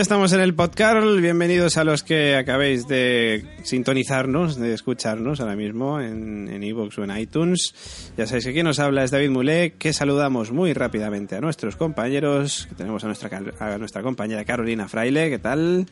Ya 0.00 0.02
estamos 0.02 0.32
en 0.32 0.40
el 0.40 0.54
podcast. 0.54 1.06
Bienvenidos 1.20 1.76
a 1.76 1.84
los 1.84 2.02
que 2.02 2.34
acabéis 2.34 2.88
de 2.88 3.44
sintonizarnos, 3.64 4.56
de 4.56 4.72
escucharnos 4.72 5.40
ahora 5.40 5.56
mismo 5.56 6.00
en 6.00 6.62
Evox 6.62 6.98
o 6.98 7.04
en 7.04 7.14
iTunes. 7.18 7.74
Ya 8.16 8.26
sabéis 8.26 8.46
que 8.46 8.54
quien 8.54 8.64
nos 8.64 8.78
habla 8.78 9.04
es 9.04 9.10
David 9.10 9.28
Mulé, 9.28 9.74
que 9.74 9.92
saludamos 9.92 10.52
muy 10.52 10.72
rápidamente 10.72 11.36
a 11.36 11.42
nuestros 11.42 11.76
compañeros. 11.76 12.64
Que 12.70 12.76
tenemos 12.76 13.04
a 13.04 13.08
nuestra, 13.08 13.42
a 13.58 13.76
nuestra 13.76 14.02
compañera 14.02 14.42
Carolina 14.46 14.88
Fraile. 14.88 15.28
¿Qué 15.28 15.38
tal? 15.38 15.84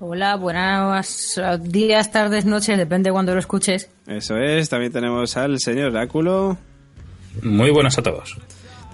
Hola, 0.00 0.36
buenos 0.36 1.38
días, 1.64 2.10
tardes, 2.10 2.46
noches, 2.46 2.78
depende 2.78 3.10
de 3.10 3.12
cuando 3.12 3.34
lo 3.34 3.40
escuches. 3.40 3.90
Eso 4.06 4.38
es. 4.38 4.70
También 4.70 4.90
tenemos 4.90 5.36
al 5.36 5.60
señor 5.60 5.90
Oráculo. 5.90 6.56
Muy 7.42 7.70
buenos 7.72 7.98
a 7.98 8.02
todos. 8.02 8.38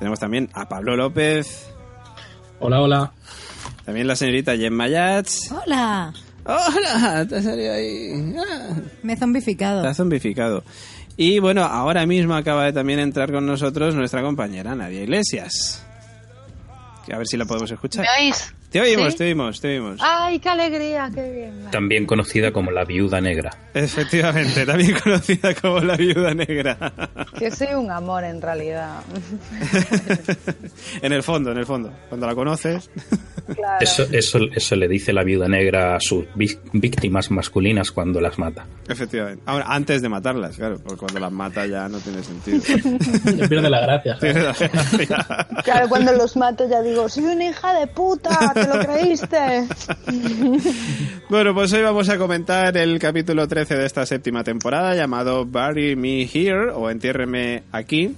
Tenemos 0.00 0.18
también 0.18 0.50
a 0.54 0.68
Pablo 0.68 0.96
López. 0.96 1.70
Hola, 2.58 2.80
hola. 2.80 3.12
También 3.84 4.06
la 4.06 4.16
señorita 4.16 4.56
Gemma 4.56 4.88
Yats. 4.88 5.52
Hola. 5.52 6.12
Hola, 6.46 7.26
te 7.28 7.36
ha 7.36 7.42
salido 7.42 7.72
ahí. 7.72 8.34
Ah. 8.38 8.76
Me 9.02 9.14
he 9.14 9.16
zombificado. 9.16 9.82
Te 9.82 9.88
ha 9.88 9.94
zombificado. 9.94 10.62
Y 11.16 11.38
bueno, 11.38 11.64
ahora 11.64 12.06
mismo 12.06 12.34
acaba 12.34 12.64
de 12.64 12.72
también 12.72 12.98
entrar 12.98 13.30
con 13.32 13.46
nosotros 13.46 13.94
nuestra 13.94 14.22
compañera 14.22 14.74
Nadia 14.74 15.02
Iglesias. 15.02 15.84
A 17.12 17.18
ver 17.18 17.26
si 17.26 17.36
la 17.36 17.44
podemos 17.44 17.70
escuchar. 17.70 18.04
¿Me 18.04 18.24
oís? 18.26 18.52
Te 18.74 18.80
oímos, 18.80 19.14
te 19.14 19.26
oímos, 19.26 19.60
te 19.60 19.68
oímos. 19.68 20.00
Ay, 20.02 20.40
qué 20.40 20.48
alegría, 20.48 21.08
qué 21.14 21.30
bien. 21.30 21.70
También 21.70 22.06
conocida 22.06 22.50
como 22.50 22.72
la 22.72 22.84
viuda 22.84 23.20
negra. 23.20 23.56
Efectivamente, 23.72 24.66
también 24.66 24.96
conocida 25.04 25.54
como 25.54 25.78
la 25.78 25.96
viuda 25.96 26.34
negra. 26.34 26.92
Que 27.38 27.52
soy 27.52 27.72
un 27.74 27.88
amor 27.92 28.24
en 28.24 28.42
realidad. 28.42 29.00
en 31.02 31.12
el 31.12 31.22
fondo, 31.22 31.52
en 31.52 31.58
el 31.58 31.66
fondo. 31.66 31.92
Cuando 32.08 32.26
la 32.26 32.34
conoces. 32.34 32.90
Claro. 33.54 33.78
Eso, 33.80 34.06
eso, 34.10 34.38
eso 34.52 34.74
le 34.74 34.88
dice 34.88 35.12
la 35.12 35.22
viuda 35.22 35.46
negra 35.46 35.94
a 35.94 36.00
sus 36.00 36.24
víctimas 36.34 37.30
masculinas 37.30 37.92
cuando 37.92 38.20
las 38.20 38.38
mata. 38.40 38.66
Efectivamente. 38.88 39.42
Ahora, 39.46 39.66
antes 39.68 40.02
de 40.02 40.08
matarlas, 40.08 40.56
claro, 40.56 40.78
porque 40.82 40.98
cuando 40.98 41.20
las 41.20 41.30
mata 41.30 41.64
ya 41.66 41.88
no 41.88 41.98
tiene 41.98 42.24
sentido. 42.24 42.60
pierde 43.48 43.70
la 43.70 43.80
gracia. 43.82 44.16
Pierde 44.18 44.42
la 44.42 44.52
gracia. 44.52 45.46
Claro, 45.62 45.88
cuando 45.88 46.12
los 46.12 46.36
mato 46.36 46.68
ya 46.68 46.82
digo, 46.82 47.08
soy 47.08 47.24
una 47.24 47.44
hija 47.44 47.78
de 47.78 47.86
puta, 47.86 48.52
¿te 48.64 48.78
lo 48.78 48.84
creíste? 48.84 49.68
Bueno, 51.30 51.54
pues 51.54 51.72
hoy 51.72 51.82
vamos 51.82 52.08
a 52.10 52.18
comentar 52.18 52.76
el 52.76 52.98
capítulo 52.98 53.48
13 53.48 53.76
de 53.76 53.86
esta 53.86 54.04
séptima 54.06 54.44
temporada 54.44 54.94
llamado 54.94 55.44
Bury 55.46 55.96
Me 55.96 56.22
Here 56.22 56.70
o 56.72 56.90
Entiérreme 56.90 57.64
aquí. 57.72 58.14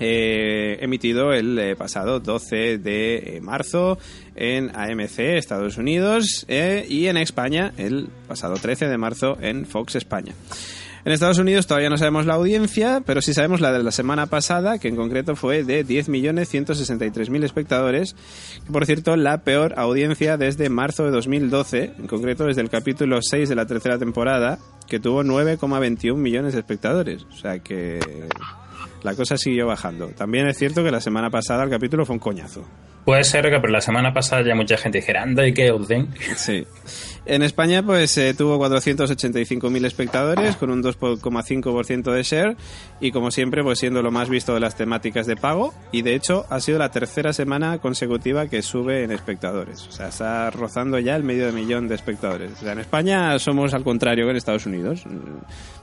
eh, 0.00 0.78
emitido 0.80 1.32
el 1.34 1.58
eh, 1.58 1.76
pasado 1.76 2.18
12 2.20 2.78
de 2.78 3.36
eh, 3.36 3.40
marzo 3.42 3.98
en 4.34 4.74
AMC, 4.74 5.18
Estados 5.36 5.76
Unidos, 5.76 6.46
y 6.48 7.06
en 7.06 7.18
España 7.18 7.72
el 7.76 8.08
pasado 8.26 8.54
13 8.54 8.88
de 8.88 8.96
marzo 8.96 9.36
en 9.40 9.66
Fox 9.66 9.96
España. 9.96 10.32
En 11.04 11.12
Estados 11.12 11.38
Unidos 11.38 11.66
todavía 11.66 11.88
no 11.88 11.96
sabemos 11.96 12.26
la 12.26 12.34
audiencia, 12.34 13.02
pero 13.06 13.22
sí 13.22 13.32
sabemos 13.32 13.60
la 13.60 13.72
de 13.72 13.82
la 13.82 13.90
semana 13.90 14.26
pasada, 14.26 14.78
que 14.78 14.88
en 14.88 14.96
concreto 14.96 15.34
fue 15.34 15.64
de 15.64 15.86
10.163.000 15.86 17.44
espectadores, 17.44 18.14
que 18.66 18.72
por 18.72 18.84
cierto 18.84 19.16
la 19.16 19.38
peor 19.38 19.74
audiencia 19.78 20.36
desde 20.36 20.68
marzo 20.68 21.04
de 21.04 21.10
2012, 21.10 21.92
en 21.98 22.06
concreto 22.06 22.44
desde 22.44 22.60
el 22.60 22.68
capítulo 22.68 23.20
6 23.22 23.48
de 23.48 23.54
la 23.54 23.66
tercera 23.66 23.98
temporada, 23.98 24.58
que 24.88 25.00
tuvo 25.00 25.22
9,21 25.22 26.16
millones 26.16 26.52
de 26.52 26.60
espectadores. 26.60 27.24
O 27.30 27.36
sea 27.36 27.60
que 27.60 28.00
la 29.02 29.14
cosa 29.14 29.36
siguió 29.36 29.66
bajando. 29.66 30.08
También 30.08 30.46
es 30.48 30.58
cierto 30.58 30.84
que 30.84 30.90
la 30.90 31.00
semana 31.00 31.30
pasada 31.30 31.64
el 31.64 31.70
capítulo 31.70 32.04
fue 32.04 32.14
un 32.14 32.20
coñazo. 32.20 32.68
Puede 33.04 33.24
ser 33.24 33.48
que 33.50 33.58
por 33.58 33.70
la 33.70 33.80
semana 33.80 34.12
pasada 34.12 34.42
ya 34.46 34.54
mucha 34.54 34.76
gente 34.76 34.98
dijera, 34.98 35.22
anda 35.22 35.46
y 35.46 35.54
que 35.54 35.70
os 35.70 35.88
den. 35.88 36.08
Sí. 36.36 36.66
En 37.26 37.42
España, 37.42 37.82
pues 37.82 38.16
eh, 38.18 38.34
tuvo 38.34 38.58
485.000 38.58 39.86
espectadores 39.86 40.56
con 40.56 40.70
un 40.70 40.82
2,5% 40.82 42.12
de 42.12 42.22
share 42.22 42.56
y, 43.00 43.12
como 43.12 43.30
siempre, 43.30 43.62
pues 43.62 43.78
siendo 43.78 44.02
lo 44.02 44.10
más 44.10 44.28
visto 44.28 44.54
de 44.54 44.60
las 44.60 44.76
temáticas 44.76 45.26
de 45.26 45.36
pago. 45.36 45.74
Y 45.92 46.02
de 46.02 46.14
hecho, 46.14 46.46
ha 46.48 46.60
sido 46.60 46.78
la 46.78 46.90
tercera 46.90 47.32
semana 47.32 47.78
consecutiva 47.78 48.48
que 48.48 48.62
sube 48.62 49.04
en 49.04 49.12
espectadores. 49.12 49.86
O 49.86 49.92
sea, 49.92 50.08
está 50.08 50.50
rozando 50.50 50.98
ya 50.98 51.14
el 51.16 51.22
medio 51.22 51.46
de 51.46 51.52
millón 51.52 51.88
de 51.88 51.94
espectadores. 51.94 52.52
O 52.52 52.56
sea, 52.56 52.72
en 52.72 52.80
España 52.80 53.38
somos 53.38 53.74
al 53.74 53.84
contrario 53.84 54.24
que 54.24 54.30
en 54.30 54.36
Estados 54.36 54.66
Unidos. 54.66 55.04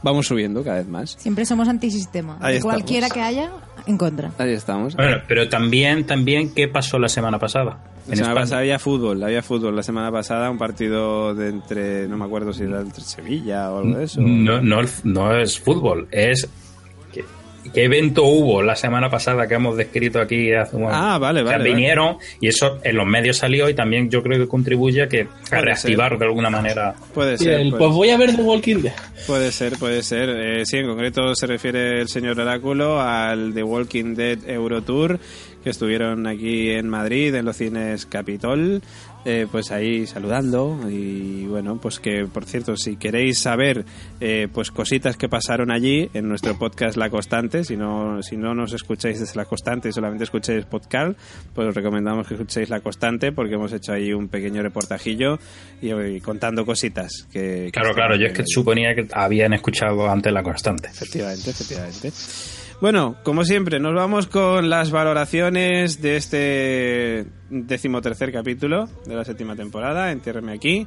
Vamos 0.04 0.28
subiendo 0.28 0.64
cada 0.64 0.78
vez 0.78 0.88
más. 0.88 1.16
Siempre 1.18 1.46
somos 1.46 1.68
antisistema. 1.68 2.38
Ahí 2.42 2.58
estamos. 2.58 2.76
cualquiera 2.76 3.10
que 3.10 3.22
haya, 3.22 3.52
en 3.86 3.98
contra. 3.98 4.32
Ahí 4.38 4.54
estamos. 4.54 4.96
Bueno, 4.96 5.18
pero 5.28 5.48
también, 5.50 6.06
también, 6.06 6.54
¿qué 6.54 6.68
pasó 6.68 7.00
la 7.00 7.10
semana 7.10 7.40
pasada? 7.40 7.80
La 8.08 8.14
En 8.14 8.18
semana 8.18 8.32
España. 8.34 8.44
pasada 8.44 8.62
había 8.62 8.80
fútbol, 8.80 9.24
había 9.24 9.42
fútbol. 9.44 9.76
La 9.76 9.84
semana 9.84 10.12
pasada 10.12 10.50
un 10.50 10.58
partido 10.58 11.36
de 11.36 11.50
entre, 11.50 12.08
no 12.08 12.18
me 12.18 12.26
acuerdo 12.26 12.54
si 12.54 12.64
era 12.64 12.80
entre 12.82 13.04
Sevilla 13.04 13.72
o 13.72 13.80
algo 13.80 13.98
de 13.98 14.06
eso. 14.06 14.22
No, 14.22 14.62
no, 14.62 14.80
no 15.04 15.36
es 15.38 15.60
fútbol, 15.60 16.08
es 16.12 16.48
¿qué, 17.14 17.84
evento 17.84 18.24
hubo 18.24 18.62
la 18.62 18.78
semana 18.78 19.10
pasada 19.10 19.46
que 19.46 19.56
hemos 19.56 19.76
descrito 19.76 20.22
aquí 20.22 20.54
hace 20.54 20.78
un 20.78 20.86
Ah, 20.90 21.18
vale, 21.18 21.42
O 21.42 21.44
sea, 21.44 21.58
vale, 21.58 21.64
vale. 21.66 21.70
vinieron 21.76 22.16
y 22.40 22.48
eso 22.48 22.80
en 22.82 22.96
los 22.96 23.06
medios 23.06 23.36
salió 23.38 23.68
y 23.68 23.74
también 23.74 24.10
yo 24.10 24.24
creo 24.24 24.40
que 24.40 24.48
contribuye 24.48 25.02
a 25.04 25.10
que 25.10 25.28
a 25.52 25.60
reactivar 25.60 26.18
de 26.18 26.26
alguna 26.26 26.50
manera. 26.50 26.96
Puede 27.14 27.38
ser. 27.38 27.60
el, 27.60 27.72
puede 27.72 27.80
pues 27.84 27.92
voy 27.94 28.10
a 28.12 28.18
ver 28.18 28.36
The 28.38 28.42
Walking 28.42 28.78
Dead. 28.84 28.94
Puede 29.28 29.52
ser, 29.52 29.74
puede 29.78 30.02
ser. 30.02 30.30
Eh, 30.30 30.66
sí, 30.66 30.78
en 30.78 30.88
concreto 30.88 31.36
se 31.36 31.46
refiere 31.46 32.00
el 32.00 32.08
señor 32.08 32.40
Oráculo 32.40 33.02
al 33.02 33.54
The 33.54 33.64
Walking 33.64 34.16
Dead 34.16 34.40
Eurotour 34.48 35.20
que 35.68 35.72
estuvieron 35.72 36.28
aquí 36.28 36.70
en 36.70 36.88
Madrid, 36.88 37.36
en 37.36 37.44
los 37.44 37.58
cines 37.58 38.06
Capitol, 38.06 38.82
eh, 39.26 39.48
pues 39.52 39.72
ahí 39.72 40.08
saludando 40.08 40.80
y 40.90 41.46
bueno, 41.46 41.78
pues 41.82 42.00
que 42.00 42.26
por 42.26 42.46
cierto, 42.46 42.78
si 42.78 42.96
queréis 42.96 43.40
saber 43.40 43.84
eh, 44.22 44.48
pues 44.54 44.72
cositas 44.72 45.18
que 45.18 45.28
pasaron 45.28 45.70
allí 45.70 46.10
en 46.14 46.30
nuestro 46.30 46.58
podcast 46.58 46.96
La 46.96 47.10
Constante, 47.10 47.66
si 47.66 47.76
no, 47.76 48.24
si 48.24 48.38
no 48.38 48.56
nos 48.56 48.72
escucháis 48.72 49.20
desde 49.20 49.36
La 49.36 49.44
Constante 49.44 49.90
y 49.90 49.92
solamente 49.92 50.24
escucháis 50.24 50.64
podcast, 50.64 51.20
pues 51.54 51.68
os 51.68 51.76
recomendamos 51.76 52.26
que 52.26 52.36
escuchéis 52.36 52.70
La 52.70 52.80
Constante 52.80 53.34
porque 53.34 53.56
hemos 53.56 53.74
hecho 53.74 53.92
ahí 53.92 54.14
un 54.14 54.30
pequeño 54.30 54.62
reportajillo 54.64 55.38
y, 55.82 55.92
y 55.92 56.22
contando 56.22 56.66
cositas 56.66 57.28
que... 57.30 57.66
que 57.66 57.72
Claro, 57.74 57.94
claro, 57.94 58.16
yo 58.16 58.28
es 58.28 58.32
que 58.34 58.44
allí. 58.44 58.52
suponía 58.54 58.96
que 58.96 59.06
habían 59.12 59.52
escuchado 59.52 60.10
antes 60.10 60.32
la 60.32 60.44
constante. 60.44 60.88
Efectivamente, 60.88 61.50
efectivamente. 61.50 62.12
Bueno, 62.80 63.18
como 63.24 63.44
siempre, 63.44 63.80
nos 63.80 63.96
vamos 63.96 64.28
con 64.28 64.70
las 64.70 64.92
valoraciones 64.92 66.00
de 66.00 66.16
este 66.16 67.26
decimotercer 67.50 68.32
capítulo 68.32 68.88
de 69.06 69.16
la 69.16 69.26
séptima 69.26 69.56
temporada, 69.56 70.12
Entiérreme 70.12 70.54
aquí. 70.54 70.86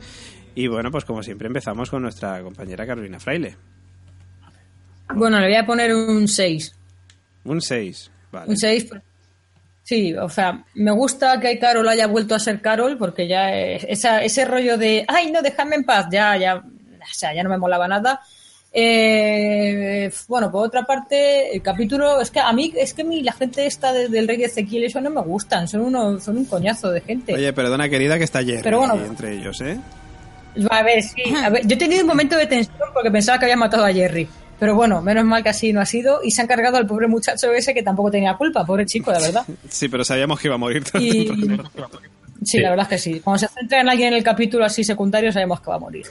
Y 0.55 0.69
bueno, 0.69 0.93
pues 0.93 1.05
como 1.05 1.25
siempre 1.25 1.49
empezamos 1.49 1.91
con 1.91 2.03
nuestra 2.03 2.41
compañera 2.43 2.87
Carolina 2.87 3.19
Fraile. 3.19 3.57
Bueno, 5.15 5.41
le 5.41 5.47
voy 5.47 5.57
a 5.57 5.67
poner 5.67 5.93
un 5.93 6.29
6. 6.29 6.77
Un 7.45 7.61
6. 7.61 8.11
Vale. 8.31 8.51
Un 8.51 8.57
6. 8.57 8.91
Sí, 9.83 10.15
o 10.15 10.29
sea, 10.29 10.65
me 10.75 10.93
gusta 10.93 11.41
que 11.41 11.59
Carol 11.59 11.89
haya 11.89 12.07
vuelto 12.07 12.37
a 12.37 12.39
ser 12.39 12.61
Carol 12.61 12.99
porque 12.99 13.27
ya 13.27 13.51
eh, 13.53 13.85
esa, 13.89 14.23
ese 14.23 14.45
rollo 14.45 14.79
de, 14.79 15.05
ay, 15.09 15.33
no, 15.33 15.43
déjame 15.43 15.75
en 15.75 15.83
paz, 15.83 16.07
ya, 16.13 16.37
ya, 16.37 16.59
o 16.59 17.15
sea, 17.15 17.35
ya 17.35 17.43
no 17.43 17.51
me 17.51 17.59
molaba 17.59 17.89
nada. 17.89 18.21
Eh, 18.73 20.11
bueno, 20.29 20.51
por 20.51 20.67
otra 20.67 20.85
parte, 20.85 21.55
el 21.55 21.63
capítulo, 21.63 22.21
es 22.21 22.31
que 22.31 22.41
a 22.41 22.53
mí, 22.53 22.73
es 22.77 22.95
que 22.95 23.05
mí 23.05 23.23
la 23.23 23.33
gente 23.33 23.67
esta 23.67 23.93
de- 23.93 24.09
del 24.09 24.29
rey 24.29 24.37
de 24.37 24.45
Ezequiel, 24.45 24.85
eso 24.85 25.01
no 25.01 25.11
me 25.11 25.21
gustan, 25.23 25.67
son, 25.69 25.81
uno, 25.83 26.19
son 26.21 26.39
un 26.39 26.45
coñazo 26.45 26.91
de 26.91 27.01
gente. 27.01 27.35
Oye, 27.35 27.53
perdona 27.53 27.89
querida 27.89 28.17
que 28.19 28.25
está 28.25 28.43
Jerry 28.45 28.63
Pero 28.63 28.79
bueno. 28.79 28.95
entre 28.95 29.33
ellos, 29.39 29.61
¿eh? 29.61 29.79
A 30.71 30.83
ver, 30.83 31.03
sí. 31.03 31.23
A 31.45 31.49
ver, 31.51 31.67
yo 31.67 31.75
he 31.75 31.79
tenido 31.79 32.03
un 32.03 32.09
momento 32.09 32.37
de 32.37 32.47
tensión 32.47 32.77
porque 32.93 33.11
pensaba 33.11 33.39
que 33.39 33.45
había 33.47 33.57
matado 33.57 33.85
a 33.85 33.93
Jerry. 33.93 34.29
Pero 34.59 34.75
bueno, 34.75 35.01
menos 35.01 35.25
mal 35.25 35.43
que 35.43 35.49
así 35.49 35.73
no 35.73 35.81
ha 35.81 35.87
sido. 35.87 36.21
Y 36.23 36.33
se 36.33 36.43
han 36.43 36.47
cargado 36.49 36.77
al 36.77 36.87
pobre 36.87 37.07
muchacho 37.09 37.51
ese 37.53 37.73
que 37.73 37.83
tampoco 37.83 38.11
tenía 38.11 38.35
culpa, 38.37 38.67
pobre 38.67 38.85
chico, 38.85 39.11
la 39.13 39.21
verdad. 39.21 39.45
Sí, 39.69 39.89
pero 39.89 40.05
sabíamos 40.05 40.39
que 40.41 40.49
iba 40.49 40.57
a 40.57 40.59
morir. 40.59 40.83
Y... 40.95 41.25
tiempo. 41.31 41.65
Sí, 42.45 42.59
la 42.59 42.71
verdad 42.71 42.85
es 42.85 42.89
que 42.91 42.99
sí. 42.99 43.21
Cuando 43.21 43.39
se 43.39 43.49
centra 43.49 43.81
en 43.81 43.89
alguien 43.89 44.09
en 44.09 44.15
el 44.15 44.25
capítulo 44.25 44.65
así 44.65 44.83
secundario, 44.85 45.33
sabemos 45.33 45.61
que 45.61 45.71
va 45.71 45.77
a 45.77 45.79
morir. 45.79 46.05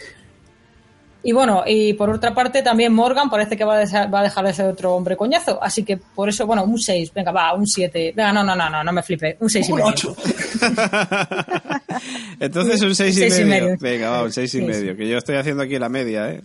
Y 1.22 1.34
bueno, 1.34 1.64
y 1.68 1.94
por 1.94 2.10
otra 2.10 2.34
parte, 2.34 2.62
también 2.64 2.94
Morgan 2.94 3.30
parece 3.30 3.58
que 3.58 3.66
va 3.66 3.78
a, 3.78 3.84
desa- 3.84 4.12
va 4.14 4.22
a 4.22 4.24
dejar 4.24 4.46
de 4.46 4.54
ser 4.54 4.66
otro 4.68 4.96
hombre 4.96 5.18
coñazo. 5.18 5.62
Así 5.62 5.84
que 5.84 5.98
por 5.98 6.30
eso, 6.30 6.48
bueno, 6.48 6.64
un 6.64 6.80
6. 6.80 7.12
Venga, 7.14 7.32
va, 7.32 7.54
un 7.54 7.68
7. 7.68 8.14
Venga, 8.16 8.32
no, 8.32 8.42
no, 8.44 8.56
no, 8.56 8.70
no, 8.70 8.84
no 8.84 8.92
me 8.94 9.04
flipe. 9.04 9.36
Un 9.42 9.50
6 9.50 9.68
y 9.68 9.72
Un 9.74 9.78
medio. 9.80 9.90
8. 9.92 10.16
Entonces 12.40 12.82
un 12.82 12.96
seis 12.96 13.18
y, 13.18 13.20
Seis 13.20 13.40
y 13.40 13.46
medio. 13.46 13.76
Venga, 13.80 14.10
va, 14.12 14.24
un 14.24 14.32
seis 14.32 14.54
y 14.56 14.60
Sí, 14.60 14.66
medio, 14.66 14.96
que 14.96 15.08
yo 15.10 15.18
estoy 15.18 15.36
haciendo 15.36 15.64
aquí 15.64 15.78
la 15.78 15.90
media, 15.90 16.30
¿eh? 16.32 16.42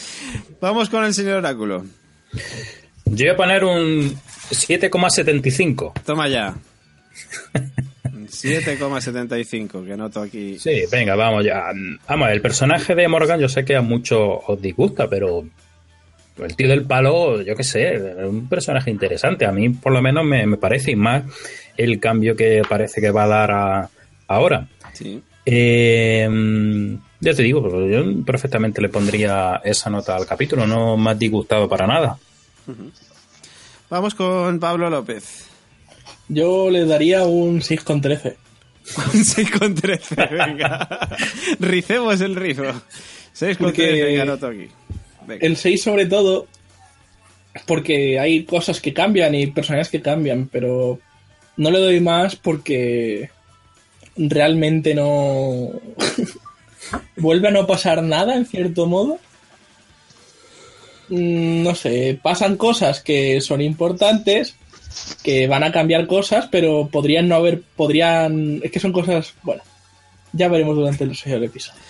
Vamos 0.60 0.88
con 0.88 1.04
el 1.04 1.12
señor 1.12 1.34
Oráculo. 1.36 1.84
Yo 3.04 3.26
voy 3.26 3.28
a 3.28 3.36
poner 3.36 3.64
un 3.64 4.16
7,75. 4.50 5.92
Toma 6.04 6.28
ya. 6.28 6.54
7,75, 8.28 9.84
que 9.86 9.96
noto 9.96 10.20
aquí. 10.22 10.58
Sí, 10.58 10.82
venga, 10.90 11.14
vamos 11.16 11.44
ya. 11.44 11.64
Vamos, 12.08 12.30
el 12.30 12.40
personaje 12.40 12.94
de 12.94 13.08
Morgan 13.08 13.40
yo 13.40 13.48
sé 13.48 13.64
que 13.64 13.76
a 13.76 13.82
muchos 13.82 14.40
os 14.46 14.60
disgusta, 14.60 15.08
pero 15.08 15.44
el 16.38 16.56
tío 16.56 16.68
del 16.68 16.84
palo, 16.84 17.40
yo 17.42 17.54
qué 17.56 17.64
sé, 17.64 17.94
es 17.94 18.02
un 18.28 18.48
personaje 18.48 18.90
interesante. 18.90 19.46
A 19.46 19.52
mí, 19.52 19.70
por 19.70 19.92
lo 19.92 20.02
menos, 20.02 20.24
me, 20.24 20.46
me 20.46 20.56
parece, 20.56 20.90
y 20.92 20.96
más 20.96 21.24
el 21.76 21.98
cambio 22.00 22.36
que 22.36 22.62
parece 22.68 23.00
que 23.00 23.10
va 23.10 23.24
a 23.24 23.28
dar 23.28 23.50
a- 23.50 23.90
ahora. 24.28 24.68
Sí. 24.92 25.22
Eh, 25.44 26.28
ya 27.20 27.32
te 27.34 27.42
digo, 27.42 27.62
pues 27.62 27.90
yo 27.90 28.24
perfectamente 28.24 28.82
le 28.82 28.88
pondría 28.88 29.60
esa 29.64 29.88
nota 29.90 30.16
al 30.16 30.26
capítulo, 30.26 30.66
no 30.66 30.96
me 30.96 31.10
ha 31.10 31.14
disgustado 31.14 31.68
para 31.68 31.86
nada. 31.86 32.18
Vamos 33.88 34.14
con 34.14 34.58
Pablo 34.58 34.90
López. 34.90 35.45
Yo 36.28 36.70
le 36.70 36.84
daría 36.84 37.24
un 37.24 37.62
6 37.62 37.82
con 37.82 38.00
13. 38.00 38.36
Un 39.14 39.24
6 39.24 39.50
con 39.50 39.74
13, 39.74 40.14
venga. 40.30 41.08
Ricemos 41.58 42.20
el 42.20 42.36
rizo. 42.36 42.62
6 43.32 43.56
con 43.58 43.66
Porque 43.66 43.88
13, 43.88 44.04
venga, 44.04 44.32
aquí. 44.34 44.68
Venga. 45.26 45.46
El 45.46 45.56
6 45.56 45.82
sobre 45.82 46.06
todo 46.06 46.46
porque 47.66 48.18
hay 48.18 48.44
cosas 48.44 48.80
que 48.80 48.92
cambian 48.92 49.34
y 49.34 49.46
personajes 49.46 49.88
que 49.88 50.02
cambian, 50.02 50.48
pero 50.50 50.98
no 51.56 51.70
le 51.70 51.78
doy 51.78 52.00
más 52.00 52.36
porque 52.36 53.30
realmente 54.16 54.94
no... 54.94 55.70
Vuelve 57.16 57.48
a 57.48 57.50
no 57.50 57.66
pasar 57.66 58.02
nada, 58.02 58.36
en 58.36 58.46
cierto 58.46 58.86
modo. 58.86 59.18
Mm, 61.08 61.62
No 61.62 61.74
sé, 61.74 62.18
pasan 62.22 62.56
cosas 62.56 63.00
que 63.00 63.40
son 63.40 63.60
importantes, 63.60 64.54
que 65.22 65.46
van 65.46 65.62
a 65.62 65.72
cambiar 65.72 66.06
cosas, 66.06 66.48
pero 66.50 66.88
podrían 66.88 67.28
no 67.28 67.36
haber, 67.36 67.62
podrían... 67.62 68.60
Es 68.62 68.70
que 68.70 68.80
son 68.80 68.92
cosas, 68.92 69.34
bueno, 69.42 69.62
ya 70.32 70.48
veremos 70.48 70.76
durante 70.76 71.04
el 71.04 71.44
episodio. 71.44 71.80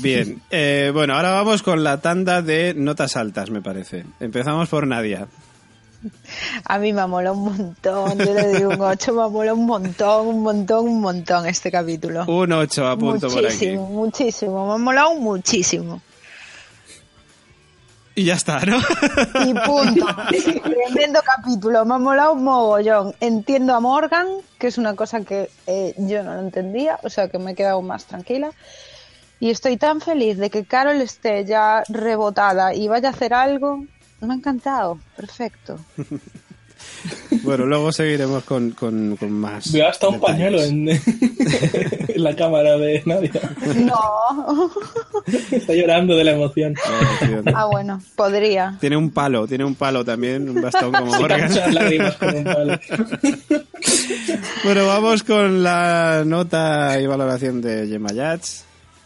Bien, 0.00 0.42
eh, 0.50 0.90
bueno, 0.92 1.14
ahora 1.14 1.30
vamos 1.30 1.62
con 1.62 1.84
la 1.84 2.00
tanda 2.00 2.42
de 2.42 2.74
notas 2.74 3.16
altas, 3.16 3.50
me 3.50 3.62
parece. 3.62 4.04
Empezamos 4.20 4.68
por 4.68 4.86
Nadia. 4.86 5.28
A 6.64 6.78
mí 6.78 6.92
me 6.92 7.06
mola 7.06 7.32
un 7.32 7.44
montón. 7.44 8.18
Yo 8.18 8.34
le 8.34 8.48
doy 8.48 8.64
un 8.64 8.80
8, 8.80 9.12
me 9.12 9.28
mola 9.28 9.54
un 9.54 9.66
montón, 9.66 10.26
un 10.28 10.42
montón, 10.42 10.88
un 10.88 11.00
montón 11.00 11.46
este 11.46 11.70
capítulo. 11.70 12.24
Un 12.26 12.52
8 12.52 12.86
a 12.86 12.96
punto 12.96 13.28
por 13.28 13.46
aquí. 13.46 13.76
muchísimo, 13.76 13.86
muchísimo. 13.88 14.66
Me 14.68 14.74
ha 14.74 14.78
molado 14.78 15.14
muchísimo. 15.16 16.00
Y 18.18 18.24
ya 18.24 18.34
está, 18.34 18.58
¿no? 18.66 18.78
Y 19.46 19.54
punto. 19.54 20.04
Tremendo 20.64 21.20
capítulo. 21.24 21.84
Me 21.84 21.94
ha 21.94 21.98
molado 21.98 22.32
un 22.32 22.42
mogollón. 22.42 23.14
Entiendo 23.20 23.76
a 23.76 23.80
Morgan, 23.80 24.26
que 24.58 24.66
es 24.66 24.76
una 24.76 24.96
cosa 24.96 25.20
que 25.20 25.48
eh, 25.68 25.94
yo 25.98 26.24
no 26.24 26.34
lo 26.34 26.40
entendía, 26.40 26.98
o 27.04 27.10
sea 27.10 27.28
que 27.28 27.38
me 27.38 27.52
he 27.52 27.54
quedado 27.54 27.80
más 27.80 28.06
tranquila. 28.06 28.50
Y 29.38 29.50
estoy 29.50 29.76
tan 29.76 30.00
feliz 30.00 30.36
de 30.36 30.50
que 30.50 30.64
Carol 30.64 31.00
esté 31.00 31.44
ya 31.44 31.84
rebotada 31.88 32.74
y 32.74 32.88
vaya 32.88 33.10
a 33.10 33.12
hacer 33.12 33.32
algo. 33.32 33.84
Me 34.20 34.34
ha 34.34 34.36
encantado. 34.36 34.98
Perfecto. 35.16 35.78
bueno, 37.42 37.66
luego 37.66 37.92
seguiremos 37.92 38.44
con, 38.44 38.70
con, 38.72 39.16
con 39.16 39.30
más. 39.32 39.72
Veo 39.72 39.88
hasta 39.88 40.08
un 40.08 40.20
pañuelo 40.20 40.62
en, 40.62 40.88
en 40.88 41.00
la 42.22 42.34
cámara 42.34 42.76
de 42.78 43.02
Nadia. 43.06 43.40
No. 43.76 44.70
Está 45.50 45.74
llorando 45.74 46.16
de 46.16 46.24
la 46.24 46.32
emoción. 46.32 46.74
Ah, 47.54 47.66
bueno, 47.66 48.00
podría. 48.16 48.76
Tiene 48.80 48.96
un 48.96 49.10
palo, 49.10 49.46
tiene 49.46 49.64
un 49.64 49.74
palo 49.74 50.04
también, 50.04 50.48
un 50.48 50.60
bastón 50.62 50.92
como. 50.92 51.18
Muchas 51.18 51.74
lágrimas 51.74 52.16
con 52.16 52.36
un 52.36 52.44
palo. 52.44 52.78
Bueno, 54.64 54.86
vamos 54.86 55.22
con 55.22 55.62
la 55.62 56.24
nota 56.26 57.00
y 57.00 57.06
valoración 57.06 57.60
de 57.60 57.86
Gemma 57.86 58.12
Yats. 58.12 58.64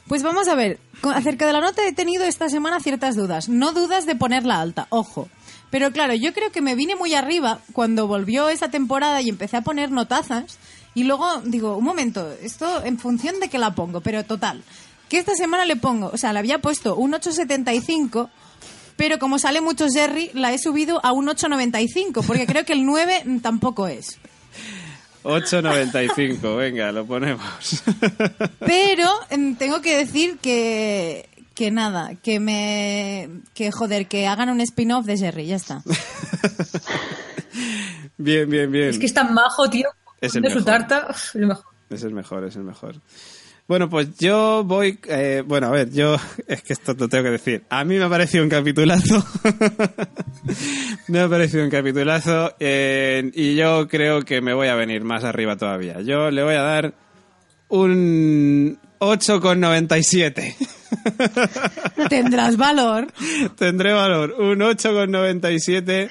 Pues 0.08 0.22
vamos 0.22 0.48
a 0.48 0.54
ver, 0.54 0.78
acerca 1.14 1.46
de 1.46 1.52
la 1.52 1.60
nota 1.60 1.86
he 1.86 1.92
tenido 1.92 2.24
esta 2.24 2.48
semana 2.48 2.80
ciertas 2.80 3.16
dudas. 3.16 3.48
No 3.48 3.72
dudas 3.72 4.06
de 4.06 4.16
ponerla 4.16 4.60
alta, 4.60 4.86
ojo. 4.90 5.28
Pero 5.72 5.90
claro, 5.90 6.12
yo 6.12 6.34
creo 6.34 6.52
que 6.52 6.60
me 6.60 6.74
vine 6.74 6.96
muy 6.96 7.14
arriba 7.14 7.60
cuando 7.72 8.06
volvió 8.06 8.50
esa 8.50 8.70
temporada 8.70 9.22
y 9.22 9.30
empecé 9.30 9.56
a 9.56 9.62
poner 9.62 9.90
notazas. 9.90 10.58
Y 10.94 11.04
luego 11.04 11.40
digo, 11.46 11.78
un 11.78 11.84
momento, 11.84 12.30
esto 12.42 12.84
en 12.84 12.98
función 12.98 13.40
de 13.40 13.48
que 13.48 13.56
la 13.56 13.74
pongo, 13.74 14.02
pero 14.02 14.22
total. 14.22 14.62
Que 15.08 15.16
esta 15.16 15.34
semana 15.34 15.64
le 15.64 15.76
pongo, 15.76 16.10
o 16.12 16.18
sea, 16.18 16.34
le 16.34 16.40
había 16.40 16.60
puesto 16.60 16.94
un 16.94 17.14
875, 17.14 18.28
pero 18.96 19.18
como 19.18 19.38
sale 19.38 19.62
mucho 19.62 19.86
Jerry, 19.88 20.30
la 20.34 20.52
he 20.52 20.58
subido 20.58 21.00
a 21.02 21.12
un 21.12 21.30
895, 21.30 22.22
porque 22.22 22.44
creo 22.44 22.66
que 22.66 22.74
el 22.74 22.84
9 22.84 23.24
tampoco 23.40 23.88
es. 23.88 24.18
8.95, 25.22 26.54
venga, 26.54 26.92
lo 26.92 27.06
ponemos. 27.06 27.82
Pero 28.58 29.08
em, 29.30 29.54
tengo 29.54 29.80
que 29.80 29.96
decir 29.96 30.36
que 30.36 31.30
que 31.62 31.70
nada, 31.70 32.16
que 32.16 32.40
me 32.40 33.28
que 33.54 33.70
joder, 33.70 34.08
que 34.08 34.26
hagan 34.26 34.48
un 34.48 34.60
spin-off 34.60 35.06
de 35.06 35.16
Jerry, 35.16 35.46
ya 35.46 35.54
está. 35.54 35.80
bien, 38.18 38.50
bien, 38.50 38.72
bien. 38.72 38.88
Es 38.88 38.98
que 38.98 39.06
es 39.06 39.14
tan 39.14 39.32
majo, 39.32 39.70
tío. 39.70 39.88
Es 40.20 40.34
el 40.34 40.42
de 40.42 40.48
su 40.48 40.56
mejor. 40.56 40.72
tarta, 40.72 41.06
uf, 41.10 41.36
el 41.36 41.46
mejor. 41.46 41.64
Es 41.88 42.02
el 42.02 42.14
mejor, 42.14 42.44
es 42.44 42.56
el 42.56 42.64
mejor. 42.64 42.96
Bueno, 43.68 43.88
pues 43.88 44.18
yo 44.18 44.64
voy. 44.64 44.98
eh, 45.06 45.44
bueno, 45.46 45.68
a 45.68 45.70
ver, 45.70 45.92
yo. 45.92 46.16
Es 46.48 46.64
que 46.64 46.72
esto 46.72 46.94
lo 46.98 47.08
tengo 47.08 47.22
que 47.22 47.30
decir. 47.30 47.62
A 47.70 47.84
mí 47.84 47.96
me 47.96 48.06
ha 48.06 48.08
parecido 48.08 48.42
un 48.42 48.50
capitulazo. 48.50 49.24
me 51.06 51.20
ha 51.20 51.28
parecido 51.28 51.62
un 51.62 51.70
capitulazo. 51.70 52.56
eh, 52.58 53.30
y 53.34 53.54
yo 53.54 53.86
creo 53.86 54.22
que 54.22 54.40
me 54.40 54.52
voy 54.52 54.66
a 54.66 54.74
venir 54.74 55.04
más 55.04 55.22
arriba 55.22 55.56
todavía. 55.56 56.00
Yo 56.00 56.28
le 56.32 56.42
voy 56.42 56.54
a 56.54 56.62
dar 56.62 56.94
un 57.68 58.80
8,97. 59.02 60.54
Tendrás 62.08 62.56
valor. 62.56 63.08
Tendré 63.58 63.92
valor. 63.92 64.36
Un 64.38 64.60
8,97. 64.60 66.08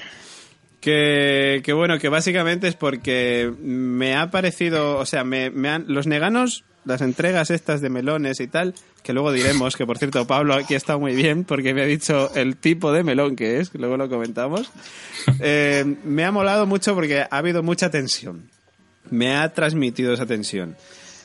Que, 0.82 1.62
que 1.64 1.74
bueno, 1.74 2.00
que 2.00 2.10
básicamente 2.10 2.68
es 2.68 2.76
porque 2.76 3.54
me 3.62 4.16
ha 4.16 4.32
parecido, 4.32 4.98
o 4.98 5.06
sea, 5.06 5.24
me, 5.24 5.52
me 5.52 5.70
han, 5.70 5.86
los 5.88 6.08
neganos, 6.08 6.64
las 6.86 7.02
entregas 7.02 7.52
estas 7.52 7.82
de 7.82 7.90
melones 7.90 8.40
y 8.40 8.48
tal, 8.48 8.74
que 9.04 9.14
luego 9.14 9.32
diremos, 9.32 9.76
que 9.76 9.86
por 9.86 10.00
cierto 10.00 10.26
Pablo 10.26 10.56
aquí 10.56 10.74
está 10.74 10.98
muy 10.98 11.14
bien 11.14 11.44
porque 11.44 11.76
me 11.76 11.84
ha 11.84 11.86
dicho 11.86 12.34
el 12.34 12.58
tipo 12.58 12.92
de 12.92 13.04
melón 13.04 13.36
que 13.36 13.60
es, 13.60 13.70
que 13.70 13.78
luego 13.78 13.96
lo 13.96 14.10
comentamos, 14.10 14.72
eh, 15.40 15.86
me 16.04 16.26
ha 16.26 16.32
molado 16.32 16.66
mucho 16.66 16.96
porque 16.96 17.22
ha 17.22 17.28
habido 17.30 17.62
mucha 17.62 17.92
tensión, 17.92 18.50
me 19.12 19.36
ha 19.36 19.54
transmitido 19.54 20.14
esa 20.14 20.26
tensión. 20.26 20.76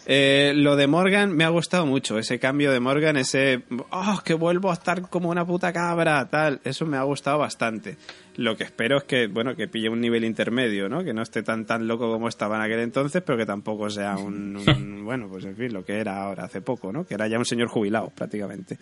Eh, 0.08 0.52
lo 0.54 0.76
de 0.76 0.86
Morgan 0.86 1.34
me 1.36 1.44
ha 1.44 1.48
gustado 1.48 1.84
mucho, 1.84 2.16
ese 2.16 2.38
cambio 2.38 2.70
de 2.70 2.78
Morgan, 2.78 3.16
ese, 3.16 3.64
oh, 3.90 4.20
que 4.25 4.34
vuelvo 4.34 4.70
a 4.70 4.75
estar 4.75 5.08
como 5.10 5.30
una 5.30 5.44
puta 5.44 5.72
cabra, 5.72 6.25
tal, 6.28 6.60
eso 6.62 6.86
me 6.86 6.96
ha 6.96 7.02
gustado 7.02 7.38
bastante. 7.38 7.96
Lo 8.37 8.57
que 8.57 8.64
espero 8.64 8.99
es 8.99 9.05
que, 9.05 9.26
bueno, 9.28 9.55
que 9.57 9.66
pille 9.69 9.88
un 9.88 10.00
nivel 10.00 10.25
intermedio, 10.25 10.88
¿no? 10.88 11.02
Que 11.02 11.14
no 11.14 11.23
esté 11.23 11.43
tan 11.43 11.64
tan 11.64 11.87
loco 11.88 12.11
como 12.11 12.28
estaba 12.28 12.57
en 12.57 12.62
aquel 12.62 12.81
entonces, 12.81 13.23
pero 13.25 13.38
que 13.38 13.47
tampoco 13.47 13.88
sea 13.90 14.16
un, 14.19 14.57
un- 14.69 15.05
bueno, 15.05 15.28
pues 15.28 15.45
en 15.47 15.57
fin, 15.57 15.73
lo 15.73 15.85
que 15.85 15.95
era 15.99 16.23
ahora 16.23 16.45
hace 16.45 16.61
poco, 16.61 16.93
¿no? 16.93 17.07
Que 17.07 17.14
era 17.14 17.28
ya 17.28 17.38
un 17.38 17.45
señor 17.47 17.69
jubilado, 17.69 18.11
prácticamente. 18.14 18.76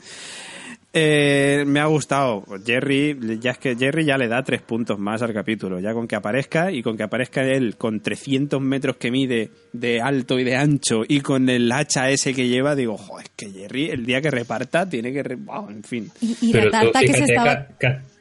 Eh, 0.97 1.65
me 1.67 1.81
ha 1.81 1.87
gustado. 1.87 2.45
Jerry, 2.65 3.19
ya 3.41 3.51
es 3.53 3.59
que 3.59 3.75
Jerry 3.77 4.05
ya 4.05 4.17
le 4.17 4.29
da 4.29 4.43
tres 4.45 4.63
puntos 4.63 4.99
más 4.99 5.23
al 5.23 5.33
capítulo. 5.33 5.81
Ya 5.81 5.93
con 5.93 6.07
que 6.07 6.15
aparezca 6.15 6.71
y 6.71 6.83
con 6.83 6.97
que 6.97 7.03
aparezca 7.03 7.43
él 7.43 7.77
con 7.77 8.01
300 8.01 8.61
metros 8.61 8.97
que 8.97 9.11
mide 9.11 9.51
de 9.73 10.01
alto 10.01 10.39
y 10.39 10.45
de 10.45 10.55
ancho 10.57 11.03
y 11.07 11.21
con 11.21 11.49
el 11.49 11.71
hacha 11.73 12.11
ese 12.11 12.33
que 12.33 12.47
lleva, 12.49 12.77
digo, 12.77 12.97
joder, 12.97 13.27
es 13.27 13.33
que 13.37 13.51
Jerry 13.51 13.87
el 13.91 14.07
día 14.07 14.21
que 14.21 14.31
reparta 14.31 14.89
tiene 14.89 15.13
que... 15.13 15.23
re- 15.25 15.35
wow, 15.35 15.69
en 15.69 15.83
fin. 15.83 16.09
Y, 16.21 16.37
y 16.41 16.53
Pero 16.53 16.71
la 16.71 16.81
tú 16.81 16.91
tarta 16.93 17.01
que 17.01 17.07
se 17.09 17.13
fíjate 17.27 17.33
estaba 17.33 17.67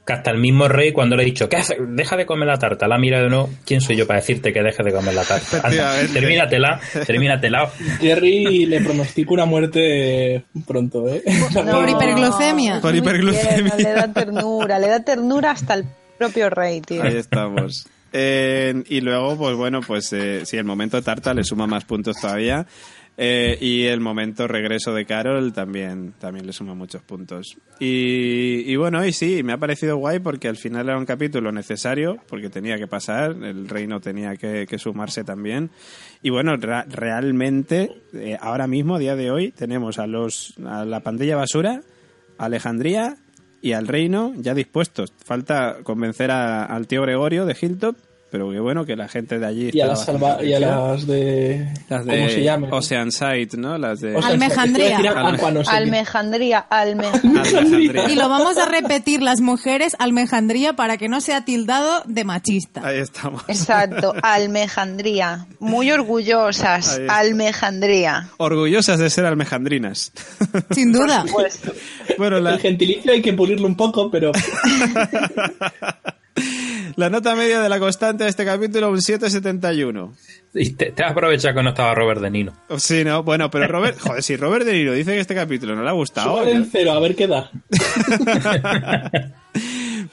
que, 0.05 0.13
hasta 0.13 0.31
el 0.31 0.37
mismo 0.39 0.67
rey 0.67 0.91
cuando 0.91 1.15
le 1.15 1.23
ha 1.23 1.25
dicho, 1.25 1.49
¿qué 1.49 1.57
hace? 1.57 1.77
Deja 1.79 2.17
de 2.17 2.25
comer 2.25 2.47
la 2.47 2.57
tarta. 2.57 2.87
La 2.87 2.97
mira 2.97 3.21
de 3.21 3.29
no, 3.29 3.49
¿quién 3.65 3.81
soy 3.81 3.95
yo 3.95 4.07
para 4.07 4.19
decirte 4.19 4.53
que 4.53 4.61
dejes 4.61 4.85
de 4.85 4.91
comer 4.91 5.13
la 5.13 5.23
tarta? 5.23 5.61
Anda, 5.63 5.93
termínatela, 6.11 6.79
termínatela. 7.05 7.69
Jerry 7.99 8.65
le 8.65 8.81
pronostico 8.81 9.33
una 9.33 9.45
muerte 9.45 10.43
pronto, 10.67 11.07
¿eh? 11.07 11.23
Por 11.53 11.89
hiperglucemia. 11.89 12.81
Por 12.81 12.95
hiperglucemia. 12.95 13.75
le 13.77 13.93
da 13.93 14.13
ternura, 14.13 14.79
le 14.79 14.87
da 14.87 14.99
ternura 15.01 15.51
hasta 15.51 15.75
el 15.75 15.85
propio 16.17 16.49
rey, 16.49 16.81
tío. 16.81 17.03
Ahí 17.03 17.17
estamos. 17.17 17.87
Eh, 18.15 18.83
y 18.89 19.01
luego, 19.01 19.35
pues 19.35 19.55
bueno, 19.55 19.81
pues 19.81 20.13
eh, 20.13 20.45
sí, 20.45 20.55
el 20.57 20.65
momento 20.65 21.01
tarta 21.01 21.33
le 21.33 21.43
suma 21.43 21.65
más 21.65 21.83
puntos 21.83 22.15
todavía. 22.21 22.65
Eh, 23.15 23.59
y 23.61 23.83
el 23.83 23.99
momento 23.99 24.47
regreso 24.47 24.91
de 24.93 25.05
Carol 25.05 25.53
también, 25.53 26.13
también 26.19 26.47
le 26.47 26.53
suma 26.53 26.73
muchos 26.73 27.03
puntos. 27.03 27.55
Y, 27.79 28.75
bueno, 28.75 29.05
y 29.05 29.13
sí, 29.13 29.43
me 29.43 29.53
ha 29.53 29.57
parecido 29.57 29.97
guay 29.97 30.17
porque 30.19 30.47
al 30.47 30.57
final 30.57 30.87
era 30.89 30.97
un 30.97 31.05
capítulo 31.05 31.51
necesario, 31.51 32.17
porque 32.27 32.49
tenía 32.49 32.77
que 32.77 32.87
pasar, 32.87 33.31
el 33.43 33.67
reino 33.69 33.99
tenía 33.99 34.35
que, 34.35 34.65
sumarse 34.79 35.23
también. 35.23 35.69
Y 36.23 36.31
bueno, 36.31 36.55
realmente, 36.57 37.91
eh, 38.13 38.37
ahora 38.41 38.65
mismo, 38.67 38.95
a 38.95 38.99
día 38.99 39.15
de 39.15 39.29
hoy, 39.29 39.51
tenemos 39.51 39.99
a, 39.99 40.07
los, 40.07 40.55
a 40.65 40.83
la 40.85 41.01
pandilla 41.01 41.35
basura, 41.35 41.81
Alejandría 42.39 43.17
y 43.61 43.73
al 43.73 43.87
reino 43.87 44.33
ya 44.37 44.53
dispuestos. 44.55 45.13
Falta 45.23 45.77
convencer 45.83 46.31
a- 46.31 46.65
al 46.65 46.87
tío 46.87 47.03
Gregorio 47.03 47.45
de 47.45 47.55
Hilltop 47.61 47.95
pero 48.33 48.49
que 48.49 48.59
bueno, 48.59 48.83
que 48.83 48.95
la 48.95 49.07
gente 49.07 49.37
de 49.37 49.45
allí 49.45 49.69
Y 49.71 49.79
a 49.81 49.85
las, 49.85 49.99
bastante 49.99 50.25
salva- 50.25 50.43
y 50.43 50.53
a 50.53 50.57
aprecia. 50.57 50.75
las 50.87 51.05
de... 51.05 51.73
Las 51.87 52.05
de 52.07 52.17
¿Cómo 52.17 52.29
se 52.29 52.43
llama? 52.43 52.67
Oceanside, 52.71 53.49
¿no? 53.57 53.77
Las 53.77 54.01
de... 54.01 54.17
Almejandría. 54.17 54.97
qué. 54.97 55.07
Almejandría, 55.69 56.57
almejandría. 56.67 58.09
Y 58.09 58.15
lo 58.15 58.29
vamos 58.29 58.57
a 58.57 58.65
repetir 58.65 59.21
las 59.21 59.39
mujeres 59.39 59.95
almejandría 59.99 60.73
para 60.73 60.97
que 60.97 61.09
no 61.09 61.21
sea 61.21 61.45
tildado 61.45 62.01
de 62.07 62.23
machista. 62.23 62.81
Ahí 62.83 62.97
estamos. 62.97 63.43
Exacto, 63.47 64.15
almejandría. 64.23 65.45
Muy 65.59 65.91
orgullosas, 65.91 66.99
almejandría. 67.09 68.29
Orgullosas 68.37 68.97
de 68.97 69.11
ser 69.11 69.27
almejandrinas. 69.27 70.11
Sin 70.71 70.91
duda. 70.91 71.23
Pues 71.31 71.59
bueno, 72.17 72.39
la, 72.39 72.55
El 72.55 72.59
gentilicio 72.61 73.11
hay 73.11 73.21
que 73.21 73.33
pulirlo 73.33 73.67
un 73.67 73.75
poco, 73.77 74.09
pero 74.09 74.31
la 76.95 77.09
nota 77.09 77.35
media 77.35 77.61
de 77.61 77.69
la 77.69 77.79
constante 77.79 78.23
de 78.23 78.29
este 78.29 78.45
capítulo, 78.45 78.89
un 78.89 78.97
7,71. 78.97 80.11
Y 80.53 80.71
te, 80.71 80.91
te 80.91 81.03
has 81.03 81.11
aprovechado 81.11 81.55
que 81.55 81.63
no 81.63 81.69
estaba 81.69 81.95
Robert 81.95 82.21
De 82.21 82.29
Nino. 82.29 82.53
Sí, 82.77 83.03
¿no? 83.03 83.23
Bueno, 83.23 83.49
pero 83.49 83.67
Robert... 83.67 83.99
Joder, 83.99 84.21
si 84.21 84.35
Robert 84.35 84.65
De 84.65 84.73
Niro 84.73 84.93
dice 84.93 85.13
que 85.13 85.19
este 85.19 85.35
capítulo 85.35 85.75
no 85.75 85.83
le 85.83 85.89
ha 85.89 85.93
gustado... 85.93 86.31
súbale 86.31 86.51
en 86.51 86.65
cero, 86.65 86.91
a 86.91 86.99
ver 86.99 87.15
qué 87.15 87.27
da. 87.27 87.49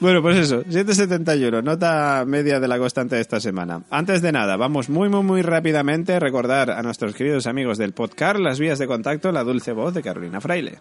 Bueno, 0.01 0.23
pues 0.23 0.35
eso, 0.37 0.63
771, 0.63 1.61
nota 1.61 2.23
media 2.25 2.59
de 2.59 2.67
la 2.67 2.79
constante 2.79 3.17
de 3.17 3.21
esta 3.21 3.39
semana. 3.39 3.83
Antes 3.91 4.23
de 4.23 4.31
nada, 4.31 4.57
vamos 4.57 4.89
muy, 4.89 5.09
muy, 5.09 5.21
muy 5.21 5.43
rápidamente 5.43 6.15
a 6.15 6.19
recordar 6.19 6.71
a 6.71 6.81
nuestros 6.81 7.13
queridos 7.13 7.45
amigos 7.45 7.77
del 7.77 7.93
podcast 7.93 8.39
las 8.39 8.59
vías 8.59 8.79
de 8.79 8.87
contacto, 8.87 9.31
la 9.31 9.43
dulce 9.43 9.73
voz 9.73 9.93
de 9.93 10.01
Carolina 10.01 10.41
Fraile. 10.41 10.79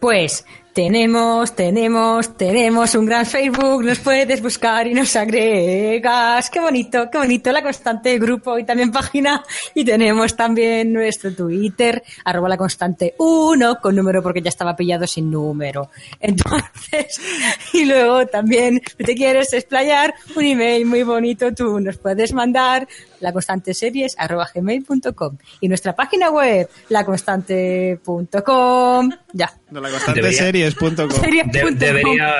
Pues 0.00 0.46
tenemos, 0.78 1.56
tenemos, 1.56 2.36
tenemos 2.36 2.94
un 2.94 3.04
gran 3.04 3.26
Facebook, 3.26 3.82
nos 3.82 3.98
puedes 3.98 4.40
buscar 4.40 4.86
y 4.86 4.94
nos 4.94 5.16
agregas. 5.16 6.48
Qué 6.50 6.60
bonito, 6.60 7.10
qué 7.10 7.18
bonito, 7.18 7.50
la 7.50 7.64
constante 7.64 8.16
grupo 8.16 8.56
y 8.60 8.64
también 8.64 8.92
página. 8.92 9.42
Y 9.74 9.84
tenemos 9.84 10.36
también 10.36 10.92
nuestro 10.92 11.34
Twitter, 11.34 12.00
arroba 12.24 12.48
la 12.48 12.56
constante 12.56 13.16
1, 13.18 13.80
con 13.82 13.96
número 13.96 14.22
porque 14.22 14.40
ya 14.40 14.50
estaba 14.50 14.76
pillado 14.76 15.04
sin 15.08 15.32
número. 15.32 15.90
Entonces, 16.20 17.20
y 17.72 17.84
luego 17.84 18.28
también, 18.28 18.80
si 18.96 19.02
te 19.02 19.16
quieres 19.16 19.52
explayar, 19.54 20.14
un 20.36 20.44
email 20.44 20.86
muy 20.86 21.02
bonito, 21.02 21.52
tú 21.52 21.80
nos 21.80 21.96
puedes 21.96 22.32
mandar 22.32 22.86
la 23.18 23.32
constante 23.32 23.74
series 23.74 24.14
arroba 24.16 24.48
gmail.com 24.54 25.38
y 25.60 25.66
nuestra 25.66 25.96
página 25.96 26.30
web 26.30 26.68
laconstante.com 26.88 29.10
ya 29.32 29.52
No, 29.70 29.80
la 29.80 29.90
constante 29.90 30.20
Debería- 30.22 30.38
series.com. 30.38 31.10
Series 31.10 31.46
De- 31.52 31.60
punto 31.60 31.68
com. 31.68 31.78
debería, 31.78 32.34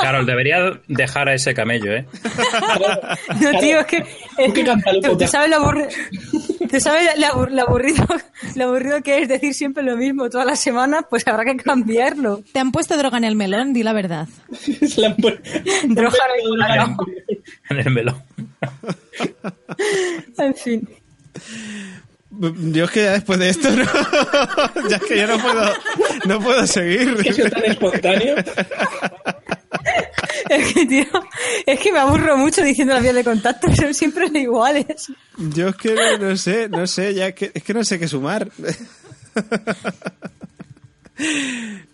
Carol, 0.00 0.24
debería 0.26 0.80
dejar 0.88 1.28
a 1.28 1.34
ese 1.34 1.52
camello, 1.52 1.92
¿eh? 1.92 2.06
No, 3.40 3.58
tío, 3.60 3.80
es 3.80 3.86
que. 3.86 4.04
Es 4.38 4.52
que 4.54 4.64
¿Tú, 4.64 5.26
sabes 5.26 5.50
lo 5.50 5.56
aburrido, 5.56 5.88
tú 6.70 6.80
sabes 6.80 7.10
lo 7.18 7.26
abur- 7.26 7.50
lo 7.50 7.62
aburrido, 7.62 8.06
lo 8.56 8.64
aburrido 8.64 9.02
que 9.02 9.18
es 9.18 9.28
decir 9.28 9.52
siempre 9.52 9.82
lo 9.82 9.96
mismo 9.98 10.30
todas 10.30 10.46
las 10.46 10.60
semanas? 10.60 11.04
Pues 11.10 11.26
habrá 11.28 11.44
que 11.44 11.56
cambiarlo. 11.58 12.42
¿Te 12.52 12.58
han 12.60 12.72
puesto 12.72 12.96
droga 12.96 13.18
en 13.18 13.24
el 13.24 13.36
melón? 13.36 13.74
Di 13.74 13.82
la 13.82 13.92
verdad. 13.92 14.26
La 14.96 15.08
Droga 15.88 16.18
en 16.38 16.46
el 16.46 16.58
melón. 16.58 16.96
En 17.68 17.78
el 17.78 17.90
melón. 17.90 18.22
En 20.38 20.54
fin. 20.54 20.88
Yo 22.40 22.84
es 22.84 22.90
que 22.90 23.02
ya 23.04 23.12
después 23.12 23.38
de 23.38 23.50
esto, 23.50 23.70
no, 23.70 23.84
ya 24.88 24.96
es 24.96 25.02
que 25.02 25.16
yo 25.18 25.26
no 25.26 25.38
puedo, 25.38 25.72
no 26.26 26.40
puedo 26.40 26.66
seguir. 26.66 27.14
que 27.16 27.32
sea 27.32 27.50
tan 27.50 27.64
espontáneo. 27.64 28.36
Es 30.48 30.74
que, 30.74 30.84
tío, 30.86 31.04
es 31.64 31.80
que 31.80 31.92
me 31.92 31.98
aburro 31.98 32.36
mucho 32.36 32.62
diciendo 32.62 32.92
las 32.92 33.02
vías 33.02 33.14
de 33.14 33.24
contacto, 33.24 33.74
son 33.74 33.94
siempre 33.94 34.26
iguales. 34.34 35.10
Yo 35.38 35.68
es 35.68 35.76
que 35.76 35.94
no, 35.94 36.18
no 36.18 36.36
sé, 36.36 36.68
no 36.68 36.86
sé, 36.86 37.14
ya 37.14 37.32
que, 37.32 37.50
es 37.54 37.62
que 37.62 37.72
no 37.72 37.82
sé 37.84 37.98
qué 37.98 38.06
sumar. 38.08 38.50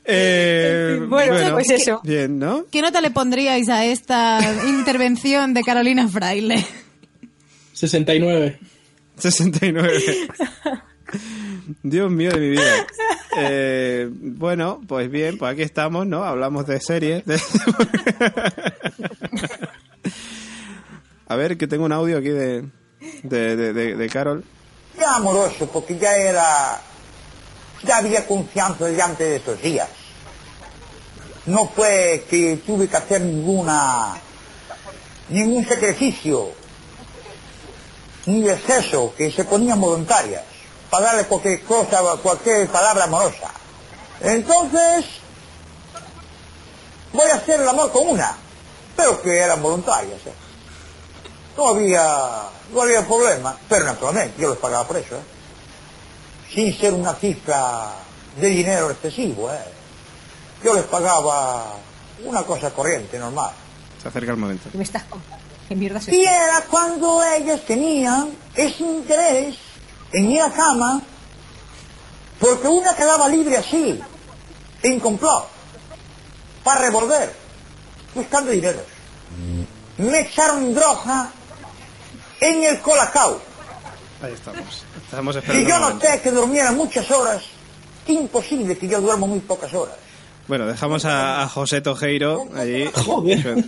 Eh, 0.05 0.93
En 0.95 1.01
fin, 1.01 1.11
bueno, 1.11 1.53
pues 1.53 1.69
eso. 1.71 2.01
Bien, 2.03 2.39
¿no? 2.39 2.65
¿Qué 2.71 2.81
nota 2.81 3.01
le 3.01 3.11
pondríais 3.11 3.69
a 3.69 3.85
esta 3.85 4.39
intervención 4.67 5.53
de 5.53 5.63
Carolina 5.63 6.09
Fraile? 6.09 6.65
69. 7.75 8.59
69. 9.19 9.93
Dios 11.83 12.11
mío 12.11 12.31
de 12.31 12.41
mi 12.41 12.51
vida. 12.51 12.87
Eh, 13.41 14.09
bueno, 14.11 14.81
pues 14.89 15.09
bien, 15.09 15.39
pues 15.39 15.53
aquí 15.53 15.63
estamos, 15.63 16.05
¿no? 16.09 16.25
Hablamos 16.25 16.67
de 16.67 16.81
series. 16.81 17.25
de- 17.25 17.39
A 21.29 21.37
ver, 21.37 21.57
que 21.57 21.69
tengo 21.69 21.85
un 21.85 21.93
audio 21.93 22.19
aquí 22.19 22.31
de, 22.31 22.65
de, 23.23 23.55
de, 23.57 23.73
de- 23.73 23.95
de 23.97 24.09
Carol. 24.09 24.43
Ya 24.99 25.15
amoroso, 25.17 25.69
porque 25.73 25.97
ya 25.99 26.17
era... 26.17 26.81
Ya 27.85 27.99
había 27.99 28.27
confianza 28.27 28.87
desde 28.87 29.03
antes 29.03 29.29
de 29.29 29.37
esos 29.37 29.63
días. 29.63 29.89
No 31.47 31.69
fue 31.69 32.25
que 32.29 32.57
tuve 32.67 32.89
que 32.89 32.97
hacer 32.97 33.21
ninguna... 33.21 34.17
ningún 35.29 35.65
sacrificio, 35.65 36.51
ni 38.29 38.49
exceso, 38.49 39.15
que 39.17 39.31
se 39.31 39.45
ponían 39.45 39.81
voluntarias, 39.81 40.43
para 40.91 41.07
darle 41.07 41.25
cualquier 41.25 41.63
cosa, 41.63 42.01
cualquier 42.23 42.69
palabra 42.69 43.05
amorosa. 43.05 43.51
Entonces, 44.21 45.07
voy 47.13 47.31
a 47.31 47.37
hacer 47.37 47.61
el 47.61 47.69
amor 47.69 47.91
con 47.91 48.09
una, 48.09 48.37
pero 48.95 49.23
que 49.23 49.39
eran 49.39 49.63
voluntarias. 49.63 50.21
¿eh? 50.27 50.33
No 51.57 51.69
había, 51.69 52.43
no 52.73 52.83
había 52.83 53.07
problema, 53.07 53.57
pero 53.69 53.87
naturalmente 53.87 54.41
yo 54.41 54.51
les 54.51 54.59
pagaba 54.59 54.87
por 54.87 54.99
eso, 54.99 55.17
¿eh? 55.17 56.55
sin 56.55 56.79
ser 56.79 56.93
una 56.93 57.15
cifra 57.15 57.95
de 58.39 58.47
dinero 58.47 58.91
excesivo. 58.91 59.51
¿eh? 59.51 59.59
Yo 60.63 60.75
les 60.75 60.85
pagaba 60.85 61.77
una 62.25 62.43
cosa 62.43 62.71
corriente, 62.73 63.19
normal. 63.19 63.53
Se 64.03 64.09
acerca 64.09 64.33
el 64.33 64.37
momento. 64.37 64.69
¿Qué 64.71 64.77
me 64.77 64.85
estás 64.85 65.05
contando? 65.05 65.38
¿Qué 65.69 65.75
mierda 65.75 65.99
es 65.99 66.09
Y 66.09 66.25
era 66.25 66.63
cuando 66.71 67.23
ellas 67.23 67.61
tenían 67.67 68.31
ese 68.55 68.83
interés 68.83 69.57
en 70.13 70.31
ir 70.31 70.41
a 70.41 70.51
cama, 70.51 71.03
porque 72.41 72.67
una 72.69 72.95
quedaba 72.95 73.29
libre 73.29 73.57
así, 73.59 74.01
en 74.83 75.01
complot, 75.01 75.47
para 76.65 76.81
revolver, 76.81 77.35
buscando 78.15 78.51
dinero. 78.51 78.81
Me 79.99 80.21
echaron 80.21 80.75
droga 80.75 81.31
en 82.41 82.65
el 82.65 82.81
colacao. 82.81 83.41
Ahí 84.23 84.33
estamos. 84.33 84.85
Estamos 85.05 85.35
Y 85.35 85.39
esperando. 85.39 85.69
yo 85.69 85.75
el 85.75 85.81
momento. 85.83 86.07
noté 86.07 86.21
que 86.23 86.31
durmiera 86.31 86.73
muchas 86.73 87.11
horas. 87.11 87.43
Imposible 88.07 88.79
que 88.79 88.89
yo 88.89 89.01
duermo 89.01 89.27
muy 89.27 89.41
pocas 89.41 89.73
horas. 89.75 89.97
Bueno, 90.49 90.67
dejamos 90.67 91.05
a, 91.05 91.43
a 91.43 91.49
José 91.49 91.81
Tojeiro 91.83 92.49
allí. 92.57 92.87
Joder. 92.95 93.59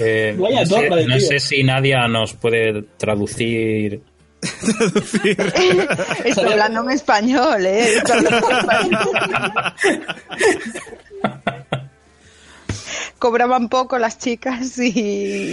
Eh, 0.00 0.34
Vaya 0.38 0.60
no 0.60 0.66
sé, 0.66 0.74
torre 0.74 0.96
de 1.02 1.06
no 1.06 1.16
tío. 1.18 1.26
sé 1.26 1.40
si 1.40 1.62
Nadia 1.64 2.06
nos 2.08 2.34
puede 2.34 2.82
traducir. 2.96 4.00
Estoy 6.24 6.52
hablando 6.52 6.82
en 6.84 6.90
español, 6.92 7.66
¿eh? 7.66 7.96
Estoy 7.96 8.24
hablando 8.24 8.50
en 8.50 8.56
español. 8.56 9.08
Cobraban 13.20 13.68
poco 13.68 13.98
las 13.98 14.18
chicas 14.18 14.76
y, 14.78 14.90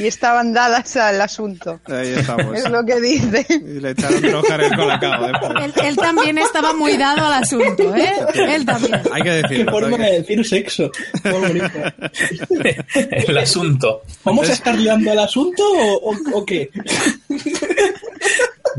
y 0.01 0.07
estaban 0.07 0.53
dadas 0.53 0.95
al 0.95 1.19
asunto. 1.21 1.79
Ahí 1.86 2.13
estamos. 2.17 2.55
Es 2.57 2.69
lo 2.69 2.83
que 2.86 3.00
dice. 3.00 3.45
Y 3.50 3.79
le 3.81 3.91
echaron 3.91 4.24
en 4.24 4.62
el 4.62 4.75
colacao 4.75 5.27
después. 5.27 5.51
Él, 5.63 5.74
él 5.86 5.95
también 5.97 6.38
estaba 6.38 6.74
muy 6.74 6.95
dado 6.97 7.25
al 7.27 7.43
asunto, 7.43 7.93
¿eh? 7.93 8.13
Él 8.55 8.65
también. 8.65 8.95
Hay 9.12 9.21
que 9.21 9.29
Qué 9.29 9.41
decirlo. 9.50 9.71
forma 9.74 9.97
hay 9.97 10.12
de 10.13 10.17
decir 10.21 10.45
sexo. 10.47 10.89
El 13.12 13.38
asunto. 13.38 14.01
¿Vamos 14.24 14.50
a 14.50 14.53
estar 14.53 14.75
liando 14.75 15.12
al 15.12 15.19
asunto 15.19 15.62
o, 15.69 16.12
o- 16.12 16.38
o 16.39 16.45
qué? 16.45 16.69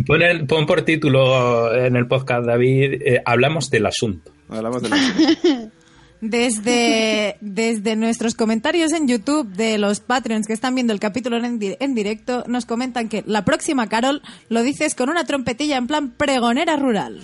Pon, 0.06 0.22
el- 0.22 0.46
pon 0.46 0.64
por 0.66 0.82
título 0.82 1.74
en 1.74 1.94
el 1.96 2.06
podcast, 2.06 2.46
David, 2.46 3.02
eh, 3.04 3.22
hablamos 3.24 3.68
del 3.70 3.86
asunto. 3.86 4.30
Hablamos 4.48 4.82
de 4.82 4.88
la... 4.88 4.96
Desde, 6.20 7.36
desde 7.40 7.94
nuestros 7.94 8.34
comentarios 8.34 8.92
en 8.92 9.06
YouTube 9.06 9.46
de 9.54 9.78
los 9.78 10.00
Patreons 10.00 10.46
que 10.46 10.52
están 10.52 10.74
viendo 10.74 10.92
el 10.92 10.98
capítulo 11.00 11.36
en, 11.36 11.58
di- 11.58 11.76
en 11.78 11.94
directo, 11.94 12.42
nos 12.48 12.66
comentan 12.66 13.08
que 13.08 13.22
la 13.26 13.44
próxima, 13.44 13.88
Carol, 13.88 14.20
lo 14.48 14.62
dices 14.62 14.94
con 14.94 15.10
una 15.10 15.24
trompetilla 15.24 15.76
en 15.76 15.86
plan 15.86 16.10
pregonera 16.10 16.76
rural. 16.76 17.20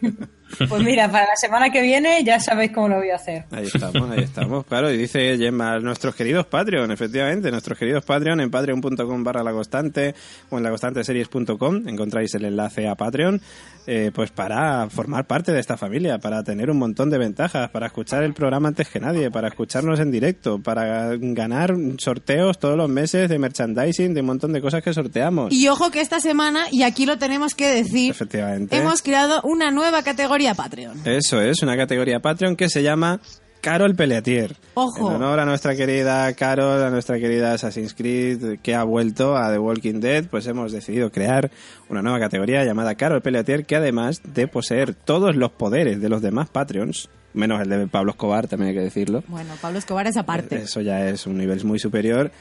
Pues 0.68 0.82
mira, 0.82 1.10
para 1.10 1.26
la 1.26 1.36
semana 1.36 1.70
que 1.70 1.82
viene 1.82 2.22
ya 2.24 2.38
sabéis 2.38 2.72
cómo 2.72 2.88
lo 2.88 2.96
voy 2.96 3.10
a 3.10 3.16
hacer. 3.16 3.44
Ahí 3.50 3.66
estamos, 3.66 4.10
ahí 4.10 4.22
estamos. 4.22 4.64
Claro, 4.74 4.90
y 4.90 4.96
dice 4.96 5.36
Gemma, 5.38 5.78
nuestros 5.78 6.14
queridos 6.14 6.46
Patreon, 6.46 6.90
efectivamente, 6.90 7.50
nuestros 7.50 7.78
queridos 7.78 8.04
Patreon 8.04 8.40
en 8.40 8.50
patreon.com 8.50 9.24
barra 9.24 9.42
la 9.42 9.52
constante 9.52 10.14
o 10.50 10.58
en 10.58 10.64
laconstanteseries.com 10.64 11.88
encontráis 11.88 12.34
el 12.34 12.44
enlace 12.44 12.88
a 12.88 12.94
Patreon, 12.94 13.40
eh, 13.86 14.10
pues 14.14 14.30
para 14.30 14.88
formar 14.90 15.26
parte 15.26 15.52
de 15.52 15.60
esta 15.60 15.76
familia, 15.76 16.18
para 16.18 16.42
tener 16.42 16.70
un 16.70 16.78
montón 16.78 17.10
de 17.10 17.18
ventajas, 17.18 17.70
para 17.70 17.86
escuchar 17.86 18.22
el 18.22 18.34
programa 18.34 18.68
antes 18.68 18.88
que 18.88 19.00
nadie, 19.00 19.30
para 19.30 19.48
escucharnos 19.48 20.00
en 20.00 20.10
directo, 20.10 20.58
para 20.58 21.16
ganar 21.16 21.74
sorteos 21.98 22.58
todos 22.58 22.76
los 22.76 22.88
meses 22.88 23.28
de 23.28 23.38
merchandising, 23.38 24.14
de 24.14 24.20
un 24.20 24.26
montón 24.26 24.52
de 24.52 24.60
cosas 24.60 24.82
que 24.82 24.92
sorteamos. 24.92 25.52
Y 25.52 25.68
ojo 25.68 25.90
que 25.90 26.00
esta 26.00 26.20
semana, 26.20 26.66
y 26.70 26.82
aquí 26.82 27.06
lo 27.06 27.18
tenemos 27.18 27.54
que 27.54 27.68
decir, 27.68 28.10
Efectivamente. 28.10 28.76
hemos 28.76 29.02
creado 29.02 29.40
una 29.44 29.70
nueva 29.70 30.02
categoría 30.02 30.33
Patreon. 30.56 31.00
Eso 31.04 31.40
es, 31.40 31.62
una 31.62 31.76
categoría 31.76 32.20
Patreon 32.20 32.56
que 32.56 32.68
se 32.68 32.82
llama 32.82 33.20
Carol 33.60 33.94
Peleatier. 33.94 34.56
Ojo. 34.74 35.08
En 35.10 35.16
honor 35.16 35.38
a 35.38 35.44
nuestra 35.44 35.76
querida 35.76 36.30
Carol, 36.34 36.82
a 36.82 36.90
nuestra 36.90 37.18
querida 37.18 37.54
Assassin's 37.54 37.94
Creed, 37.94 38.58
que 38.60 38.74
ha 38.74 38.82
vuelto 38.82 39.36
a 39.36 39.50
The 39.52 39.58
Walking 39.58 40.00
Dead, 40.00 40.26
pues 40.26 40.46
hemos 40.48 40.72
decidido 40.72 41.10
crear 41.10 41.50
una 41.88 42.02
nueva 42.02 42.18
categoría 42.18 42.64
llamada 42.64 42.96
Carol 42.96 43.22
Peleatier, 43.22 43.64
que 43.64 43.76
además 43.76 44.20
de 44.24 44.48
poseer 44.48 44.94
todos 44.94 45.36
los 45.36 45.52
poderes 45.52 46.00
de 46.00 46.08
los 46.08 46.20
demás 46.20 46.48
Patreons, 46.50 47.08
menos 47.32 47.60
el 47.62 47.68
de 47.68 47.86
Pablo 47.86 48.10
Escobar, 48.10 48.48
también 48.48 48.70
hay 48.70 48.74
que 48.74 48.82
decirlo, 48.82 49.22
Bueno, 49.28 49.54
Pablo 49.62 49.78
Escobar 49.78 50.08
es 50.08 50.16
aparte. 50.16 50.56
eso 50.56 50.80
ya 50.80 51.08
es 51.08 51.26
un 51.26 51.38
nivel 51.38 51.64
muy 51.64 51.78
superior, 51.78 52.32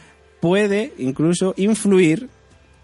puede 0.41 0.93
incluso 0.97 1.53
influir 1.57 2.27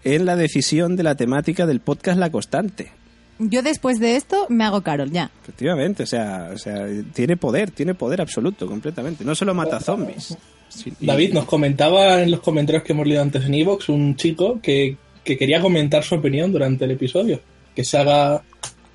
en 0.04 0.24
la 0.24 0.36
decisión 0.36 0.96
de 0.96 1.02
la 1.02 1.14
temática 1.14 1.66
del 1.66 1.80
podcast 1.80 2.18
La 2.18 2.30
Constante. 2.30 2.92
Yo 3.40 3.62
después 3.62 3.98
de 3.98 4.16
esto 4.16 4.46
me 4.50 4.64
hago 4.64 4.82
Carol, 4.82 5.10
ya. 5.10 5.30
Efectivamente, 5.42 6.02
o 6.02 6.06
sea, 6.06 6.50
o 6.54 6.58
sea, 6.58 6.86
tiene 7.14 7.36
poder, 7.36 7.70
tiene 7.70 7.94
poder 7.94 8.20
absoluto, 8.20 8.66
completamente. 8.66 9.24
No 9.24 9.34
solo 9.34 9.54
mata 9.54 9.80
zombies. 9.80 10.36
Sí, 10.68 10.92
y- 11.00 11.06
David, 11.06 11.32
nos 11.32 11.46
comentaba 11.46 12.22
en 12.22 12.30
los 12.30 12.40
comentarios 12.40 12.84
que 12.84 12.92
hemos 12.92 13.06
leído 13.06 13.22
antes 13.22 13.44
en 13.44 13.54
Evox 13.54 13.88
un 13.88 14.14
chico 14.14 14.60
que, 14.62 14.96
que 15.24 15.36
quería 15.38 15.60
comentar 15.60 16.04
su 16.04 16.14
opinión 16.16 16.52
durante 16.52 16.84
el 16.84 16.90
episodio. 16.92 17.40
Que 17.74 17.82
se 17.82 17.96
haga 17.98 18.42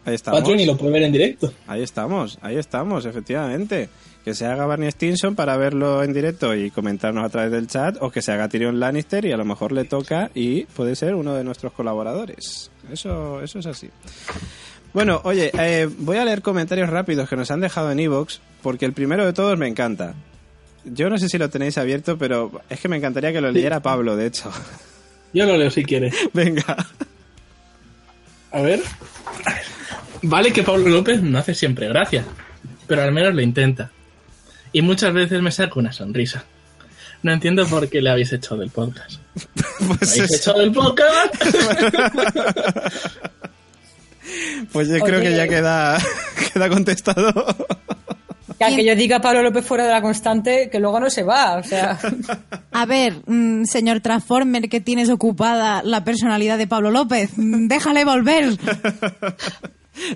Ahí 0.05 0.13
estamos. 0.13 0.39
Patreon 0.41 0.59
y 0.59 0.65
lo 0.67 0.77
puede 0.77 0.93
ver 0.93 1.03
en 1.03 1.11
directo. 1.11 1.51
Ahí 1.65 1.81
estamos, 1.81 2.37
ahí 2.41 2.57
estamos, 2.57 3.05
efectivamente. 3.05 3.89
Que 4.23 4.33
se 4.35 4.45
haga 4.45 4.65
Barney 4.65 4.89
Stinson 4.91 5.35
para 5.35 5.57
verlo 5.57 6.03
en 6.03 6.13
directo 6.13 6.55
y 6.55 6.69
comentarnos 6.71 7.23
a 7.25 7.29
través 7.29 7.51
del 7.51 7.67
chat, 7.67 7.97
o 8.01 8.09
que 8.11 8.21
se 8.21 8.31
haga 8.31 8.47
Tyrion 8.47 8.79
Lannister 8.79 9.25
y 9.25 9.31
a 9.31 9.37
lo 9.37 9.45
mejor 9.45 9.71
le 9.71 9.85
toca 9.85 10.29
y 10.35 10.65
puede 10.65 10.95
ser 10.95 11.15
uno 11.15 11.33
de 11.35 11.43
nuestros 11.43 11.73
colaboradores. 11.73 12.71
Eso, 12.91 13.41
eso 13.41 13.59
es 13.59 13.65
así. 13.65 13.89
Bueno, 14.93 15.19
oye, 15.25 15.51
eh, 15.59 15.89
voy 15.99 16.17
a 16.17 16.25
leer 16.25 16.41
comentarios 16.41 16.89
rápidos 16.89 17.27
que 17.27 17.35
nos 17.35 17.51
han 17.51 17.59
dejado 17.59 17.91
en 17.91 17.99
Evox, 17.99 18.39
porque 18.61 18.85
el 18.85 18.93
primero 18.93 19.25
de 19.25 19.33
todos 19.33 19.57
me 19.57 19.67
encanta. 19.67 20.13
Yo 20.85 21.09
no 21.09 21.17
sé 21.17 21.27
si 21.27 21.37
lo 21.37 21.49
tenéis 21.49 21.77
abierto, 21.77 22.17
pero 22.17 22.61
es 22.69 22.79
que 22.79 22.87
me 22.87 22.97
encantaría 22.97 23.33
que 23.33 23.41
lo 23.41 23.51
leyera 23.51 23.81
Pablo, 23.81 24.15
de 24.15 24.27
hecho. 24.27 24.51
Yo 25.33 25.45
lo 25.45 25.57
leo 25.57 25.69
si 25.69 25.83
quiere. 25.83 26.13
Venga. 26.33 26.77
A 28.51 28.61
ver. 28.61 28.81
Vale 30.21 30.53
que 30.53 30.63
Pablo 30.63 30.87
López 30.87 31.21
no 31.21 31.37
hace 31.39 31.53
siempre 31.53 31.89
gracia, 31.89 32.23
pero 32.87 33.01
al 33.01 33.11
menos 33.11 33.35
lo 33.35 33.41
intenta. 33.41 33.91
Y 34.71 34.81
muchas 34.81 35.13
veces 35.13 35.41
me 35.41 35.51
saca 35.51 35.79
una 35.79 35.91
sonrisa. 35.91 36.45
No 37.25 37.33
entiendo 37.33 37.65
por 37.65 37.89
qué 37.89 38.03
le 38.03 38.11
habéis 38.11 38.31
echado 38.33 38.57
del 38.57 38.69
podcast. 38.69 39.19
Pues, 39.87 40.13
¿Habéis 40.13 40.33
echado 40.35 40.59
del 40.59 40.71
podcast? 40.71 41.33
Pues 44.71 44.87
yo 44.89 44.99
creo 44.99 45.19
Oye. 45.19 45.29
que 45.29 45.35
ya 45.35 45.47
queda, 45.47 45.97
queda 46.53 46.69
contestado. 46.69 47.33
Ya 48.59 48.75
que 48.75 48.83
yo 48.83 48.95
diga 48.95 49.21
Pablo 49.21 49.41
López 49.43 49.65
fuera 49.65 49.85
de 49.85 49.91
la 49.91 50.01
constante, 50.01 50.69
que 50.69 50.79
luego 50.79 50.99
no 50.99 51.09
se 51.09 51.23
va. 51.23 51.55
O 51.57 51.63
sea, 51.63 51.97
A 52.71 52.85
ver, 52.85 53.13
mm, 53.25 53.65
señor 53.65 54.01
Transformer, 54.01 54.67
que 54.67 54.81
tienes 54.81 55.09
ocupada 55.09 55.83
la 55.83 56.03
personalidad 56.03 56.57
de 56.57 56.67
Pablo 56.67 56.91
López, 56.91 57.31
mm, 57.37 57.67
déjale 57.67 58.03
volver. 58.05 58.57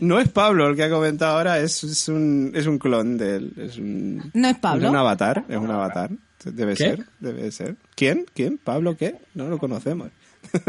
No 0.01 0.19
es 0.19 0.27
Pablo 0.29 0.67
el 0.67 0.75
que 0.75 0.83
ha 0.83 0.89
comentado 0.89 1.37
ahora, 1.37 1.59
es, 1.59 1.83
es 1.83 2.07
un, 2.09 2.51
es 2.53 2.67
un 2.67 2.77
clon 2.77 3.17
de 3.17 3.35
él. 3.37 3.53
Es 3.57 3.77
un, 3.77 4.31
No 4.33 4.47
es 4.47 4.57
Pablo. 4.57 4.85
Es 4.85 4.89
un 4.89 4.97
avatar, 4.97 5.45
es 5.47 5.57
un 5.57 5.71
avatar. 5.71 6.09
Debe 6.45 6.73
¿Qué? 6.75 6.84
ser, 6.84 7.06
debe 7.19 7.52
ser. 7.52 7.75
¿Quién? 7.95 8.25
¿Quién? 8.34 8.58
¿Pablo 8.58 8.95
qué? 8.97 9.15
No 9.34 9.49
lo 9.49 9.58
conocemos. 9.58 10.10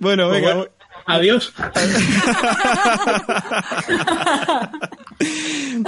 bueno, 0.00 0.28
Pues 0.28 0.40
venga. 0.40 0.54
bueno, 0.54 0.70
adiós. 1.06 1.52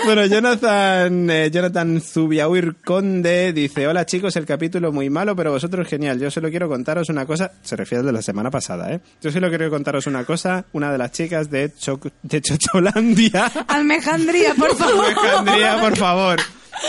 Bueno, 0.04 0.24
Jonathan, 0.26 1.28
eh, 1.30 1.50
Jonathan 1.50 2.00
Zubiahuir 2.00 2.76
Conde 2.84 3.52
dice, 3.52 3.86
hola 3.86 4.06
chicos, 4.06 4.36
el 4.36 4.46
capítulo 4.46 4.92
muy 4.92 5.10
malo, 5.10 5.34
pero 5.36 5.50
vosotros 5.50 5.86
genial. 5.88 6.18
Yo 6.20 6.30
solo 6.30 6.50
quiero 6.50 6.68
contaros 6.68 7.08
una 7.08 7.26
cosa, 7.26 7.50
se 7.62 7.74
refiere 7.76 8.00
al 8.00 8.06
de 8.06 8.12
la 8.12 8.22
semana 8.22 8.50
pasada, 8.50 8.92
¿eh? 8.92 9.00
Yo 9.20 9.30
solo 9.32 9.48
quiero 9.48 9.68
contaros 9.70 10.06
una 10.06 10.24
cosa, 10.24 10.64
una 10.72 10.90
de 10.92 10.98
las 10.98 11.12
chicas 11.12 11.50
de, 11.50 11.72
Cho- 11.76 12.00
de 12.22 12.40
Chocholandia, 12.40 13.46
Almejandría, 13.68 14.54
por 14.54 14.76
favor. 14.76 15.04
Alejandría, 15.06 15.80
por 15.80 15.96
favor, 15.96 16.40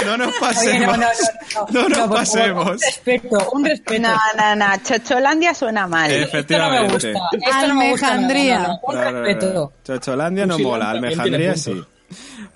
no 0.06 0.18
nos 0.18 0.28
oye, 0.28 0.40
pasemos, 0.40 0.98
no, 0.98 1.04
no, 1.04 1.12
no, 1.72 1.82
no 1.82 1.90
no, 1.90 1.98
nos 2.08 2.18
pasemos. 2.18 2.66
Un 2.68 2.80
respeto, 2.80 3.50
un 3.52 3.66
respeto. 3.66 4.02
No, 4.02 4.18
no, 4.38 4.56
no. 4.56 4.66
Chocholandia 4.84 5.54
suena 5.54 5.88
mal. 5.88 6.12
Esto 6.12 6.58
no 6.58 6.70
me 6.70 6.84
gusta. 6.84 7.10
Efectivamente. 7.10 7.50
Esto 7.50 7.68
no 7.68 7.76
me 7.76 7.92
gusta. 7.92 8.08
nada, 8.08 8.16
Almejandría. 8.16 8.80
Un 8.84 8.96
respeto. 8.96 9.74
Chocholandia 9.84 10.46
no 10.46 10.60
mola, 10.60 10.92
Almejandría 10.92 11.56
sí. 11.56 11.84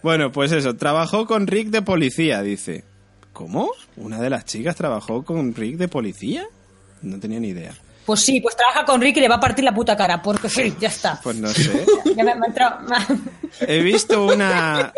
Bueno, 0.01 0.31
pues 0.31 0.51
eso, 0.51 0.75
trabajó 0.75 1.25
con 1.25 1.47
Rick 1.47 1.69
de 1.69 1.81
policía, 1.81 2.41
dice. 2.41 2.83
¿Cómo? 3.33 3.71
¿Una 3.97 4.19
de 4.19 4.29
las 4.29 4.45
chicas 4.45 4.75
trabajó 4.75 5.23
con 5.23 5.53
Rick 5.55 5.77
de 5.77 5.87
policía? 5.87 6.45
No 7.01 7.19
tenía 7.19 7.39
ni 7.39 7.49
idea. 7.49 7.73
Pues 8.05 8.21
sí, 8.21 8.41
pues 8.41 8.55
trabaja 8.55 8.85
con 8.85 8.99
Rick 8.99 9.17
y 9.17 9.19
le 9.21 9.29
va 9.29 9.35
a 9.35 9.39
partir 9.39 9.63
la 9.63 9.73
puta 9.73 9.95
cara, 9.95 10.21
porque 10.21 10.49
sí, 10.49 10.73
ya 10.79 10.87
está. 10.87 11.19
Pues 11.21 11.37
no 11.37 11.47
sé. 11.49 11.85
He 13.61 13.81
visto 13.81 14.25
una 14.25 14.91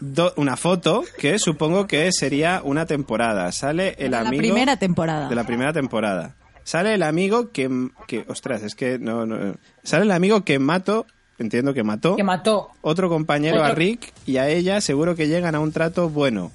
do- 0.00 0.32
una 0.36 0.56
foto 0.56 1.04
que 1.18 1.38
supongo 1.38 1.86
que 1.86 2.10
sería 2.12 2.60
una 2.64 2.86
temporada. 2.86 3.50
Sale 3.52 3.90
el 3.98 4.04
De 4.04 4.08
la 4.10 4.20
amigo 4.20 4.40
primera 4.40 4.76
temporada. 4.76 5.28
de 5.28 5.34
la 5.34 5.44
primera 5.44 5.72
temporada. 5.72 6.34
Sale 6.64 6.94
el 6.94 7.02
amigo 7.02 7.50
que 7.50 7.88
que 8.06 8.24
ostras, 8.28 8.62
es 8.62 8.74
que 8.74 8.98
no, 8.98 9.24
no 9.26 9.56
sale 9.82 10.04
el 10.04 10.10
amigo 10.12 10.44
que 10.44 10.58
mató, 10.58 11.06
entiendo 11.38 11.72
que 11.72 11.82
mató 11.82 12.16
que 12.16 12.24
mató. 12.24 12.70
otro 12.82 13.08
compañero 13.08 13.64
a 13.64 13.70
Rick 13.70 14.12
y 14.26 14.36
a 14.36 14.48
ella 14.48 14.80
seguro 14.80 15.14
que 15.16 15.28
llegan 15.28 15.54
a 15.54 15.60
un 15.60 15.72
trato 15.72 16.08
bueno. 16.10 16.52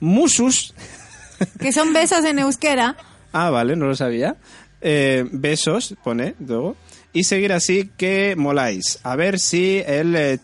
Musus. 0.00 0.74
Que 1.60 1.70
son 1.72 1.92
besos 1.92 2.24
en 2.24 2.38
euskera. 2.38 2.96
Ah, 3.32 3.50
vale, 3.50 3.76
no 3.76 3.84
lo 3.86 3.94
sabía. 3.94 4.36
Eh, 4.80 5.26
besos, 5.32 5.94
pone 6.02 6.34
luego. 6.38 6.76
Y 7.12 7.24
seguir 7.24 7.52
así 7.52 7.90
que 7.98 8.34
moláis. 8.36 9.00
A 9.02 9.16
ver 9.16 9.38
si 9.38 9.82
el 9.86 10.16
eh, 10.16 10.38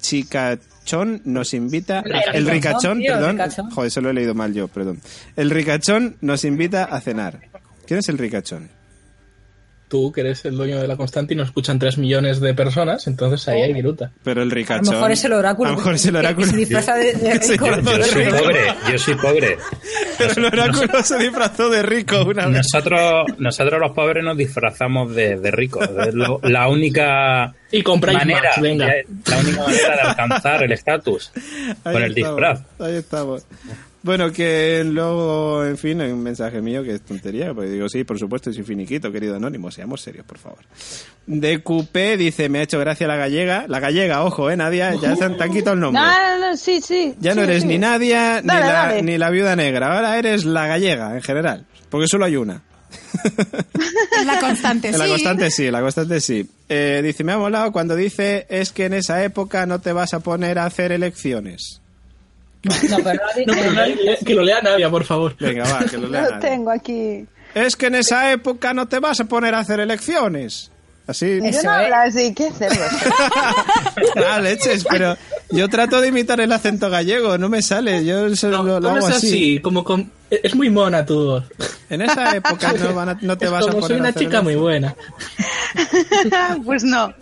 chicachón 0.84 1.22
nos 1.24 1.54
invita. 1.54 2.00
El 2.00 2.12
El, 2.12 2.46
ricachón, 2.46 2.50
ricachón, 2.50 2.98
tío, 2.98 3.12
perdón. 3.14 3.30
ricachón. 3.32 3.70
Joder, 3.70 3.88
eso 3.88 4.00
lo 4.00 4.10
he 4.10 4.14
leído 4.14 4.34
mal 4.34 4.52
yo, 4.52 4.68
perdón. 4.68 5.00
El 5.36 5.50
ricachón 5.50 6.16
nos 6.20 6.44
invita 6.44 6.84
a 6.84 7.00
cenar. 7.00 7.40
¿Quién 7.86 8.00
es 8.00 8.08
el 8.08 8.18
ricachón? 8.18 8.68
Tú, 9.92 10.10
que 10.10 10.22
eres 10.22 10.42
el 10.46 10.56
dueño 10.56 10.80
de 10.80 10.88
la 10.88 10.96
constante 10.96 11.34
y 11.34 11.36
nos 11.36 11.48
escuchan 11.48 11.78
3 11.78 11.98
millones 11.98 12.40
de 12.40 12.54
personas, 12.54 13.06
entonces 13.06 13.46
ahí 13.48 13.60
hay 13.60 13.74
viruta. 13.74 14.10
Pero 14.24 14.42
el 14.42 14.50
A 14.50 14.54
ricachón. 14.54 14.86
lo 14.86 14.92
mejor 14.92 15.10
es 15.12 15.24
el 15.26 15.32
oráculo. 15.34 15.68
A 15.68 15.72
lo 15.72 15.76
mejor 15.78 15.94
es 15.96 16.06
el 16.06 16.12
que- 16.12 16.12
que 16.14 16.18
oráculo. 16.26 16.46
se 16.46 16.56
disfraza 16.56 16.94
de- 16.94 17.12
de 17.12 17.30
Que 17.40 17.48
rico. 17.48 17.66
Yo 17.68 18.04
soy 18.04 18.24
pobre, 18.24 18.74
yo 18.90 18.98
soy 18.98 19.14
pobre. 19.16 19.58
Pero 20.16 20.32
el 20.32 20.44
oráculo 20.46 21.02
se 21.02 21.18
disfrazó 21.18 21.68
de 21.68 21.82
rico 21.82 22.22
una 22.24 22.46
vez. 22.46 22.56
Nosotros, 22.72 23.26
nosotros 23.38 23.78
los 23.80 23.92
pobres 23.92 24.24
nos 24.24 24.36
disfrazamos 24.38 25.14
de, 25.14 25.36
de 25.36 25.50
ricos. 25.50 25.86
La 26.44 26.68
única 26.68 27.54
Y 27.70 27.82
compráis 27.82 28.18
manera, 28.20 28.40
más, 28.48 28.60
venga. 28.62 28.86
la 29.26 29.38
única 29.40 29.62
manera 29.62 29.94
de 29.96 30.00
alcanzar 30.00 30.62
el 30.62 30.72
estatus 30.72 31.32
con 31.82 31.96
el 32.02 32.02
estamos, 32.02 32.14
disfraz. 32.14 32.60
Ahí 32.78 32.96
estamos. 32.96 33.44
Bueno, 34.02 34.32
que 34.32 34.82
luego, 34.84 35.64
en 35.64 35.78
fin, 35.78 36.00
hay 36.00 36.10
un 36.10 36.22
mensaje 36.22 36.60
mío 36.60 36.82
que 36.82 36.94
es 36.94 37.02
tontería, 37.02 37.54
porque 37.54 37.70
digo, 37.70 37.88
sí, 37.88 38.02
por 38.02 38.18
supuesto, 38.18 38.52
soy 38.52 38.64
finiquito, 38.64 39.12
querido 39.12 39.36
anónimo, 39.36 39.70
seamos 39.70 40.00
serios, 40.00 40.26
por 40.26 40.38
favor. 40.38 40.58
De 41.26 41.62
Coupé 41.62 42.16
dice, 42.16 42.48
me 42.48 42.58
ha 42.58 42.62
hecho 42.62 42.80
gracia 42.80 43.06
la 43.06 43.14
gallega. 43.16 43.66
La 43.68 43.78
gallega, 43.78 44.24
ojo, 44.24 44.50
eh, 44.50 44.56
Nadia, 44.56 44.94
ya 44.96 45.14
te 45.14 45.24
han, 45.24 45.36
te 45.36 45.44
han 45.44 45.50
quitado 45.52 45.74
el 45.74 45.80
nombre. 45.80 46.02
No, 46.02 46.38
no, 46.38 46.50
no, 46.50 46.56
sí, 46.56 46.80
sí. 46.80 47.14
Ya 47.20 47.34
no 47.36 47.42
sí, 47.42 47.48
eres 47.48 47.62
sí. 47.62 47.68
ni 47.68 47.78
Nadia 47.78 48.40
ni, 48.40 48.48
la, 48.48 48.58
dale. 48.60 49.02
ni 49.02 49.18
la 49.18 49.30
viuda 49.30 49.54
negra, 49.54 49.94
ahora 49.94 50.18
eres 50.18 50.44
la 50.44 50.66
gallega 50.66 51.14
en 51.14 51.22
general, 51.22 51.66
porque 51.88 52.08
solo 52.08 52.24
hay 52.24 52.36
una. 52.36 52.62
La 54.26 54.38
constante, 54.38 54.88
En 54.88 54.98
la 54.98 55.04
sí. 55.06 55.10
constante 55.10 55.50
sí, 55.50 55.70
la 55.70 55.80
constante 55.80 56.20
sí. 56.20 56.48
Eh, 56.68 57.00
dice, 57.02 57.24
me 57.24 57.32
ha 57.32 57.38
molado 57.38 57.72
cuando 57.72 57.96
dice, 57.96 58.46
es 58.48 58.70
que 58.72 58.84
en 58.86 58.94
esa 58.94 59.24
época 59.24 59.66
no 59.66 59.80
te 59.80 59.92
vas 59.92 60.14
a 60.14 60.20
poner 60.20 60.58
a 60.58 60.66
hacer 60.66 60.92
elecciones. 60.92 61.81
No, 62.64 62.96
pero 63.02 63.20
no 63.36 63.46
No, 63.46 63.52
pero 63.54 63.72
nadie- 63.74 64.18
que 64.24 64.34
lo 64.34 64.42
lea 64.42 64.60
Nadia, 64.62 64.88
por 64.90 65.04
favor. 65.04 65.34
Venga, 65.38 65.64
va, 65.64 65.84
que 65.84 65.98
lo 65.98 66.08
lea 66.08 66.22
Lo 66.22 66.30
Nadia. 66.32 66.50
tengo 66.50 66.70
aquí. 66.70 67.26
Es 67.54 67.76
que 67.76 67.86
en 67.86 67.96
esa 67.96 68.32
época 68.32 68.72
no 68.72 68.86
te 68.88 68.98
vas 68.98 69.20
a 69.20 69.24
poner 69.24 69.54
a 69.54 69.58
hacer 69.60 69.80
elecciones. 69.80 70.70
Así. 71.04 71.38
Yo 71.38 71.44
Eso 71.46 71.64
no 71.64 71.70
hablo 71.72 71.96
así, 71.96 72.32
¿qué 72.32 72.46
hacemos? 72.46 72.78
Ah, 74.28 74.38
leches, 74.40 74.84
pero 74.88 75.16
yo 75.50 75.68
trato 75.68 76.00
de 76.00 76.08
imitar 76.08 76.40
el 76.40 76.52
acento 76.52 76.88
gallego, 76.90 77.36
no 77.38 77.48
me 77.48 77.60
sale. 77.62 78.04
Yo 78.04 78.34
solo 78.36 78.58
No, 78.58 78.64
lo 78.64 78.80
no 78.80 78.88
hago 78.90 79.08
es 79.08 79.16
así. 79.16 79.26
así, 79.28 79.58
como 79.60 79.82
con... 79.84 80.10
Es 80.30 80.54
muy 80.54 80.70
mona 80.70 81.04
tu 81.04 81.14
voz. 81.26 81.44
En 81.90 82.02
esa 82.02 82.36
época 82.36 82.72
no, 82.74 82.94
van 82.94 83.08
a- 83.10 83.18
no 83.20 83.36
te 83.36 83.46
Es 83.46 83.50
vas 83.50 83.64
a 83.66 83.70
como 83.70 83.80
poner 83.80 83.88
soy 83.88 83.96
a 83.96 84.00
una 84.00 84.08
hacer 84.10 84.22
chica 84.22 84.42
muy 84.42 84.54
buena. 84.54 84.94
pues 86.64 86.84
no. 86.84 87.12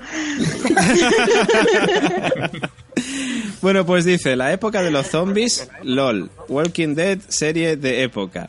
Bueno, 3.63 3.85
pues 3.85 4.05
dice, 4.05 4.37
la 4.37 4.53
época 4.53 4.83
de 4.83 4.91
los 4.91 5.07
zombies, 5.09 5.69
LOL. 5.83 6.31
Walking 6.49 6.95
Dead, 6.95 7.19
serie 7.29 7.77
de 7.77 8.03
época. 8.03 8.49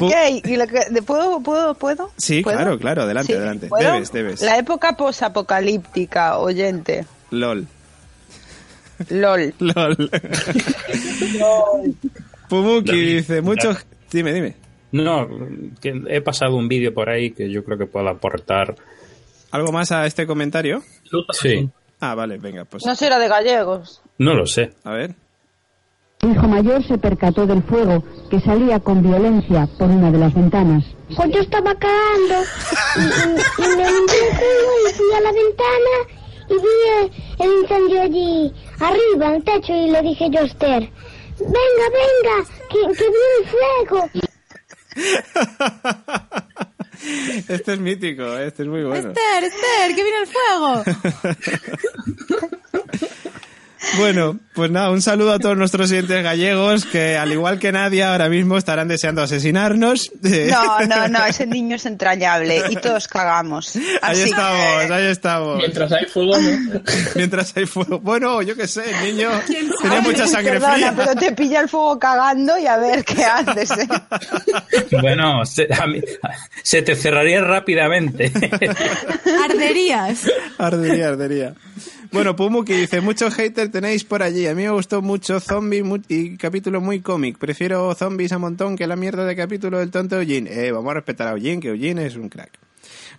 Ok, 0.00 0.12
¿y 0.44 0.56
lo 0.56 0.66
que, 0.66 0.80
de- 0.90 1.02
¿puedo, 1.02 1.40
puedo, 1.40 1.74
puedo? 1.74 2.10
Sí, 2.16 2.42
¿Puedo? 2.42 2.56
claro, 2.56 2.78
claro, 2.78 3.02
adelante, 3.02 3.32
Sí, 3.32 3.36
adelante. 3.36 3.66
¿puedo? 3.68 3.92
Debes, 3.92 4.12
debes. 4.12 4.40
La 4.42 4.56
época 4.56 4.96
posapocalíptica, 4.96 6.38
oyente. 6.38 7.04
LOL. 7.30 7.66
LOL. 9.10 9.52
LOL. 9.58 10.10
Pumuki 12.48 12.92
dice, 13.16 13.40
muchos... 13.42 13.84
Dime, 14.10 14.32
dime. 14.32 14.54
No, 14.92 15.28
que 15.80 16.02
he 16.08 16.20
pasado 16.20 16.54
un 16.56 16.68
vídeo 16.68 16.94
por 16.94 17.10
ahí 17.10 17.32
que 17.32 17.50
yo 17.50 17.64
creo 17.64 17.76
que 17.76 17.86
puedo 17.86 18.08
aportar. 18.08 18.76
¿Algo 19.50 19.72
más 19.72 19.90
a 19.92 20.06
este 20.06 20.26
comentario? 20.26 20.82
Sí, 21.32 21.68
Ah, 22.00 22.14
vale, 22.14 22.38
venga, 22.38 22.64
pues 22.64 22.84
No 22.84 22.94
será 22.94 23.18
de 23.18 23.28
gallegos. 23.28 24.00
No 24.18 24.34
lo 24.34 24.46
sé. 24.46 24.72
a 24.84 24.92
ver. 24.92 25.14
Mi 26.22 26.32
hijo 26.32 26.46
mayor 26.48 26.82
se 26.86 26.96
percató 26.96 27.46
del 27.46 27.62
fuego 27.64 28.02
que 28.30 28.40
salía 28.40 28.80
con 28.80 29.02
violencia 29.02 29.68
por 29.78 29.90
una 29.90 30.10
de 30.10 30.18
las 30.18 30.32
ventanas. 30.34 30.82
Pues 31.14 31.30
yo 31.30 31.40
estaba 31.40 31.74
cagando 31.74 32.42
y, 32.96 33.00
y- 33.02 33.64
y 33.64 33.68
me 33.76 33.84
culo 33.84 34.88
y 34.88 34.92
fui 34.94 35.12
a 35.14 35.20
la 35.20 35.32
ventana 35.32 35.96
y 36.48 36.54
vi 36.54 36.76
el, 36.98 37.10
el 37.46 37.50
incendio 37.62 38.02
allí 38.02 38.52
arriba, 38.80 39.26
en 39.28 39.34
el 39.34 39.44
techo, 39.44 39.72
y 39.74 39.90
le 39.90 40.00
dije 40.02 40.30
yo 40.30 40.40
a 40.40 40.44
Esther, 40.44 40.90
venga, 41.40 41.86
venga, 41.92 42.36
que, 42.70 42.78
que 42.96 43.04
viene 43.10 43.34
el 43.40 43.46
fuego. 43.48 44.08
Este 47.48 47.72
es 47.74 47.80
mítico, 47.80 48.24
este 48.38 48.62
es 48.62 48.68
muy 48.68 48.82
bueno. 48.82 49.10
Esther, 49.10 49.44
Esther, 49.44 49.94
que 49.94 50.02
viene 50.02 50.18
el 50.20 50.26
fuego. 50.26 50.82
Bueno, 53.98 54.38
pues 54.54 54.70
nada, 54.70 54.90
un 54.90 55.00
saludo 55.02 55.32
a 55.32 55.38
todos 55.38 55.56
nuestros 55.56 55.90
oyentes 55.90 56.22
gallegos 56.22 56.84
que, 56.84 57.16
al 57.16 57.30
igual 57.32 57.58
que 57.58 57.70
nadie, 57.72 58.02
ahora 58.02 58.28
mismo 58.28 58.56
estarán 58.58 58.88
deseando 58.88 59.22
asesinarnos. 59.22 60.10
No, 60.22 60.80
no, 60.86 61.08
no, 61.08 61.24
ese 61.26 61.46
niño 61.46 61.76
es 61.76 61.86
entrañable 61.86 62.62
y 62.70 62.76
todos 62.76 63.06
cagamos. 63.08 63.76
Ahí 64.02 64.20
estamos, 64.22 64.90
ahí 64.90 65.06
estamos. 65.06 65.58
Mientras 65.58 65.92
hay 65.92 66.06
fuego, 66.06 66.38
¿no? 66.38 66.80
Mientras 67.14 67.56
hay 67.56 67.66
fuego. 67.66 68.00
Bueno, 68.00 68.42
yo 68.42 68.56
qué 68.56 68.66
sé, 68.66 68.82
el 68.90 69.14
niño 69.16 69.30
tenía 69.82 70.00
mucha 70.00 70.26
sangre 70.26 70.52
Perdona, 70.52 70.74
fría. 70.74 70.94
pero 70.96 71.14
te 71.14 71.32
pilla 71.32 71.60
el 71.60 71.68
fuego 71.68 71.98
cagando 71.98 72.58
y 72.58 72.66
a 72.66 72.76
ver 72.76 73.04
qué 73.04 73.24
haces. 73.24 73.70
¿eh? 73.72 73.88
Bueno, 75.00 75.44
se, 75.44 75.68
a 75.72 75.86
mí- 75.86 76.00
se 76.62 76.82
te 76.82 76.94
cerraría 76.96 77.40
rápidamente. 77.42 78.32
Arderías. 79.44 80.20
Ardería, 80.58 81.08
ardería. 81.08 81.54
Bueno, 82.14 82.36
Pumuki 82.36 82.72
dice, 82.72 83.00
muchos 83.00 83.34
haters 83.34 83.70
tenéis 83.70 84.04
por 84.04 84.22
allí. 84.22 84.46
A 84.46 84.54
mí 84.54 84.62
me 84.62 84.70
gustó 84.70 85.02
mucho 85.02 85.40
Zombie 85.40 85.82
mu- 85.82 85.98
y 86.08 86.36
capítulo 86.36 86.80
muy 86.80 87.00
cómic. 87.00 87.36
Prefiero 87.38 87.92
zombies 87.94 88.32
a 88.32 88.38
montón 88.38 88.76
que 88.76 88.86
la 88.86 88.96
mierda 88.96 89.24
de 89.26 89.34
capítulo 89.36 89.78
del 89.78 89.90
tonto 89.90 90.20
Eugene. 90.20 90.48
Eh, 90.50 90.72
vamos 90.72 90.90
a 90.92 90.94
respetar 90.94 91.28
a 91.28 91.32
Eugene, 91.32 91.60
que 91.60 91.68
Eugene 91.68 92.06
es 92.06 92.16
un 92.16 92.28
crack. 92.28 92.52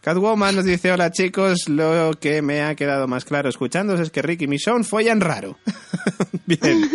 Catwoman 0.01 0.55
nos 0.55 0.65
dice, 0.65 0.91
hola 0.91 1.11
chicos, 1.11 1.67
lo 1.67 2.11
que 2.19 2.41
me 2.41 2.61
ha 2.61 2.75
quedado 2.75 3.07
más 3.07 3.25
claro 3.25 3.49
escuchándos 3.49 3.99
es 3.99 4.11
que 4.11 4.21
Rick 4.21 4.43
y 4.43 4.47
Michonne 4.47 4.83
follan 4.83 5.19
raro. 5.19 5.57
Bien. 6.45 6.89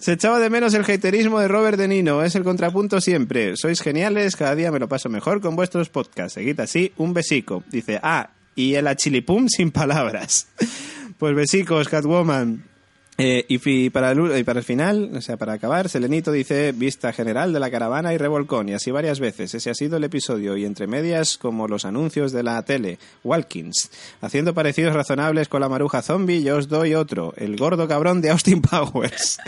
Se 0.00 0.12
echaba 0.14 0.40
de 0.40 0.50
menos 0.50 0.74
el 0.74 0.82
haterismo 0.82 1.38
de 1.38 1.46
Robert 1.48 1.78
De 1.78 1.86
Nino, 1.86 2.22
es 2.24 2.34
el 2.34 2.42
contrapunto 2.42 3.00
siempre. 3.00 3.56
Sois 3.56 3.80
geniales, 3.80 4.34
cada 4.36 4.56
día 4.56 4.72
me 4.72 4.80
lo 4.80 4.88
paso 4.88 5.08
mejor 5.08 5.40
con 5.40 5.54
vuestros 5.54 5.88
podcasts. 5.88 6.34
Seguid 6.34 6.58
así, 6.60 6.92
un 6.96 7.14
besico. 7.14 7.62
Dice, 7.70 8.00
ah, 8.02 8.30
y 8.56 8.74
el 8.74 8.88
achilipum 8.88 9.46
sin 9.48 9.70
palabras. 9.70 10.48
Pues 11.22 11.36
besicos, 11.36 11.88
Catwoman. 11.88 12.71
Eh, 13.24 13.44
y 13.46 13.90
para 13.90 14.10
el, 14.10 14.44
para 14.44 14.58
el 14.58 14.64
final, 14.64 15.12
o 15.14 15.20
sea, 15.20 15.36
para 15.36 15.52
acabar, 15.52 15.88
Selenito 15.88 16.32
dice 16.32 16.72
vista 16.72 17.12
general 17.12 17.52
de 17.52 17.60
la 17.60 17.70
caravana 17.70 18.12
y 18.12 18.18
revolcón, 18.18 18.68
y 18.68 18.72
así 18.72 18.90
varias 18.90 19.20
veces. 19.20 19.54
Ese 19.54 19.70
ha 19.70 19.74
sido 19.74 19.96
el 19.96 20.02
episodio, 20.02 20.56
y 20.56 20.64
entre 20.64 20.88
medias, 20.88 21.38
como 21.38 21.68
los 21.68 21.84
anuncios 21.84 22.32
de 22.32 22.42
la 22.42 22.60
tele, 22.64 22.98
Walkins, 23.22 23.92
haciendo 24.22 24.54
parecidos 24.54 24.94
razonables 24.94 25.46
con 25.46 25.60
la 25.60 25.68
maruja 25.68 26.02
zombie, 26.02 26.42
yo 26.42 26.56
os 26.56 26.66
doy 26.66 26.96
otro, 26.96 27.32
el 27.36 27.56
gordo 27.56 27.86
cabrón 27.86 28.22
de 28.22 28.30
Austin 28.30 28.60
Powers. 28.70 29.38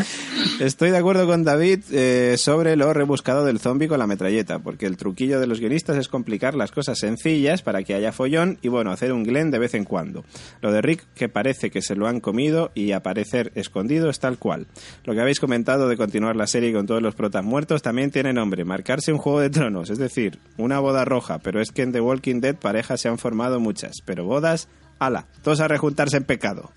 Estoy 0.60 0.92
de 0.92 0.98
acuerdo 0.98 1.26
con 1.26 1.42
David 1.42 1.80
eh, 1.90 2.36
sobre 2.38 2.76
lo 2.76 2.92
rebuscado 2.92 3.44
del 3.44 3.58
zombie 3.58 3.88
con 3.88 3.98
la 3.98 4.06
metralleta, 4.06 4.60
porque 4.60 4.86
el 4.86 4.96
truquillo 4.96 5.40
de 5.40 5.48
los 5.48 5.58
guionistas 5.58 5.96
es 5.96 6.06
complicar 6.06 6.54
las 6.54 6.70
cosas 6.70 7.00
sencillas 7.00 7.62
para 7.62 7.82
que 7.82 7.94
haya 7.94 8.12
follón 8.12 8.56
y 8.62 8.68
bueno, 8.68 8.92
hacer 8.92 9.12
un 9.12 9.24
Glenn 9.24 9.50
de 9.50 9.58
vez 9.58 9.74
en 9.74 9.84
cuando. 9.84 10.24
Lo 10.60 10.70
de 10.70 10.80
Rick, 10.80 11.02
que 11.16 11.28
parece 11.28 11.70
que 11.72 11.82
se 11.82 11.96
lo 11.96 12.06
han 12.06 12.20
comido 12.20 12.70
y 12.76 12.92
aparecer 12.92 13.50
escondido 13.64 14.08
es 14.08 14.20
tal 14.20 14.38
cual. 14.38 14.66
Lo 15.04 15.14
que 15.14 15.20
habéis 15.20 15.40
comentado 15.40 15.88
de 15.88 15.96
continuar 15.96 16.36
la 16.36 16.46
serie 16.46 16.72
con 16.72 16.86
todos 16.86 17.02
los 17.02 17.14
protas 17.14 17.44
muertos 17.44 17.82
también 17.82 18.10
tiene 18.10 18.32
nombre, 18.32 18.64
marcarse 18.64 19.12
un 19.12 19.18
juego 19.18 19.40
de 19.40 19.50
tronos, 19.50 19.90
es 19.90 19.98
decir, 19.98 20.38
una 20.56 20.78
boda 20.78 21.04
roja, 21.04 21.38
pero 21.38 21.60
es 21.60 21.72
que 21.72 21.82
en 21.82 21.92
The 21.92 22.00
Walking 22.00 22.40
Dead 22.40 22.56
parejas 22.56 23.00
se 23.00 23.08
han 23.08 23.18
formado 23.18 23.60
muchas, 23.60 23.96
pero 24.04 24.24
bodas, 24.24 24.68
ala, 24.98 25.26
todos 25.42 25.60
a 25.60 25.68
rejuntarse 25.68 26.16
en 26.16 26.24
pecado. 26.24 26.70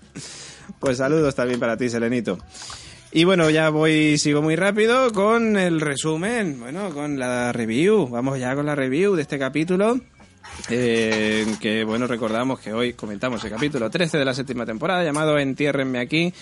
Pues 0.80 0.98
saludos 0.98 1.34
también 1.34 1.60
para 1.60 1.76
ti, 1.76 1.88
Selenito. 1.88 2.38
Y 3.10 3.24
bueno, 3.24 3.48
ya 3.48 3.70
voy, 3.70 4.18
sigo 4.18 4.42
muy 4.42 4.54
rápido 4.54 5.12
con 5.12 5.56
el 5.56 5.80
resumen, 5.80 6.60
bueno, 6.60 6.90
con 6.92 7.18
la 7.18 7.52
review. 7.52 8.06
Vamos 8.08 8.38
ya 8.38 8.54
con 8.54 8.66
la 8.66 8.74
review 8.74 9.14
de 9.14 9.22
este 9.22 9.38
capítulo. 9.38 9.98
Eh, 10.70 11.46
que 11.60 11.84
bueno, 11.84 12.06
recordamos 12.06 12.60
que 12.60 12.72
hoy 12.72 12.92
comentamos 12.92 13.42
el 13.44 13.50
capítulo 13.50 13.88
13 13.90 14.18
de 14.18 14.24
la 14.24 14.34
séptima 14.34 14.66
temporada 14.66 15.02
llamado 15.04 15.38
Entiérrenme 15.38 15.98
aquí, 15.98 16.32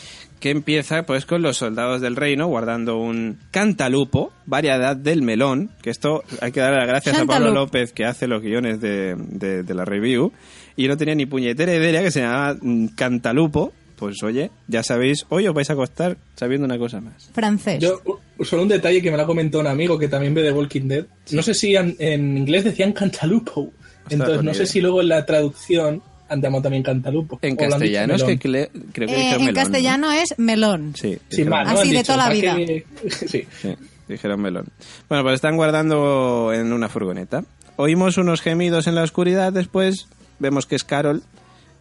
que 0.41 0.51
empieza 0.51 1.05
pues 1.05 1.27
con 1.27 1.43
los 1.43 1.57
soldados 1.59 2.01
del 2.01 2.17
reino 2.17 2.47
guardando 2.47 2.99
un 2.99 3.39
cantalupo, 3.51 4.33
variedad 4.47 4.97
del 4.97 5.23
melón, 5.23 5.71
que 5.83 5.91
esto 5.91 6.25
hay 6.41 6.53
que 6.53 6.61
darle 6.61 6.79
las 6.79 6.89
gracias 6.89 7.17
a 7.19 7.25
Pablo. 7.27 7.51
López 7.55 7.93
que 7.93 8.05
hace 8.05 8.27
los 8.27 8.43
guiones 8.43 8.81
de, 8.81 9.15
de- 9.17 9.63
de 9.63 9.75
la 9.75 9.85
review. 9.85 10.33
Y 10.77 10.83
yo 10.85 10.89
no 10.89 10.97
tenía 10.97 11.15
ni 11.15 11.25
puñetera 11.27 11.75
idea 11.75 12.03
que 12.03 12.11
se 12.11 12.21
llamaba 12.21 12.57
cantalupo. 12.97 13.73
Pues 13.97 14.23
oye, 14.23 14.51
ya 14.69 14.83
sabéis, 14.83 15.25
hoy 15.31 15.47
os 15.49 15.55
vais 15.55 15.71
a 15.71 15.73
acostar 15.73 16.19
sabiendo 16.35 16.67
una 16.67 16.77
cosa 16.77 17.01
más. 17.01 17.31
Francés. 17.33 17.81
Yo, 17.81 18.03
solo 18.45 18.61
un 18.61 18.69
detalle 18.69 19.01
que 19.01 19.11
me 19.11 19.17
lo 19.17 19.23
ha 19.23 19.27
comentado 19.27 19.63
un 19.63 19.69
amigo 19.69 19.99
que 19.99 20.07
también 20.09 20.35
ve 20.35 20.43
The 20.43 20.53
Walking 20.53 20.83
Dead. 20.87 21.07
No 21.31 21.41
sé 21.41 21.55
si 21.55 21.75
en, 21.77 21.97
en 21.99 22.37
inglés 22.37 22.65
decían 22.65 22.93
cantalupo. 22.93 23.73
Entonces, 24.11 24.43
no 24.43 24.55
sé 24.55 24.67
si 24.67 24.81
luego 24.81 25.01
en 25.01 25.09
la 25.09 25.25
traducción 25.27 26.03
llamado 26.29 26.63
también 26.63 26.83
cantalupo. 26.83 27.39
En 27.43 27.55
castellano 27.57 28.15
es 28.15 28.25
que 28.25 28.39
creo 28.39 28.69
que 28.71 29.05
Eh, 29.05 29.07
dijeron 29.07 29.15
en 29.15 29.39
melón, 29.39 29.47
¿no? 29.47 29.53
castellano 29.55 30.13
es 30.13 30.35
melón. 30.39 30.93
Sí. 30.97 31.19
Así 31.31 31.91
de 31.91 31.99
dicho, 31.99 32.13
toda 32.13 32.17
la 32.17 32.25
"Va 32.29 32.31
vida". 32.31 32.57
que-". 32.57 32.85
sí. 33.11 33.47
sí, 33.63 33.75
dijeron 34.09 34.41
melón. 34.41 34.67
Bueno, 35.09 35.23
pues 35.25 35.35
están 35.37 35.57
guardando 35.57 36.53
en 36.53 36.73
una 36.73 36.89
furgoneta. 36.89 37.45
Oímos 37.77 38.17
unos 38.19 38.41
gemidos 38.41 38.87
en 38.87 38.95
la 38.97 39.03
oscuridad, 39.03 39.53
después 39.53 40.09
vemos 40.39 40.67
que 40.67 40.75
es 40.77 40.83
Carol. 40.85 41.23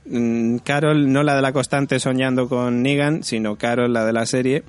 Mm, 0.05 0.57
Carol, 0.57 1.11
no 1.11 1.23
la 1.23 1.35
de 1.35 1.41
la 1.41 1.51
constante 1.51 1.99
soñando 1.99 2.47
con 2.47 2.83
Negan, 2.83 3.23
sino 3.23 3.55
Carol, 3.55 3.91
la 3.93 4.05
de 4.05 4.13
la 4.13 4.25
serie, 4.27 4.63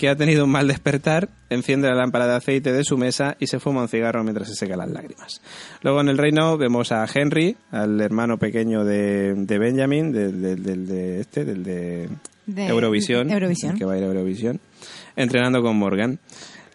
que 0.00 0.08
ha 0.08 0.16
tenido 0.16 0.44
un 0.46 0.50
mal 0.50 0.66
despertar, 0.66 1.28
enciende 1.50 1.86
la 1.86 1.94
lámpara 1.94 2.26
de 2.26 2.34
aceite 2.34 2.72
de 2.72 2.84
su 2.84 2.96
mesa 2.96 3.36
y 3.38 3.48
se 3.48 3.60
fuma 3.60 3.82
un 3.82 3.88
cigarro 3.88 4.24
mientras 4.24 4.48
se 4.48 4.54
seca 4.54 4.74
las 4.74 4.88
lágrimas. 4.88 5.42
Luego 5.82 6.00
en 6.00 6.08
el 6.08 6.16
reino 6.16 6.56
vemos 6.56 6.90
a 6.90 7.04
Henry, 7.12 7.54
al 7.70 8.00
hermano 8.00 8.38
pequeño 8.38 8.82
de, 8.82 9.34
de 9.34 9.58
Benjamin, 9.58 10.10
del 10.10 10.40
del 10.62 10.86
de 10.86 11.20
este, 11.20 11.44
del 11.44 11.62
de, 11.62 12.08
De- 12.46 12.66
Eurovisión, 12.68 13.30
que 13.76 13.84
va 13.84 13.92
a 13.92 13.98
ir 13.98 14.04
a 14.04 14.06
Eurovisión, 14.06 14.58
entrenando 15.16 15.60
con 15.60 15.76
Morgan. 15.76 16.18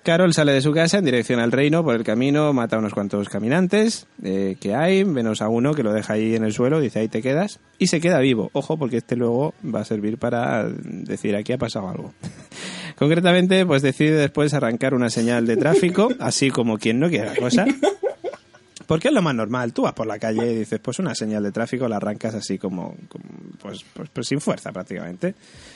Carol 0.03 0.35
sale 0.35 0.53
de 0.53 0.61
su 0.61 0.71
casa 0.71 0.99
en 0.99 1.05
dirección 1.05 1.39
al 1.39 1.51
reino, 1.51 1.83
por 1.83 1.95
el 1.95 2.03
camino 2.03 2.53
mata 2.53 2.75
a 2.75 2.79
unos 2.79 2.93
cuantos 2.93 3.27
caminantes 3.27 4.05
eh, 4.21 4.55
que 4.59 4.75
hay, 4.75 5.03
menos 5.03 5.41
a 5.41 5.49
uno 5.49 5.73
que 5.73 5.81
lo 5.81 5.91
deja 5.93 6.13
ahí 6.13 6.35
en 6.35 6.43
el 6.43 6.53
suelo, 6.53 6.79
dice 6.79 6.99
ahí 6.99 7.07
te 7.07 7.23
quedas, 7.23 7.59
y 7.79 7.87
se 7.87 7.99
queda 7.99 8.19
vivo. 8.19 8.51
Ojo, 8.53 8.77
porque 8.77 8.97
este 8.97 9.15
luego 9.15 9.55
va 9.65 9.79
a 9.79 9.83
servir 9.85 10.19
para 10.19 10.69
decir 10.69 11.35
aquí 11.35 11.53
ha 11.53 11.57
pasado 11.57 11.89
algo. 11.89 12.13
Concretamente, 12.97 13.65
pues 13.65 13.81
decide 13.81 14.17
después 14.17 14.53
arrancar 14.53 14.93
una 14.93 15.09
señal 15.09 15.45
de 15.45 15.57
tráfico, 15.57 16.09
así 16.19 16.49
como 16.49 16.77
quien 16.77 16.99
no 16.99 17.09
quiere 17.09 17.25
la 17.27 17.35
cosa. 17.35 17.65
Porque 18.87 19.07
es 19.09 19.13
lo 19.13 19.21
más 19.21 19.35
normal. 19.35 19.73
Tú 19.73 19.83
vas 19.83 19.93
por 19.93 20.07
la 20.07 20.19
calle 20.19 20.51
y 20.51 20.55
dices, 20.59 20.79
pues 20.79 20.99
una 20.99 21.15
señal 21.15 21.43
de 21.43 21.51
tráfico 21.51 21.87
la 21.87 21.97
arrancas 21.97 22.35
así 22.35 22.57
como, 22.57 22.95
como, 23.09 23.25
pues, 23.65 23.85
pues, 23.93 24.09
pues 24.11 24.27
sin 24.27 24.39
fuerza 24.41 24.71
prácticamente. 24.71 25.35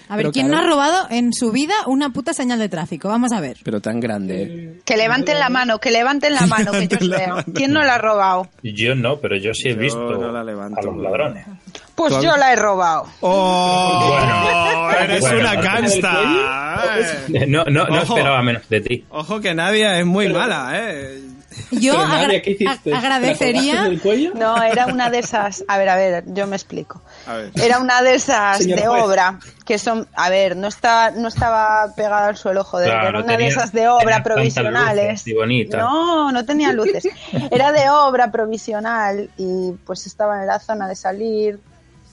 A 0.10 0.16
ver, 0.16 0.24
Pero 0.26 0.32
¿quién 0.32 0.50
no 0.50 0.58
ha 0.58 0.64
robado 0.64 1.08
en 1.12 1.34
su 1.34 1.52
vida 1.52 1.74
una 1.86 2.10
puta 2.10 2.34
señal 2.34 2.58
de 2.60 2.68
tráfico? 2.70 3.10
Vamos 3.10 3.32
a 3.32 3.40
ver. 3.40 3.58
Pero 3.64 3.80
tan 3.80 4.00
grande. 4.00 4.44
¿eh? 4.44 4.80
Que 4.84 4.98
levanten 4.98 5.38
la 5.38 5.50
mano, 5.50 5.78
que 5.80 5.92
levanten 5.92 6.34
la 6.34 6.42
mano, 6.48 6.72
que 6.72 6.88
yo 6.88 6.98
os 7.00 7.10
veo. 7.10 7.30
mano. 7.36 7.44
¿Quién 7.54 7.72
no 7.74 7.82
la 7.84 7.96
ha 7.96 7.98
robado? 8.00 8.50
Yo 8.64 8.96
no, 8.96 9.18
pero 9.20 9.38
yo 9.38 9.54
sí 9.54 9.70
he 9.70 9.74
Yo 9.76 9.80
visto 9.80 10.00
no 10.18 10.32
la 10.32 10.44
levanto. 10.44 10.80
a 10.80 10.84
los 10.84 10.98
ladrones. 10.98 11.46
Pues 11.94 12.14
¿Tú 12.16 12.24
yo 12.24 12.38
la 12.38 12.54
he 12.54 12.56
robado. 12.56 13.06
¡Oh! 13.20 14.10
Bueno. 14.18 14.92
¡Eres 15.04 15.22
Bueno, 15.22 15.38
una! 15.40 16.80
Eh. 16.98 17.46
No, 17.48 17.64
no, 17.66 17.86
no 17.86 18.02
Ojo. 18.02 18.14
esperaba 18.16 18.42
menos 18.42 18.68
de 18.70 18.82
ti. 18.82 19.06
Ojo 19.10 19.40
que 19.40 19.54
Nadia 19.54 20.00
es 20.00 20.06
muy 20.06 20.30
mala, 20.30 20.72
¿eh? 20.74 21.20
Yo 21.72 21.94
Pero, 21.94 22.04
agra- 22.06 22.22
Nadia, 22.24 22.42
¿qué 22.42 22.52
hiciste? 22.52 22.94
a- 22.94 22.98
agradecería... 22.98 23.62
¿Te 23.62 23.78
la 23.78 23.84
colgaste 23.84 23.90
del 23.90 24.02
cuello? 24.02 24.32
No, 24.36 24.62
era 24.64 24.86
una 24.88 25.10
de 25.10 25.20
esas. 25.20 25.64
A 25.68 25.78
ver, 25.78 25.90
a 25.90 25.96
ver, 25.96 26.24
yo 26.28 26.48
me 26.48 26.56
explico. 26.56 27.02
A 27.28 27.36
ver. 27.36 27.52
Era 27.56 27.80
una 27.80 28.02
de 28.02 28.16
esas 28.16 28.58
Señor 28.58 28.80
de 28.80 28.88
juez. 28.88 29.04
obra 29.04 29.40
que 29.66 29.78
son, 29.78 30.08
a 30.16 30.30
ver, 30.30 30.56
no 30.58 30.68
está, 30.68 31.12
no 31.12 31.28
estaba 31.28 31.94
pegada 31.96 32.28
al 32.28 32.38
suelo, 32.38 32.64
joder, 32.64 32.90
Claro, 32.90 33.10
era 33.10 33.20
una 33.24 33.38
de 33.38 33.48
esas 33.48 33.72
de 33.72 33.88
obra 33.88 34.24
provisionales. 34.24 35.24
luces. 35.28 35.68
No, 35.78 36.32
no 36.32 36.46
tenía 36.46 36.72
luces. 36.74 37.08
Era 37.52 37.72
de 37.72 37.88
obra 37.90 38.32
provisional 38.32 39.30
y 39.38 39.72
pues 39.86 40.08
estaba 40.08 40.42
en 40.42 40.48
la 40.48 40.60
zona 40.60 40.88
de 40.88 40.96
salir. 40.96 41.60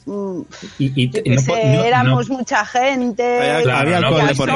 Mm, 0.06 0.40
Y, 0.78 1.02
y 1.04 1.30
no, 1.30 1.40
sé, 1.40 1.64
no- 1.74 1.84
éramos 1.84 2.28
no- 2.30 2.38
mucha 2.38 2.64
gente. 2.64 3.22
Había- 3.40 3.62
Claro, 3.62 3.78
había 3.80 3.96
alcohol 3.98 4.26
de 4.28 4.34
por 4.34 4.48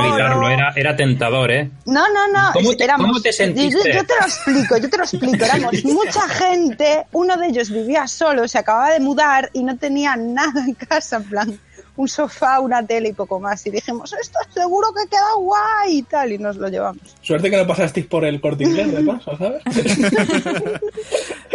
era, 0.52 0.72
era 0.76 0.96
tentador, 0.96 1.50
¿eh? 1.50 1.70
No, 1.86 2.04
no, 2.12 2.28
no. 2.28 2.52
¿Cómo 2.52 2.74
te- 2.74 2.84
éramos, 2.84 3.06
cómo 3.06 3.20
te 3.20 3.30
yo- 3.30 3.36
sentiste? 3.36 3.88
Yo, 3.92 4.00
yo 4.00 4.06
te 4.06 4.14
lo 4.18 4.26
explico, 4.26 4.76
yo 4.78 4.90
te 4.90 4.96
lo 4.96 5.04
explico. 5.04 5.44
Éramos 5.44 5.72
mucha 5.84 6.28
gente. 6.28 7.06
Uno 7.12 7.36
de 7.36 7.48
ellos 7.48 7.70
vivía 7.70 8.06
solo, 8.06 8.46
se 8.48 8.58
acababa 8.58 8.90
de 8.90 9.00
mudar 9.00 9.50
y 9.52 9.62
no 9.62 9.76
tenía 9.76 10.16
nada 10.16 10.64
en 10.64 10.74
casa, 10.74 11.16
en 11.16 11.24
plan, 11.24 11.60
un 12.00 12.08
sofá, 12.08 12.60
una 12.60 12.86
tele 12.86 13.10
y 13.10 13.12
poco 13.12 13.38
más. 13.38 13.66
Y 13.66 13.70
dijimos, 13.70 14.12
esto 14.20 14.38
seguro 14.54 14.88
que 14.92 15.08
queda 15.08 15.34
guay 15.36 15.98
y 15.98 16.02
tal, 16.02 16.32
y 16.32 16.38
nos 16.38 16.56
lo 16.56 16.68
llevamos. 16.68 17.02
Suerte 17.20 17.50
que 17.50 17.56
no 17.58 17.66
pasasteis 17.66 18.06
por 18.06 18.24
el 18.24 18.40
corte 18.40 18.64
inglés 18.64 18.92
de 18.92 19.04
paso, 19.04 19.36
¿sabes? 19.36 19.62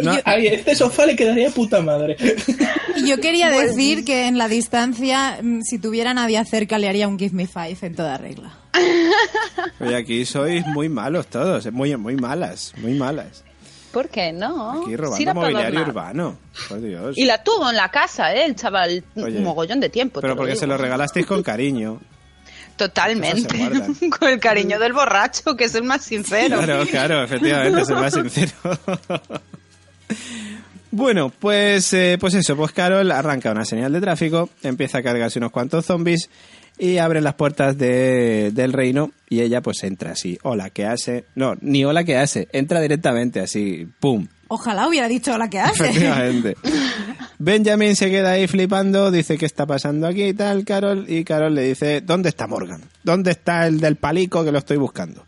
No, 0.04 0.14
Ay, 0.26 0.48
este 0.48 0.76
sofá 0.76 1.06
le 1.06 1.16
quedaría 1.16 1.50
puta 1.52 1.82
madre. 1.82 2.18
Y 2.98 3.08
yo 3.08 3.18
quería 3.22 3.50
decir 3.50 4.04
que 4.04 4.28
en 4.28 4.38
la 4.38 4.50
distancia, 4.50 5.40
mm, 5.42 5.62
si 5.62 5.80
tuviera 5.80 6.14
nadie 6.14 6.44
cerca, 6.44 6.78
le 6.78 6.90
haría 6.90 7.08
un 7.08 7.18
Give 7.18 7.34
Me 7.34 7.48
Five 7.48 7.78
en 7.82 7.96
toda 7.96 8.18
regla. 8.18 8.52
Oye, 9.80 9.96
aquí 9.96 10.26
sois 10.26 10.66
muy 10.68 10.90
malos 10.90 11.28
todos, 11.28 11.72
muy, 11.72 11.96
muy 11.96 12.18
malas, 12.18 12.74
muy 12.78 12.94
malas. 12.96 13.45
¿Por 13.96 14.10
qué 14.10 14.34
no? 14.34 14.82
Aquí 14.82 14.90
Sí 14.90 14.96
robando 14.98 15.26
para 15.26 15.34
mobiliario 15.34 15.82
urbano. 15.84 16.38
Por 16.68 16.82
Dios. 16.82 17.18
Y 17.18 17.24
la 17.24 17.42
tuvo 17.42 17.70
en 17.70 17.78
la 17.78 17.90
casa, 17.90 18.36
¿eh? 18.36 18.44
El 18.44 18.54
chaval, 18.54 19.06
Oye, 19.16 19.38
un 19.38 19.44
mogollón 19.46 19.80
de 19.80 19.88
tiempo. 19.88 20.20
Pero 20.20 20.36
porque 20.36 20.52
digo. 20.52 20.60
se 20.60 20.68
lo 20.68 20.76
regalasteis 20.76 21.26
con 21.26 21.42
cariño. 21.42 22.02
Totalmente. 22.76 23.58
Con 24.20 24.28
el 24.28 24.42
cariño 24.42 24.80
del 24.80 24.92
borracho, 24.92 25.56
que 25.56 25.64
es 25.64 25.76
el 25.76 25.84
más 25.84 26.04
sincero. 26.04 26.58
Claro, 26.58 26.86
claro, 26.86 27.24
efectivamente, 27.24 27.84
es 27.84 27.90
el 27.90 27.96
más 27.96 28.14
sincero. 28.14 28.52
Bueno, 30.92 31.30
pues, 31.30 31.92
eh, 31.92 32.18
pues 32.18 32.36
eso, 32.36 32.56
pues 32.56 32.72
Carol 32.72 33.12
arranca 33.12 33.52
una 33.52 33.66
señal 33.66 33.92
de 33.92 34.00
tráfico, 34.00 34.50
empieza 34.64 35.00
a 35.00 35.04
cargarse 35.04 35.40
unos 35.40 35.52
cuantos 35.52 35.86
zombies 35.86 36.30
y 36.78 36.98
abre 36.98 37.22
las 37.22 37.36
puertas 37.36 37.78
de- 37.78 38.52
del 38.54 38.74
reino 38.74 39.12
y 39.30 39.42
ella 39.42 39.62
pues 39.62 39.84
entra 39.84 40.12
así, 40.12 40.38
hola, 40.44 40.70
¿qué 40.70 40.86
hace? 40.86 41.26
No, 41.36 41.56
ni 41.62 41.86
hola, 41.86 42.04
¿qué 42.04 42.18
hace? 42.18 42.48
Entra 42.52 42.82
directamente 42.82 43.40
así, 43.40 43.88
¡pum! 44.00 44.28
Ojalá 44.48 44.88
hubiera 44.88 45.08
dicho 45.08 45.36
la 45.38 45.50
que 45.50 45.60
hace. 45.60 45.86
Efectivamente. 45.86 46.56
Benjamin 47.40 47.96
se 47.96 48.10
queda 48.12 48.32
ahí 48.32 48.48
flipando, 48.48 49.10
dice 49.12 49.38
qué 49.38 49.46
está 49.46 49.66
pasando 49.66 50.06
aquí 50.08 50.24
y 50.26 50.34
tal, 50.34 50.64
Carol, 50.66 51.06
y 51.10 51.24
Carol 51.24 51.56
le 51.56 51.64
dice, 51.64 52.02
¿dónde 52.02 52.30
está 52.30 52.46
Morgan? 52.48 52.82
¿Dónde 53.04 53.32
está 53.32 53.66
el 53.68 53.80
del 53.80 53.96
palico 53.96 54.44
que 54.46 54.52
lo 54.52 54.60
estoy 54.60 54.78
buscando? 54.78 55.26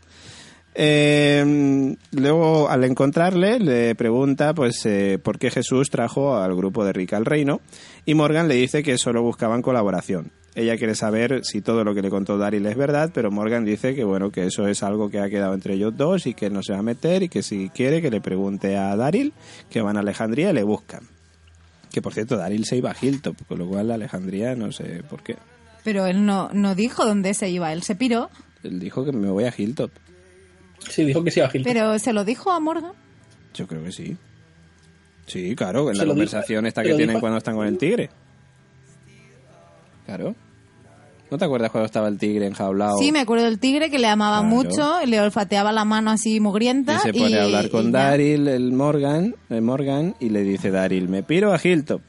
Eh, 0.80 1.96
luego, 2.12 2.68
al 2.68 2.84
encontrarle, 2.84 3.58
le 3.58 3.94
pregunta 3.96 4.54
pues 4.54 4.86
eh, 4.86 5.18
por 5.20 5.38
qué 5.38 5.50
Jesús 5.50 5.90
trajo 5.90 6.36
al 6.36 6.54
grupo 6.54 6.84
de 6.84 6.92
Rick 6.92 7.14
al 7.14 7.24
reino 7.24 7.60
y 8.06 8.14
Morgan 8.14 8.46
le 8.46 8.54
dice 8.54 8.84
que 8.84 8.96
solo 8.96 9.22
buscaban 9.22 9.60
colaboración. 9.60 10.30
Ella 10.60 10.76
quiere 10.76 10.96
saber 10.96 11.44
si 11.44 11.60
todo 11.60 11.84
lo 11.84 11.94
que 11.94 12.02
le 12.02 12.10
contó 12.10 12.36
Daryl 12.36 12.66
es 12.66 12.76
verdad, 12.76 13.12
pero 13.14 13.30
Morgan 13.30 13.64
dice 13.64 13.94
que 13.94 14.02
bueno 14.02 14.30
que 14.32 14.44
eso 14.46 14.66
es 14.66 14.82
algo 14.82 15.08
que 15.08 15.20
ha 15.20 15.30
quedado 15.30 15.54
entre 15.54 15.74
ellos 15.74 15.96
dos 15.96 16.26
y 16.26 16.34
que 16.34 16.50
no 16.50 16.64
se 16.64 16.72
va 16.72 16.80
a 16.80 16.82
meter 16.82 17.22
y 17.22 17.28
que 17.28 17.44
si 17.44 17.68
quiere 17.68 18.02
que 18.02 18.10
le 18.10 18.20
pregunte 18.20 18.76
a 18.76 18.96
Daryl 18.96 19.32
que 19.70 19.80
van 19.82 19.96
a 19.96 20.00
Alejandría 20.00 20.50
y 20.50 20.54
le 20.54 20.64
buscan. 20.64 21.02
Que 21.92 22.02
por 22.02 22.12
cierto, 22.12 22.36
Daryl 22.36 22.64
se 22.64 22.76
iba 22.76 22.90
a 22.90 22.96
Hilltop, 23.00 23.36
con 23.46 23.58
lo 23.60 23.68
cual 23.68 23.90
Alejandría 23.92 24.56
no 24.56 24.72
sé 24.72 25.04
por 25.08 25.22
qué. 25.22 25.36
Pero 25.84 26.06
él 26.06 26.26
no, 26.26 26.50
no 26.52 26.74
dijo 26.74 27.06
dónde 27.06 27.34
se 27.34 27.48
iba, 27.50 27.72
él 27.72 27.82
se 27.84 27.94
piró. 27.94 28.28
Él 28.64 28.80
dijo 28.80 29.04
que 29.04 29.12
me 29.12 29.30
voy 29.30 29.44
a 29.44 29.54
Hilltop. 29.56 29.92
Sí, 30.90 31.04
dijo 31.04 31.22
que 31.22 31.30
se 31.30 31.38
iba 31.38 31.46
a 31.46 31.50
Hilton. 31.54 31.72
Pero 31.72 31.98
se 32.00 32.12
lo 32.12 32.24
dijo 32.24 32.50
a 32.50 32.58
Morgan. 32.58 32.92
Yo 33.54 33.68
creo 33.68 33.84
que 33.84 33.92
sí. 33.92 34.16
Sí, 35.26 35.54
claro, 35.54 35.88
en 35.90 35.94
Se 35.96 36.02
la 36.02 36.08
conversación 36.08 36.64
dijo- 36.64 36.68
esta 36.68 36.82
que 36.82 36.88
tienen 36.88 37.08
dijo. 37.10 37.20
cuando 37.20 37.38
están 37.38 37.54
con 37.54 37.66
el 37.66 37.78
tigre. 37.78 38.10
Claro. 40.04 40.34
¿No 41.30 41.36
te 41.38 41.44
acuerdas 41.44 41.70
cuando 41.70 41.86
estaba 41.86 42.08
el 42.08 42.16
tigre 42.18 42.46
enjaulado? 42.46 42.96
Sí, 42.98 43.12
me 43.12 43.20
acuerdo 43.20 43.44
del 43.44 43.58
tigre 43.58 43.90
que 43.90 43.98
le 43.98 44.06
amaba 44.08 44.38
Claro. 44.40 44.54
mucho, 44.54 44.98
le 45.06 45.20
olfateaba 45.20 45.72
la 45.72 45.84
mano 45.84 46.10
así 46.10 46.40
mugrienta. 46.40 46.96
Y 46.96 46.98
se 47.00 47.12
pone 47.12 47.38
a 47.38 47.44
hablar 47.44 47.68
con. 47.70 47.92
Daryl, 47.92 48.48
el 48.48 48.72
Morgan, 48.72 49.34
el 49.50 49.62
Morgan, 49.62 50.14
y 50.20 50.30
le 50.30 50.42
dice 50.42 50.70
Daryl, 50.70 51.08
me 51.08 51.22
piro 51.22 51.52
a 51.52 51.60
Hilltop. 51.62 52.00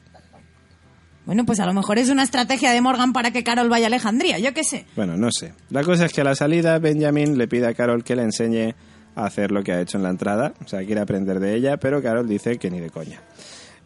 Bueno, 1.26 1.44
pues 1.44 1.60
a 1.60 1.66
lo 1.66 1.74
mejor 1.74 1.98
es 1.98 2.08
una 2.08 2.22
estrategia 2.22 2.72
de 2.72 2.80
Morgan 2.80 3.12
para 3.12 3.30
que 3.30 3.44
Carol 3.44 3.68
vaya 3.68 3.86
a 3.86 3.88
Alejandría, 3.88 4.38
yo 4.38 4.52
qué 4.54 4.64
sé. 4.64 4.86
Bueno, 4.96 5.16
no 5.16 5.30
sé. 5.30 5.52
La 5.68 5.84
cosa 5.84 6.06
es 6.06 6.12
que 6.12 6.22
a 6.22 6.24
la 6.24 6.34
salida 6.34 6.78
Benjamin 6.78 7.36
le 7.38 7.46
pide 7.46 7.66
a 7.66 7.74
Carol 7.74 8.02
que 8.02 8.16
le 8.16 8.22
enseñe 8.22 8.74
a 9.14 9.26
hacer 9.26 9.50
lo 9.52 9.62
que 9.62 9.72
ha 9.72 9.80
hecho 9.80 9.98
en 9.98 10.02
la 10.04 10.10
entrada. 10.10 10.54
O 10.64 10.68
sea, 10.68 10.84
quiere 10.84 11.00
aprender 11.02 11.38
de 11.38 11.54
ella, 11.54 11.76
pero 11.76 12.02
Carol 12.02 12.26
dice 12.26 12.56
que 12.58 12.70
ni 12.70 12.80
de 12.80 12.90
coña. 12.90 13.20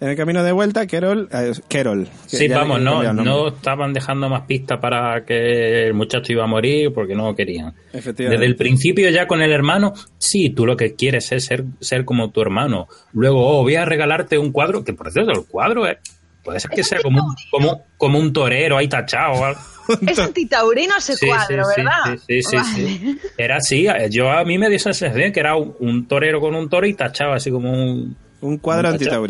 En 0.05 0.11
el 0.11 0.17
camino 0.19 0.45
de 0.45 0.53
vuelta, 0.53 0.87
Carol... 0.87 1.31
eh, 1.33 1.53
Carol. 1.67 2.07
que 2.31 2.37
Sí, 2.37 2.49
vamos, 2.49 2.79
no, 2.79 3.11
no 3.14 3.49
estaban 3.49 3.95
dejando 3.95 4.29
más 4.29 4.43
pistas 4.43 4.79
para 4.79 5.25
que 5.25 5.87
el 5.87 5.95
muchacho 5.95 6.31
iba 6.31 6.45
a 6.45 6.47
morir 6.47 6.93
porque 6.93 7.14
no 7.14 7.35
querían. 7.35 7.73
Efectivamente. 7.90 8.38
Desde 8.38 8.45
el 8.45 8.55
principio 8.55 9.09
ya 9.09 9.27
con 9.27 9.40
el 9.40 9.51
hermano, 9.51 9.95
sí, 10.19 10.51
tú 10.51 10.67
lo 10.67 10.77
que 10.77 10.95
quieres 10.95 11.33
es 11.33 11.47
ser, 11.47 11.64
ser 11.81 12.05
como 12.05 12.31
tu 12.33 12.43
hermano. 12.43 12.87
Luego, 13.14 13.49
oh, 13.49 13.62
voy 13.62 13.77
a 13.77 13.87
regalarte 13.87 14.37
un 14.37 14.53
cuadro, 14.53 14.85
que 14.85 14.93
por 14.93 15.11
cierto, 15.11 15.33
el 15.33 15.47
cuadro 15.47 15.87
es, 15.87 15.97
puede 16.43 16.61
ser 16.61 16.71
que 16.73 16.85
sea 16.85 17.01
como 17.01 17.25
un, 17.25 17.35
como, 17.51 17.85
como 17.97 18.19
un 18.19 18.31
torero 18.31 18.77
ahí 18.77 18.88
tachado 18.88 19.40
o 19.40 19.45
algo. 19.47 19.61
Es 20.07 20.19
antitaurino 20.19 20.99
ese 20.99 21.17
Sí, 21.17 21.27
cuadro, 21.29 21.64
sí, 21.64 21.81
¿verdad? 21.81 22.19
Sí, 22.27 22.43
sí, 22.43 22.43
sí, 22.43 22.57
Vale. 22.57 22.69
sí. 22.77 23.19
Era 23.38 23.57
así, 23.57 23.87
yo 24.11 24.31
a 24.31 24.45
mí 24.45 24.59
me 24.59 24.69
dio 24.69 24.77
esa 24.77 24.93
sensación 24.93 25.33
que 25.33 25.40
era 25.40 25.57
un, 25.57 25.75
un 25.81 26.07
torero 26.07 26.40
con 26.43 26.55
un 26.55 26.69
toro 26.69 26.87
y 26.87 26.93
tachado 26.93 27.33
así 27.33 27.51
como 27.51 27.71
un... 27.73 28.19
Un 28.43 28.59
cuadro 28.59 28.90
un 28.90 28.99
tachado. 28.99 29.27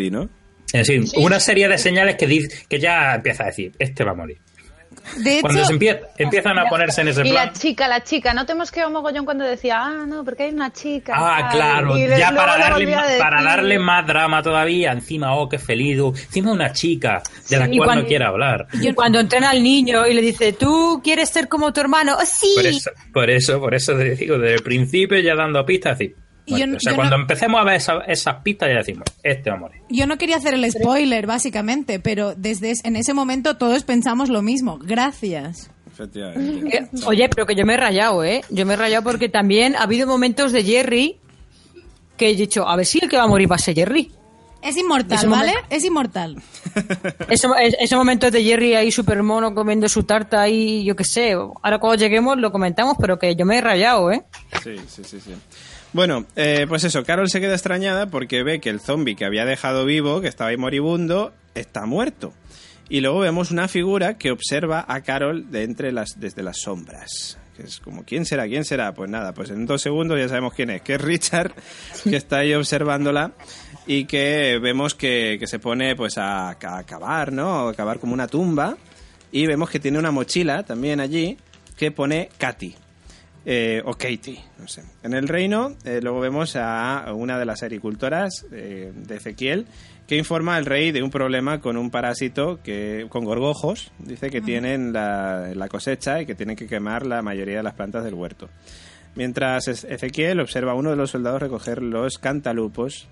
Es 0.75 0.89
decir, 0.89 1.05
una 1.17 1.39
serie 1.41 1.69
de 1.69 1.79
señales 1.79 2.17
que, 2.17 2.27
dice, 2.27 2.67
que 2.69 2.79
ya 2.81 3.15
empieza 3.15 3.45
a 3.45 3.47
decir, 3.47 3.73
este 3.79 4.03
va 4.05 4.11
a 4.11 4.15
morir. 4.15 4.39
De 5.19 5.41
Cuando 5.43 5.61
hecho, 5.61 5.69
se 5.69 5.75
empie- 5.75 6.01
empiezan 6.17 6.59
a 6.59 6.65
ponerse 6.67 7.03
en 7.03 7.09
ese 7.09 7.21
Y 7.27 7.31
plan... 7.31 7.47
la 7.47 7.53
chica, 7.53 7.89
la 7.89 8.03
chica, 8.03 8.33
no 8.33 8.47
te 8.47 8.53
hemos 8.53 8.71
quedado 8.71 8.91
mogollón 8.91 9.25
cuando 9.25 9.45
decía, 9.45 9.77
ah, 9.83 10.05
no, 10.07 10.25
porque 10.25 10.45
hay 10.45 10.51
una 10.53 10.73
chica. 10.73 11.13
Ah, 11.15 11.41
tal. 11.43 11.51
claro, 11.53 11.99
Y 11.99 12.09
ya 12.09 12.33
para 12.35 12.57
le 12.57 12.63
darle, 12.65 12.87
decir- 12.87 13.19
para 13.19 13.43
darle 13.43 13.79
más 13.79 14.07
drama 14.07 14.43
todavía, 14.43 14.93
encima, 14.93 15.37
oh, 15.37 15.49
qué 15.49 15.59
feliz, 15.59 15.99
oh, 16.01 16.09
encima 16.15 16.53
una 16.53 16.73
chica 16.73 17.23
de 17.51 17.59
la 17.59 17.67
Sí, 17.67 17.77
cual 17.77 17.87
cuando- 17.87 18.03
no 18.03 18.09
quiere 18.09 18.25
hablar. 18.25 18.67
Y 18.81 18.93
cuando 18.95 19.21
entrena 19.21 19.51
al 19.51 19.63
niño 19.63 20.07
y 20.07 20.15
le 20.15 20.23
dice, 20.23 20.55
¿tú 20.55 21.01
quieres 21.05 21.29
ser 21.29 21.49
como 21.49 21.73
tu 21.73 21.81
hermano? 21.81 22.17
"Oh, 22.19 22.25
sí. 22.25 22.53
Por 22.57 22.67
eso, 22.67 22.91
por 23.13 23.31
eso, 23.31 23.61
por 23.61 23.75
eso 23.75 23.97
te 23.97 24.15
digo, 24.17 24.39
desde 24.39 24.55
el 24.57 24.63
principio 24.63 25.19
ya 25.21 25.35
dando 25.35 25.65
pistas, 25.67 25.99
decir, 25.99 26.17
Y 26.46 26.59
yo 26.59 26.66
o 26.66 26.80
sea, 26.80 26.92
yo 26.92 26.96
cuando 26.96 27.16
no- 27.16 27.22
empecemos 27.22 27.61
a 27.61 27.64
ver 27.64 27.76
esa- 27.76 28.00
esas 28.07 28.37
pistas 28.42 28.68
ya 28.68 28.76
decimos, 28.78 29.04
este 29.22 29.48
va 29.50 29.57
a 29.57 29.61
morir. 29.61 29.80
yo 29.88 30.07
no 30.07 30.18
quería 30.18 30.37
hacer 30.37 30.52
el 30.54 30.70
spoiler, 30.70 31.26
básicamente, 31.26 32.00
pero 32.00 32.35
desde 32.35 32.70
es- 32.70 32.85
en 32.85 32.96
ese 32.96 33.14
momento 33.14 33.57
todos 33.57 33.83
pensamos 33.85 34.28
lo 34.28 34.42
mismo. 34.42 34.78
Gracias. 34.78 35.70
Efectivamente. 35.90 36.76
Eh, 36.76 36.88
Oye, 37.07 37.28
pero 37.28 37.46
que 37.46 37.54
yo 37.54 37.64
me 37.64 37.74
he 37.74 37.76
rayado, 37.76 38.24
¿eh? 38.24 38.42
Yo 38.50 38.66
me 38.66 38.74
he 38.74 38.76
rayado 38.76 39.04
porque 39.04 39.28
también 39.28 39.76
ha 39.76 39.83
habido 39.85 40.07
momentos 40.07 40.50
de 40.52 40.64
Jerry 40.64 41.16
que 42.16 42.30
he 42.30 42.35
dicho, 42.35 42.68
a 42.68 42.76
ver 42.76 42.85
si 42.87 42.98
el 43.02 43.09
que 43.09 43.16
va 43.16 43.22
a 43.24 43.28
morir 43.28 43.50
va 43.50 43.57
a 43.57 43.59
ser 43.59 43.74
Jerry. 43.74 44.11
Es 44.61 44.76
inmortal, 44.78 45.18
Ese 45.18 45.26
¿vale? 45.26 45.52
momento- 45.52 45.68
Es 45.70 45.85
inmortal. 45.85 46.42
Ese, 47.28 47.48
ese 47.80 47.96
momento 47.96 48.30
de 48.30 48.42
Jerry 48.42 48.74
ahí 48.74 48.90
súper 48.90 49.22
mono 49.22 49.54
comiendo 49.54 49.88
su 49.90 50.04
tarta 50.04 50.40
ahí, 50.40 50.83
yo 50.85 50.96
qué 50.96 51.04
sé. 51.04 51.33
Ahora 51.33 51.78
cuando 51.78 51.96
lleguemos 52.02 52.38
lo 52.38 52.50
comentamos, 52.50 52.96
pero 52.98 53.18
que 53.18 53.37
yo 53.37 53.44
me 53.44 53.59
he 53.59 53.61
rayado, 53.61 54.11
¿eh? 54.11 54.24
Sí, 54.62 54.76
sí, 54.88 55.02
sí, 55.04 55.20
sí. 55.20 55.35
Bueno, 55.94 56.26
eh, 56.35 56.66
pues 56.68 56.83
eso, 56.83 57.04
Carol 57.04 57.30
se 57.30 57.40
queda 57.40 57.54
extrañada 57.54 58.07
porque 58.07 58.42
ve 58.42 58.61
que 58.61 58.68
el 58.68 58.80
zombie 58.80 59.14
que 59.14 59.24
había 59.24 59.44
dejado 59.44 59.85
vivo, 59.85 60.20
que 60.20 60.26
estaba 60.28 60.50
ahí 60.50 60.57
moribundo, 60.57 61.33
está 61.54 61.87
muerto. 61.87 62.35
Y 62.88 63.00
luego 63.00 63.20
vemos 63.20 63.52
una 63.52 63.68
figura 63.68 64.18
que 64.18 64.33
observa 64.33 64.85
a 64.88 65.02
Carol 65.02 65.52
de 65.52 65.62
entre 65.62 65.92
las, 65.92 66.18
desde 66.18 66.42
las 66.42 66.59
sombras. 66.59 67.38
Que 67.57 67.62
es 67.62 67.78
como, 67.78 68.04
¿quién 68.04 68.26
será? 68.26 68.48
¿Quién 68.48 68.64
será? 68.64 68.92
Pues 68.92 69.09
nada, 69.09 69.33
pues 69.33 69.50
en 69.50 69.66
dos 69.66 69.83
segundos 69.83 70.18
ya 70.18 70.28
sabemos 70.28 70.52
quién 70.54 70.70
es, 70.70 70.83
que 70.83 70.94
es 70.94 71.00
Richard, 71.00 71.52
que 72.02 72.16
está 72.16 72.38
ahí 72.38 72.52
observándola. 72.54 73.30
y 73.87 74.07
que 74.07 74.59
vemos 74.61 74.94
que, 74.96 75.37
que 75.38 75.46
se 75.46 75.61
pone 75.61 75.94
pues 75.94 76.18
a, 76.18 76.50
a 76.50 76.83
cavar, 76.85 77.33
¿no? 77.33 77.68
A 77.68 77.74
cavar 77.74 78.00
como 78.00 78.14
una 78.14 78.26
tumba 78.26 78.76
y 79.30 79.46
vemos 79.46 79.70
que 79.70 79.78
tiene 79.78 79.98
una 79.98 80.11
mochila 80.11 80.64
también 80.64 81.00
allí 81.00 81.37
que 81.76 81.90
pone 81.90 82.30
Katy. 82.38 82.74
Eh, 83.46 83.83
o 83.85 83.92
Katie, 83.92 84.42
no 84.59 84.66
sé. 84.66 84.83
En 85.02 85.12
el 85.12 85.28
reino, 85.28 85.76
eh, 85.85 86.00
luego 86.02 86.20
vemos 86.20 86.57
a 86.57 87.12
una 87.14 87.38
de 87.38 87.44
las 87.44 87.62
agricultoras 87.62 88.46
eh, 88.52 88.92
de 88.94 89.16
Ezequiel 89.16 89.66
que 90.07 90.16
informa 90.16 90.57
al 90.57 90.66
rey 90.66 90.92
de 90.92 91.02
un 91.02 91.11
problema 91.11 91.61
con 91.61 91.76
un 91.76 91.90
parásito 91.90 92.62
que 92.62 93.07
con 93.09 93.24
gorgojos, 93.24 93.92
dice 93.98 94.30
que 94.30 94.40
tienen 94.40 94.92
la, 94.92 95.52
la 95.54 95.68
cosecha 95.68 96.20
y 96.20 96.26
que 96.26 96.35
tienen 96.35 96.57
que 96.57 96.66
quemar 96.66 97.07
la 97.07 97.22
mayoría 97.22 97.59
de 97.59 97.62
las 97.62 97.74
plantas 97.74 98.04
del 98.04 98.14
huerto. 98.14 98.48
Mientras 99.14 99.68
Ezequiel 99.68 100.40
observa 100.40 100.72
a 100.72 100.74
uno 100.74 100.90
de 100.90 100.96
los 100.96 101.11
soldados 101.11 101.40
recoger 101.40 101.83
los 101.83 102.18
cantalupos, 102.18 103.09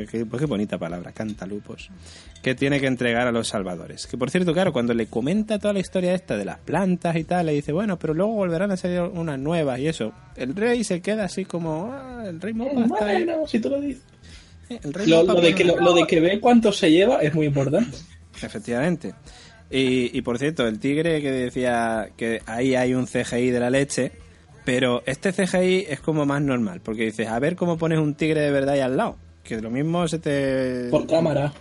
pues 0.00 0.40
qué 0.40 0.46
bonita 0.46 0.78
palabra, 0.78 1.12
cantalupos, 1.12 1.90
que 2.42 2.54
tiene 2.54 2.80
que 2.80 2.86
entregar 2.86 3.26
a 3.26 3.32
los 3.32 3.48
salvadores. 3.48 4.06
Que 4.06 4.16
por 4.18 4.30
cierto, 4.30 4.52
claro, 4.52 4.72
cuando 4.72 4.94
le 4.94 5.06
comenta 5.06 5.58
toda 5.58 5.72
la 5.74 5.80
historia 5.80 6.14
esta 6.14 6.36
de 6.36 6.44
las 6.44 6.58
plantas 6.58 7.16
y 7.16 7.24
tal, 7.24 7.46
le 7.46 7.52
dice, 7.52 7.72
bueno, 7.72 7.98
pero 7.98 8.14
luego 8.14 8.32
volverán 8.32 8.70
a 8.72 8.76
salir 8.76 9.00
unas 9.00 9.38
nuevas 9.38 9.78
y 9.78 9.88
eso. 9.88 10.12
El 10.36 10.54
rey 10.56 10.84
se 10.84 11.00
queda 11.00 11.24
así 11.24 11.44
como, 11.44 11.90
ah, 11.92 12.24
el 12.26 12.40
rey 12.40 12.52
Mopa 12.54 12.82
está 12.84 13.06
ahí. 13.06 13.24
Bueno, 13.24 13.46
si 13.46 13.58
tú 13.60 13.70
lo 13.70 13.80
dices. 13.80 14.02
El 14.68 14.92
rey 14.94 15.06
Lo, 15.06 15.24
de 15.24 15.54
que, 15.54 15.64
lo, 15.64 15.74
pone- 15.74 15.84
lo 15.84 15.94
de 15.94 16.06
que 16.06 16.20
ve 16.20 16.40
cuánto 16.40 16.72
se 16.72 16.90
lleva 16.90 17.20
es 17.20 17.34
muy 17.34 17.46
importante. 17.46 17.96
Efectivamente. 18.42 19.14
Y, 19.70 20.16
y 20.16 20.22
por 20.22 20.38
cierto, 20.38 20.66
el 20.66 20.78
tigre 20.78 21.20
que 21.22 21.30
decía 21.30 22.08
que 22.16 22.42
ahí 22.46 22.74
hay 22.74 22.94
un 22.94 23.06
CGI 23.06 23.50
de 23.50 23.60
la 23.60 23.70
leche, 23.70 24.12
pero 24.64 25.02
este 25.06 25.32
CGI 25.32 25.86
es 25.88 26.00
como 26.00 26.26
más 26.26 26.40
normal, 26.42 26.80
porque 26.82 27.04
dices, 27.04 27.28
a 27.28 27.38
ver 27.38 27.56
cómo 27.56 27.78
pones 27.78 27.98
un 27.98 28.14
tigre 28.14 28.40
de 28.42 28.50
verdad 28.50 28.74
ahí 28.74 28.80
al 28.80 28.96
lado. 28.96 29.16
Que 29.42 29.60
lo 29.60 29.70
mismo 29.70 30.06
se 30.08 30.18
te... 30.18 30.88
Por 30.90 31.06
cámara. 31.06 31.52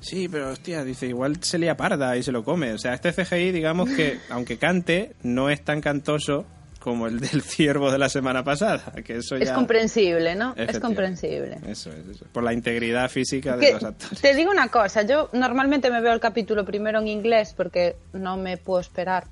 Sí, 0.00 0.28
pero 0.28 0.50
hostia, 0.50 0.84
dice, 0.84 1.06
igual 1.06 1.42
se 1.42 1.58
lía 1.58 1.76
parda 1.76 2.16
y 2.16 2.22
se 2.22 2.30
lo 2.30 2.44
come. 2.44 2.72
O 2.72 2.78
sea, 2.78 2.94
este 2.94 3.12
CGI, 3.12 3.50
digamos 3.50 3.90
que, 3.90 4.18
aunque 4.30 4.58
cante, 4.58 5.14
no 5.22 5.50
es 5.50 5.64
tan 5.64 5.80
cantoso 5.80 6.46
como 6.78 7.08
el 7.08 7.18
del 7.18 7.42
ciervo 7.42 7.90
de 7.90 7.98
la 7.98 8.08
semana 8.08 8.44
pasada. 8.44 8.92
Que 9.04 9.16
eso 9.16 9.34
Es 9.34 9.50
comprensible, 9.50 10.36
¿no? 10.36 10.54
Es 10.56 10.78
comprensible. 10.78 11.58
Eso 11.66 11.90
es, 11.90 12.06
eso. 12.06 12.26
Por 12.30 12.44
la 12.44 12.52
integridad 12.52 13.10
física 13.10 13.56
de 13.56 13.66
Que 13.66 13.72
los 13.72 13.82
actores. 13.82 14.20
te 14.20 14.34
digo 14.36 14.52
una 14.52 14.68
cosa, 14.68 15.02
yo 15.02 15.28
normalmente 15.32 15.90
me 15.90 16.00
veo 16.00 16.12
el 16.12 16.20
capítulo 16.20 16.64
primero 16.64 17.00
en 17.00 17.08
inglés 17.08 17.54
porque 17.56 17.96
no 18.12 18.36
me 18.36 18.56
puedo 18.56 18.78
esperar 18.78 19.24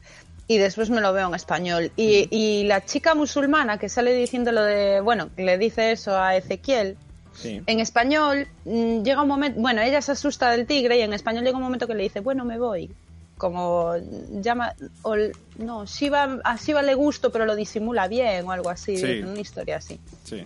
y 0.49 0.59
después 0.59 0.91
me 0.91 1.01
lo 1.01 1.13
veo 1.13 1.29
en 1.29 1.35
español. 1.37 1.93
Y, 1.97 2.27
y 2.33 2.65
la 2.65 2.85
chica 2.85 3.15
musulmana 3.15 3.79
que 3.79 3.89
sale 3.89 4.13
diciendo 4.13 4.51
lo 4.51 4.65
de, 4.65 5.01
bueno, 5.01 5.31
le 5.37 5.57
dice 5.57 5.93
eso 5.93 6.19
a 6.19 6.35
Ezequiel, 6.37 6.97
Sí. 7.35 7.61
en 7.67 7.81
español 7.81 8.47
mm, 8.65 9.03
llega 9.03 9.23
un 9.23 9.29
momento, 9.29 9.61
bueno, 9.61 9.83
ella 9.83 10.01
se 10.03 10.13
asusta 10.13 10.51
del 10.51 10.67
tigre 10.67 10.99
y 10.99 11.03
en 11.03 11.13
español 11.13 11.45
llega 11.45 11.57
un 11.57 11.63
momento 11.65 11.87
que 11.87 11.95
le 11.95 12.05
dice, 12.05 12.21
bueno, 12.21 12.45
me 12.45 12.59
voy. 12.59 12.91
Como 13.37 13.95
llama, 14.41 14.75
o, 15.03 15.17
no, 15.59 15.85
Shiva, 15.87 16.39
a 16.45 16.57
Shiva 16.57 16.83
le 16.83 16.95
gusto 16.95 17.31
pero 17.33 17.45
lo 17.47 17.57
disimula 17.57 18.07
bien 18.07 18.47
o 18.47 18.53
algo 18.53 18.71
así, 18.71 18.97
Sí. 18.97 19.21
una 19.25 19.41
historia 19.41 19.79
así. 19.79 19.99
Sí. 20.23 20.45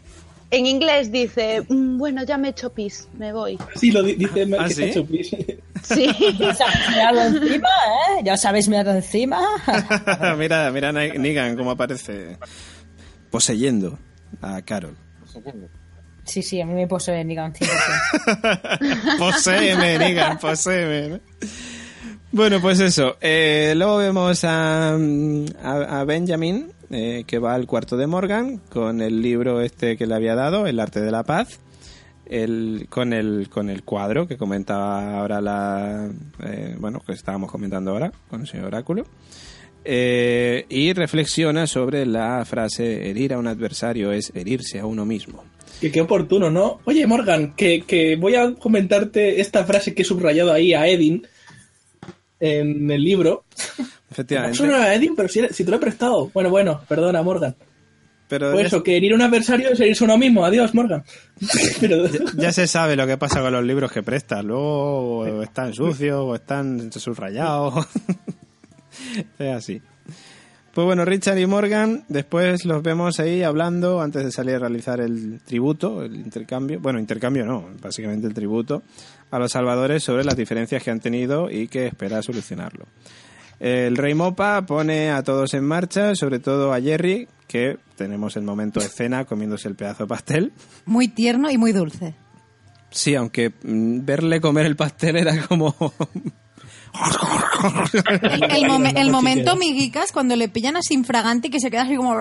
En 0.51 0.65
inglés 0.65 1.13
dice, 1.13 1.61
"Mm, 1.69 1.99
bueno, 1.99 2.25
ya 2.25 2.39
me 2.39 2.49
he 2.49 2.51
hecho 2.53 2.73
pis, 2.73 3.07
me 3.19 3.35
voy. 3.35 3.59
Sí, 3.77 3.91
lo 3.91 4.03
di- 4.03 4.15
dice 4.15 4.47
Mel 4.47 4.59
¿Ah, 4.59 4.67
está 4.67 4.85
hecho 4.85 5.05
pis. 5.05 5.29
Sí. 5.83 6.07
Mearlo 6.97 7.21
encima, 7.23 7.69
¿eh? 7.69 8.23
Ya 8.25 8.37
sabes 8.39 8.67
mearlo 8.69 8.93
encima. 8.93 9.39
mira, 10.39 10.71
mira 10.73 10.91
Negan 10.91 11.55
cómo 11.57 11.73
aparece 11.73 12.39
poseyendo 13.31 13.99
a 14.41 14.63
Carol. 14.63 14.97
Sí, 16.29 16.43
sí, 16.43 16.61
a 16.61 16.67
mí 16.67 16.75
me 16.75 16.87
posee 16.87 17.25
Negan 17.25 17.53
100%. 17.55 19.19
Poséeme, 19.19 19.99
Negan, 19.99 20.39
poséeme. 20.39 21.09
¿no? 21.09 21.21
Bueno, 22.31 22.61
pues 22.61 22.79
eso. 22.81 23.17
Eh, 23.21 23.73
luego 23.77 23.97
vemos 23.97 24.45
a, 24.45 24.91
a- 24.95 26.01
a 26.01 26.05
Benjamin, 26.05 26.71
eh, 26.91 27.25
que 27.27 27.39
va 27.39 27.55
al 27.55 27.67
cuarto 27.67 27.97
de 27.97 28.07
Morgan 28.07 28.59
con 28.69 29.01
el 29.01 29.23
libro 29.23 29.61
este 29.63 29.97
que 29.97 30.07
le 30.07 30.15
había 30.15 30.35
dado, 30.35 30.67
El 30.67 30.79
arte 30.81 31.01
de 31.01 31.11
la 31.11 31.23
paz. 31.25 31.59
El, 32.27 32.89
con, 32.91 33.15
el, 33.15 33.49
con 33.49 33.71
el 33.71 33.85
cuadro 33.85 34.29
que 34.29 34.37
comentaba 34.37 35.19
ahora 35.19 35.41
la. 35.41 36.11
eh, 36.45 36.77
bueno, 36.79 37.01
que 37.01 37.13
estábamos 37.15 37.51
comentando 37.51 37.93
ahora 37.93 38.13
con 38.29 38.43
el 38.43 38.47
señor 38.47 38.67
Oráculo. 38.67 39.07
Eh, 39.83 40.67
y 40.69 40.93
reflexiona 40.93 41.67
sobre 41.67 42.05
la 42.05 42.45
frase: 42.45 43.09
herir 43.09 43.33
a 43.33 43.39
un 43.39 43.47
adversario 43.47 44.13
es 44.13 44.31
herirse 44.35 44.79
a 44.79 44.85
uno 44.85 45.07
mismo. 45.07 45.43
Que 45.81 45.93
qué 45.93 46.01
oportuno, 46.01 46.51
¿no? 46.51 46.81
Oye, 46.85 47.07
Morgan, 47.07 47.55
que, 47.55 47.83
que 47.83 48.17
voy 48.17 48.35
a 48.35 48.55
comentarte 48.55 49.41
esta 49.41 49.65
frase 49.65 49.95
que 49.95 50.03
he 50.03 50.05
subrayado 50.05 50.53
ahí 50.53 50.75
a 50.75 50.87
Edin 50.89 51.27
en 52.41 52.91
el 52.91 53.03
libro. 53.03 53.45
Efectivamente. 54.11 54.59
No 54.67 54.77
era 54.77 54.95
Edin, 54.95 55.15
pero 55.15 55.29
si, 55.29 55.47
si 55.49 55.65
te 55.65 55.71
lo 55.71 55.77
he 55.77 55.81
prestado. 55.81 56.31
Bueno, 56.33 56.51
bueno, 56.51 56.81
perdona, 56.89 57.23
Morgan. 57.23 57.55
Pero 58.29 58.53
Pues 58.53 58.67
eso, 58.67 58.83
que 58.83 58.97
herir 58.97 59.13
a 59.13 59.15
un 59.15 59.23
adversario 59.23 59.71
es 59.71 59.81
herirse 59.81 60.05
a 60.05 60.07
uno 60.07 60.19
mismo. 60.19 60.45
Adiós, 60.45 60.75
Morgan. 60.75 61.03
Pero, 61.81 62.07
Ya 62.37 62.53
se 62.53 62.67
sabe 62.67 62.95
lo 62.95 63.07
que 63.07 63.17
pasa 63.17 63.41
con 63.41 63.53
los 63.53 63.65
libros 63.65 63.91
que 63.91 64.03
prestas. 64.03 64.45
Luego 64.45 65.21
o 65.21 65.43
están 65.43 65.73
sucios 65.73 66.21
o 66.21 66.35
están 66.35 66.93
subrayados. 66.93 67.87
es 69.39 69.55
así. 69.55 69.81
Pues 70.79 70.87
bueno, 70.87 71.05
Richard 71.05 71.37
y 71.39 71.45
Morgan, 71.45 72.05
después 72.07 72.65
los 72.65 72.85
vemos 72.85 73.19
ahí 73.19 73.43
hablando 73.43 74.01
antes 74.01 74.23
de 74.23 74.31
salir 74.31 74.55
a 74.55 74.59
realizar 74.61 75.01
el 75.01 75.41
tributo, 75.45 76.05
el 76.05 76.15
intercambio. 76.15 76.79
Bueno, 76.79 77.01
intercambio 77.01 77.45
no, 77.45 77.71
básicamente 77.83 78.29
el 78.29 78.33
tributo 78.33 78.85
a 79.33 79.41
los 79.41 79.51
salvadores 79.51 80.05
sobre 80.05 80.23
las 80.23 80.37
diferencias 80.37 80.81
que 80.81 80.93
han 80.93 81.01
tenido 81.01 81.51
y 81.51 81.67
que 81.67 81.89
espera 81.89 82.23
solucionarlo. 82.23 82.87
El 83.59 83.97
rey 83.97 84.15
Mopa 84.15 84.65
pone 84.67 85.11
a 85.11 85.25
todos 85.25 85.53
en 85.55 85.65
marcha, 85.65 86.15
sobre 86.15 86.39
todo 86.39 86.73
a 86.73 86.81
Jerry, 86.81 87.27
que 87.49 87.79
tenemos 87.97 88.37
el 88.37 88.45
momento 88.45 88.79
de 88.79 88.87
escena 88.87 89.25
comiéndose 89.25 89.67
el 89.67 89.75
pedazo 89.75 90.05
de 90.05 90.09
pastel. 90.11 90.53
Muy 90.87 91.09
tierno 91.09 91.51
y 91.51 91.59
muy 91.59 91.73
dulce. 91.73 92.15
Sí, 92.91 93.17
aunque 93.17 93.51
mm, 93.51 94.05
verle 94.05 94.41
comer 94.41 94.67
el 94.67 94.77
pastel 94.77 95.17
era 95.17 95.45
como... 95.49 95.75
El, 98.51 98.65
momen- 98.65 98.97
el 98.99 99.11
momento 99.11 99.57
miguicas 99.57 100.13
cuando 100.13 100.37
le 100.37 100.49
pillan 100.49 100.77
así 100.77 100.95
infragante 100.95 101.51
que 101.51 101.61
se 101.61 101.71
queda 101.71 101.83
así 101.83 101.97
como... 101.97 102.15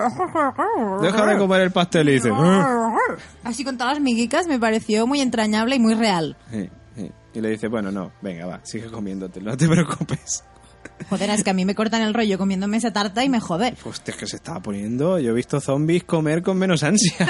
Deja 1.00 1.26
de 1.26 1.38
comer 1.38 1.60
el 1.62 1.70
pastel 1.70 2.08
y 2.08 2.12
dice... 2.14 2.30
"Ah". 2.32 2.96
Así 3.44 3.64
con 3.64 3.76
todas 3.78 3.94
las 3.94 4.02
miguicas 4.02 4.46
me 4.46 4.58
pareció 4.58 5.06
muy 5.06 5.20
entrañable 5.20 5.76
y 5.76 5.78
muy 5.78 5.94
real. 5.94 6.36
Sí, 6.50 6.68
sí. 6.96 7.10
Y 7.34 7.40
le 7.40 7.50
dice, 7.50 7.68
bueno, 7.68 7.90
no, 7.92 8.12
venga, 8.22 8.46
va, 8.46 8.60
sigue 8.64 8.90
comiéndote, 8.90 9.40
no 9.42 9.56
te 9.56 9.68
preocupes. 9.68 10.44
Joder, 11.10 11.30
es 11.30 11.44
que 11.44 11.50
a 11.50 11.54
mí 11.54 11.64
me 11.64 11.74
cortan 11.74 12.02
el 12.02 12.12
rollo 12.14 12.38
comiéndome 12.38 12.76
esa 12.76 12.92
tarta 12.92 13.22
y 13.24 13.28
me 13.28 13.38
jode. 13.40 13.74
Hostia, 13.84 14.12
es 14.12 14.18
que 14.18 14.26
se 14.26 14.36
estaba 14.36 14.60
poniendo... 14.60 15.18
Yo 15.18 15.30
he 15.30 15.34
visto 15.34 15.60
zombies 15.60 16.04
comer 16.04 16.42
con 16.42 16.58
menos 16.58 16.82
ansia. 16.82 17.14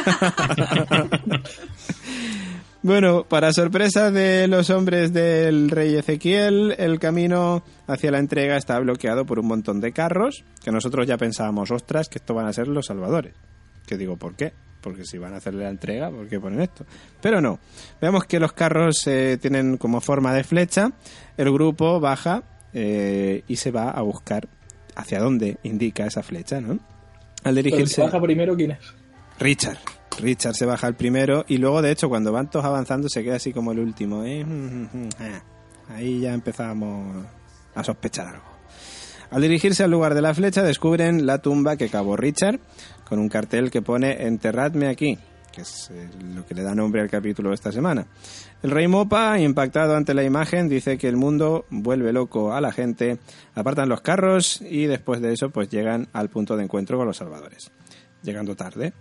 Bueno, 2.88 3.24
para 3.24 3.52
sorpresa 3.52 4.10
de 4.10 4.48
los 4.48 4.70
hombres 4.70 5.12
del 5.12 5.68
rey 5.68 5.94
Ezequiel, 5.94 6.74
el 6.78 6.98
camino 6.98 7.62
hacia 7.86 8.10
la 8.10 8.18
entrega 8.18 8.56
está 8.56 8.78
bloqueado 8.78 9.26
por 9.26 9.38
un 9.38 9.46
montón 9.46 9.78
de 9.82 9.92
carros, 9.92 10.42
que 10.64 10.72
nosotros 10.72 11.06
ya 11.06 11.18
pensábamos, 11.18 11.70
ostras, 11.70 12.08
que 12.08 12.16
esto 12.16 12.32
van 12.32 12.46
a 12.46 12.52
ser 12.54 12.66
los 12.66 12.86
salvadores. 12.86 13.34
Que 13.86 13.98
digo, 13.98 14.16
¿por 14.16 14.36
qué? 14.36 14.54
Porque 14.80 15.04
si 15.04 15.18
van 15.18 15.34
a 15.34 15.36
hacerle 15.36 15.64
la 15.64 15.68
entrega, 15.68 16.10
¿por 16.10 16.28
qué 16.28 16.40
ponen 16.40 16.62
esto? 16.62 16.86
Pero 17.20 17.42
no. 17.42 17.58
Vemos 18.00 18.24
que 18.24 18.40
los 18.40 18.54
carros 18.54 19.06
eh, 19.06 19.36
tienen 19.38 19.76
como 19.76 20.00
forma 20.00 20.32
de 20.32 20.42
flecha, 20.42 20.90
el 21.36 21.52
grupo 21.52 22.00
baja 22.00 22.44
eh, 22.72 23.42
y 23.46 23.56
se 23.56 23.70
va 23.70 23.90
a 23.90 24.00
buscar 24.00 24.48
hacia 24.96 25.20
dónde 25.20 25.58
indica 25.62 26.06
esa 26.06 26.22
flecha, 26.22 26.62
¿no? 26.62 26.72
Al 26.72 26.78
pero 27.42 27.54
dirigirse... 27.54 28.00
baja 28.00 28.18
primero, 28.18 28.56
¿quién 28.56 28.70
es? 28.70 28.94
Richard. 29.38 29.76
Richard 30.20 30.54
se 30.54 30.66
baja 30.66 30.88
el 30.88 30.94
primero 30.94 31.44
y 31.48 31.58
luego, 31.58 31.82
de 31.82 31.92
hecho, 31.92 32.08
cuando 32.08 32.32
van 32.32 32.50
todos 32.50 32.64
avanzando 32.64 33.08
se 33.08 33.22
queda 33.22 33.36
así 33.36 33.52
como 33.52 33.72
el 33.72 33.78
último. 33.78 34.24
¿eh? 34.24 34.44
Ahí 35.88 36.20
ya 36.20 36.34
empezamos 36.34 37.24
a 37.74 37.84
sospechar 37.84 38.26
algo. 38.26 38.58
Al 39.30 39.42
dirigirse 39.42 39.84
al 39.84 39.90
lugar 39.90 40.14
de 40.14 40.22
la 40.22 40.34
flecha 40.34 40.62
descubren 40.62 41.26
la 41.26 41.38
tumba 41.38 41.76
que 41.76 41.88
cavó 41.88 42.16
Richard 42.16 42.60
con 43.06 43.18
un 43.18 43.28
cartel 43.28 43.70
que 43.70 43.82
pone 43.82 44.26
enterradme 44.26 44.88
aquí, 44.88 45.18
que 45.52 45.62
es 45.62 45.90
eh, 45.90 46.08
lo 46.34 46.46
que 46.46 46.54
le 46.54 46.62
da 46.62 46.74
nombre 46.74 47.02
al 47.02 47.10
capítulo 47.10 47.50
de 47.50 47.54
esta 47.54 47.70
semana. 47.70 48.06
El 48.62 48.70
rey 48.70 48.88
Mopa, 48.88 49.38
impactado 49.38 49.96
ante 49.96 50.14
la 50.14 50.24
imagen, 50.24 50.68
dice 50.68 50.96
que 50.96 51.08
el 51.08 51.16
mundo 51.16 51.66
vuelve 51.70 52.12
loco 52.12 52.54
a 52.54 52.60
la 52.60 52.72
gente, 52.72 53.18
apartan 53.54 53.88
los 53.88 54.00
carros 54.00 54.62
y 54.62 54.86
después 54.86 55.20
de 55.20 55.32
eso 55.32 55.50
pues 55.50 55.68
llegan 55.68 56.08
al 56.12 56.30
punto 56.30 56.56
de 56.56 56.64
encuentro 56.64 56.96
con 56.96 57.06
los 57.06 57.16
salvadores. 57.16 57.70
Llegando 58.22 58.56
tarde. 58.56 58.94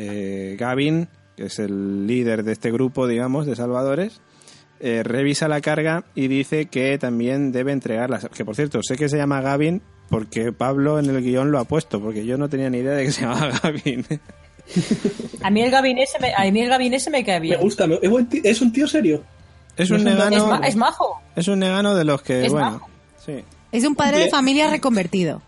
Eh, 0.00 0.56
Gavin, 0.58 1.08
que 1.36 1.46
es 1.46 1.58
el 1.58 2.06
líder 2.06 2.44
de 2.44 2.52
este 2.52 2.70
grupo, 2.70 3.06
digamos, 3.08 3.46
de 3.46 3.56
salvadores, 3.56 4.20
eh, 4.80 5.02
revisa 5.02 5.48
la 5.48 5.60
carga 5.60 6.04
y 6.14 6.28
dice 6.28 6.66
que 6.66 6.96
también 6.98 7.50
debe 7.50 7.72
entregarlas. 7.72 8.28
Que 8.34 8.44
por 8.44 8.54
cierto, 8.54 8.80
sé 8.82 8.96
que 8.96 9.08
se 9.08 9.16
llama 9.16 9.40
Gavin 9.40 9.82
porque 10.08 10.52
Pablo 10.52 10.98
en 11.00 11.06
el 11.06 11.20
guion 11.22 11.50
lo 11.50 11.58
ha 11.58 11.64
puesto, 11.64 12.00
porque 12.00 12.24
yo 12.24 12.38
no 12.38 12.48
tenía 12.48 12.70
ni 12.70 12.78
idea 12.78 12.92
de 12.92 13.04
que 13.06 13.12
se 13.12 13.22
llamaba 13.22 13.50
Gavin. 13.62 14.06
A 15.42 15.50
mí 15.50 15.62
el 15.62 15.70
gabinete 15.70 16.12
me, 16.20 16.32
a 16.34 16.50
mí 16.50 16.60
el 16.60 16.68
gabinete 16.68 17.08
me 17.10 17.24
cae 17.24 17.40
Me 17.40 17.46
bien. 17.46 17.60
gusta, 17.60 17.86
me- 17.86 17.96
ti- 18.24 18.42
es 18.44 18.60
un 18.60 18.70
tío 18.70 18.86
serio. 18.86 19.24
Es 19.76 19.90
un 19.90 20.00
un- 20.02 20.08
Es, 20.08 20.14
negano. 20.14 20.46
ma- 20.48 20.66
es 20.66 20.76
majo. 20.76 21.22
Es 21.34 21.48
un 21.48 21.58
negano 21.60 21.94
de 21.94 22.04
los 22.04 22.20
que, 22.20 22.44
Es 22.44 22.52
bueno. 22.52 22.72
majo. 22.72 22.88
Sí. 23.24 23.42
Es 23.72 23.84
un 23.84 23.94
padre 23.94 24.18
de 24.18 24.28
familia 24.30 24.68
reconvertido. 24.68 25.40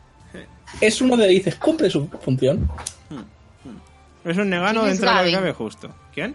Es 0.81 1.03
uno 1.03 1.17
de 1.19 1.29
dices, 1.29 1.57
cumple 1.57 1.91
su 1.91 2.09
función. 2.23 2.71
Es 4.25 4.37
un 4.37 4.51
negano 4.51 4.81
¿Quién 4.83 4.93
es 4.93 5.01
dentro 5.01 5.11
de 5.11 5.17
lo 5.17 5.25
que 5.25 5.31
Gavin? 5.31 5.35
cabe 5.41 5.53
justo. 5.55 5.95
¿Quién? 6.15 6.35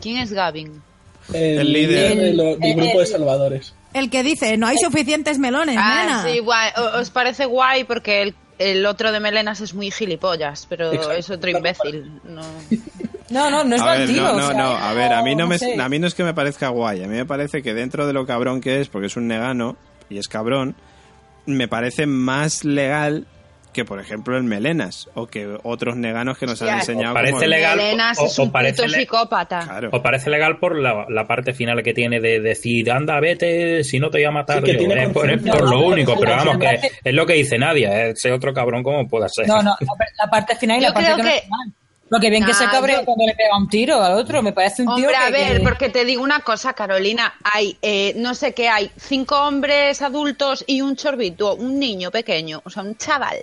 ¿Quién 0.00 0.16
es 0.18 0.32
Gavin? 0.32 0.82
El, 1.32 1.58
El 1.60 1.72
líder. 1.72 2.16
de 2.16 2.32
lo- 2.34 2.44
del 2.56 2.62
El- 2.62 2.76
grupo 2.76 2.98
de 2.98 3.04
el- 3.04 3.06
salvadores. 3.06 3.74
El 3.94 4.10
que 4.10 4.22
dice, 4.22 4.56
no 4.56 4.66
hay 4.66 4.76
suficientes 4.78 5.38
melones, 5.38 5.76
Ah, 5.78 6.02
nena. 6.04 6.22
sí, 6.24 6.38
guay. 6.40 6.70
¿Os 7.00 7.10
parece 7.10 7.46
guay? 7.46 7.84
Porque 7.84 8.22
el, 8.22 8.34
el 8.58 8.84
otro 8.86 9.10
de 9.10 9.20
Melenas 9.20 9.60
es 9.62 9.72
muy 9.74 9.90
gilipollas, 9.90 10.66
pero 10.68 10.92
Exacto. 10.92 11.12
es 11.12 11.30
otro 11.30 11.50
imbécil. 11.50 12.20
No. 12.24 12.42
No, 13.30 13.50
no, 13.50 13.64
no 13.64 13.74
es 13.74 13.82
a 13.82 13.92
ver, 13.96 14.08
tío. 14.08 14.22
no, 14.22 14.30
o 14.32 14.36
no, 14.38 14.46
sea, 14.48 14.56
no, 14.56 14.68
a 14.76 14.92
ver, 14.92 15.12
a 15.12 15.22
mí 15.22 15.34
no, 15.34 15.46
me, 15.48 15.58
sé. 15.58 15.80
a 15.80 15.88
mí 15.88 15.98
no 15.98 16.06
es 16.06 16.14
que 16.14 16.22
me 16.24 16.34
parezca 16.34 16.68
guay, 16.68 17.02
a 17.02 17.08
mí 17.08 17.16
me 17.16 17.24
parece 17.26 17.60
que 17.62 17.74
dentro 17.74 18.06
de 18.06 18.12
lo 18.12 18.24
cabrón 18.26 18.60
que 18.60 18.80
es, 18.80 18.88
porque 18.88 19.06
es 19.08 19.16
un 19.16 19.26
negano 19.26 19.76
y 20.08 20.18
es 20.18 20.28
cabrón, 20.28 20.76
me 21.46 21.66
parece 21.66 22.06
más 22.06 22.64
legal 22.64 23.26
que, 23.76 23.84
por 23.84 24.00
ejemplo, 24.00 24.36
el 24.36 24.42
Melenas 24.42 25.08
o 25.14 25.26
que 25.28 25.56
otros 25.62 25.94
neganos 25.96 26.36
que 26.38 26.46
nos 26.46 26.60
han 26.62 26.78
enseñado. 26.78 27.14
parece 27.14 27.32
como 27.34 27.44
el- 27.44 27.50
legal. 27.50 27.76
Melenas 27.76 28.18
o- 28.18 28.26
es 28.26 28.38
o 28.40 28.50
parece 28.50 28.76
puto 28.82 28.88
le- 28.88 28.98
psicópata. 28.98 29.60
Claro. 29.60 29.90
¿Os 29.92 30.00
parece 30.00 30.30
legal 30.30 30.58
por 30.58 30.76
la, 30.76 31.06
la 31.08 31.26
parte 31.28 31.52
final 31.52 31.82
que 31.84 31.94
tiene 31.94 32.18
de 32.20 32.40
decir, 32.40 32.90
anda, 32.90 33.20
vete, 33.20 33.84
si 33.84 34.00
no 34.00 34.10
te 34.10 34.18
voy 34.18 34.24
a 34.24 34.30
matar? 34.32 34.58
Sí, 34.58 34.64
que 34.64 34.72
yo"? 34.72 34.78
tiene 34.78 35.04
es, 35.04 35.10
por, 35.10 35.26
es 35.30 35.36
conciencia. 35.36 35.52
por 35.52 35.70
lo 35.70 35.86
único, 35.86 36.16
pero 36.18 36.32
vamos, 36.32 36.58
que 36.58 36.80
es 37.04 37.14
lo 37.14 37.24
que 37.26 37.34
dice 37.34 37.58
Nadia, 37.58 38.06
ese 38.06 38.32
otro 38.32 38.52
cabrón 38.52 38.82
como 38.82 39.06
pueda 39.06 39.28
ser. 39.28 39.46
No, 39.46 39.62
no, 39.62 39.76
la, 40.18 40.30
parte 40.30 40.56
final 40.56 40.78
y 40.78 40.82
Yo 40.82 40.88
la 40.88 40.94
parte 40.94 41.12
creo 41.12 41.24
que, 41.24 41.32
que-. 41.42 41.48
Lo 42.08 42.20
que 42.20 42.30
bien 42.30 42.44
que 42.44 42.54
se 42.54 42.64
Nah, 42.64 42.70
cabrea 42.70 43.00
yo- 43.00 43.04
cuando 43.04 43.26
le 43.26 43.34
pega 43.34 43.58
un 43.58 43.68
tiro 43.68 44.00
al 44.00 44.12
otro, 44.12 44.40
me 44.40 44.52
parece 44.52 44.82
un 44.82 44.94
tío 44.94 45.08
Hombre, 45.08 45.16
a 45.16 45.26
que- 45.26 45.32
ver, 45.32 45.56
que- 45.58 45.64
porque 45.64 45.88
te 45.88 46.04
digo 46.04 46.22
una 46.22 46.38
cosa, 46.38 46.72
Carolina. 46.72 47.34
Hay, 47.42 47.76
eh, 47.82 48.12
no 48.16 48.32
sé 48.36 48.54
qué 48.54 48.68
hay, 48.68 48.92
cinco 48.96 49.34
hombres 49.44 50.00
adultos 50.02 50.62
y 50.68 50.82
un 50.82 50.94
chorbito, 50.94 51.56
un 51.56 51.80
niño 51.80 52.12
pequeño, 52.12 52.62
o 52.64 52.70
sea, 52.70 52.84
un 52.84 52.96
chaval. 52.96 53.38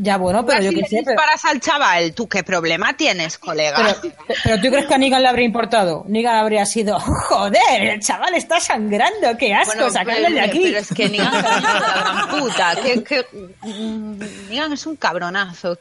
Ya, 0.00 0.16
bueno, 0.16 0.46
pero 0.46 0.62
yo 0.62 0.70
y 0.70 0.76
qué 0.76 0.80
le 0.82 0.86
sé, 0.86 1.02
pero, 1.04 1.10
disparas 1.10 1.44
al 1.44 1.60
chaval, 1.60 2.12
¿tú 2.14 2.28
qué 2.28 2.44
problema 2.44 2.96
tienes, 2.96 3.36
colega? 3.36 3.96
pero, 4.00 4.14
pero 4.44 4.62
¿tú 4.62 4.68
crees 4.68 4.86
que 4.86 4.94
a 4.94 4.98
Negan 4.98 5.22
le 5.22 5.28
habría 5.28 5.44
importado? 5.44 6.04
Negan 6.06 6.36
habría 6.36 6.64
sido, 6.66 7.00
joder, 7.00 7.82
el 7.82 8.00
chaval 8.00 8.32
está 8.34 8.60
sangrando, 8.60 9.36
qué 9.36 9.52
asco, 9.54 9.74
Bueno, 9.74 9.90
sacarle 9.90 10.30
de 10.30 10.40
aquí. 10.40 10.60
Pero 10.62 10.78
es 10.78 10.94
que 10.94 11.08
Negan 11.08 11.34
es 11.34 11.42
la 11.42 11.60
gran 11.60 12.28
puta. 12.28 12.76
Que, 12.80 13.02
que, 13.02 13.26
mm, 13.62 14.20
Negan 14.50 14.72
es 14.72 14.86
un 14.86 14.94
cabronazo. 14.94 15.76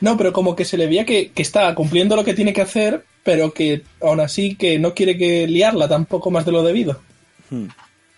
No, 0.00 0.16
pero 0.16 0.32
como 0.32 0.54
que 0.54 0.64
se 0.64 0.78
le 0.78 0.86
veía 0.86 1.04
que, 1.04 1.32
que 1.32 1.42
está 1.42 1.74
cumpliendo 1.74 2.14
lo 2.14 2.24
que 2.24 2.34
tiene 2.34 2.52
que 2.52 2.62
hacer, 2.62 3.04
pero 3.24 3.52
que 3.52 3.82
aún 4.00 4.20
así 4.20 4.54
que 4.54 4.78
no 4.78 4.94
quiere 4.94 5.18
que 5.18 5.48
liarla 5.48 5.88
tampoco 5.88 6.30
más 6.30 6.44
de 6.44 6.52
lo 6.52 6.62
debido. 6.62 7.00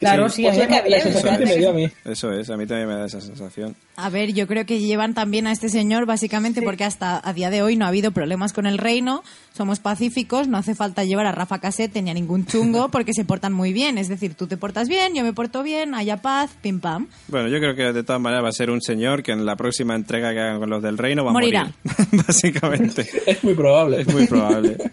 Claro, 0.03 0.29
sí, 0.29 0.47
a 0.47 0.51
Pues 0.51 0.59
me 0.59 0.67
que 0.67 1.09
me 1.11 1.21
parece 1.23 1.59
dio 1.59 1.71
a 1.71 1.73
mí. 1.73 1.89
Eso 2.05 2.33
es, 2.33 2.51
a 2.51 2.57
mí 2.57 2.67
también 2.67 2.89
me 2.89 2.95
da 2.95 3.07
esa 3.07 3.21
sensación. 3.21 3.77
A 3.97 4.11
ver, 4.11 4.33
yo 4.33 4.49
creo 4.49 4.67
que 4.67 4.81
llevan 4.81 5.15
también 5.15 5.47
a 5.47 5.53
este 5.53 5.69
señor 5.69 6.07
básicamente 6.07 6.61
porque 6.61 6.83
hasta 6.83 7.21
a 7.23 7.33
día 7.33 7.51
de 7.51 7.63
hoy 7.63 7.77
no 7.77 7.85
ha 7.85 7.89
habido 7.89 8.11
problemas 8.11 8.53
con 8.53 8.67
el 8.67 8.79
reino, 8.79 9.23
somos 9.57 9.79
pacíficos, 9.79 10.49
no 10.49 10.59
hace 10.59 10.75
falta 10.75 11.05
llevar 11.05 11.27
a 11.27 11.33
Rafa 11.33 11.61
Casete 11.61 12.03
ni 12.03 12.11
a 12.11 12.15
ningún 12.15 12.47
chungo 12.47 12.89
porque 12.91 13.13
se 13.13 13.25
portan 13.25 13.53
muy 13.53 13.73
bien. 13.73 13.97
Es 13.97 14.09
decir, 14.09 14.35
tú 14.35 14.47
te 14.49 14.57
portas 14.57 14.89
bien, 14.89 15.15
yo 15.15 15.23
me 15.23 15.33
porto 15.33 15.63
bien, 15.63 15.95
haya 15.95 16.17
paz, 16.17 16.51
pim 16.61 16.81
pam. 16.81 17.07
Bueno, 17.29 17.49
yo 17.49 17.59
creo 17.59 17.77
que 17.77 17.93
de 17.93 18.03
todas 18.03 18.21
maneras 18.21 18.45
va 18.45 18.49
a 18.49 18.53
ser 18.53 18.71
un 18.71 18.81
señor 18.81 19.23
que 19.23 19.31
en 19.33 19.47
la 19.47 19.55
próxima 19.57 19.95
entrega 19.95 20.33
que 20.33 20.41
hagan 20.41 20.59
con 20.59 20.69
los 20.69 20.83
del 20.83 20.99
reino 20.99 21.23
va 21.25 21.31
a 21.31 21.33
Morirá. 21.35 21.71
morir. 21.85 22.25
Básicamente. 22.27 23.09
Es 23.27 23.45
muy 23.45 23.55
probable. 23.55 24.01
Es 24.01 24.13
muy 24.13 24.27
probable. 24.27 24.77
Pues 24.77 24.91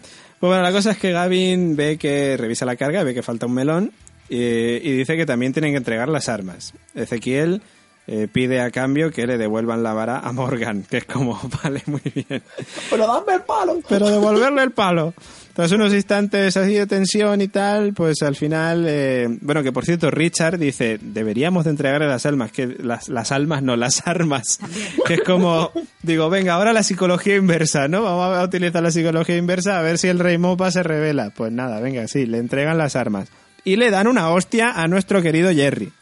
bueno, 0.48 0.62
la 0.62 0.72
cosa 0.72 0.92
es 0.92 0.98
que 0.98 1.10
Gavin 1.10 1.74
ve 1.74 1.98
que 1.98 2.36
revisa 2.36 2.64
la 2.64 2.76
carga, 2.76 3.02
ve 3.02 3.12
que 3.12 3.22
falta 3.22 3.46
un 3.46 3.54
melón 3.54 3.92
eh, 4.30 4.80
y 4.82 4.92
dice 4.92 5.16
que 5.16 5.26
también 5.26 5.52
tienen 5.52 5.72
que 5.72 5.78
entregar 5.78 6.08
las 6.08 6.28
armas. 6.28 6.72
Ezequiel 6.94 7.62
eh, 8.06 8.26
pide 8.26 8.60
a 8.60 8.72
cambio 8.72 9.12
que 9.12 9.24
le 9.24 9.38
devuelvan 9.38 9.84
la 9.84 9.92
vara 9.92 10.18
a 10.18 10.32
Morgan, 10.32 10.82
que 10.82 10.96
es 10.96 11.04
como, 11.04 11.38
vale, 11.62 11.82
muy 11.86 12.00
bien. 12.12 12.42
Pero 12.90 13.06
dame 13.06 13.34
el 13.34 13.42
palo. 13.42 13.78
Pero 13.88 14.08
devolverle 14.10 14.62
el 14.62 14.72
palo. 14.72 15.14
Tras 15.54 15.70
unos 15.72 15.92
instantes 15.92 16.56
así 16.56 16.74
de 16.74 16.86
tensión 16.86 17.40
y 17.40 17.48
tal, 17.48 17.92
pues 17.92 18.22
al 18.22 18.34
final, 18.34 18.84
eh, 18.88 19.28
bueno, 19.42 19.62
que 19.62 19.72
por 19.72 19.84
cierto, 19.84 20.10
Richard 20.10 20.58
dice, 20.58 20.98
deberíamos 21.00 21.64
de 21.64 21.70
entregarle 21.70 22.08
las 22.08 22.24
almas, 22.26 22.50
que 22.50 22.66
las, 22.66 23.08
las 23.08 23.30
almas 23.30 23.62
no, 23.62 23.76
las 23.76 24.06
armas. 24.06 24.58
Que 25.06 25.14
es 25.14 25.20
como, 25.22 25.70
digo, 26.02 26.30
venga, 26.30 26.54
ahora 26.54 26.72
la 26.72 26.82
psicología 26.82 27.36
inversa, 27.36 27.88
¿no? 27.88 28.02
Vamos 28.02 28.38
a 28.38 28.42
utilizar 28.42 28.82
la 28.82 28.90
psicología 28.90 29.36
inversa 29.36 29.78
a 29.78 29.82
ver 29.82 29.98
si 29.98 30.08
el 30.08 30.18
rey 30.18 30.38
Mopa 30.38 30.70
se 30.70 30.82
revela. 30.82 31.30
Pues 31.30 31.52
nada, 31.52 31.80
venga, 31.80 32.08
sí, 32.08 32.26
le 32.26 32.38
entregan 32.38 32.78
las 32.78 32.96
armas. 32.96 33.28
Y 33.64 33.76
le 33.76 33.90
dan 33.90 34.06
una 34.06 34.30
hostia 34.30 34.70
a 34.72 34.88
nuestro 34.88 35.22
querido 35.22 35.50
Jerry. 35.52 35.92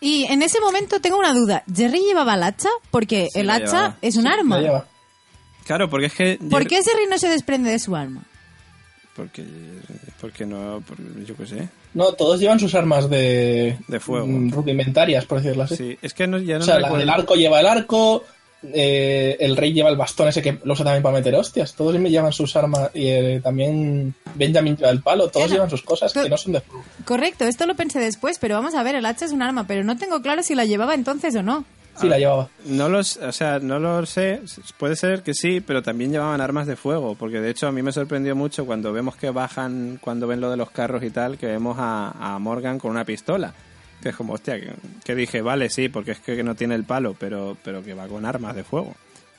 Y 0.00 0.24
en 0.24 0.42
ese 0.42 0.60
momento 0.60 1.00
tengo 1.00 1.18
una 1.18 1.32
duda, 1.32 1.62
¿Jerry 1.74 2.00
llevaba 2.00 2.34
el 2.34 2.42
hacha? 2.42 2.68
Porque 2.90 3.28
Sí, 3.32 3.40
el 3.40 3.46
la 3.46 3.54
hacha 3.54 3.66
llevaba. 3.66 3.96
es 4.02 4.16
un 4.16 4.26
arma. 4.26 4.60
Lleva. 4.60 4.86
Claro, 5.66 5.88
porque 5.88 6.06
es 6.06 6.12
que... 6.14 6.38
¿Por 6.50 6.62
Jerry- 6.62 6.66
qué 6.68 6.82
Jerry 6.82 7.06
no 7.08 7.16
se 7.18 7.28
desprende 7.28 7.70
de 7.70 7.78
su 7.78 7.96
arma? 7.96 8.22
Porque, 9.16 9.44
porque 10.20 10.44
no, 10.44 10.82
por- 10.86 11.24
yo 11.24 11.36
qué 11.36 11.46
sé. 11.46 11.68
No, 11.94 12.12
todos 12.14 12.40
llevan 12.40 12.58
sus 12.58 12.74
armas 12.74 13.08
de, 13.08 13.78
De 13.86 14.00
fuego. 14.00 14.26
mm, 14.26 14.50
rudimentarias, 14.50 15.24
por 15.24 15.40
decirlo 15.40 15.62
así. 15.62 15.76
Sí, 15.76 15.98
es 16.02 16.12
que 16.12 16.26
no, 16.26 16.38
ya 16.38 16.56
no 16.58 16.62
o 16.64 16.66
sea, 16.66 16.80
la 16.80 16.90
del 16.92 17.08
arco 17.08 17.34
lleva 17.36 17.60
el 17.60 17.66
arco, 17.66 18.24
eh, 18.72 19.36
el 19.40 19.56
rey 19.56 19.72
lleva 19.72 19.90
el 19.90 19.96
bastón 19.96 20.28
ese 20.28 20.40
que 20.42 20.58
lo 20.64 20.72
usa 20.72 20.84
también 20.84 21.02
para 21.02 21.16
meter 21.18 21.34
hostias. 21.34 21.74
Todos 21.74 21.94
llevan 21.96 22.32
sus 22.32 22.54
armas 22.56 22.90
y 22.94 23.08
eh, 23.08 23.40
también 23.42 24.14
Benjamin 24.34 24.76
lleva 24.76 24.90
el 24.90 25.00
palo. 25.02 25.24
Todos 25.28 25.46
Claro. 25.46 25.52
llevan 25.54 25.70
sus 25.70 25.82
cosas 25.82 26.12
que 26.12 26.28
no 26.28 26.36
son 26.36 26.52
de 26.52 26.60
fuego. 26.60 26.84
Correcto, 27.04 27.44
esto 27.44 27.66
lo 27.66 27.74
pensé 27.74 27.98
después, 28.00 28.38
pero 28.38 28.54
vamos 28.54 28.74
a 28.74 28.82
ver, 28.82 28.94
el 28.94 29.04
hacha 29.06 29.24
es 29.26 29.32
un 29.32 29.42
arma, 29.42 29.66
pero 29.66 29.84
no 29.84 29.96
tengo 29.98 30.22
claro 30.22 30.42
si 30.42 30.54
la 30.54 30.64
llevaba 30.64 30.94
entonces 30.94 31.34
o 31.36 31.42
no. 31.42 31.64
Sí, 32.00 32.08
la 32.08 32.18
llevaba. 32.18 32.48
No 32.64 32.88
los, 32.88 33.18
o 33.18 33.30
sea, 33.30 33.60
no 33.60 33.78
lo 33.78 34.04
sé, 34.04 34.40
puede 34.78 34.96
ser 34.96 35.22
que 35.22 35.32
sí, 35.32 35.60
pero 35.60 35.80
también 35.80 36.10
llevaban 36.10 36.40
armas 36.40 36.66
de 36.66 36.74
fuego, 36.74 37.14
porque 37.14 37.40
de 37.40 37.50
hecho 37.50 37.68
a 37.68 37.72
mí 37.72 37.82
me 37.82 37.92
sorprendió 37.92 38.34
mucho 38.34 38.66
cuando 38.66 38.92
vemos 38.92 39.14
que 39.14 39.30
bajan, 39.30 39.98
cuando 40.00 40.26
ven 40.26 40.40
lo 40.40 40.50
de 40.50 40.56
los 40.56 40.72
carros 40.72 41.04
y 41.04 41.10
tal, 41.10 41.38
que 41.38 41.46
vemos 41.46 41.76
a, 41.78 42.34
a 42.34 42.38
Morgan 42.40 42.80
con 42.80 42.90
una 42.90 43.04
pistola. 43.04 43.54
Que 44.04 44.10
es 44.10 44.16
como, 44.16 44.34
hostia, 44.34 44.60
que, 44.60 44.70
que 45.02 45.14
dije, 45.16 45.40
vale, 45.42 45.68
sí, 45.70 45.88
porque 45.88 46.12
es 46.12 46.20
que 46.20 46.42
no 46.44 46.54
tiene 46.54 46.76
el 46.76 46.84
palo, 46.84 47.16
pero, 47.18 47.56
pero 47.64 47.82
que 47.82 47.94
va 47.94 48.06
con 48.06 48.24
armas 48.24 48.54
de 48.54 48.62
fuego. 48.62 48.94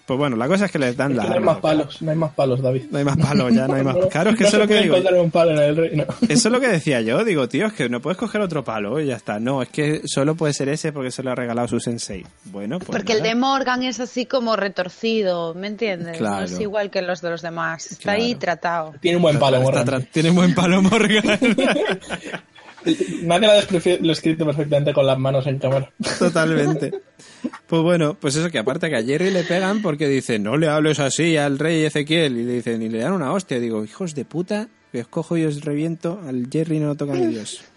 Pues 0.07 0.19
bueno, 0.19 0.35
la 0.35 0.47
cosa 0.47 0.65
es 0.65 0.71
que 0.71 0.77
les 0.77 0.95
dan 0.95 1.11
Es 1.13 1.17
la 1.17 1.23
que 1.23 1.29
no 1.29 1.35
hay 1.35 1.41
más 1.41 1.57
palos, 1.57 1.99
no 2.03 2.11
hay 2.11 2.17
más 2.17 2.31
palos, 2.33 2.61
David. 2.61 2.83
No 2.91 2.99
hay 2.99 3.03
más 3.05 3.17
palos 3.17 3.51
ya, 3.51 3.67
no 3.67 3.73
hay 3.73 3.83
más. 3.83 3.95
Claro, 4.11 4.29
es 4.29 4.35
que 4.35 4.43
No 4.43 4.47
eso 4.49 4.57
es 4.57 4.61
lo 4.63 4.67
que 4.67 4.81
digo. 4.83 5.21
un 5.21 5.31
palo 5.31 5.51
en 5.51 5.57
el 5.57 5.75
reino. 5.75 6.03
Eso 6.29 6.47
es 6.47 6.51
lo 6.51 6.59
que 6.59 6.67
decía 6.67 7.01
yo, 7.01 7.23
digo, 7.23 7.49
tío, 7.49 7.65
es 7.65 7.73
que 7.73 7.89
no 7.89 8.01
puedes 8.01 8.15
coger 8.17 8.41
otro 8.41 8.63
palo 8.63 8.99
y 8.99 9.07
ya 9.07 9.15
está. 9.15 9.39
No, 9.39 9.63
es 9.63 9.69
que 9.69 10.01
solo 10.05 10.35
puede 10.35 10.53
ser 10.53 10.69
ese 10.69 10.91
porque 10.93 11.09
se 11.09 11.23
lo 11.23 11.31
ha 11.31 11.35
regalado 11.35 11.67
su 11.67 11.79
sensei. 11.79 12.23
Bueno, 12.45 12.77
pues 12.77 12.89
Porque 12.91 13.13
el 13.13 13.19
nada. 13.19 13.29
de 13.29 13.35
Morgan 13.35 13.81
es 13.83 13.99
así 13.99 14.27
como 14.27 14.55
retorcido, 14.55 15.55
¿me 15.55 15.65
entiendes? 15.67 16.17
Claro. 16.17 16.37
No 16.37 16.43
es 16.43 16.59
igual 16.59 16.91
que 16.91 17.01
los 17.01 17.21
de 17.21 17.29
los 17.31 17.41
demás. 17.41 17.91
Está 17.91 18.03
Claro. 18.03 18.21
ahí 18.21 18.35
tratado. 18.35 18.93
Tiene 19.01 19.17
un 19.17 19.23
buen 19.23 19.39
palo, 19.39 19.59
Morgan. 19.61 20.07
Tiene 20.11 20.29
un 20.29 20.35
buen 20.35 20.53
palo 20.53 20.81
Morgan. 20.83 21.39
Nadie 23.23 23.47
lo 23.47 23.53
ha 23.53 23.55
descrito- 23.55 24.45
perfectamente 24.45 24.93
con 24.93 25.05
las 25.05 25.17
manos 25.17 25.45
en 25.47 25.59
cámara. 25.59 25.91
Totalmente. 26.19 26.91
Pues 27.67 27.81
bueno, 27.81 28.15
pues 28.19 28.35
eso 28.35 28.49
que 28.49 28.59
aparte 28.59 28.89
que 28.89 28.95
a 28.97 29.03
Jerry 29.03 29.31
le 29.31 29.43
pegan 29.43 29.81
porque 29.81 30.07
dice, 30.07 30.39
no 30.39 30.57
le 30.57 30.67
hables 30.67 30.99
así 30.99 31.37
al 31.37 31.57
rey 31.59 31.83
Ezequiel. 31.83 32.37
Y 32.37 32.43
le 32.43 32.53
dicen, 32.53 32.81
y 32.81 32.89
le 32.89 32.99
dan 32.99 33.13
una 33.13 33.31
hostia. 33.33 33.59
Digo, 33.59 33.83
hijos 33.83 34.13
de 34.15 34.25
puta, 34.25 34.67
que 34.91 35.01
os 35.01 35.07
cojo 35.07 35.37
y 35.37 35.45
os 35.45 35.61
reviento. 35.63 36.21
Al 36.27 36.47
Jerry 36.51 36.79
no 36.79 36.87
lo 36.87 36.95
toca 36.95 37.13
ni 37.13 37.27
Dios. 37.27 37.61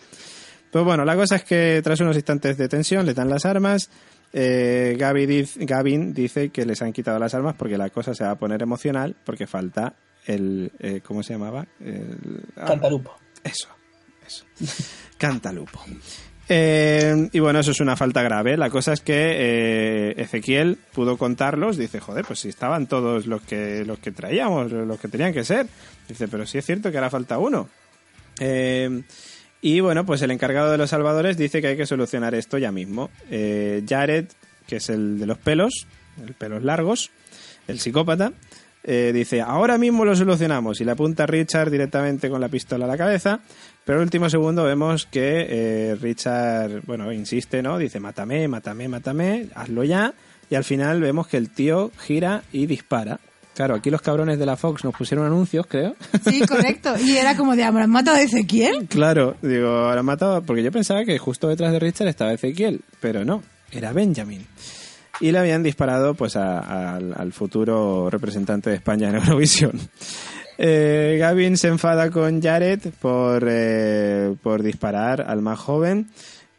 Pues 0.70 0.84
bueno, 0.84 1.02
la 1.06 1.16
cosa 1.16 1.36
es 1.36 1.44
que 1.44 1.80
tras 1.82 1.98
unos 2.00 2.14
instantes 2.14 2.58
de 2.58 2.68
tensión 2.68 3.06
le 3.06 3.14
dan 3.14 3.30
las 3.30 3.46
armas. 3.46 3.88
Eh, 4.34 4.96
Gaby 4.98 5.24
diz- 5.26 5.56
Gavin 5.60 6.12
dice 6.12 6.50
que 6.50 6.66
les 6.66 6.82
han 6.82 6.92
quitado 6.92 7.18
las 7.18 7.32
armas 7.32 7.54
porque 7.56 7.78
la 7.78 7.88
cosa 7.88 8.14
se 8.14 8.22
va 8.24 8.32
a 8.32 8.38
poner 8.38 8.60
emocional 8.60 9.16
porque 9.24 9.46
falta 9.46 9.94
el... 10.26 10.70
eh, 10.78 11.00
¿Cómo 11.02 11.22
se 11.22 11.32
llamaba? 11.32 11.66
El, 11.80 12.42
ah, 12.58 12.66
Cantarupo. 12.66 13.16
eso, 13.42 13.68
eso. 14.28 14.44
Cantalupo. 15.18 15.84
Eh, 16.48 17.28
y 17.32 17.40
bueno, 17.40 17.60
eso 17.60 17.72
es 17.72 17.80
una 17.80 17.96
falta 17.96 18.22
grave. 18.22 18.56
La 18.56 18.70
cosa 18.70 18.92
es 18.92 19.00
que 19.00 19.12
eh, 19.14 20.14
Ezequiel 20.16 20.78
pudo 20.94 21.18
contarlos. 21.18 21.76
Dice, 21.76 22.00
joder, 22.00 22.24
pues 22.24 22.40
si 22.40 22.48
estaban 22.48 22.86
todos 22.86 23.26
los 23.26 23.42
que, 23.42 23.84
los 23.84 23.98
que 23.98 24.12
traíamos, 24.12 24.72
los 24.72 24.98
que 24.98 25.08
tenían 25.08 25.34
que 25.34 25.44
ser. 25.44 25.66
Dice, 26.08 26.26
pero 26.28 26.46
sí 26.46 26.58
es 26.58 26.64
cierto 26.64 26.90
que 26.90 26.96
ahora 26.96 27.10
falta 27.10 27.38
uno. 27.38 27.68
Eh, 28.40 29.02
y 29.60 29.80
bueno, 29.80 30.06
pues 30.06 30.22
el 30.22 30.30
encargado 30.30 30.70
de 30.70 30.78
los 30.78 30.90
salvadores 30.90 31.36
dice 31.36 31.60
que 31.60 31.68
hay 31.68 31.76
que 31.76 31.86
solucionar 31.86 32.34
esto 32.34 32.56
ya 32.56 32.72
mismo. 32.72 33.10
Jared, 33.28 34.26
que 34.66 34.76
es 34.76 34.88
el 34.88 35.18
de 35.18 35.26
los 35.26 35.38
pelos, 35.38 35.86
el 36.24 36.32
pelos 36.34 36.62
largos, 36.62 37.10
el 37.66 37.80
psicópata, 37.80 38.32
dice, 38.84 39.40
ahora 39.42 39.76
mismo 39.76 40.04
lo 40.04 40.14
solucionamos. 40.14 40.80
Y 40.80 40.84
le 40.84 40.92
apunta 40.92 41.24
a 41.24 41.26
Richard 41.26 41.72
directamente 41.72 42.30
con 42.30 42.40
la 42.40 42.48
pistola 42.48 42.84
a 42.84 42.88
la 42.88 42.96
cabeza. 42.96 43.40
Pero 43.88 44.00
al 44.00 44.04
último 44.04 44.28
segundo 44.28 44.64
vemos 44.64 45.06
que 45.06 45.46
eh, 45.48 45.96
Richard, 45.98 46.82
bueno, 46.84 47.10
insiste, 47.10 47.62
¿no? 47.62 47.78
Dice, 47.78 48.00
mátame, 48.00 48.46
mátame, 48.46 48.86
mátame, 48.86 49.46
hazlo 49.54 49.82
ya. 49.82 50.12
Y 50.50 50.56
al 50.56 50.64
final 50.64 51.00
vemos 51.00 51.26
que 51.26 51.38
el 51.38 51.48
tío 51.48 51.90
gira 51.98 52.42
y 52.52 52.66
dispara. 52.66 53.18
Claro, 53.54 53.76
aquí 53.76 53.88
los 53.90 54.02
cabrones 54.02 54.38
de 54.38 54.44
la 54.44 54.58
Fox 54.58 54.84
nos 54.84 54.94
pusieron 54.94 55.24
anuncios, 55.24 55.64
creo. 55.66 55.96
Sí, 56.22 56.42
correcto. 56.46 56.96
Y 57.02 57.16
era 57.16 57.34
como 57.34 57.56
de, 57.56 57.64
¿habrán 57.64 57.88
matado 57.88 58.18
a 58.18 58.20
Ezequiel? 58.20 58.86
Claro, 58.90 59.36
digo, 59.40 59.68
ahora 59.68 60.02
matado, 60.02 60.42
porque 60.42 60.62
yo 60.62 60.70
pensaba 60.70 61.02
que 61.06 61.16
justo 61.16 61.48
detrás 61.48 61.72
de 61.72 61.78
Richard 61.78 62.08
estaba 62.08 62.34
Ezequiel, 62.34 62.82
pero 63.00 63.24
no, 63.24 63.42
era 63.72 63.94
Benjamin. 63.94 64.46
Y 65.20 65.32
le 65.32 65.38
habían 65.38 65.62
disparado 65.62 66.12
pues 66.14 66.36
a- 66.36 66.58
a- 66.60 66.96
al, 66.96 67.14
al 67.16 67.32
futuro 67.32 68.10
representante 68.10 68.68
de 68.68 68.76
España 68.76 69.08
en 69.08 69.14
Eurovisión. 69.16 69.72
Eh, 70.60 71.16
Gavin 71.20 71.56
se 71.56 71.68
enfada 71.68 72.10
con 72.10 72.42
Jared 72.42 72.80
por, 73.00 73.46
eh, 73.48 74.34
por 74.42 74.64
disparar 74.64 75.20
al 75.20 75.40
más 75.40 75.60
joven 75.60 76.08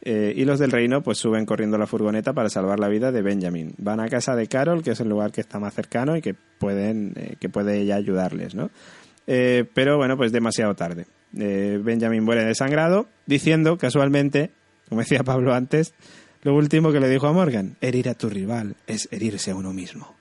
eh, 0.01 0.31
y 0.33 0.45
los 0.45 0.57
del 0.57 0.71
reino 0.71 1.03
pues 1.03 1.17
suben 1.17 1.45
corriendo 1.45 1.77
la 1.77 1.85
furgoneta 1.85 2.31
para 2.31 2.49
salvar 2.49 2.79
la 2.79 2.87
vida 2.87 3.11
de 3.11 3.21
Benjamin. 3.21 3.75
Van 3.77 3.99
a 3.99 4.07
casa 4.07 4.37
de 4.37 4.47
Carol, 4.47 4.83
que 4.83 4.91
es 4.91 4.99
el 5.01 5.09
lugar 5.09 5.33
que 5.33 5.41
está 5.41 5.59
más 5.59 5.73
cercano 5.73 6.15
y 6.15 6.21
que 6.21 6.33
pueden 6.33 7.13
que 7.39 7.49
puede 7.49 7.81
ella 7.81 7.97
ayudarles, 7.97 8.55
¿no? 8.55 8.69
Pero 9.25 9.97
bueno, 9.97 10.17
pues 10.17 10.31
demasiado 10.31 10.75
tarde. 10.75 11.05
Benjamin 11.31 12.23
muere 12.23 12.43
desangrado, 12.43 13.07
diciendo 13.27 13.77
casualmente, 13.77 14.49
como 14.87 15.01
decía 15.01 15.23
Pablo 15.23 15.53
antes, 15.53 15.93
lo 16.41 16.55
último 16.55 16.91
que 16.91 16.99
le 16.99 17.09
dijo 17.09 17.27
a 17.27 17.33
Morgan, 17.33 17.75
herir 17.79 18.09
a 18.09 18.15
tu 18.15 18.29
rival 18.29 18.75
es 18.87 19.07
herirse 19.11 19.51
a 19.51 19.55
uno 19.55 19.71
mismo. 19.71 20.18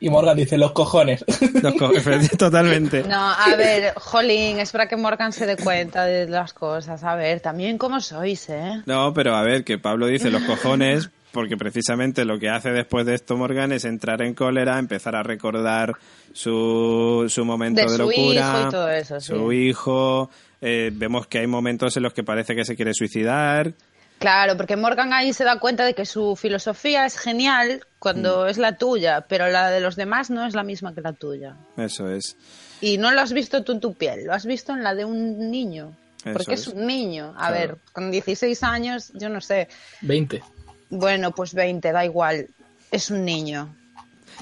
Y 0.00 0.08
Morgan 0.08 0.36
dice, 0.36 0.56
los 0.56 0.72
cojones. 0.72 1.24
Los 1.62 1.74
co- 1.74 1.92
Totalmente. 2.38 3.02
No, 3.04 3.18
a 3.32 3.54
ver, 3.56 3.92
jolín, 3.96 4.58
es 4.58 4.72
para 4.72 4.88
que 4.88 4.96
Morgan 4.96 5.30
se 5.32 5.44
dé 5.44 5.56
cuenta 5.58 6.04
de 6.06 6.26
las 6.26 6.54
cosas. 6.54 7.04
A 7.04 7.14
ver, 7.16 7.40
también 7.40 7.76
cómo 7.76 8.00
sois, 8.00 8.48
¿eh? 8.48 8.82
No, 8.86 9.12
pero 9.12 9.34
a 9.36 9.42
ver, 9.42 9.62
que 9.62 9.76
Pablo 9.76 10.06
dice 10.06 10.30
los 10.30 10.42
cojones, 10.44 11.10
porque 11.32 11.58
precisamente 11.58 12.24
lo 12.24 12.38
que 12.38 12.48
hace 12.48 12.70
después 12.70 13.04
de 13.04 13.14
esto 13.14 13.36
Morgan 13.36 13.72
es 13.72 13.84
entrar 13.84 14.22
en 14.22 14.32
cólera, 14.34 14.78
empezar 14.78 15.14
a 15.16 15.22
recordar 15.22 15.92
su, 16.32 17.26
su 17.28 17.44
momento 17.44 17.82
De 17.82 17.86
de, 17.88 17.92
su 17.92 17.98
locura, 17.98 18.40
hijo 18.58 18.68
y 18.68 18.70
todo 18.70 18.88
eso, 18.90 19.20
sí. 19.20 19.26
su 19.26 19.52
hijo, 19.52 20.30
eh, 20.62 20.90
vemos 20.94 21.26
que 21.26 21.40
hay 21.40 21.46
momentos 21.46 21.96
en 21.96 22.02
los 22.04 22.14
que 22.14 22.22
parece 22.24 22.54
que 22.56 22.64
se 22.64 22.74
quiere 22.74 22.94
suicidar, 22.94 23.72
Claro, 24.20 24.56
porque 24.56 24.76
Morgan 24.76 25.12
ahí 25.12 25.32
se 25.32 25.44
da 25.44 25.58
cuenta 25.58 25.84
de 25.84 25.94
que 25.94 26.04
su 26.04 26.36
filosofía 26.36 27.06
es 27.06 27.18
genial 27.18 27.84
cuando 27.98 28.46
es 28.46 28.58
la 28.58 28.76
tuya, 28.76 29.22
pero 29.26 29.48
la 29.48 29.70
de 29.70 29.80
los 29.80 29.96
demás 29.96 30.28
no 30.30 30.46
es 30.46 30.54
la 30.54 30.62
misma 30.62 30.94
que 30.94 31.00
la 31.00 31.12
tuya. 31.14 31.56
eso 31.76 32.08
es. 32.08 32.36
Y 32.82 32.98
no 32.98 33.10
lo 33.12 33.20
has 33.22 33.32
visto 33.32 33.64
tú 33.64 33.72
en 33.72 33.80
tu 33.80 33.94
piel, 33.94 34.24
lo 34.26 34.34
has 34.34 34.44
visto 34.46 34.72
en 34.72 34.82
la 34.84 34.94
de 34.94 35.04
un 35.04 35.50
niño. 35.50 35.96
Eso 36.22 36.32
Porque 36.34 36.52
es. 36.54 36.60
es. 36.60 36.68
un 36.68 36.86
niño. 36.86 37.34
A 37.36 37.48
Claro. 37.48 37.54
ver, 37.54 37.76
con 37.92 38.10
16 38.10 38.62
años, 38.62 39.10
yo 39.14 39.30
no 39.30 39.40
sé. 39.40 39.68
20. 40.02 40.42
Bueno, 40.90 41.30
pues 41.32 41.54
20, 41.54 41.90
da 41.92 42.04
igual. 42.04 42.46
Es 42.90 43.10
un 43.10 43.24
niño. 43.24 43.74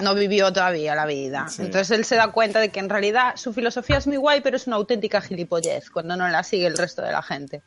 No 0.00 0.14
vivió 0.16 0.52
todavía 0.52 0.96
la 0.96 1.06
vida. 1.06 1.46
Sí. 1.48 1.62
Entonces 1.62 1.90
él 1.96 2.04
se 2.04 2.16
da 2.16 2.32
cuenta 2.32 2.58
de 2.58 2.70
que 2.70 2.80
en 2.80 2.88
realidad 2.88 3.36
su 3.36 3.52
filosofía 3.52 3.98
es 3.98 4.08
muy 4.08 4.16
guay, 4.16 4.40
pero 4.40 4.56
es 4.56 4.66
una 4.66 4.74
auténtica 4.76 5.20
gilipollez 5.20 5.88
cuando 5.90 6.16
no 6.16 6.26
la 6.28 6.42
sigue 6.42 6.66
el 6.66 6.76
resto 6.76 7.02
de 7.02 7.12
la 7.12 7.22
gente. 7.22 7.62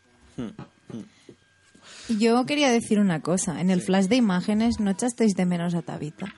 Yo 2.19 2.45
quería 2.45 2.71
decir 2.71 2.99
una 2.99 3.21
cosa. 3.21 3.61
En 3.61 3.69
el 3.69 3.81
flash 3.81 4.07
de 4.07 4.15
imágenes 4.15 4.79
no 4.79 4.91
echasteis 4.91 5.33
de 5.35 5.45
menos 5.45 5.75
a 5.75 5.81
Tabitha. 5.81 6.33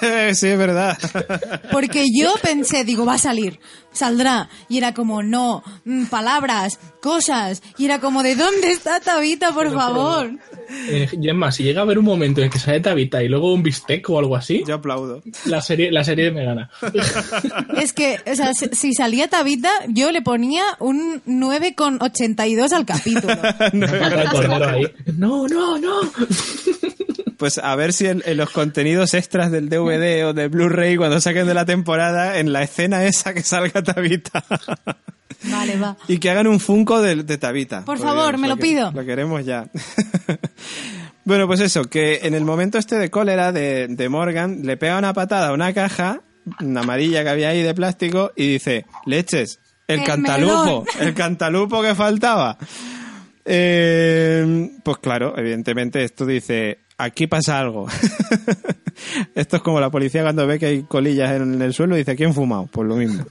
sí, 0.34 0.48
es 0.48 0.58
verdad. 0.58 0.98
Porque 1.70 2.04
yo 2.12 2.34
pensé, 2.42 2.84
digo, 2.84 3.04
va 3.04 3.14
a 3.14 3.18
salir, 3.18 3.58
saldrá. 3.92 4.48
Y 4.68 4.78
era 4.78 4.94
como, 4.94 5.22
no, 5.22 5.62
mm, 5.84 6.06
palabras, 6.06 6.78
cosas. 7.00 7.62
Y 7.78 7.84
era 7.86 8.00
como, 8.00 8.22
¿de 8.22 8.34
dónde 8.36 8.70
está 8.70 9.00
Tabitha, 9.00 9.52
por 9.52 9.72
favor? 9.72 10.30
Eh, 10.88 11.08
Gemma, 11.20 11.52
si 11.52 11.62
llega 11.62 11.80
a 11.80 11.84
haber 11.84 11.98
un 11.98 12.04
momento 12.04 12.42
en 12.42 12.50
que 12.50 12.58
sale 12.58 12.80
Tabita 12.80 13.22
y 13.22 13.28
luego 13.28 13.54
un 13.54 13.62
bistec 13.62 14.08
o 14.10 14.18
algo 14.18 14.34
así, 14.34 14.64
Yo 14.66 14.74
aplaudo. 14.74 15.22
la 15.44 15.60
serie, 15.60 15.92
la 15.92 16.02
serie 16.02 16.30
me 16.30 16.44
gana. 16.44 16.70
Es 17.76 17.92
que, 17.92 18.18
o 18.26 18.34
sea, 18.34 18.52
si 18.54 18.94
salía 18.94 19.28
Tabitha, 19.28 19.70
yo 19.88 20.10
le 20.10 20.22
ponía 20.22 20.64
un 20.80 21.22
9,82 21.24 22.72
al 22.72 22.84
capítulo. 22.84 23.34
El. 23.72 25.18
No, 25.18 25.46
no, 25.46 25.78
no. 25.78 26.00
Pues 27.36 27.58
a 27.58 27.74
ver 27.76 27.92
si 27.92 28.06
en, 28.06 28.22
en 28.24 28.36
los 28.36 28.50
contenidos 28.50 29.12
extras 29.14 29.50
del 29.50 29.68
DVD 29.68 30.26
o 30.26 30.32
del 30.32 30.48
Blu-ray, 30.48 30.96
cuando 30.96 31.20
saquen 31.20 31.46
de 31.46 31.54
la 31.54 31.64
temporada, 31.66 32.38
en 32.38 32.52
la 32.52 32.62
escena 32.62 33.04
esa 33.04 33.34
que 33.34 33.42
salga 33.42 33.82
Tabita. 33.82 34.44
Vale, 35.44 35.76
va. 35.78 35.96
y 36.08 36.18
que 36.18 36.30
hagan 36.30 36.46
un 36.46 36.58
Funko 36.60 37.02
de, 37.02 37.16
de 37.22 37.38
Tabita. 37.38 37.84
Por 37.84 37.98
favor, 37.98 38.38
me 38.38 38.48
lo 38.48 38.56
pido. 38.56 38.90
Lo 38.92 39.04
queremos 39.04 39.44
ya. 39.44 39.66
bueno, 41.24 41.46
pues 41.46 41.60
eso, 41.60 41.84
que 41.84 42.20
en 42.22 42.34
el 42.34 42.44
momento 42.44 42.78
este 42.78 42.96
de 42.96 43.10
cólera 43.10 43.52
de, 43.52 43.86
de 43.88 44.08
Morgan, 44.08 44.62
le 44.62 44.76
pega 44.76 44.98
una 44.98 45.12
patada 45.12 45.48
a 45.48 45.52
una 45.52 45.72
caja, 45.74 46.22
una 46.60 46.80
amarilla 46.80 47.22
que 47.22 47.28
había 47.28 47.50
ahí 47.50 47.62
de 47.62 47.74
plástico, 47.74 48.32
y 48.34 48.48
dice, 48.54 48.86
leches, 49.04 49.60
el, 49.86 50.00
El 50.00 50.06
cantalupo, 50.06 50.84
melón". 50.84 50.84
el 51.00 51.14
cantalupo 51.14 51.82
que 51.82 51.94
faltaba. 51.94 52.56
Eh, 53.44 54.70
pues 54.82 54.98
claro, 54.98 55.34
evidentemente 55.36 56.02
esto 56.02 56.26
dice, 56.26 56.85
aquí 56.98 57.26
pasa 57.26 57.58
algo. 57.58 57.86
esto 59.34 59.56
es 59.56 59.62
como 59.62 59.80
la 59.80 59.90
policía 59.90 60.22
cuando 60.22 60.46
ve 60.46 60.58
que 60.58 60.66
hay 60.66 60.82
colillas 60.84 61.32
en 61.40 61.60
el 61.60 61.72
suelo 61.74 61.94
y 61.96 61.98
dice, 62.00 62.16
¿quién 62.16 62.34
fumado? 62.34 62.66
Pues 62.70 62.88
lo 62.88 62.96
mismo. 62.96 63.24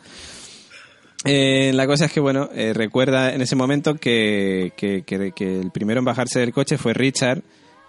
Eh, 1.24 1.72
la 1.74 1.88
cosa 1.88 2.06
es 2.06 2.12
que, 2.12 2.20
bueno, 2.20 2.50
eh, 2.54 2.74
recuerda 2.74 3.34
en 3.34 3.42
ese 3.42 3.56
momento 3.56 3.96
que, 3.96 4.74
que, 4.78 5.04
que- 5.04 5.32
que 5.36 5.60
el 5.60 5.72
primero 5.72 6.00
en 6.00 6.06
bajarse 6.06 6.40
del 6.40 6.54
coche 6.54 6.78
fue 6.78 6.94
Richard 6.94 7.42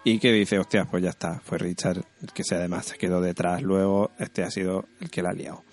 y 0.05 0.19
que 0.19 0.33
dice, 0.33 0.59
hostia, 0.59 0.87
pues 0.91 1.03
ya 1.03 1.11
está, 1.11 1.41
fue 1.45 1.59
Richard, 1.59 2.03
que 2.33 2.45
se 2.45 2.55
además 2.55 2.87
se 2.87 2.97
quedó 2.97 3.21
detrás 3.21 3.61
luego, 3.61 4.13
este 4.19 4.43
ha 4.45 4.51
sido 4.51 4.87
el 5.01 5.11
que 5.11 5.21
la 5.21 5.31
ha 5.31 5.35
liado. 5.35 5.65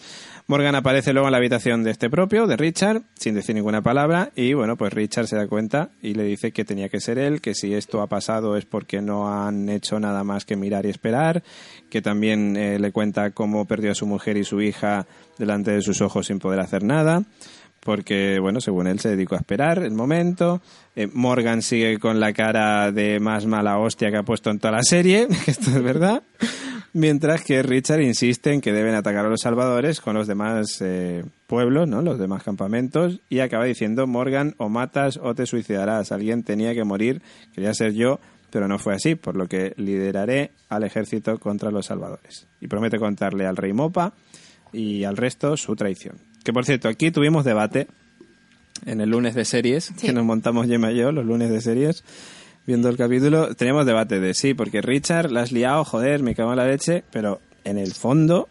Morgan 0.46 0.76
aparece 0.76 1.14
luego 1.14 1.30
en 1.30 1.32
la 1.32 1.38
habitación 1.38 1.84
de 1.84 1.92
este 1.92 2.10
propio, 2.10 2.48
de 2.48 2.58
Richard, 2.58 3.04
sin 3.16 3.34
decir 3.34 3.56
ninguna 3.56 3.82
palabra, 3.82 4.32
y 4.36 4.54
bueno, 4.54 4.76
pues 4.76 4.92
Richard 4.92 5.28
se 5.28 5.38
da 5.38 5.48
cuenta 5.48 5.92
y 6.02 6.16
le 6.16 6.24
dice 6.24 6.52
que 6.52 6.66
tenía 6.66 6.90
que 6.90 7.00
ser 7.00 7.18
él, 7.18 7.40
que 7.40 7.56
si 7.56 7.74
esto 7.74 8.02
ha 8.02 8.08
pasado 8.08 8.58
es 8.58 8.66
porque 8.66 9.02
no 9.02 9.34
han 9.34 9.70
hecho 9.70 10.02
nada 10.02 10.26
más 10.26 10.44
que 10.44 10.58
mirar 10.58 10.86
y 10.86 10.90
esperar, 10.90 11.44
que 11.90 12.02
también 12.02 12.58
eh, 12.58 12.78
le 12.78 12.92
cuenta 12.92 13.32
cómo 13.32 13.66
perdió 13.66 13.92
a 13.92 13.96
su 13.96 14.06
mujer 14.06 14.36
y 14.36 14.44
su 14.44 14.62
hija 14.62 15.08
delante 15.38 15.72
de 15.72 15.82
sus 15.82 16.02
ojos 16.02 16.28
sin 16.28 16.40
poder 16.40 16.60
hacer 16.60 16.84
nada, 16.84 17.24
porque, 17.80 18.40
bueno, 18.40 18.60
según 18.60 18.88
él 18.88 19.00
se 19.00 19.10
dedicó 19.10 19.36
a 19.36 19.40
esperar 19.40 19.80
el 19.80 19.92
momento. 19.92 20.62
Eh, 20.96 21.08
Morgan 21.12 21.62
sigue 21.62 22.00
con 22.00 22.20
la 22.20 22.34
cara 22.34 22.92
de 22.92 23.20
más 23.20 23.46
mala 23.46 23.78
hostia 23.78 24.12
que 24.12 24.18
ha 24.18 24.24
puesto 24.24 24.50
en 24.50 24.60
toda 24.60 24.74
la 24.74 24.84
serie, 24.84 25.28
esto 25.48 25.70
es 25.70 25.82
verdad. 25.82 26.24
Mientras 26.96 27.44
que 27.44 27.64
Richard 27.64 28.02
insiste 28.02 28.54
en 28.54 28.62
que 28.62 28.72
deben 28.72 28.94
atacar 28.94 29.26
a 29.26 29.30
los 29.30 29.42
salvadores 29.42 30.00
con 30.00 30.14
los 30.16 30.28
demás 30.28 30.78
eh, 30.82 31.24
pueblos, 31.48 31.90
¿no? 31.90 32.04
Los 32.04 32.20
demás 32.20 32.44
campamentos. 32.44 33.20
Y 33.30 33.40
acaba 33.40 33.66
diciendo, 33.66 34.06
Morgan, 34.06 34.54
o 34.60 34.70
matas 34.70 35.18
o 35.18 35.34
te 35.34 35.48
suicidarás. 35.48 36.12
Alguien 36.12 36.44
tenía 36.44 36.76
que 36.76 36.84
morir. 36.84 37.24
Quería 37.56 37.74
ser 37.74 37.94
yo, 37.94 38.20
pero 38.52 38.68
no 38.68 38.78
fue 38.78 38.94
así. 38.94 39.16
Por 39.16 39.36
lo 39.36 39.48
que 39.48 39.74
lideraré 39.78 40.52
al 40.70 40.84
ejército 40.84 41.40
contra 41.40 41.72
los 41.72 41.88
salvadores. 41.88 42.46
Y 42.62 42.68
promete 42.68 43.00
contarle 43.00 43.48
al 43.48 43.58
rey 43.58 43.74
Mopa 43.74 44.14
y 44.72 45.04
al 45.04 45.18
resto 45.18 45.58
su 45.58 45.76
traición. 45.76 46.18
Que 46.44 46.54
por 46.54 46.64
cierto, 46.64 46.90
aquí 46.90 47.10
tuvimos 47.10 47.44
debate 47.44 47.88
en 48.86 49.02
el 49.02 49.10
lunes 49.10 49.34
de 49.34 49.46
series, 49.46 49.86
Sí. 49.96 50.08
que 50.08 50.14
nos 50.14 50.26
montamos 50.26 50.68
Gemma 50.68 50.92
y 50.92 50.98
yo, 50.98 51.12
los 51.12 51.26
lunes 51.26 51.50
de 51.50 51.62
series, 51.62 52.04
viendo 52.66 52.90
el 52.90 52.98
capítulo, 52.98 53.56
teníamos 53.56 53.86
debate 53.86 54.20
de 54.20 54.34
sí, 54.34 54.54
porque 54.54 54.82
Richard 54.82 55.32
la 55.32 55.42
has 55.42 55.52
liado, 55.52 55.84
joder, 55.84 56.24
me 56.24 56.36
cago 56.36 56.52
en 56.52 56.58
la 56.58 56.68
leche, 56.68 57.04
pero 57.12 57.42
en 57.64 57.78
el 57.78 57.94
fondo 57.94 58.48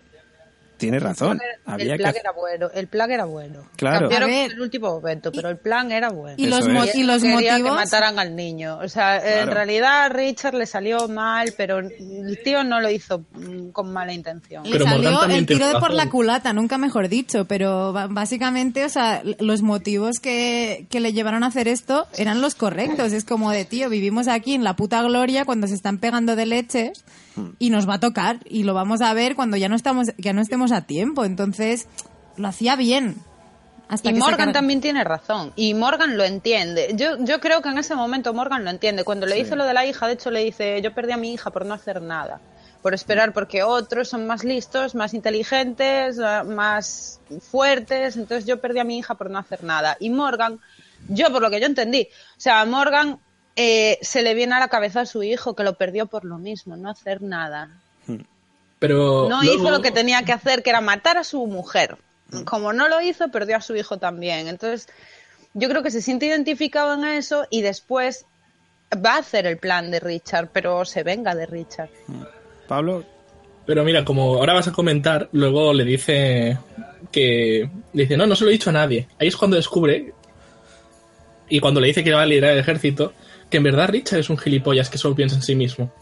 tiene 0.82 0.98
razón. 0.98 1.40
Había 1.64 1.94
el 1.94 1.98
plan 2.00 2.12
que... 2.12 2.18
era 2.18 2.32
bueno, 2.32 2.68
el 2.74 2.86
plan 2.88 3.10
era 3.12 3.24
bueno. 3.24 3.62
Claro. 3.76 4.00
Cambiaron 4.08 4.30
en 4.30 4.50
el 4.50 4.60
último 4.60 4.88
momento, 4.88 5.30
pero 5.32 5.48
el 5.48 5.56
plan 5.58 5.92
era 5.92 6.10
bueno. 6.10 6.34
Y 6.36 6.46
los, 6.46 6.68
mo- 6.68 6.84
y 6.92 7.04
los 7.04 7.22
motivos... 7.22 7.56
que 7.56 7.62
mataran 7.70 8.18
al 8.18 8.34
niño. 8.34 8.78
O 8.82 8.88
sea, 8.88 9.40
en 9.42 9.48
realidad 9.50 10.06
a 10.06 10.08
Richard 10.08 10.54
le 10.54 10.66
salió 10.66 11.06
mal, 11.08 11.54
pero 11.56 11.78
el 11.78 12.40
tío 12.44 12.64
no 12.64 12.80
lo 12.80 12.90
hizo 12.90 13.20
mm, 13.32 13.68
con 13.70 13.92
mala 13.92 14.12
intención. 14.12 14.64
Le 14.64 14.72
Pero 14.72 14.84
salió 14.84 15.22
el 15.24 15.46
tiro 15.46 15.68
de 15.68 15.78
por 15.78 15.92
la 15.92 16.10
culata, 16.10 16.52
nunca 16.52 16.78
mejor 16.78 17.08
dicho, 17.08 17.44
pero 17.44 17.92
básicamente, 17.92 18.84
o 18.84 18.88
sea, 18.88 19.22
los 19.38 19.62
motivos 19.62 20.18
que, 20.20 20.86
que 20.90 20.98
le 21.00 21.12
llevaron 21.12 21.44
a 21.44 21.46
hacer 21.46 21.68
esto 21.68 22.06
eran 22.18 22.40
los 22.40 22.54
correctos. 22.56 23.12
Es 23.12 23.24
como 23.24 23.50
de, 23.52 23.64
tío, 23.64 23.88
vivimos 23.88 24.26
aquí 24.26 24.54
en 24.54 24.64
la 24.64 24.74
puta 24.74 25.00
gloria 25.02 25.44
cuando 25.44 25.68
se 25.68 25.74
están 25.74 25.98
pegando 25.98 26.34
de 26.36 26.46
leches 26.46 27.04
y 27.58 27.70
nos 27.70 27.88
va 27.88 27.94
a 27.94 28.00
tocar 28.00 28.38
y 28.44 28.64
lo 28.64 28.74
vamos 28.74 29.00
a 29.00 29.12
ver 29.14 29.36
cuando 29.36 29.56
ya 29.56 29.68
no 29.68 29.76
estamos, 29.76 30.08
ya 30.18 30.32
no 30.32 30.40
estemos 30.42 30.72
a 30.72 30.82
tiempo. 30.82 31.24
Entonces, 31.24 31.88
lo 32.36 32.48
hacía 32.48 32.76
bien. 32.76 33.16
Hasta 33.88 34.10
y 34.10 34.14
que 34.14 34.18
Morgan 34.20 34.38
sacaron- 34.38 34.52
también 34.54 34.80
tiene 34.80 35.04
razón. 35.04 35.52
Y 35.54 35.74
Morgan 35.74 36.16
lo 36.16 36.24
entiende. 36.24 36.92
Yo, 36.94 37.22
yo 37.24 37.40
creo 37.40 37.60
que 37.60 37.68
en 37.68 37.78
ese 37.78 37.94
momento 37.94 38.32
Morgan 38.32 38.64
lo 38.64 38.70
entiende. 38.70 39.04
Cuando 39.04 39.26
le 39.26 39.34
dice 39.34 39.54
lo 39.56 39.64
de 39.66 39.74
la 39.74 39.84
hija, 39.84 40.06
de 40.06 40.14
hecho 40.14 40.30
le 40.30 40.44
dice, 40.44 40.80
yo 40.80 40.94
perdí 40.94 41.12
a 41.12 41.16
mi 41.18 41.32
hija 41.34 41.50
por 41.50 41.66
no 41.66 41.74
hacer 41.74 42.00
nada. 42.00 42.40
Por 42.80 42.94
esperar, 42.94 43.32
porque 43.32 43.62
otros 43.62 44.08
son 44.08 44.26
más 44.26 44.44
listos, 44.44 44.94
más 44.94 45.12
inteligentes, 45.14 46.18
eh, 46.18 46.42
más 46.44 47.20
fuertes. 47.50 48.16
Entonces 48.16 48.46
yo 48.46 48.60
perdí 48.60 48.78
a 48.80 48.84
mi 48.84 48.98
hija 48.98 49.14
por 49.14 49.30
no 49.30 49.38
hacer 49.38 49.62
nada. 49.62 49.96
Y 50.00 50.08
Morgan, 50.10 50.58
yo 51.08 51.30
por 51.30 51.42
lo 51.42 51.50
que 51.50 51.60
yo 51.60 51.66
entendí, 51.66 52.08
o 52.36 52.40
sea, 52.40 52.60
a 52.62 52.64
Morgan 52.64 53.18
eh, 53.56 53.98
se 54.02 54.22
le 54.22 54.34
viene 54.34 54.54
a 54.54 54.60
la 54.60 54.68
cabeza 54.68 55.00
a 55.02 55.06
su 55.06 55.22
hijo 55.22 55.54
que 55.54 55.62
lo 55.64 55.74
perdió 55.74 56.06
por 56.06 56.24
lo 56.24 56.38
mismo, 56.38 56.76
no 56.76 56.90
hacer 56.90 57.22
nada. 57.22 57.70
Pero 58.78 59.28
No 59.28 59.42
luego- 59.42 59.60
hizo 59.62 59.70
lo 59.70 59.80
que 59.82 59.90
tenía 59.92 60.24
que 60.24 60.32
hacer, 60.32 60.62
que 60.62 60.70
era 60.70 60.80
matar 60.80 61.16
a 61.18 61.24
su 61.24 61.46
mujer. 61.46 61.96
Como 62.44 62.72
no 62.72 62.88
lo 62.88 63.00
hizo, 63.00 63.28
perdió 63.30 63.56
a 63.56 63.60
su 63.60 63.76
hijo 63.76 63.98
también. 63.98 64.48
Entonces, 64.48 64.88
yo 65.54 65.68
creo 65.68 65.82
que 65.82 65.90
se 65.90 66.00
siente 66.02 66.26
identificado 66.26 66.94
en 66.94 67.04
eso 67.04 67.46
y 67.50 67.60
después 67.62 68.24
va 68.94 69.14
a 69.16 69.18
hacer 69.18 69.46
el 69.46 69.58
plan 69.58 69.90
de 69.90 70.00
Richard, 70.00 70.48
pero 70.52 70.84
se 70.84 71.02
venga 71.02 71.34
de 71.34 71.46
Richard. 71.46 71.90
Pablo, 72.66 73.04
Pero 73.66 73.84
mira, 73.84 74.04
como 74.04 74.34
ahora 74.36 74.54
vas 74.54 74.66
a 74.66 74.72
comentar, 74.72 75.28
luego 75.32 75.72
le 75.72 75.84
dice 75.84 76.58
que. 77.12 77.70
le 77.92 78.02
dice, 78.02 78.16
no, 78.16 78.26
no 78.26 78.34
se 78.34 78.42
lo 78.44 78.50
he 78.50 78.54
dicho 78.54 78.70
a 78.70 78.72
nadie. 78.72 79.06
Ahí 79.20 79.28
es 79.28 79.36
cuando 79.36 79.56
descubre. 79.56 80.12
Y 81.48 81.60
cuando 81.60 81.80
le 81.80 81.86
dice 81.88 82.02
que 82.02 82.12
va 82.12 82.22
a 82.22 82.26
liderar 82.26 82.52
el 82.54 82.58
ejército, 82.58 83.12
que 83.52 83.58
en 83.58 83.62
verdad 83.62 83.88
Richard 83.90 84.18
es 84.18 84.30
un 84.30 84.38
gilipollas 84.38 84.90
que 84.90 84.98
solo 84.98 85.14
piensa 85.14 85.36
en 85.36 85.42
sí 85.42 85.54
mismo. 85.54 85.92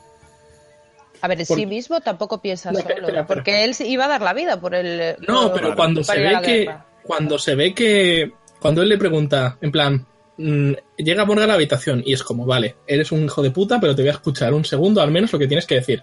A 1.20 1.28
ver, 1.28 1.40
en 1.40 1.46
Por- 1.46 1.59
sí 1.59 1.66
mismo 1.66 2.01
tampoco 2.01 2.40
piensa 2.40 2.70
No, 2.70 2.78
solo, 2.78 2.88
espera, 2.88 3.01
espera, 3.01 3.20
espera. 3.22 3.26
porque 3.36 3.64
él 3.64 3.74
iba 3.86 4.07
a 4.07 4.09
dar 4.09 4.22
la 4.22 4.32
vida 4.32 4.59
por 4.59 4.74
el... 4.74 5.16
No, 5.28 5.51
por- 5.51 5.61
pero 5.61 5.76
cuando 5.76 6.03
se 6.03 6.18
ve 6.18 6.38
que. 6.42 6.59
guerra. 6.64 6.86
Cuando 7.03 7.38
se 7.38 7.55
ve 7.55 7.74
que. 7.74 8.32
Cuando 8.61 8.80
él 8.82 8.88
le 8.88 8.96
pregunta, 8.98 9.59
en 9.61 9.70
plan. 9.72 10.07
mm, 10.38 10.72
llega 10.96 11.24
Morgan 11.26 11.44
a 11.44 11.48
la 11.48 11.55
habitación 11.55 12.03
y 12.07 12.12
es 12.14 12.22
como, 12.22 12.46
vale, 12.46 12.76
eres 12.86 13.12
un 13.12 13.24
hijo 13.24 13.42
de 13.42 13.51
puta, 13.51 13.78
pero 13.80 13.94
te 13.94 14.01
voy 14.03 14.09
a 14.11 14.12
escuchar 14.14 14.55
un 14.55 14.64
segundo 14.64 15.03
al 15.03 15.11
menos 15.11 15.32
lo 15.32 15.38
que 15.38 15.46
tienes 15.48 15.66
que 15.66 15.74
decir. 15.74 16.03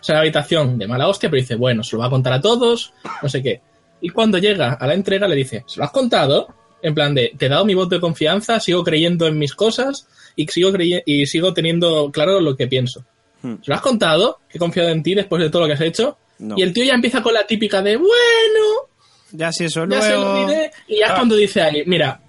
O 0.00 0.04
sea, 0.04 0.14
la 0.16 0.20
habitación 0.20 0.78
de 0.78 0.86
mala 0.86 1.08
hostia, 1.08 1.28
pero 1.30 1.40
dice, 1.40 1.56
bueno, 1.56 1.82
se 1.82 1.96
lo 1.96 2.00
va 2.00 2.06
a 2.06 2.10
contar 2.10 2.32
a 2.34 2.40
todos, 2.40 2.92
no 3.22 3.28
sé 3.28 3.42
qué. 3.42 3.60
Y 4.00 4.10
cuando 4.10 4.38
llega 4.38 4.74
a 4.74 4.86
la 4.86 4.94
entrega 4.94 5.26
le 5.26 5.34
dice, 5.34 5.64
¿se 5.66 5.78
lo 5.80 5.84
has 5.84 5.90
contado? 5.90 6.46
En 6.82 6.94
plan 6.94 7.12
de, 7.14 7.32
te 7.36 7.46
he 7.46 7.48
dado 7.48 7.64
mi 7.64 7.74
voto 7.74 7.94
de 7.96 8.00
confianza, 8.00 8.60
sigo 8.60 8.84
creyendo 8.84 9.26
en 9.26 9.38
mis 9.38 9.54
cosas 9.54 10.06
y 10.36 10.46
sigo, 10.48 10.70
y 11.06 11.26
sigo 11.26 11.52
teniendo 11.54 12.10
claro 12.12 12.40
lo 12.40 12.56
que 12.56 12.66
pienso. 12.66 13.04
Hmm. 13.42 13.56
¿Se 13.62 13.70
lo 13.70 13.74
has 13.74 13.80
contado? 13.80 14.40
Que 14.48 14.58
he 14.58 14.60
confiado 14.60 14.88
en 14.90 15.02
ti 15.02 15.14
después 15.14 15.42
de 15.42 15.50
todo 15.50 15.62
lo 15.62 15.68
que 15.68 15.74
has 15.74 15.80
hecho. 15.80 16.16
No. 16.38 16.54
Y 16.58 16.62
el 16.62 16.72
tío 16.72 16.84
ya 16.84 16.94
empieza 16.94 17.22
con 17.22 17.34
la 17.34 17.46
típica 17.46 17.80
de, 17.82 17.96
bueno, 17.96 18.10
ya 19.32 19.52
si 19.52 19.64
eso 19.64 19.86
ya 19.86 20.00
se 20.02 20.12
lo 20.12 20.46
diré. 20.46 20.70
Y 20.88 20.98
ya 20.98 21.06
es 21.06 21.12
Ah. 21.12 21.14
cuando 21.16 21.36
dice 21.36 21.60
ahí, 21.62 21.82
mira, 21.86 22.20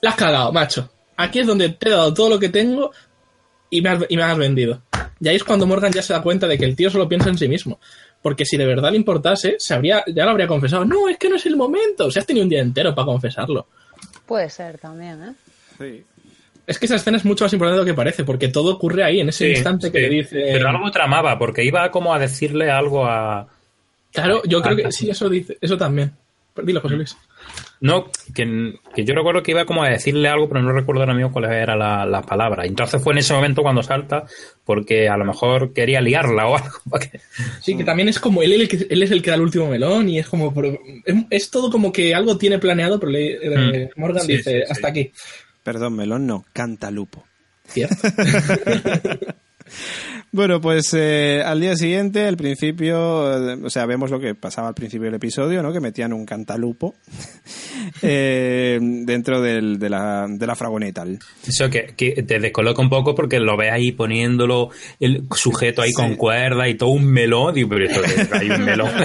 la 0.00 0.10
has 0.10 0.16
cagado, 0.16 0.52
macho. 0.52 0.90
Aquí 1.16 1.40
es 1.40 1.46
donde 1.46 1.68
te 1.70 1.88
he 1.88 1.92
dado 1.92 2.12
todo 2.14 2.30
lo 2.30 2.38
que 2.38 2.48
tengo 2.48 2.90
y 3.68 3.80
me 3.82 3.90
has, 3.90 4.04
y 4.08 4.16
me 4.16 4.22
has 4.22 4.36
vendido. 4.38 4.82
Y 5.20 5.28
ahí 5.28 5.36
es 5.36 5.44
cuando 5.44 5.66
Morgan 5.66 5.92
ya 5.92 6.02
se 6.02 6.12
da 6.14 6.22
cuenta 6.22 6.46
de 6.48 6.56
que 6.56 6.64
el 6.64 6.74
tío 6.74 6.88
solo 6.90 7.08
piensa 7.08 7.28
en 7.28 7.36
sí 7.38 7.46
mismo. 7.46 7.78
Porque 8.22 8.44
si 8.46 8.56
de 8.56 8.66
verdad 8.66 8.90
le 8.90 8.96
importase, 8.96 9.56
se 9.58 9.74
habría, 9.74 10.02
ya 10.06 10.24
lo 10.24 10.30
habría 10.30 10.46
confesado. 10.46 10.84
No, 10.84 11.08
es 11.08 11.18
que 11.18 11.28
no 11.28 11.36
es 11.36 11.46
el 11.46 11.56
momento. 11.56 12.06
O 12.06 12.10
sea, 12.10 12.20
has 12.20 12.26
tenido 12.26 12.44
un 12.44 12.50
día 12.50 12.60
entero 12.60 12.94
para 12.94 13.06
confesarlo. 13.06 13.66
Puede 14.26 14.48
ser 14.50 14.78
también, 14.78 15.22
¿eh? 15.22 15.32
Sí. 15.78 16.04
Es 16.70 16.78
que 16.78 16.86
esa 16.86 16.94
escena 16.96 17.16
es 17.16 17.24
mucho 17.24 17.44
más 17.44 17.52
importante 17.52 17.80
de 17.80 17.84
lo 17.84 17.90
que 17.92 17.96
parece, 17.96 18.22
porque 18.24 18.48
todo 18.48 18.74
ocurre 18.74 19.02
ahí, 19.02 19.20
en 19.20 19.28
ese 19.30 19.46
Sí, 19.46 19.50
instante 19.52 19.90
que 19.90 20.00
le 20.00 20.08
dice... 20.08 20.40
Pero 20.52 20.68
algo 20.68 20.90
tramaba, 20.90 21.36
porque 21.38 21.64
iba 21.64 21.90
como 21.90 22.14
a 22.14 22.18
decirle 22.18 22.70
algo 22.70 23.04
a. 23.06 23.48
Claro, 24.12 24.42
yo 24.44 24.62
creo 24.62 24.76
que 24.76 24.92
sí, 24.92 25.10
eso 25.10 25.28
dice, 25.28 25.58
eso 25.60 25.76
también. 25.76 26.12
Dilo, 26.62 26.80
José 26.80 26.94
Luis. 26.96 27.16
No, 27.80 28.10
que, 28.34 28.74
que 28.94 29.04
yo 29.04 29.14
recuerdo 29.14 29.42
que 29.42 29.52
iba 29.52 29.64
como 29.64 29.82
a 29.82 29.88
decirle 29.88 30.28
algo, 30.28 30.48
pero 30.48 30.60
no 30.62 30.72
recuerdo 30.72 31.00
ahora 31.02 31.14
mismo 31.14 31.32
cuáles 31.32 31.52
eran 31.52 31.78
la- 31.78 32.04
las 32.04 32.26
palabras. 32.26 32.66
Entonces 32.66 33.02
fue 33.02 33.14
en 33.14 33.18
ese 33.20 33.32
momento 33.32 33.62
cuando 33.62 33.82
salta, 33.82 34.26
porque 34.64 35.08
a 35.08 35.16
lo 35.16 35.24
mejor 35.24 35.72
quería 35.72 36.00
liarla 36.00 36.46
o 36.46 36.56
algo. 36.56 36.70
Sí, 37.62 37.76
que 37.76 37.84
también 37.84 38.08
es 38.08 38.20
como 38.20 38.42
él, 38.42 38.52
es 38.62 39.10
el 39.10 39.22
que 39.22 39.30
da 39.30 39.36
el 39.36 39.42
último 39.42 39.68
melón 39.68 40.08
y 40.08 40.18
es 40.18 40.28
como... 40.28 40.52
es, 41.04 41.16
es 41.30 41.50
todo 41.50 41.70
como 41.70 41.90
que 41.92 42.14
algo 42.14 42.36
tiene 42.36 42.58
planeado, 42.58 43.00
pero 43.00 43.10
le- 43.12 43.38
eh, 43.42 43.90
Mm. 43.96 44.00
Morgan 44.00 44.22
Sí, 44.24 44.36
dice, 44.36 44.50
sí, 44.60 44.66
sí. 44.66 44.72
hasta 44.72 44.88
aquí. 44.88 45.10
Perdón, 45.62 45.94
melón 45.96 46.26
no, 46.26 46.44
cantalupo. 46.52 47.24
Cierto. 47.66 48.08
Bueno, 50.32 50.60
pues 50.60 50.94
eh, 50.94 51.42
al 51.44 51.60
día 51.60 51.74
siguiente, 51.74 52.26
al 52.26 52.36
principio, 52.36 53.50
eh, 53.50 53.58
o 53.64 53.68
sea, 53.68 53.84
vemos 53.86 54.10
lo 54.12 54.20
que 54.20 54.36
pasaba 54.36 54.68
al 54.68 54.74
principio 54.74 55.06
del 55.06 55.14
episodio, 55.14 55.60
¿no? 55.60 55.72
Que 55.72 55.80
metían 55.80 56.12
un 56.12 56.24
cantalupo 56.24 56.94
eh, 58.02 58.78
dentro 58.80 59.40
del- 59.40 59.78
de, 59.78 59.90
la, 59.90 60.26
de 60.28 60.46
la 60.46 60.54
fragoneta. 60.54 61.04
Eso 61.46 61.68
que, 61.68 61.94
que 61.96 62.22
te 62.22 62.38
descoloca 62.38 62.80
un 62.80 62.88
poco 62.88 63.14
porque 63.14 63.40
lo 63.40 63.56
ves 63.56 63.72
ahí 63.72 63.90
poniéndolo 63.92 64.70
el 65.00 65.24
sujeto 65.34 65.82
ahí 65.82 65.92
con 65.92 66.14
cuerda 66.14 66.68
y 66.68 66.74
todo 66.76 66.90
un 66.90 67.06
melón. 67.06 67.54
Digo, 67.54 67.68
pero 67.70 67.86
esto 67.86 68.00
hay 68.36 68.50
un 68.50 68.64
melón 68.64 68.90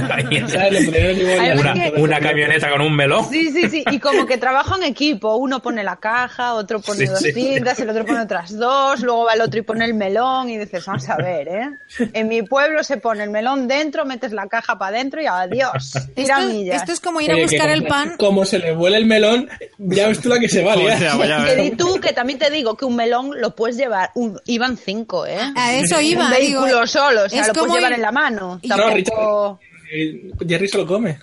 Una, 1.59 1.73
una 1.97 2.19
camioneta 2.19 2.69
con 2.69 2.81
un 2.81 2.95
melón. 2.95 3.25
Sí, 3.31 3.49
sí, 3.51 3.69
sí. 3.69 3.83
Y 3.91 3.99
como 3.99 4.25
que 4.25 4.37
trabaja 4.37 4.75
en 4.77 4.83
equipo. 4.83 5.35
Uno 5.37 5.61
pone 5.61 5.83
la 5.83 5.95
caja, 5.97 6.53
otro 6.53 6.81
pone 6.81 6.99
Sí, 6.99 7.05
dos 7.07 7.19
sí. 7.19 7.31
cintas, 7.31 7.79
el 7.79 7.89
otro 7.89 8.05
pone 8.05 8.21
otras 8.21 8.55
dos, 8.57 9.01
luego 9.01 9.25
va 9.25 9.33
el 9.33 9.41
otro 9.41 9.59
y 9.59 9.63
pone 9.63 9.85
el 9.85 9.93
melón 9.93 10.49
y 10.49 10.57
dices, 10.57 10.85
vamos 10.85 11.09
a 11.09 11.14
ver, 11.17 11.47
¿eh? 11.47 11.69
En 12.13 12.27
mi 12.27 12.41
pueblo 12.43 12.83
se 12.83 12.97
pone 12.97 13.23
el 13.23 13.29
melón 13.29 13.67
dentro, 13.67 14.05
metes 14.05 14.31
la 14.31 14.47
caja 14.47 14.77
para 14.77 14.95
adentro 14.97 15.21
y 15.21 15.25
adiós. 15.25 15.93
Tira 16.15 16.39
Esto, 16.39 16.49
millas. 16.53 16.81
esto 16.81 16.91
es 16.93 16.99
como 16.99 17.21
ir 17.21 17.31
a 17.31 17.35
buscar 17.37 17.69
el 17.69 17.83
pan. 17.85 18.15
Como 18.17 18.45
se 18.45 18.59
le 18.59 18.73
vuela 18.73 18.97
el 18.97 19.05
melón, 19.05 19.49
ya 19.77 20.07
ves 20.07 20.19
tú 20.21 20.29
la 20.29 20.39
que 20.39 20.49
se 20.49 20.63
vale. 20.63 20.93
O 20.93 20.97
sea, 20.97 21.15
ver. 21.17 21.61
di 21.61 21.71
tú 21.71 21.99
que 21.99 22.13
también 22.13 22.39
te 22.39 22.49
digo 22.49 22.75
que 22.77 22.85
un 22.85 22.95
melón 22.95 23.39
lo 23.39 23.55
puedes 23.55 23.77
llevar. 23.77 24.11
un- 24.15 24.39
iban 24.45 24.77
cinco, 24.77 25.25
¿eh? 25.25 25.37
A 25.55 25.73
eso 25.75 25.99
iba. 26.01 26.25
un 26.25 26.29
vehículo 26.31 26.65
digo, 26.67 26.87
solo, 26.87 27.23
o 27.25 27.29
sea, 27.29 27.41
es 27.41 27.47
lo 27.47 27.53
puedes 27.53 27.73
llevar 27.75 27.91
ir- 27.91 27.95
en 27.95 28.01
la 28.01 28.11
mano. 28.11 28.59
Y- 28.61 28.67
No, 28.67 28.75
Tampoco... 28.77 29.59
Eh, 29.93 30.31
Jerry 30.47 30.67
se 30.67 30.77
lo 30.77 30.87
come. 30.87 31.19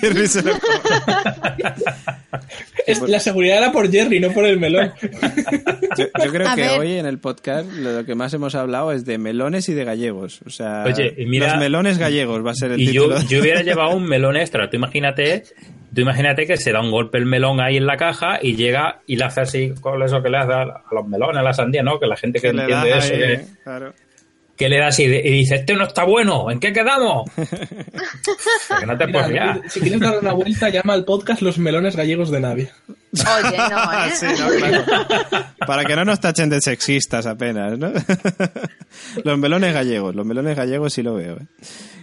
Jerry 0.00 0.26
se 0.28 0.42
lo- 0.42 0.52
Es- 2.86 3.00
la 3.02 3.20
seguridad 3.20 3.58
era 3.58 3.72
por 3.72 3.90
Jerry, 3.90 4.18
no 4.20 4.30
por 4.32 4.44
el 4.46 4.58
melón. 4.58 4.92
Yo, 5.96 6.06
yo 6.24 6.32
creo 6.32 6.48
A 6.48 6.54
que 6.54 6.62
ver. 6.62 6.80
hoy 6.80 6.92
en 6.94 7.06
el 7.06 7.18
podcast 7.18 7.70
lo 7.70 8.04
que 8.04 8.14
más 8.14 8.32
hemos 8.34 8.54
hablado 8.54 8.92
es 8.92 9.04
de 9.04 9.18
melones 9.18 9.68
y 9.68 9.74
de 9.74 9.84
gallegos. 9.84 10.40
O 10.46 10.50
sea, 10.50 10.84
Oye, 10.86 11.14
mira- 11.26 11.48
los 11.50 11.58
melones 11.58 11.98
gallegos 11.98 12.44
va 12.44 12.52
a 12.52 12.54
ser 12.54 12.72
el 12.72 12.80
Y 12.80 12.92
yo, 12.92 13.04
título. 13.08 13.28
yo 13.28 13.40
hubiera 13.40 13.62
llevado 13.62 13.94
un 13.96 14.04
melón 14.04 14.36
extra. 14.36 14.68
Tú 14.70 14.76
imagínate, 14.76 15.44
tú 15.94 16.00
imagínate 16.00 16.46
que 16.46 16.56
se 16.56 16.72
da 16.72 16.80
un 16.80 16.90
golpe 16.90 17.18
el 17.18 17.26
melón 17.26 17.60
ahí 17.60 17.76
en 17.76 17.86
la 17.86 17.96
caja 17.96 18.38
y 18.42 18.56
llega 18.56 19.00
y 19.06 19.16
le 19.16 19.24
hace 19.24 19.42
así 19.42 19.74
con 19.80 20.02
eso 20.02 20.22
que 20.22 20.30
le 20.30 20.38
hace 20.38 20.52
a 20.52 20.62
a 20.62 20.94
los 20.94 21.06
melones, 21.06 21.36
a 21.36 21.42
la 21.42 21.52
sandía, 21.52 21.82
¿no? 21.82 22.00
Que 22.00 22.06
la 22.06 22.16
gente 22.16 22.40
que, 22.40 22.48
entiende 22.48 22.90
eso, 22.98 23.12
ahí, 23.12 23.18
que. 23.20 23.44
Claro. 23.62 23.92
Que 24.56 24.68
le 24.68 24.78
da 24.78 24.88
así 24.88 25.06
de- 25.06 25.22
y 25.24 25.30
dice, 25.32 25.56
este 25.56 25.74
no 25.74 25.84
está 25.84 26.04
bueno, 26.04 26.50
¿en 26.50 26.60
qué 26.60 26.72
quedamos? 26.72 27.30
que 27.36 28.86
no 28.86 28.96
te 28.98 29.06
Mira, 29.06 29.12
puedes 29.18 29.28
liar. 29.30 29.60
si 29.68 29.80
quieres 29.80 30.00
dar 30.00 30.18
una 30.18 30.32
vuelta, 30.32 30.68
llama 30.68 30.92
al 30.94 31.04
podcast 31.04 31.42
Los 31.42 31.58
melones 31.58 31.96
gallegos 31.96 32.30
de 32.30 32.40
Navia. 32.40 32.72
Oye, 33.12 33.56
no, 33.58 33.92
¿eh? 33.92 34.10
Sí, 34.14 34.26
no, 34.38 34.48
claro. 34.48 34.84
Para 35.66 35.84
que 35.84 35.96
no 35.96 36.04
nos 36.04 36.20
tachen 36.20 36.48
de 36.48 36.60
sexistas 36.60 37.26
apenas, 37.26 37.78
¿no? 37.78 37.92
los 39.24 39.38
melones 39.38 39.74
gallegos, 39.74 40.14
los 40.14 40.26
melones 40.26 40.56
gallegos 40.56 40.92
sí 40.94 41.02
lo 41.02 41.14
veo. 41.14 41.36
¿eh? 41.36 41.46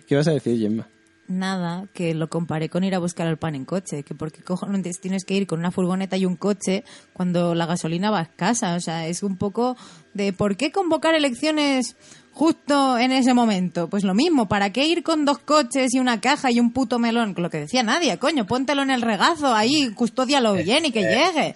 ¿Qué 0.08 0.16
vas 0.16 0.28
a 0.28 0.32
decir, 0.32 0.60
Gemma? 0.60 0.88
Nada, 1.28 1.86
que 1.94 2.16
lo 2.16 2.28
comparé 2.28 2.70
con 2.70 2.84
ir 2.84 2.96
a 2.96 3.00
buscar 3.00 3.28
el 3.28 3.38
pan 3.38 3.54
en 3.54 3.64
coche. 3.64 4.02
Que 4.02 4.16
porque 4.16 4.42
cojones 4.42 5.00
tienes 5.00 5.26
que 5.26 5.36
ir 5.36 5.46
con 5.46 5.60
una 5.60 5.70
furgoneta 5.70 6.18
y 6.18 6.26
un 6.26 6.36
coche 6.36 6.84
cuando 7.14 7.54
la 7.54 7.68
gasolina 7.68 8.10
va 8.10 8.20
a 8.20 8.24
escasa. 8.24 8.74
O 8.76 8.80
sea, 8.80 9.06
es 9.06 9.22
un 9.22 9.38
poco 9.38 9.78
de 10.16 10.34
¿por 10.34 10.58
qué 10.58 10.72
convocar 10.72 11.14
elecciones 11.14 11.96
justo 12.40 12.98
en 12.98 13.12
ese 13.12 13.34
momento? 13.34 13.90
Pues 13.90 14.06
lo 14.06 14.14
mismo, 14.14 14.48
¿para 14.48 14.72
qué 14.72 14.86
ir 14.86 15.04
con 15.04 15.26
dos 15.26 15.40
coches 15.40 15.94
y 15.94 16.00
una 16.00 16.22
caja 16.22 16.50
y 16.52 16.60
un 16.62 16.72
puto 16.72 16.98
melón? 16.98 17.34
Lo 17.38 17.50
que 17.50 17.60
decía 17.60 17.84
Nadia, 17.84 18.18
coño, 18.18 18.48
póntelo 18.48 18.82
en 18.82 18.92
el 18.92 19.02
regazo, 19.02 19.54
ahí, 19.54 19.92
custódialo 19.94 20.54
bien 20.54 20.86
y 20.86 20.92
que 20.92 21.02
llegue. 21.02 21.56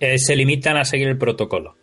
Eh, 0.00 0.18
se 0.18 0.34
limitan 0.34 0.76
a 0.76 0.84
seguir 0.84 1.06
el 1.06 1.16
protocolo. 1.16 1.76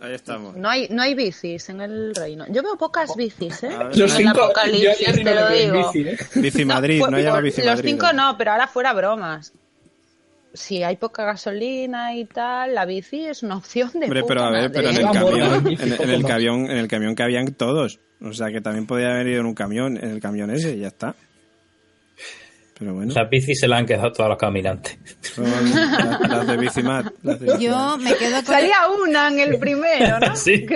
Ahí 0.00 0.14
estamos. 0.14 0.56
No 0.56 0.70
hay, 0.70 0.86
no 0.88 1.02
hay 1.02 1.14
bicis 1.16 1.68
en 1.68 1.80
el 1.80 2.14
reino. 2.14 2.44
Yo 2.48 2.62
veo 2.62 2.76
pocas 2.78 3.10
bicis, 3.16 3.64
¿eh? 3.64 3.70
Los 3.94 4.12
En 4.12 4.18
cinco, 4.18 4.44
apocalipsis, 4.44 5.12
te 5.12 5.24
no 5.24 5.34
lo 5.34 5.48
digo. 5.50 5.92
bici, 5.92 6.08
¿eh? 6.08 6.18
Bici 6.36 6.64
Madrid, 6.64 7.00
Pues, 7.00 7.10
no 7.10 7.18
llama 7.18 7.34
por- 7.34 7.42
Bici 7.42 7.60
Los 7.62 7.74
Madrid. 7.76 7.90
cinco 7.90 8.12
no, 8.14 8.36
pero 8.38 8.52
ahora 8.52 8.68
fuera 8.68 8.92
bromas. 8.92 9.52
Si 10.52 10.82
hay 10.82 10.96
poca 10.96 11.24
gasolina 11.24 12.14
y 12.16 12.24
tal, 12.24 12.74
la 12.74 12.84
bici 12.84 13.26
es 13.26 13.42
una 13.42 13.56
opción 13.56 13.90
de 13.94 14.06
Hombre, 14.06 14.22
puta 14.22 14.34
pero 14.34 14.42
a 14.44 14.50
ver, 14.50 14.62
madre, 14.62 14.70
pero 14.74 14.90
en 14.90 14.96
el 14.96 15.12
camión, 15.12 15.66
en, 15.68 16.02
en 16.02 16.10
el 16.10 16.24
camión, 16.24 16.70
en 16.70 16.76
el 16.78 16.88
camión 16.88 17.14
que 17.14 17.22
habían 17.22 17.54
todos. 17.54 18.00
O 18.22 18.32
sea, 18.32 18.50
que 18.50 18.60
también 18.60 18.86
podía 18.86 19.12
haber 19.12 19.28
ido 19.28 19.40
en 19.40 19.46
un 19.46 19.54
camión, 19.54 19.96
en 19.96 20.10
el 20.10 20.20
camión 20.20 20.50
ese 20.50 20.74
y 20.76 20.80
ya 20.80 20.88
está. 20.88 21.14
Pero 22.78 22.94
bueno, 22.94 23.12
Las 23.14 23.28
bicis 23.28 23.60
se 23.60 23.68
la 23.68 23.76
han 23.76 23.84
quedado 23.84 24.10
todos 24.10 24.30
los 24.30 24.38
caminantes. 24.38 24.96
son 25.20 25.44
las, 25.50 26.20
las 26.30 26.46
de 26.46 26.56
Bicimat. 26.56 27.12
las 27.22 27.38
de 27.38 27.46
Bicimat. 27.46 27.60
Yo 27.60 27.96
me 27.98 28.14
quedo 28.14 28.36
con... 28.36 28.44
Salía 28.46 28.76
una 29.04 29.28
en 29.28 29.38
el 29.40 29.58
primero, 29.58 30.18
¿no? 30.18 30.34
Sí. 30.36 30.66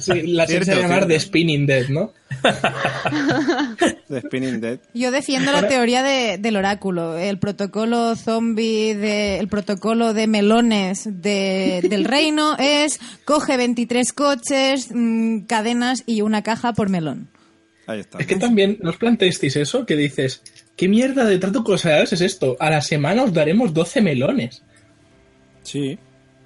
Sí, 0.00 0.22
la 0.26 0.46
se 0.46 0.64
Cierto, 0.64 0.72
a 0.72 0.74
llamar. 0.88 1.06
The 1.06 1.20
Spinning 1.20 1.64
Dead, 1.64 1.88
¿no? 1.90 2.12
de 4.08 4.20
Spinning 4.20 4.60
Dead. 4.60 4.78
Yo 4.94 5.10
defiendo 5.10 5.52
la 5.52 5.66
teoría 5.68 6.02
de- 6.02 6.38
del 6.38 6.56
oráculo, 6.56 7.16
el 7.18 7.38
protocolo 7.38 8.14
zombie, 8.16 8.94
de, 8.94 9.38
el 9.38 9.48
protocolo 9.48 10.14
de 10.14 10.26
melones 10.26 11.04
de- 11.04 11.80
del 11.88 12.04
reino 12.06 12.56
es 12.58 13.00
coge 13.24 13.56
23 13.56 14.12
coches, 14.12 14.88
mm, 14.92 15.40
cadenas 15.46 16.02
y 16.06 16.22
una 16.22 16.42
caja 16.42 16.72
por 16.72 16.88
melón. 16.88 17.28
Ahí 17.86 18.00
está. 18.00 18.18
Es 18.18 18.26
que 18.26 18.36
también 18.36 18.78
nos 18.82 18.96
planteasteis 18.96 19.56
eso, 19.56 19.86
que 19.86 19.96
dices, 19.96 20.42
¿qué 20.76 20.88
mierda 20.88 21.24
de 21.24 21.38
trato 21.38 21.64
con 21.64 21.72
los 21.72 21.80
salarios 21.80 22.12
es 22.12 22.20
esto? 22.20 22.56
A 22.60 22.68
la 22.70 22.82
semana 22.82 23.24
os 23.24 23.32
daremos 23.32 23.72
12 23.72 24.02
melones. 24.02 24.62
Sí. 25.62 25.98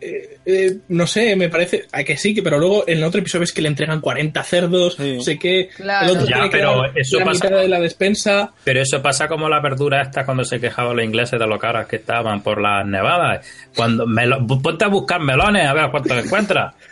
Eh, 0.05 0.38
eh, 0.44 0.76
no 0.88 1.07
sé, 1.07 1.36
me 1.36 1.48
parece 1.48 1.86
a 1.92 2.03
que 2.05 2.16
sí, 2.16 2.34
que 2.34 2.42
pero 2.42 2.59
luego 2.59 2.84
en 2.88 2.98
el 2.98 3.05
otro 3.05 3.20
episodio 3.20 3.44
es 3.44 3.53
que 3.53 3.62
le 3.62 3.68
entregan 3.68 4.00
40 4.00 4.42
cerdos, 4.42 4.94
Sí. 4.96 5.16
no 5.16 5.22
sé 5.22 5.38
qué. 5.38 5.68
Claro. 5.76 6.07
El 6.07 6.11
otro 6.16 6.26
Ya, 6.28 6.34
tiene 6.36 6.50
que 6.50 6.57
pero 6.59 6.82
dar 6.82 6.90
eso 6.98 7.18
la 7.18 7.24
pasa- 7.24 7.44
mitad 7.46 7.61
de 7.61 7.68
la 7.68 7.80
despensa. 7.80 8.53
Pero 8.64 8.80
eso 8.82 9.00
pasa 9.00 9.28
como 9.28 9.48
la 9.48 9.61
verdura 9.61 10.03
esta 10.03 10.24
cuando 10.24 10.44
se 10.44 10.59
quejaban 10.61 10.96
los 10.96 11.05
ingleses 11.05 11.38
de 11.38 11.46
lo 11.46 11.59
caras 11.59 11.86
que 11.86 11.96
estaban 11.96 12.42
por 12.42 12.61
las 12.61 12.84
nevadas. 12.86 13.46
Cuando 13.76 14.07
melo- 14.07 14.44
ponte 14.62 14.84
a 14.84 14.88
buscar 14.88 15.20
melones 15.20 15.66
a 15.66 15.72
ver 15.74 15.90
cuántos 15.90 16.24
encuentras. 16.24 16.74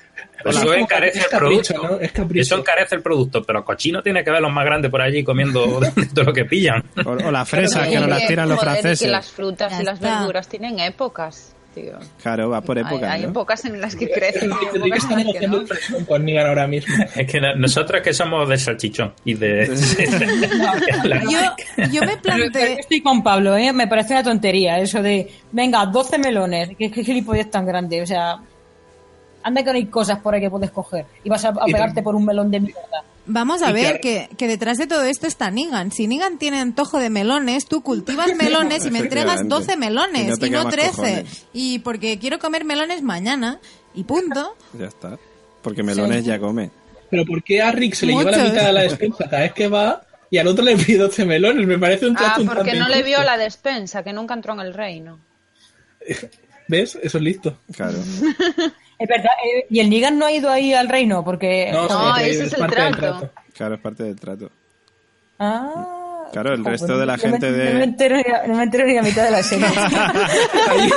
Eso 0.44 0.72
encarece 0.72 1.18
Es 1.18 1.24
el 1.26 1.30
capricho, 1.30 1.74
producto. 1.74 1.96
¿no? 1.96 2.00
Es. 2.40 2.46
Eso 2.46 2.56
encarece 2.58 2.94
el 2.94 3.02
producto, 3.02 3.42
pero 3.42 3.62
cochino 3.62 4.02
tiene 4.02 4.24
que 4.24 4.30
ver 4.30 4.40
los 4.40 4.50
más 4.50 4.64
grandes 4.64 4.90
por 4.90 5.02
allí 5.02 5.22
comiendo 5.22 5.80
todo 6.14 6.24
lo 6.24 6.32
que 6.32 6.46
pillan. 6.46 6.82
O, 7.04 7.10
o 7.10 7.30
la 7.30 7.44
fresa, 7.44 7.80
Pero 7.80 7.90
que 7.92 8.00
nos 8.00 8.08
las 8.08 8.26
tiran 8.26 8.48
los 8.48 8.58
franceses. 8.60 9.00
que 9.02 9.08
las 9.08 9.30
frutas 9.30 9.78
y 9.78 9.84
las 9.84 10.00
verduras 10.00 10.48
tienen 10.48 10.78
épocas, 10.78 11.54
tío. 11.74 11.98
Claro, 12.22 12.50
va 12.50 12.60
por 12.60 12.76
Hay- 12.78 12.84
época. 12.84 13.12
hay, 13.12 13.22
¿no? 13.22 13.28
épocas 13.28 13.64
en 13.64 13.80
las 13.80 13.94
que 13.96 14.10
crecen. 14.10 14.50
épocas 14.74 15.06
que 15.38 15.48
no. 15.48 15.64
presión 15.64 16.04
con 16.04 16.24
Negan 16.24 16.46
ahora 16.46 16.66
mismo. 16.66 16.94
Es 17.16 17.26
que 17.30 17.40
no- 17.40 17.54
nosotros 17.56 18.00
que 18.02 18.12
somos 18.12 18.48
de 18.48 18.58
salchichón 18.58 19.12
y 19.24 19.34
de... 19.34 19.66
Yo, 21.30 21.86
yo 21.92 22.02
me 22.02 22.16
planteé... 22.16 22.80
estoy 22.80 23.00
con 23.02 23.22
Pablo, 23.22 23.56
¿eh? 23.56 23.72
me 23.72 23.86
parece 23.86 24.12
una 24.14 24.22
tontería 24.22 24.78
eso 24.78 25.02
de, 25.02 25.30
venga, 25.52 25.84
12 25.86 26.18
melones, 26.18 26.70
¿qué, 26.78 26.90
qué 26.90 27.04
gilipollas 27.04 27.50
tan 27.50 27.66
grande? 27.66 28.02
O 28.02 28.06
sea, 28.06 28.38
anda 29.42 29.62
que 29.62 29.70
no 29.70 29.76
hay 29.76 29.86
cosas 29.86 30.18
por 30.20 30.34
ahí 30.34 30.40
que 30.40 30.50
puedes 30.50 30.70
coger 30.70 31.06
y 31.24 31.28
vas 31.28 31.44
a, 31.44 31.52
pegarte 31.52 32.02
por 32.02 32.14
un 32.14 32.24
melón 32.24 32.50
de 32.50 32.60
mierda. 32.60 33.04
Vamos 33.26 33.62
a 33.62 33.70
Y 33.70 33.74
ver 33.74 34.00
que- 34.00 34.28
que, 34.36 34.48
detrás 34.48 34.78
de 34.78 34.86
todo 34.86 35.04
esto 35.04 35.26
está 35.26 35.50
Nigan. 35.50 35.92
Si 35.92 36.06
Nigan 36.08 36.38
tiene 36.38 36.58
antojo 36.58 36.98
de 36.98 37.10
melones, 37.10 37.66
tú 37.66 37.82
cultivas 37.82 38.34
melones 38.34 38.86
y 38.86 38.90
me 38.90 38.98
entregas 39.00 39.34
Efectivamente. 39.40 39.66
12 39.66 39.76
melones 39.76 40.22
Y 40.22 40.26
no 40.40 40.46
y 40.46 40.50
no 40.50 40.56
queda 40.58 40.64
más 40.64 40.72
13. 40.74 40.90
cojones. 40.90 41.46
Y 41.52 41.78
porque 41.80 42.18
quiero 42.18 42.38
comer 42.38 42.64
melones 42.64 43.02
mañana 43.02 43.60
y 43.94 44.04
punto. 44.04 44.56
Ya 44.78 44.86
está. 44.86 45.16
Porque 45.62 45.82
melones 45.82 46.24
ya 46.24 46.38
come. 46.40 46.70
Pero 47.10 47.24
¿por 47.24 47.42
qué 47.44 47.60
a 47.62 47.70
Rick 47.70 47.94
se 47.94 48.06
le 48.06 48.12
lleva 48.14 48.30
la 48.30 48.38
Muchos. 48.38 48.52
mitad 48.52 48.66
de 48.66 48.72
la 48.72 48.82
despensa 48.82 49.24
cada 49.28 49.42
vez 49.42 49.52
que 49.52 49.68
va 49.68 50.02
y 50.30 50.38
al 50.38 50.46
otro 50.46 50.64
le 50.64 50.76
pide 50.76 50.98
12 50.98 51.24
melones? 51.24 51.66
Me 51.66 51.78
parece 51.78 52.06
un 52.06 52.16
Ah, 52.18 52.36
porque 52.46 52.74
no 52.74 52.88
le 52.88 53.02
vio 53.02 53.22
la 53.22 53.36
despensa, 53.36 54.02
que 54.02 54.12
nunca 54.12 54.34
entró 54.34 54.54
en 54.54 54.60
el 54.60 54.74
reino. 54.74 55.18
¿Ves? 56.68 56.98
Eso 57.02 57.18
es 57.18 57.22
listo. 57.24 57.58
Claro. 57.72 57.98
Es 59.00 59.08
verdad, 59.08 59.30
eh, 59.44 59.66
y 59.70 59.80
el 59.80 59.88
Nigan 59.90 60.18
no 60.18 60.26
ha 60.26 60.32
ido 60.32 60.50
ahí 60.50 60.72
al 60.74 60.88
reino 60.88 61.24
porque... 61.24 61.70
No, 61.72 61.88
No, 61.88 62.16
sí, 62.16 62.22
ese 62.24 62.44
es 62.44 62.52
el 62.52 62.60
parte 62.60 62.82
del 62.82 62.96
trato. 62.96 63.30
Claro, 63.54 63.74
es 63.74 63.80
parte 63.80 64.02
del 64.04 64.16
trato. 64.20 64.50
Ah, 65.38 65.96
Claro, 66.32 66.52
el 66.52 66.58
joder, 66.60 66.72
resto 66.78 66.96
de 66.96 67.06
la 67.06 67.16
no 67.16 67.22
me- 67.24 67.30
gente 67.30 67.50
de- 67.50 67.72
No 67.72 67.78
me 67.78 67.84
entero, 67.84 68.16
ni 68.16 68.22
a- 68.22 68.46
no 68.46 68.54
me 68.56 68.62
entero 68.62 68.86
ni 68.86 68.96
a 68.96 69.02
mitad 69.02 69.24
de 69.24 69.30
la 69.32 69.42
serie. 69.42 69.66
Ahí, 70.68 70.90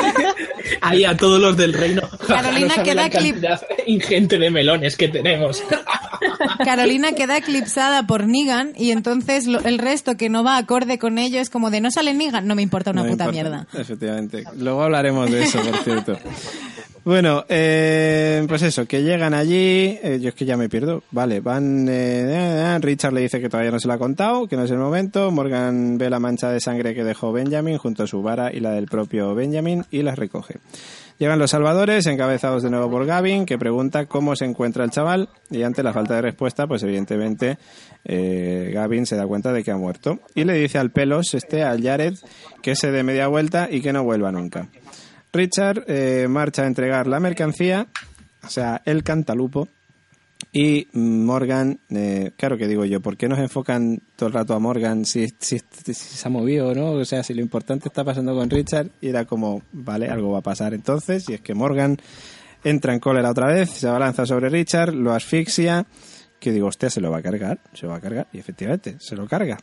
ahí 0.81 1.05
a 1.05 1.17
todos 1.17 1.39
los 1.41 1.57
del 1.57 1.73
reino. 1.73 2.03
Carolina 2.27 2.73
No 2.77 2.83
queda 2.83 2.95
la 3.03 3.09
cantidad 3.09 3.61
ingente 3.87 4.37
de 4.37 4.51
melones 4.51 4.95
que 4.95 5.07
tenemos. 5.07 5.63
Carolina 6.63 7.13
queda 7.13 7.37
eclipsada 7.37 8.05
por 8.05 8.27
Nigan 8.27 8.73
y 8.75 8.91
entonces 8.91 9.47
lo- 9.47 9.61
el 9.61 9.79
resto 9.79 10.17
que 10.17 10.29
no 10.29 10.43
va 10.43 10.57
acorde 10.57 10.99
con 10.99 11.17
ello 11.17 11.39
es 11.39 11.49
como 11.49 11.71
de 11.71 11.81
no 11.81 11.89
sale 11.89 12.13
Nigan, 12.13 12.45
no 12.45 12.53
me 12.53 12.61
importa 12.61 12.91
una 12.91 13.01
puta 13.01 13.25
importa. 13.25 13.31
mierda. 13.31 13.67
Efectivamente. 13.73 14.43
Luego 14.57 14.83
hablaremos 14.83 15.31
de 15.31 15.43
eso, 15.45 15.59
por 15.63 15.77
cierto. 15.83 16.17
Bueno, 17.05 17.43
eh, 17.49 18.45
pues 18.47 18.61
eso, 18.61 18.85
que 18.85 19.03
llegan 19.03 19.33
allí, 19.33 19.99
eh, 20.01 20.19
yo 20.21 20.29
es 20.29 20.35
que 20.35 20.45
ya 20.45 20.55
me 20.55 20.69
pierdo. 20.69 21.03
Vale, 21.11 21.41
van, 21.41 21.89
eh, 21.89 22.71
eh, 22.71 22.79
Richard 22.79 23.11
le 23.11 23.19
dice 23.19 23.41
que 23.41 23.49
todavía 23.49 23.71
no 23.71 23.79
se 23.79 23.89
lo 23.89 23.93
ha 23.93 23.97
contado, 23.97 24.47
que 24.47 24.55
no 24.55 24.63
es 24.63 24.71
el 24.71 24.77
momento. 24.77 25.29
Morgan 25.29 25.97
ve 25.97 26.09
la 26.09 26.19
mancha 26.19 26.49
de 26.49 26.61
sangre 26.61 26.95
que 26.95 27.03
dejó 27.03 27.33
Benjamin 27.33 27.77
junto 27.77 28.03
a 28.03 28.07
su 28.07 28.21
vara 28.21 28.53
y 28.53 28.61
la 28.61 28.71
del 28.71 28.85
propio 28.85 29.35
Benjamin 29.35 29.83
y 29.91 30.01
las 30.01 30.17
recoge. 30.17 30.59
Llegan 31.19 31.39
los 31.39 31.51
salvadores, 31.51 32.07
encabezados 32.07 32.63
de 32.63 32.69
nuevo 32.69 32.89
por 32.89 33.05
Gavin, 33.05 33.45
que 33.45 33.57
pregunta 33.57 34.05
cómo 34.05 34.35
se 34.35 34.45
encuentra 34.45 34.83
el 34.83 34.89
chaval 34.89 35.29
y 35.51 35.63
ante 35.63 35.83
la 35.83 35.93
falta 35.93 36.15
de 36.15 36.21
respuesta, 36.21 36.67
pues 36.67 36.83
evidentemente 36.83 37.57
eh, 38.05 38.71
Gavin 38.73 39.05
se 39.05 39.15
da 39.15 39.27
cuenta 39.27 39.53
de 39.53 39.63
que 39.63 39.71
ha 39.71 39.77
muerto 39.77 40.19
y 40.33 40.43
le 40.45 40.53
dice 40.53 40.79
al 40.79 40.91
pelos, 40.91 41.33
este, 41.33 41.63
al 41.63 41.83
Jared, 41.83 42.15
que 42.61 42.75
se 42.75 42.91
dé 42.91 43.03
media 43.03 43.27
vuelta 43.27 43.67
y 43.69 43.81
que 43.81 43.93
no 43.93 44.03
vuelva 44.03 44.31
nunca. 44.31 44.69
Richard 45.33 45.85
eh, 45.87 46.27
marcha 46.29 46.61
a 46.61 46.67
entregar 46.67 47.07
la 47.07 47.19
mercancía, 47.19 47.87
o 48.43 48.49
sea, 48.49 48.81
el 48.85 49.03
cantalupo, 49.03 49.67
y 50.51 50.87
Morgan, 50.93 51.79
eh, 51.89 52.31
claro 52.37 52.57
que 52.57 52.67
digo 52.67 52.85
yo, 52.85 53.01
¿por 53.01 53.17
qué 53.17 53.27
nos 53.27 53.39
enfocan 53.39 54.03
todo 54.15 54.27
el 54.27 54.33
rato 54.33 54.53
a 54.53 54.59
Morgan 54.59 55.05
si, 55.05 55.33
si, 55.39 55.59
si 55.59 55.93
se 55.95 56.27
ha 56.27 56.29
movido 56.29 56.67
o 56.67 56.75
no? 56.75 56.91
O 56.91 57.05
sea, 57.05 57.23
si 57.23 57.33
lo 57.33 57.41
importante 57.41 57.87
está 57.87 58.03
pasando 58.03 58.35
con 58.35 58.47
Richard, 58.49 58.89
y 59.01 59.09
era 59.09 59.25
como, 59.25 59.63
vale, 59.71 60.07
algo 60.09 60.31
va 60.31 60.39
a 60.39 60.43
pasar 60.43 60.75
entonces, 60.75 61.27
y 61.27 61.33
es 61.33 61.41
que 61.41 61.55
Morgan 61.55 61.97
entra 62.63 62.93
en 62.93 62.99
cólera 62.99 63.31
otra 63.31 63.47
vez, 63.47 63.71
se 63.71 63.87
abalanza 63.87 64.27
sobre 64.27 64.49
Richard, 64.49 64.93
lo 64.93 65.13
asfixia, 65.13 65.87
que 66.39 66.51
digo, 66.51 66.67
hostia, 66.67 66.91
se 66.91 67.01
lo 67.01 67.09
va 67.09 67.17
a 67.17 67.21
cargar, 67.23 67.59
se 67.73 67.87
lo 67.87 67.93
va 67.93 67.97
a 67.97 68.01
cargar, 68.01 68.27
y 68.31 68.37
efectivamente, 68.37 68.97
se 68.99 69.15
lo 69.15 69.27
carga. 69.27 69.57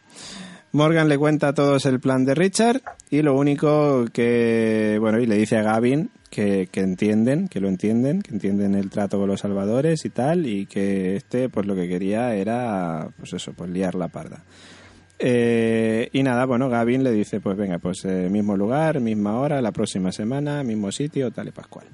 Morgan 0.73 1.09
le 1.09 1.19
cuenta 1.19 1.49
a 1.49 1.55
todos 1.55 1.85
el 1.87 1.99
plan 1.99 2.25
de 2.25 2.35
Richard 2.35 2.83
y 3.11 3.23
lo 3.23 3.37
único 3.37 4.05
que, 4.13 4.99
bueno, 5.01 5.19
y 5.19 5.27
le 5.27 5.37
dice 5.37 5.57
a 5.57 5.63
Gavin 5.63 6.11
que, 6.31 6.69
que 6.71 6.81
entienden, 6.81 7.49
que 7.49 7.61
lo 7.61 7.69
entienden, 7.69 8.23
que 8.23 8.33
entienden 8.33 8.77
el 8.77 8.89
trato 8.89 9.19
con 9.19 9.29
los 9.29 9.41
salvadores 9.41 10.05
y 10.05 10.11
tal, 10.11 10.47
y 10.47 10.67
que 10.67 11.17
este, 11.17 11.49
pues 11.49 11.67
lo 11.67 11.75
que 11.75 11.89
quería 11.89 12.35
era, 12.37 13.09
pues 13.19 13.33
eso, 13.33 13.53
pues 13.53 13.69
liar 13.71 13.97
la 13.97 14.09
parda. 14.09 14.45
Eh, 15.19 16.09
y 16.13 16.23
nada, 16.23 16.47
bueno, 16.47 16.71
Gavin 16.71 17.03
le 17.03 17.11
dice, 17.11 17.41
pues 17.41 17.57
venga, 17.57 17.79
pues 17.79 18.05
eh, 18.05 18.29
mismo 18.31 18.57
lugar, 18.57 19.01
misma 19.01 19.39
hora, 19.39 19.61
la 19.61 19.73
próxima 19.73 20.13
semana, 20.13 20.63
mismo 20.63 20.91
sitio, 20.93 21.31
tal 21.31 21.49
y 21.49 21.51
pascual. 21.51 21.87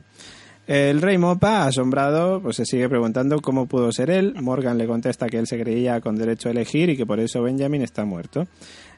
El 0.66 1.00
rey 1.00 1.16
Mopa, 1.16 1.64
asombrado, 1.66 2.42
pues 2.42 2.56
se 2.56 2.64
sigue 2.64 2.88
preguntando 2.88 3.40
cómo 3.40 3.66
pudo 3.66 3.92
ser 3.92 4.10
él. 4.10 4.34
Morgan 4.40 4.78
le 4.78 4.86
contesta 4.88 5.28
que 5.28 5.38
él 5.38 5.46
se 5.46 5.60
creía 5.60 6.00
con 6.00 6.16
derecho 6.16 6.48
a 6.48 6.52
elegir 6.52 6.90
y 6.90 6.96
que 6.96 7.06
por 7.06 7.20
eso 7.20 7.40
Benjamin 7.42 7.82
está 7.82 8.04
muerto. 8.04 8.48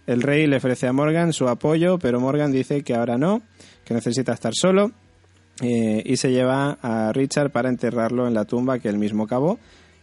El 0.06 0.22
rey 0.22 0.46
le 0.46 0.56
ofrece 0.56 0.86
a 0.86 0.94
Morgan 0.94 1.34
su 1.34 1.46
apoyo, 1.46 1.98
pero 1.98 2.20
Morgan 2.20 2.52
dice 2.52 2.82
que 2.82 2.94
ahora 2.94 3.18
no, 3.18 3.42
que 3.84 3.92
necesita 3.92 4.32
estar 4.32 4.54
solo 4.54 4.92
eh, 5.60 6.02
y 6.06 6.16
se 6.16 6.30
lleva 6.30 6.78
a 6.80 7.12
Richard 7.12 7.50
para 7.50 7.68
enterrarlo 7.68 8.26
en 8.26 8.32
la 8.32 8.46
tumba 8.46 8.78
que 8.78 8.88
él 8.88 8.96
mismo 8.96 9.26
cavó 9.26 9.58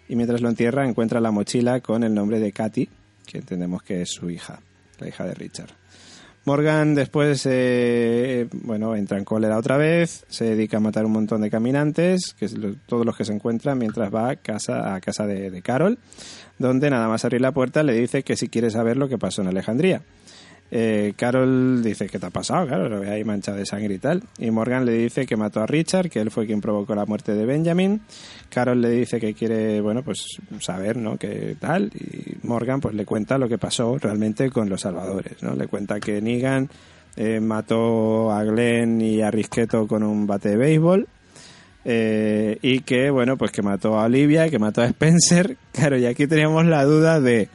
y 0.08 0.16
mientras 0.16 0.42
lo 0.42 0.50
entierra 0.50 0.88
encuentra 0.88 1.20
la 1.20 1.32
mochila 1.32 1.80
con 1.80 2.04
el 2.04 2.14
nombre 2.14 2.40
de 2.40 2.52
Katy, 2.52 2.90
que 3.26 3.40
entendemos 3.40 3.82
que 3.82 4.04
es 4.04 4.10
su 4.12 4.30
hija, 4.30 4.62
la 5.00 5.08
hija 5.08 5.26
de 5.26 5.34
Richard. 5.34 5.72
Morgan 6.46 6.94
después, 6.94 7.42
eh, 7.50 8.48
bueno, 8.52 8.96
entra 8.96 9.18
en 9.18 9.26
cólera 9.26 9.58
otra 9.58 9.78
vez, 9.78 10.26
se 10.30 10.46
dedica 10.46 10.78
a 10.78 10.80
matar 10.80 11.06
un 11.06 11.12
montón 11.14 11.42
de 11.42 11.50
caminantes, 11.50 12.36
que 12.38 12.46
es 12.46 12.54
lo- 12.58 12.76
todos 12.86 13.06
los 13.06 13.18
que 13.18 13.26
se 13.26 13.34
encuentran, 13.34 13.78
mientras 13.80 14.14
va 14.14 14.30
a 14.30 14.36
casa, 14.36 14.94
a 14.94 15.02
casa 15.02 15.26
de 15.26 15.62
Carol, 15.64 15.98
donde 16.60 16.90
nada 16.92 17.08
más 17.08 17.26
abrir 17.26 17.42
la 17.42 17.52
puerta 17.52 17.82
le 17.82 17.94
dice 17.94 18.22
que 18.24 18.36
si 18.36 18.48
quiere 18.48 18.70
saber 18.70 18.96
lo 18.96 19.10
que 19.10 19.18
pasó 19.18 19.42
en 19.42 19.48
Alejandría. 19.48 20.02
Eh, 20.72 21.14
Carol 21.16 21.84
dice, 21.84 22.08
¿qué 22.08 22.20
te 22.20 22.26
ha 22.26 22.32
pasado? 22.32 22.68
Claro, 22.68 22.90
lo 22.90 23.00
ve 23.00 23.10
ahí 23.10 23.24
mancha 23.24 23.54
de 23.54 23.66
sangre 23.66 23.94
y 23.94 24.00
tal. 24.00 24.24
Y 24.40 24.52
Morgan 24.52 24.86
le 24.86 24.94
dice 24.94 25.26
que 25.26 25.38
mató 25.38 25.62
a 25.62 25.68
Richard, 25.68 26.10
que 26.10 26.20
él 26.20 26.32
fue 26.32 26.46
quien 26.46 26.62
provocó 26.62 26.96
la 26.96 27.06
muerte 27.06 27.34
de 27.34 27.46
Benjamin. 27.46 28.02
Carol 28.50 28.82
le 28.82 28.90
dice 28.90 29.20
que 29.20 29.34
quiere, 29.34 29.80
bueno, 29.82 30.04
pues 30.04 30.26
saber, 30.60 30.98
¿no? 30.98 31.18
Que 31.18 31.56
tal. 31.60 31.92
Y 31.94 32.38
Morgan 32.46 32.82
pues 32.82 32.96
le 32.96 33.06
cuenta 33.06 33.38
lo 33.38 33.48
que 33.48 33.58
pasó 33.58 33.98
realmente 33.98 34.50
con 34.50 34.70
los 34.70 34.82
salvadores, 34.82 35.42
¿no? 35.44 35.56
Le 35.56 35.68
cuenta 35.68 36.00
que 36.00 36.22
Negan 36.22 36.70
eh, 37.16 37.40
mató 37.40 38.32
a 38.32 38.44
Glenn 38.44 39.00
y 39.02 39.22
a 39.22 39.32
Risqueto 39.32 39.88
con 39.88 40.04
un 40.04 40.28
bate 40.28 40.50
de 40.50 40.58
béisbol. 40.58 41.08
Eh, 41.88 42.58
y 42.64 42.80
que, 42.80 43.12
bueno, 43.12 43.38
pues 43.38 43.52
que 43.52 43.62
mató 43.62 44.00
a 44.00 44.06
Olivia, 44.06 44.50
que 44.50 44.60
mató 44.60 44.82
a 44.82 44.88
Spencer. 44.88 45.58
Claro, 45.72 45.98
y 45.98 46.06
aquí 46.06 46.26
teníamos 46.26 46.66
la 46.66 46.86
duda 46.86 47.20
de... 47.20 47.50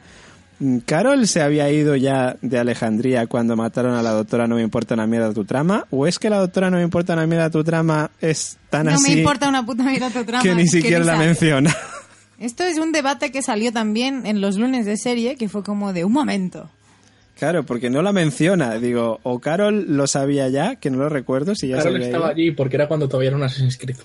¿Carol 0.85 1.27
se 1.27 1.41
había 1.41 1.69
ido 1.71 1.95
ya 1.95 2.37
de 2.41 2.59
Alejandría 2.59 3.25
cuando 3.27 3.55
mataron 3.55 3.95
a 3.95 4.03
la 4.03 4.11
doctora 4.11 4.47
No 4.47 4.55
me 4.55 4.61
importa 4.61 4.93
una 4.93 5.07
mierda 5.07 5.33
tu 5.33 5.43
trama? 5.43 5.87
¿O 5.89 6.05
es 6.05 6.19
que 6.19 6.29
la 6.29 6.37
doctora 6.37 6.69
No 6.69 6.77
me 6.77 6.83
importa 6.83 7.13
una 7.13 7.25
mierda 7.25 7.49
tu 7.49 7.63
trama 7.63 8.11
es 8.21 8.57
tan 8.69 8.85
No 8.85 8.93
así 8.93 9.11
me 9.11 9.19
importa 9.19 9.49
una 9.49 9.65
puta 9.65 9.83
mierda 9.83 10.09
tu 10.09 10.23
trama. 10.23 10.43
que 10.43 10.53
ni 10.53 10.67
siquiera 10.67 11.03
la 11.03 11.15
menciona? 11.15 11.75
Esto 12.39 12.63
es 12.63 12.77
un 12.79 12.91
debate 12.91 13.31
que 13.31 13.41
salió 13.41 13.71
también 13.71 14.25
en 14.25 14.41
los 14.41 14.57
lunes 14.57 14.85
de 14.87 14.97
serie, 14.97 15.35
que 15.35 15.47
fue 15.47 15.63
como 15.63 15.93
de 15.93 16.05
un 16.05 16.11
momento. 16.11 16.71
Claro, 17.37 17.63
porque 17.65 17.89
no 17.91 18.01
la 18.01 18.11
menciona. 18.11 18.75
Digo, 18.79 19.19
o 19.23 19.39
Carol 19.39 19.85
lo 19.87 20.07
sabía 20.07 20.49
ya, 20.49 20.75
que 20.75 20.89
no 20.89 20.97
lo 20.97 21.09
recuerdo, 21.09 21.53
si 21.53 21.67
ya 21.67 21.77
Carol 21.77 21.93
sabía 21.93 22.07
estaba 22.07 22.29
allí 22.29 22.51
porque 22.51 22.77
era 22.77 22.87
cuando 22.87 23.07
todavía 23.07 23.29
era 23.29 23.37
un 23.37 23.43
Assassin's 23.43 23.77
Creed. 23.77 23.97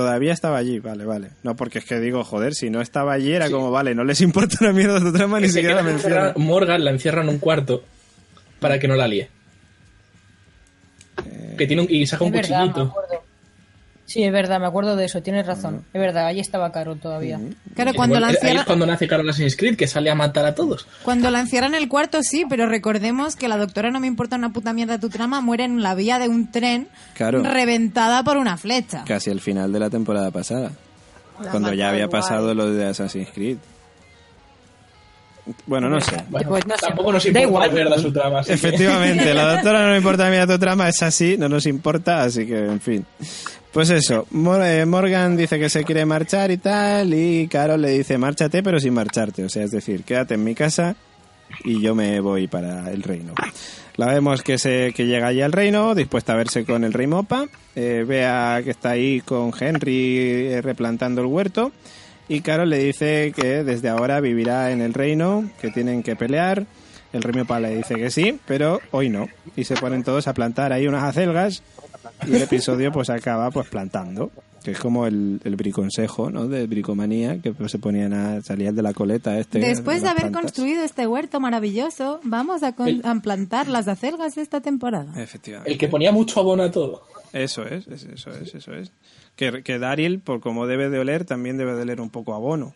Todavía 0.00 0.32
estaba 0.32 0.56
allí, 0.56 0.78
vale, 0.78 1.04
vale. 1.04 1.30
No, 1.42 1.56
porque 1.56 1.80
es 1.80 1.84
que 1.84 2.00
digo, 2.00 2.24
joder, 2.24 2.54
si 2.54 2.70
no 2.70 2.80
estaba 2.80 3.12
allí 3.12 3.32
era 3.34 3.50
como, 3.50 3.70
vale, 3.70 3.94
no 3.94 4.02
les 4.02 4.20
importa 4.22 4.56
una 4.62 4.72
mierda 4.72 4.98
tu 4.98 5.12
trama, 5.12 5.38
ni 5.40 5.48
siquiera 5.48 5.74
la 5.74 5.80
queda 5.82 5.90
menciona. 5.92 6.14
encerrada- 6.16 6.34
Morgan 6.38 6.84
la 6.84 6.90
encierra 6.90 7.22
en 7.22 7.28
un 7.28 7.38
cuarto 7.38 7.84
para 8.60 8.78
que 8.78 8.88
no 8.88 8.94
la 8.96 9.06
líe. 9.06 9.28
Eh, 11.26 11.54
Que 11.58 11.66
tiene 11.66 11.82
un, 11.82 11.88
y 11.90 12.06
saca 12.06 12.24
un 12.24 12.34
Es 12.34 12.48
verdad, 12.48 12.64
me 12.66 12.72
cuchillito. 12.72 13.19
Sí, 14.10 14.24
es 14.24 14.32
verdad, 14.32 14.58
me 14.58 14.66
acuerdo 14.66 14.96
de 14.96 15.04
eso, 15.04 15.22
tienes 15.22 15.46
razón. 15.46 15.84
Es 15.94 16.00
verdad, 16.00 16.26
ahí 16.26 16.40
estaba 16.40 16.72
Carol 16.72 16.98
todavía. 16.98 17.38
Claro, 17.76 17.92
cuando 17.94 18.16
Ahí 18.16 18.34
es 18.42 18.64
cuando 18.64 18.84
nace 18.84 19.06
Carol 19.06 19.28
Assassin's 19.30 19.54
Creed, 19.56 19.76
que 19.76 19.86
sale 19.86 20.10
a 20.10 20.16
matar 20.16 20.44
a 20.46 20.54
todos. 20.56 20.88
cuando 21.04 21.30
la 21.30 21.38
encierran 21.38 21.74
en 21.76 21.82
el 21.82 21.88
cuarto 21.88 22.18
sí, 22.24 22.44
pero 22.50 22.66
recordemos 22.68 23.36
que 23.36 23.46
la 23.46 23.56
doctora 23.56 23.92
no 23.92 24.00
me 24.00 24.08
importa 24.08 24.34
una 24.34 24.52
puta 24.52 24.72
mierda 24.72 24.98
tu 24.98 25.10
trama 25.10 25.40
muere 25.40 25.62
en 25.62 25.80
la 25.80 25.94
vía 25.94 26.18
de 26.18 26.28
un 26.28 26.50
tren 26.50 26.88
Claro. 27.14 27.44
reventada 27.44 28.24
por 28.24 28.36
una 28.36 28.56
flecha. 28.56 29.04
Casi 29.06 29.30
al 29.30 29.40
final 29.40 29.72
de 29.72 29.78
la 29.78 29.90
temporada 29.90 30.32
pasada. 30.32 30.72
La 31.40 31.52
cuando 31.52 31.72
ya 31.72 31.90
había 31.90 32.06
igual. 32.06 32.20
pasado 32.20 32.52
lo 32.52 32.68
de 32.72 32.86
Assassin's 32.88 33.28
Creed. 33.32 33.58
Bueno, 35.66 35.88
no 35.88 36.00
sé. 36.00 36.16
Bueno, 36.28 36.48
Pues 36.50 36.66
no 36.66 36.74
sé. 36.76 36.86
tampoco 36.86 37.12
nos 37.12 37.22
Da 37.24 37.28
importa 37.28 37.46
igual. 37.48 37.68
la 37.68 37.74
mierda 37.74 37.98
su 37.98 38.12
trama. 38.12 38.38
así 38.40 38.48
que- 38.48 38.54
Efectivamente, 38.54 39.34
la 39.34 39.52
doctora 39.54 39.82
no 39.84 39.90
le 39.92 39.96
importa 39.98 40.30
mira 40.30 40.46
tu 40.46 40.58
trama, 40.58 40.88
es 40.88 41.02
así, 41.02 41.36
no 41.38 41.48
nos 41.48 41.66
importa, 41.66 42.22
así 42.22 42.46
que, 42.46 42.58
en 42.58 42.80
fin. 42.80 43.04
Pues 43.72 43.90
eso, 43.90 44.26
eh, 44.64 44.84
Morgan 44.84 45.36
dice 45.36 45.58
que 45.58 45.68
se 45.70 45.84
quiere 45.84 46.04
marchar 46.04 46.50
y 46.50 46.56
tal, 46.56 47.14
y 47.14 47.46
Carol 47.48 47.80
le 47.80 47.90
dice, 47.90 48.18
márchate 48.18 48.62
pero 48.64 48.80
sin 48.80 48.92
marcharte, 48.94 49.44
o 49.44 49.48
sea, 49.48 49.62
es 49.64 49.70
decir, 49.70 50.02
quédate 50.02 50.34
en 50.34 50.42
mi 50.42 50.54
casa 50.56 50.96
y 51.64 51.80
yo 51.80 51.94
me 51.94 52.18
voy 52.20 52.48
para 52.48 52.90
el 52.90 53.02
reino. 53.04 53.32
La 53.96 54.06
vemos 54.06 54.42
que 54.42 54.58
se 54.58 54.92
que 54.94 55.06
llega 55.06 55.28
allí 55.28 55.40
al 55.42 55.52
reino, 55.52 55.94
dispuesta 55.94 56.32
a 56.32 56.36
verse 56.36 56.64
con 56.64 56.82
el 56.84 56.92
rey 56.92 57.06
Mopa, 57.06 57.46
eh, 57.76 58.04
vea 58.06 58.60
que 58.64 58.70
está 58.70 58.90
ahí 58.90 59.20
con 59.20 59.52
Henry 59.58 60.16
eh, 60.52 60.62
replantando 60.62 61.20
el 61.20 61.28
huerto, 61.28 61.70
y 62.30 62.40
Carol 62.40 62.70
le 62.70 62.78
dice 62.78 63.32
que 63.36 63.62
desde 63.64 63.88
ahora 63.90 64.20
vivirá 64.20 64.70
en 64.70 64.80
el 64.80 64.94
reino, 64.94 65.50
que 65.60 65.70
tienen 65.70 66.02
que 66.02 66.16
pelear. 66.16 66.64
El 67.12 67.22
rey 67.22 67.34
Mopa 67.36 67.58
le 67.60 67.74
dice 67.76 67.96
que 67.96 68.08
sí, 68.10 68.38
pero 68.46 68.80
hoy 68.92 69.08
no. 69.10 69.28
Y 69.56 69.64
se 69.64 69.74
ponen 69.74 70.04
todos 70.04 70.28
a 70.28 70.32
plantar 70.34 70.72
ahí 70.72 70.86
unas 70.86 71.02
acelgas 71.02 71.62
y 72.26 72.34
el 72.36 72.42
episodio 72.42 72.92
pues 72.92 73.10
acaba 73.10 73.50
pues 73.50 73.68
plantando. 73.68 74.30
Que 74.62 74.72
es 74.72 74.78
como 74.78 75.06
el, 75.06 75.40
el 75.42 75.56
briconsejo, 75.56 76.30
¿no? 76.30 76.46
De 76.46 76.66
bricomanía, 76.66 77.40
que 77.40 77.52
pues, 77.54 77.72
se 77.72 77.78
ponían 77.78 78.12
a 78.12 78.42
salir 78.42 78.74
de 78.74 78.82
la 78.82 78.92
coleta 78.92 79.38
este. 79.38 79.58
Después 79.58 80.02
de 80.02 80.08
haber 80.08 80.24
plantas. 80.24 80.42
construido 80.42 80.84
este 80.84 81.06
huerto 81.06 81.40
maravilloso, 81.40 82.20
vamos 82.24 82.62
a, 82.62 82.72
con- 82.76 82.86
El- 82.88 83.00
a 83.06 83.14
plantar 83.20 83.68
las 83.68 83.88
acelgas 83.88 84.34
de 84.34 84.42
esta 84.42 84.60
temporada. 84.60 85.20
Efectivamente. 85.20 85.72
El 85.72 85.78
que 85.78 85.88
ponía 85.88 86.12
mucho 86.12 86.40
abono 86.40 86.62
a 86.62 86.70
todo. 86.70 87.06
Eso 87.32 87.64
es, 87.64 87.88
es- 87.88 88.04
eso 88.04 88.30
es, 88.32 88.54
eso 88.54 88.74
es. 88.74 88.92
Que, 89.40 89.62
que 89.62 89.78
Daryl, 89.78 90.20
por 90.20 90.40
como 90.40 90.66
debe 90.66 90.90
de 90.90 90.98
oler, 90.98 91.24
también 91.24 91.56
debe 91.56 91.74
de 91.74 91.80
oler 91.80 92.02
un 92.02 92.10
poco 92.10 92.34
abono. 92.34 92.74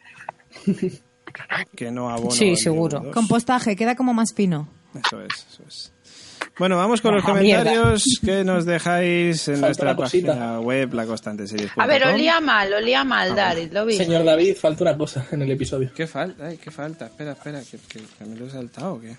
que 1.76 1.90
no 1.90 2.08
abono. 2.08 2.30
Sí, 2.30 2.56
seguro. 2.56 3.10
Compostaje, 3.12 3.76
queda 3.76 3.94
como 3.96 4.14
más 4.14 4.32
fino. 4.32 4.66
Eso 4.94 5.20
es, 5.20 5.46
eso 5.46 5.62
es. 5.68 5.93
Bueno, 6.58 6.76
vamos 6.76 7.00
con 7.00 7.14
los 7.14 7.24
Ah, 7.26 7.34
mierda. 7.34 7.64
comentarios 7.64 8.20
que 8.24 8.44
nos 8.44 8.64
dejáis 8.64 9.48
en 9.48 9.54
Falta 9.54 9.66
nuestra 9.66 9.96
página 9.96 10.60
web, 10.60 10.94
la 10.94 11.04
constante 11.04 11.48
series. 11.48 11.70
A 11.76 11.86
ver, 11.86 12.04
olía 12.06 12.40
mal, 12.40 12.72
olía 12.72 13.02
mal, 13.02 13.34
Daryl, 13.34 13.70
lo 13.72 13.84
vi. 13.84 13.94
Señor 13.96 14.24
David, 14.24 14.56
falta 14.56 14.84
una 14.84 14.96
cosa 14.96 15.26
en 15.32 15.42
el 15.42 15.50
episodio. 15.50 15.90
¿Qué 15.94 16.06
falta? 16.06 16.46
Ay, 16.46 16.56
¿qué 16.58 16.70
falta? 16.70 17.06
Espera, 17.06 17.32
espera, 17.32 17.60
que, 17.60 17.78
que, 17.88 18.00
que 18.18 18.24
me 18.24 18.36
lo 18.36 18.46
he 18.46 18.50
saltado, 18.50 18.94
¿o 18.94 19.00
¿qué? 19.00 19.16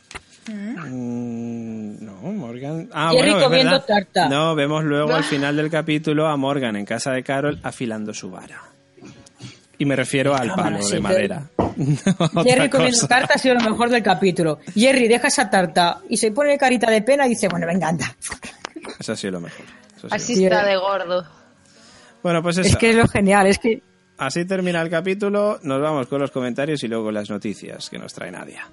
Mm, 0.47 2.05
no, 2.05 2.13
Morgan. 2.31 2.87
Ah, 2.93 3.09
Jerry 3.11 3.31
bueno, 3.31 3.45
comiendo 3.47 3.81
tarta. 3.81 4.29
No, 4.29 4.55
vemos 4.55 4.83
luego 4.83 5.13
al 5.13 5.23
final 5.23 5.55
del 5.57 5.69
capítulo 5.69 6.27
a 6.27 6.37
Morgan 6.37 6.75
en 6.75 6.85
casa 6.85 7.11
de 7.11 7.23
Carol 7.23 7.59
afilando 7.63 8.13
su 8.13 8.29
vara. 8.31 8.61
Y 9.77 9.85
me 9.85 9.95
refiero 9.95 10.35
al 10.35 10.53
palo 10.53 10.81
sí, 10.81 10.93
de 10.95 10.99
madera. 11.01 11.49
Jerry 12.43 12.69
comiendo 12.69 13.07
tarta 13.07 13.33
ha 13.35 13.37
sido 13.37 13.55
lo 13.55 13.61
mejor 13.61 13.89
del 13.89 14.01
capítulo. 14.03 14.59
Jerry 14.73 15.07
deja 15.07 15.27
esa 15.27 15.49
tarta 15.49 15.99
y 16.09 16.17
se 16.17 16.31
pone 16.31 16.57
carita 16.57 16.89
de 16.89 17.01
pena 17.01 17.25
y 17.25 17.29
dice, 17.29 17.47
bueno, 17.47 17.67
venga, 17.67 17.89
anda. 17.89 18.15
Eso 18.99 19.11
ha 19.11 19.15
sido 19.15 19.33
lo 19.33 19.41
mejor. 19.41 19.65
Eso 19.97 20.07
Así 20.11 20.35
lo 20.35 20.43
está 20.43 20.65
de 20.65 20.77
gordo. 20.77 21.25
Bueno, 22.23 22.41
pues 22.41 22.57
Es 22.57 22.67
eso. 22.67 22.77
que 22.77 22.91
es 22.91 22.95
lo 22.95 23.07
genial, 23.07 23.47
es 23.47 23.59
que... 23.59 23.81
Así 24.17 24.45
termina 24.45 24.81
el 24.81 24.89
capítulo, 24.89 25.59
nos 25.63 25.81
vamos 25.81 26.07
con 26.07 26.21
los 26.21 26.31
comentarios 26.31 26.81
y 26.83 26.87
luego 26.87 27.11
las 27.11 27.29
noticias 27.29 27.89
que 27.89 27.99
nos 27.99 28.13
trae 28.13 28.31
Nadia. 28.31 28.65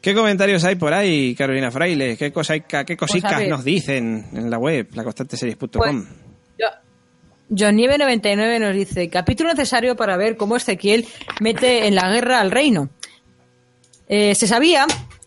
¿Qué 0.00 0.14
comentarios 0.14 0.62
hay 0.62 0.76
por 0.76 0.94
ahí, 0.94 1.34
Carolina 1.34 1.72
Fraile? 1.72 2.16
¿Qué, 2.16 2.32
cosa, 2.32 2.60
qué 2.60 2.96
cositas 2.96 3.38
ver. 3.38 3.48
nos 3.48 3.64
dicen 3.64 4.28
en 4.32 4.48
la 4.48 4.56
web, 4.56 4.86
laconstanteseries.com? 4.94 5.68
Pues, 5.70 6.25
yo- 7.48 7.66
John 7.66 7.76
Nieve 7.76 7.98
99 7.98 8.58
nos 8.58 8.74
dice, 8.74 9.08
capítulo 9.08 9.50
necesario 9.50 9.96
para 9.96 10.16
ver 10.16 10.36
cómo 10.36 10.56
Ezequiel 10.56 11.06
mete 11.40 11.86
en 11.86 11.94
la 11.94 12.10
guerra 12.10 12.40
al 12.40 12.50
reino. 12.50 12.90
Eh, 14.08 14.34
se 14.34 14.46
sabía, 14.46 14.86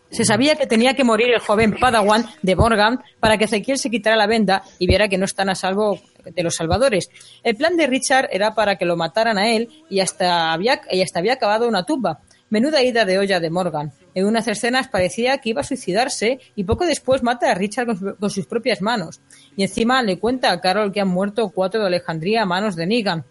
se 0.10 0.24
sabía 0.26 0.56
que 0.56 0.66
tenía 0.68 0.94
que 0.94 1.04
morir 1.04 1.28
el 1.34 1.40
joven 1.40 1.76
Padawan 1.80 2.26
de 2.42 2.56
Morgan 2.56 3.02
para 3.20 3.38
que 3.38 3.46
Ezequiel 3.46 3.78
se 3.78 3.90
quitara 3.90 4.16
la 4.16 4.28
venda 4.28 4.64
y 4.80 4.88
viera 4.88 5.08
que 5.08 5.18
no 5.18 5.26
están 5.26 5.50
a 5.50 5.56
salvo 5.56 6.00
de 6.24 6.44
los 6.44 6.56
salvadores. 6.56 7.10
El 7.44 7.56
plan 7.56 7.76
de 7.78 7.88
Richard 7.88 8.30
era 8.32 8.54
para 8.56 8.78
que 8.78 8.86
lo 8.86 8.96
mataran 8.96 9.38
a 9.38 9.50
él 9.50 9.70
y 9.90 10.00
hasta 10.00 10.54
había, 10.54 10.82
y 10.92 11.02
hasta 11.02 11.20
acabado 11.32 11.68
una 11.68 11.84
tumba. 11.84 12.20
Menuda 12.50 12.82
ida 12.82 13.06
de 13.06 13.20
olla 13.20 13.40
de 13.40 13.50
Morgan. 13.52 13.92
En 14.16 14.26
unas 14.26 14.48
escenas 14.48 14.88
parecía 14.88 15.38
que 15.38 15.50
iba 15.50 15.62
a 15.62 15.64
suicidarse 15.64 16.40
y 16.56 16.64
poco 16.64 16.86
después 16.88 17.22
mata 17.22 17.52
a 17.52 17.54
Richard 17.54 17.88
con 18.20 18.30
sus 18.32 18.48
propias 18.48 18.82
manos. 18.82 19.22
Y 19.60 19.64
encima 19.64 20.02
le 20.02 20.20
cuenta 20.20 20.54
a 20.54 20.62
Carol 20.62 20.94
que 20.94 21.02
han 21.02 21.10
muerto 21.10 21.50
cuatro 21.50 21.82
de 21.82 21.88
Alejandría 21.88 22.44
a 22.44 22.46
manos 22.46 22.78
de 22.78 22.88
Negan. 22.88 23.26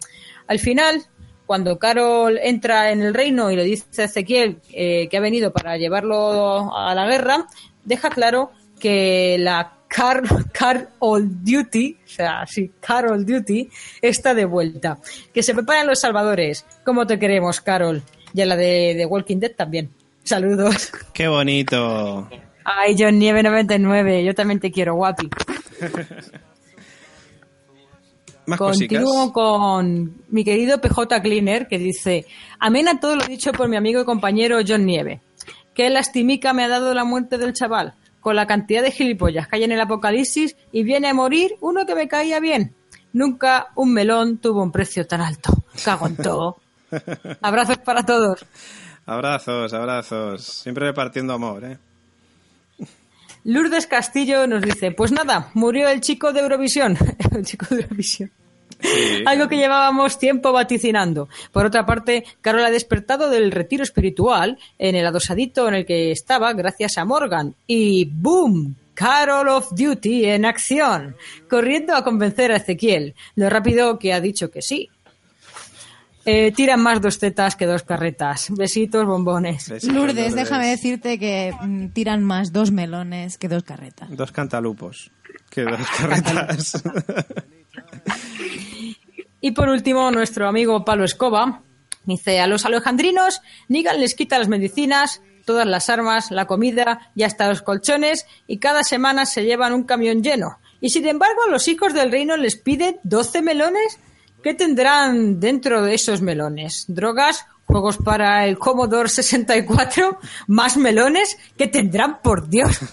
Al 0.47 0.59
final, 0.59 1.07
cuando 1.47 1.79
Carol 1.79 2.39
entra 2.43 2.93
en 2.93 3.01
el 3.01 3.15
reino 3.15 3.51
y 3.51 3.57
le 3.57 3.65
dice 3.65 4.03
a 4.03 4.05
Ezequiel 4.05 4.61
eh, 4.75 5.09
que 5.09 5.17
ha 5.17 5.21
venido 5.21 5.55
para 5.55 5.79
llevarlo 5.79 6.77
a 6.77 6.95
la 6.95 7.07
guerra, 7.07 7.47
deja 7.83 8.11
claro 8.11 8.53
que 8.79 9.39
la 9.41 9.73
Car 9.89 10.23
Carol 10.53 11.43
Duty, 11.43 11.97
o 12.05 12.09
sea, 12.09 12.47
sí, 12.47 12.73
Carol 12.79 13.25
Duty, 13.25 13.71
está 14.03 14.35
de 14.35 14.45
vuelta. 14.45 14.99
Que 15.33 15.43
se 15.43 15.55
preparan 15.55 15.87
los 15.87 15.99
salvadores. 15.99 16.67
¿Cómo 16.85 17.07
te 17.07 17.19
queremos, 17.19 17.63
Carol? 17.63 18.03
Y 18.35 18.43
a 18.43 18.45
la 18.45 18.57
de, 18.57 18.95
de 18.95 19.07
Walking 19.07 19.39
Dead 19.39 19.53
también. 19.53 19.89
Saludos. 20.25 20.93
¡Qué 21.15 21.27
bonito! 21.27 22.29
Ay, 22.65 22.97
John 22.99 23.19
Nieve 23.19 23.43
99, 23.43 24.25
yo 24.25 24.35
también 24.35 24.61
te 24.61 24.71
quiero, 24.71 24.95
guapi. 24.95 25.31
Más 28.47 28.59
Continúo 28.59 29.13
cositas. 29.13 29.33
con 29.33 30.23
mi 30.29 30.43
querido 30.43 30.81
PJ 30.81 31.21
Cleaner 31.21 31.69
que 31.69 31.79
dice, 31.79 32.25
amena 32.59 32.99
todo 32.99 33.15
lo 33.17 33.27
dicho 33.27 33.53
por 33.53 33.69
mi 33.69 33.77
amigo 33.77 34.01
y 34.01 34.05
compañero 34.07 34.61
John 34.67 34.87
Nieve. 34.87 35.21
Qué 35.75 35.91
lastimica 35.91 36.55
me 36.55 36.65
ha 36.65 36.69
dado 36.69 36.95
la 36.95 37.05
muerte 37.05 37.37
del 37.37 37.53
chaval. 37.53 37.95
Con 38.21 38.37
la 38.37 38.47
cantidad 38.47 38.83
de 38.83 38.91
gilipollas 38.91 39.47
que 39.49 39.57
hay 39.57 39.65
en 39.65 39.73
el 39.73 39.81
apocalipsis 39.81 40.57
y 40.73 40.83
viene 40.83 41.09
a 41.09 41.15
morir 41.15 41.57
uno 41.61 41.87
que 41.87 41.95
me 41.95 42.09
caía 42.09 42.41
bien. 42.41 42.75
Nunca 43.13 43.69
un 43.77 43.93
melón 43.93 44.39
tuvo 44.39 44.63
un 44.63 44.73
precio 44.73 45.07
tan 45.07 45.21
alto. 45.21 45.53
Cago 45.85 46.07
en 46.09 46.17
todo. 46.17 46.57
Abrazos 47.43 47.79
para 47.79 48.05
todos. 48.05 48.45
Abrazos, 49.07 49.73
abrazos. 49.73 50.45
Siempre 50.45 50.87
repartiendo 50.87 51.33
amor, 51.33 51.65
¿eh? 51.65 51.79
Lourdes 53.45 53.87
Castillo 53.87 54.47
nos 54.47 54.63
dice, 54.63 54.91
pues 54.93 55.13
nada, 55.13 55.51
murió 55.55 55.89
el 55.89 56.01
chico 56.01 56.33
de 56.33 56.41
Eurovisión. 56.41 56.97
el 57.37 57.45
chico 57.45 57.67
de 57.75 57.83
Eurovisión. 57.83 58.31
Sí. 58.81 59.23
Algo 59.27 59.49
que 59.49 59.57
llevábamos 59.57 60.19
tiempo 60.19 60.53
vaticinando. 60.53 61.29
Por 61.53 61.67
otra 61.67 61.85
parte, 61.85 62.25
Carol 62.41 62.65
ha 62.65 62.71
despertado 62.71 63.29
del 63.29 63.51
retiro 63.51 63.83
espiritual 63.83 64.59
en 64.79 64.95
el 64.95 65.07
adosadito 65.07 65.67
en 65.67 65.75
el 65.75 65.87
que 65.87 66.13
estaba 66.13 66.53
gracias 66.53 66.97
a 66.97 67.05
Morgan. 67.05 67.55
Y 67.67 68.05
¡boom! 68.05 68.77
Carol 68.99 69.49
of 69.49 69.71
Duty 69.77 70.25
en 70.25 70.45
acción, 70.45 71.15
corriendo 71.49 71.95
a 71.95 72.03
convencer 72.03 72.51
a 72.51 72.57
Ezequiel, 72.57 73.15
lo 73.37 73.49
rápido 73.49 73.97
que 73.97 74.13
ha 74.13 74.21
dicho 74.21 74.51
que 74.51 74.61
sí. 74.61 74.91
Eh, 76.31 76.53
tiran 76.53 76.83
más 76.83 77.01
dos 77.01 77.19
tetas 77.19 77.57
que 77.57 77.65
dos 77.65 77.85
carretas. 77.85 78.49
Besitos, 78.51 79.07
bombones. 79.07 79.67
Besitos, 79.67 79.97
Lourdes, 79.97 80.35
déjame 80.35 80.67
decirte 80.67 81.19
que 81.19 81.55
mm, 81.59 81.89
tiran 81.95 82.23
más 82.23 82.53
dos 82.53 82.71
melones 82.71 83.39
que 83.39 83.49
dos 83.49 83.63
carretas. 83.63 84.15
Dos 84.15 84.31
cantalupos. 84.31 85.11
Que 85.49 85.63
dos 85.63 85.89
carretas. 85.97 86.83
Y 89.41 89.53
por 89.53 89.71
último, 89.71 90.11
nuestro 90.11 90.49
amigo 90.49 90.85
Pablo 90.85 91.05
Escoba 91.05 91.63
dice, 92.05 92.41
a 92.41 92.47
los 92.47 92.67
alejandrinos, 92.67 93.41
Negan 93.69 93.99
les 93.99 94.15
quita 94.15 94.39
las 94.39 94.49
medicinas, 94.49 95.23
todas 95.47 95.67
las 95.67 95.89
armas, 95.89 96.31
la 96.31 96.47
comida 96.47 97.11
y 97.15 97.23
hasta 97.23 97.49
los 97.49 97.63
colchones 97.63 98.27
y 98.47 98.59
cada 98.59 98.83
semana 98.83 99.25
se 99.25 99.45
llevan 99.45 99.73
un 99.73 99.85
camión 99.85 100.23
lleno. 100.23 100.59
Y 100.81 100.91
sin 100.91 101.07
embargo, 101.07 101.47
los 101.51 101.69
hijos 101.69 101.95
del 101.95 102.13
reino 102.13 102.37
les 102.37 102.57
piden 102.57 102.99
12 103.05 103.41
melones. 103.43 103.99
¿Qué 104.43 104.55
tendrán 104.55 105.41
dentro 105.41 105.83
de 105.83 105.95
esos 105.95 106.21
melones? 106.23 106.85
¿Drogas? 106.89 107.45
¿Juegos 107.65 107.99
para 107.99 108.47
el 108.47 108.59
Commodore 108.59 109.09
64? 109.09 110.19
¿Más 110.47 110.77
melones? 110.77 111.37
¿Qué 111.57 111.67
tendrán, 111.69 112.21
por 112.23 112.49
Dios? 112.49 112.79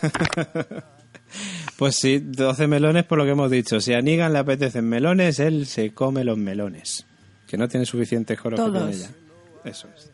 Pues 1.77 1.97
sí, 1.97 2.19
12 2.23 2.67
melones 2.67 3.03
por 3.03 3.17
lo 3.17 3.25
que 3.25 3.31
hemos 3.31 3.51
dicho. 3.51 3.81
Si 3.81 3.93
a 3.93 3.99
Negan 4.01 4.31
le 4.31 4.39
apetecen 4.39 4.87
melones, 4.87 5.39
él 5.39 5.65
se 5.65 5.93
come 5.93 6.23
los 6.23 6.37
melones. 6.37 7.05
Que 7.45 7.57
no 7.57 7.67
tiene 7.67 7.85
suficiente 7.85 8.37
joroba 8.37 8.63
con 8.63 8.89
ella. 8.89 9.09
Eso 9.65 9.89
es. 9.93 10.09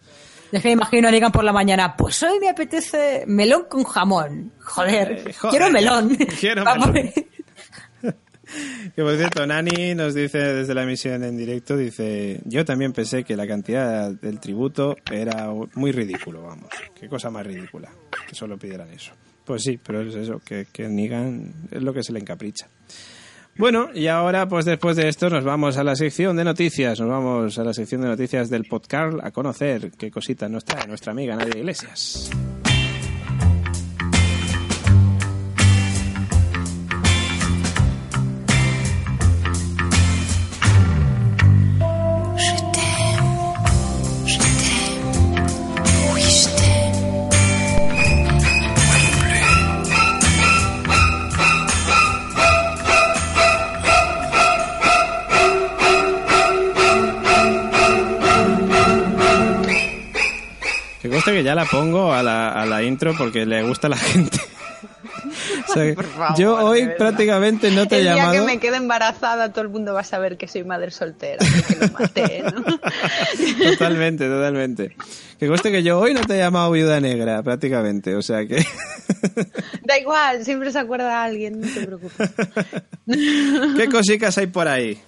Es 0.52 0.62
que 0.62 0.70
me 0.70 0.74
imagino 0.74 1.08
a 1.08 1.12
Negan 1.12 1.32
por 1.32 1.44
la 1.44 1.54
mañana. 1.54 1.96
Pues 1.96 2.24
hoy 2.24 2.40
me 2.40 2.50
apetece 2.50 3.26
melón 3.28 3.66
con 3.70 3.84
jamón. 3.84 4.52
Joder, 4.64 5.12
Eh, 5.28 5.34
joder, 5.34 5.52
quiero 5.52 5.70
melón. 5.72 6.18
quiero 6.40 6.66
melón. 6.66 7.12
Que 8.96 9.04
por 9.04 9.16
cierto, 9.16 9.46
Nani 9.46 9.96
nos 9.96 10.14
dice 10.14 10.38
desde 10.38 10.74
la 10.74 10.84
emisión 10.84 11.24
en 11.24 11.38
directo, 11.38 11.78
dice, 11.78 12.42
yo 12.46 12.66
también 12.66 12.92
pensé 12.92 13.24
que 13.24 13.38
la 13.38 13.48
cantidad 13.48 14.12
del 14.12 14.40
tributo 14.40 14.98
era 15.10 15.50
muy 15.76 15.92
ridículo, 15.92 16.44
vamos. 16.44 16.70
Qué 17.00 17.08
cosa 17.08 17.30
más 17.30 17.46
ridícula, 17.46 17.90
que 18.28 18.36
solo 18.36 18.58
pidieran 18.58 18.90
eso. 18.92 19.14
Pues 19.46 19.64
sí, 19.64 19.80
pero 19.82 20.02
es 20.02 20.16
eso, 20.16 20.42
que, 20.44 20.68
que 20.72 20.88
Negan 20.90 21.54
es 21.72 21.82
lo 21.82 21.94
que 21.94 22.04
se 22.04 22.12
le 22.12 22.20
encapricha. 22.20 22.68
Bueno, 23.58 23.90
y 23.94 24.08
ahora, 24.08 24.48
pues 24.48 24.66
después 24.66 24.96
de 24.96 25.10
esto, 25.10 25.30
nos 25.30 25.44
vamos 25.44 25.78
a 25.78 25.84
la 25.84 25.96
sección 25.96 26.38
de 26.38 26.44
noticias. 26.44 27.00
Nos 27.00 27.10
vamos 27.10 27.60
a 27.60 27.64
la 27.64 27.74
sección 27.74 28.02
de 28.02 28.08
noticias 28.08 28.50
del 28.50 28.66
podcast 28.66 29.18
a 29.22 29.32
conocer 29.32 29.92
qué 29.98 30.10
cositas 30.10 30.50
nos 30.50 30.64
trae 30.64 30.88
nuestra 30.88 31.12
amiga 31.12 31.36
Nadia 31.36 31.60
Iglesias. 31.60 32.32
Ya 61.52 61.56
la 61.56 61.66
pongo 61.66 62.14
a 62.14 62.24
la, 62.24 62.50
a 62.54 62.66
la 62.66 62.82
intro 62.82 63.14
porque 63.18 63.46
le 63.46 63.62
gusta 63.64 63.88
a 63.88 63.90
la 63.90 63.98
gente. 63.98 64.40
O 65.70 65.74
sea, 65.74 65.84
que 65.84 65.94
Por 65.94 66.06
favor, 66.06 66.38
yo 66.38 66.56
hoy 66.56 66.90
prácticamente 66.98 67.70
no 67.72 67.88
te 67.88 67.96
he 67.96 67.98
el 68.00 68.04
día 68.06 68.16
llamado. 68.16 68.34
que 68.34 68.42
me 68.42 68.60
quede 68.60 68.78
embarazada, 68.78 69.52
todo 69.52 69.62
el 69.62 69.70
mundo 69.70 69.94
va 69.94 70.02
a 70.02 70.04
saber 70.04 70.38
que 70.38 70.48
soy 70.48 70.64
madre 70.64 70.92
soltera, 70.92 71.46
que 71.68 71.76
lo 71.76 71.88
maté, 71.92 72.44
¿no? 72.44 72.80
Totalmente, 73.72 74.28
totalmente. 74.28 74.96
Que 75.40 75.48
conste 75.48 75.72
que 75.72 75.84
yo 75.84 76.00
hoy 76.00 76.14
no 76.14 76.22
te 76.22 76.36
he 76.36 76.38
llamado 76.40 76.72
viuda 76.72 77.00
negra, 77.00 77.44
prácticamente. 77.44 78.16
O 78.16 78.22
sea 78.22 78.46
que. 78.46 78.66
Da 79.84 80.00
igual, 80.00 80.44
siempre 80.44 80.72
se 80.72 80.80
acuerda 80.80 81.24
alguien, 81.24 81.62
no 81.62 81.68
te 81.68 81.86
preocupes. 81.86 82.30
¿Qué 83.78 83.88
cositas 83.90 84.38
hay 84.38 84.48
por 84.48 84.68
ahí? 84.68 85.00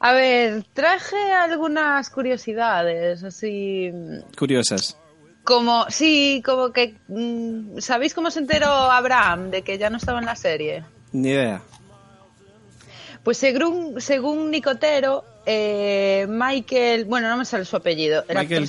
A 0.00 0.12
ver, 0.12 0.64
traje 0.74 1.32
algunas 1.32 2.10
curiosidades, 2.10 3.22
así 3.22 3.92
Curiosas. 4.36 4.96
Como, 5.44 5.86
sí, 5.90 6.42
como 6.44 6.72
que, 6.72 6.94
mm, 7.08 7.78
¿sabéis 7.78 8.14
cómo 8.14 8.30
se 8.30 8.38
enteró 8.40 8.66
Abraham 8.68 9.50
de 9.50 9.62
que 9.62 9.78
ya 9.78 9.90
no 9.90 9.96
estaba 9.96 10.18
en 10.20 10.26
la 10.26 10.36
serie? 10.36 10.84
Ni 11.12 11.30
idea. 11.30 11.62
Pues 13.22 13.38
según, 13.38 14.00
según 14.00 14.50
Nicotero, 14.50 15.24
eh, 15.46 16.26
Michael, 16.28 17.04
bueno, 17.04 17.28
no 17.28 17.36
me 17.36 17.44
sale 17.44 17.64
su 17.64 17.76
apellido. 17.76 18.24
el 18.28 18.36
Michael. 18.38 18.68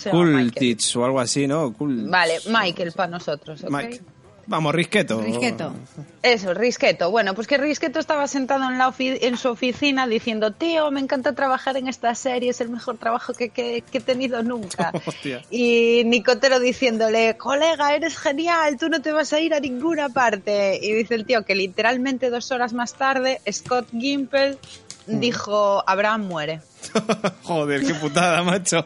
Kultich 0.52 0.96
o 0.96 1.06
algo 1.06 1.20
así, 1.20 1.48
¿no? 1.48 1.74
Kul- 1.74 2.10
Vale, 2.10 2.40
Michael 2.48 2.92
para 2.92 3.10
nosotros. 3.10 3.64
Mike. 3.70 4.02
Vamos, 4.46 4.76
Risqueto. 4.76 5.22
Risqueto. 5.22 5.74
Eso, 6.22 6.54
Risqueto. 6.54 7.10
Bueno, 7.12 7.34
pues 7.34 7.48
que 7.48 7.58
Risqueto 7.58 8.00
estaba 8.00 8.28
sentado 8.28 8.70
en, 8.70 8.78
la 8.78 8.90
ofi- 8.90 9.18
en 9.22 9.38
su 9.38 9.50
oficina 9.50 10.06
diciendo, 10.06 10.52
tío, 10.52 10.92
me 10.92 11.00
encanta 11.00 11.34
trabajar 11.34 11.78
en 11.78 11.88
esta 11.88 12.14
serie, 12.14 12.50
es 12.52 12.60
el 12.60 12.70
mejor 12.70 12.98
trabajo 12.98 13.34
que, 13.34 13.50
que- 13.50 13.84
que 13.90 13.98
he 14.00 14.02
tenido 14.02 14.44
nunca. 14.44 14.92
Hostia. 15.06 15.42
Y 15.50 16.04
Nicotero 16.06 16.60
diciéndole, 16.60 17.38
colega, 17.38 17.96
eres 17.96 18.18
genial, 18.18 18.78
tú 18.78 18.90
no 18.90 19.02
te 19.02 19.12
vas 19.14 19.32
a 19.32 19.40
ir 19.40 19.54
a 19.54 19.60
ninguna 19.62 20.10
parte. 20.10 20.78
Y 20.82 20.92
dice 20.94 21.16
el 21.16 21.26
tío 21.26 21.46
que 21.46 21.56
literalmente 21.56 22.30
dos 22.30 22.52
horas 22.52 22.74
más 22.74 22.94
tarde, 22.96 23.40
Scott 23.52 23.88
Gimple 23.92 24.58
Mm. 25.06 25.20
dijo, 25.20 25.84
Abraham 25.86 26.28
muere. 26.28 26.62
Joder, 27.44 27.86
qué 27.86 27.94
putada, 27.96 28.44
macho. 28.44 28.86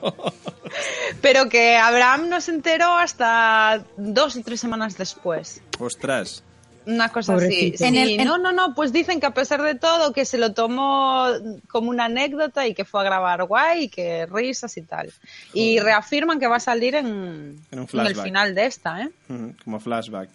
Pero 1.21 1.49
que 1.49 1.75
Abraham 1.77 2.29
no 2.29 2.41
se 2.41 2.51
enteró 2.51 2.97
hasta 2.97 3.83
dos 3.97 4.35
o 4.35 4.41
tres 4.43 4.59
semanas 4.59 4.97
después. 4.97 5.61
Ostras. 5.79 6.43
Una 6.85 7.09
cosa 7.11 7.33
Pobrecito. 7.33 7.75
así. 7.75 7.83
En 7.83 7.93
Sí, 7.93 7.99
el- 8.13 8.19
en- 8.21 8.25
No, 8.27 8.37
no, 8.37 8.51
no, 8.53 8.73
pues 8.73 8.93
dicen 8.93 9.19
que 9.19 9.25
a 9.25 9.33
pesar 9.33 9.61
de 9.61 9.75
todo, 9.75 10.13
que 10.13 10.23
se 10.23 10.37
lo 10.37 10.53
tomó 10.53 11.27
como 11.67 11.89
una 11.89 12.05
anécdota 12.05 12.65
y 12.65 12.73
que 12.73 12.85
fue 12.85 13.01
a 13.01 13.03
grabar 13.03 13.43
guay 13.43 13.83
y 13.85 13.89
que 13.89 14.25
risas 14.25 14.77
y 14.77 14.83
tal. 14.83 15.11
Y 15.53 15.79
reafirman 15.79 16.39
que 16.39 16.47
va 16.47 16.55
a 16.57 16.61
salir 16.61 16.95
en, 16.95 17.59
En 17.71 17.79
un 17.79 17.87
en 17.91 17.99
el 18.07 18.15
final 18.15 18.55
de 18.55 18.65
esta, 18.67 19.01
¿eh? 19.03 19.09
Como 19.65 19.79
flashback. 19.81 20.29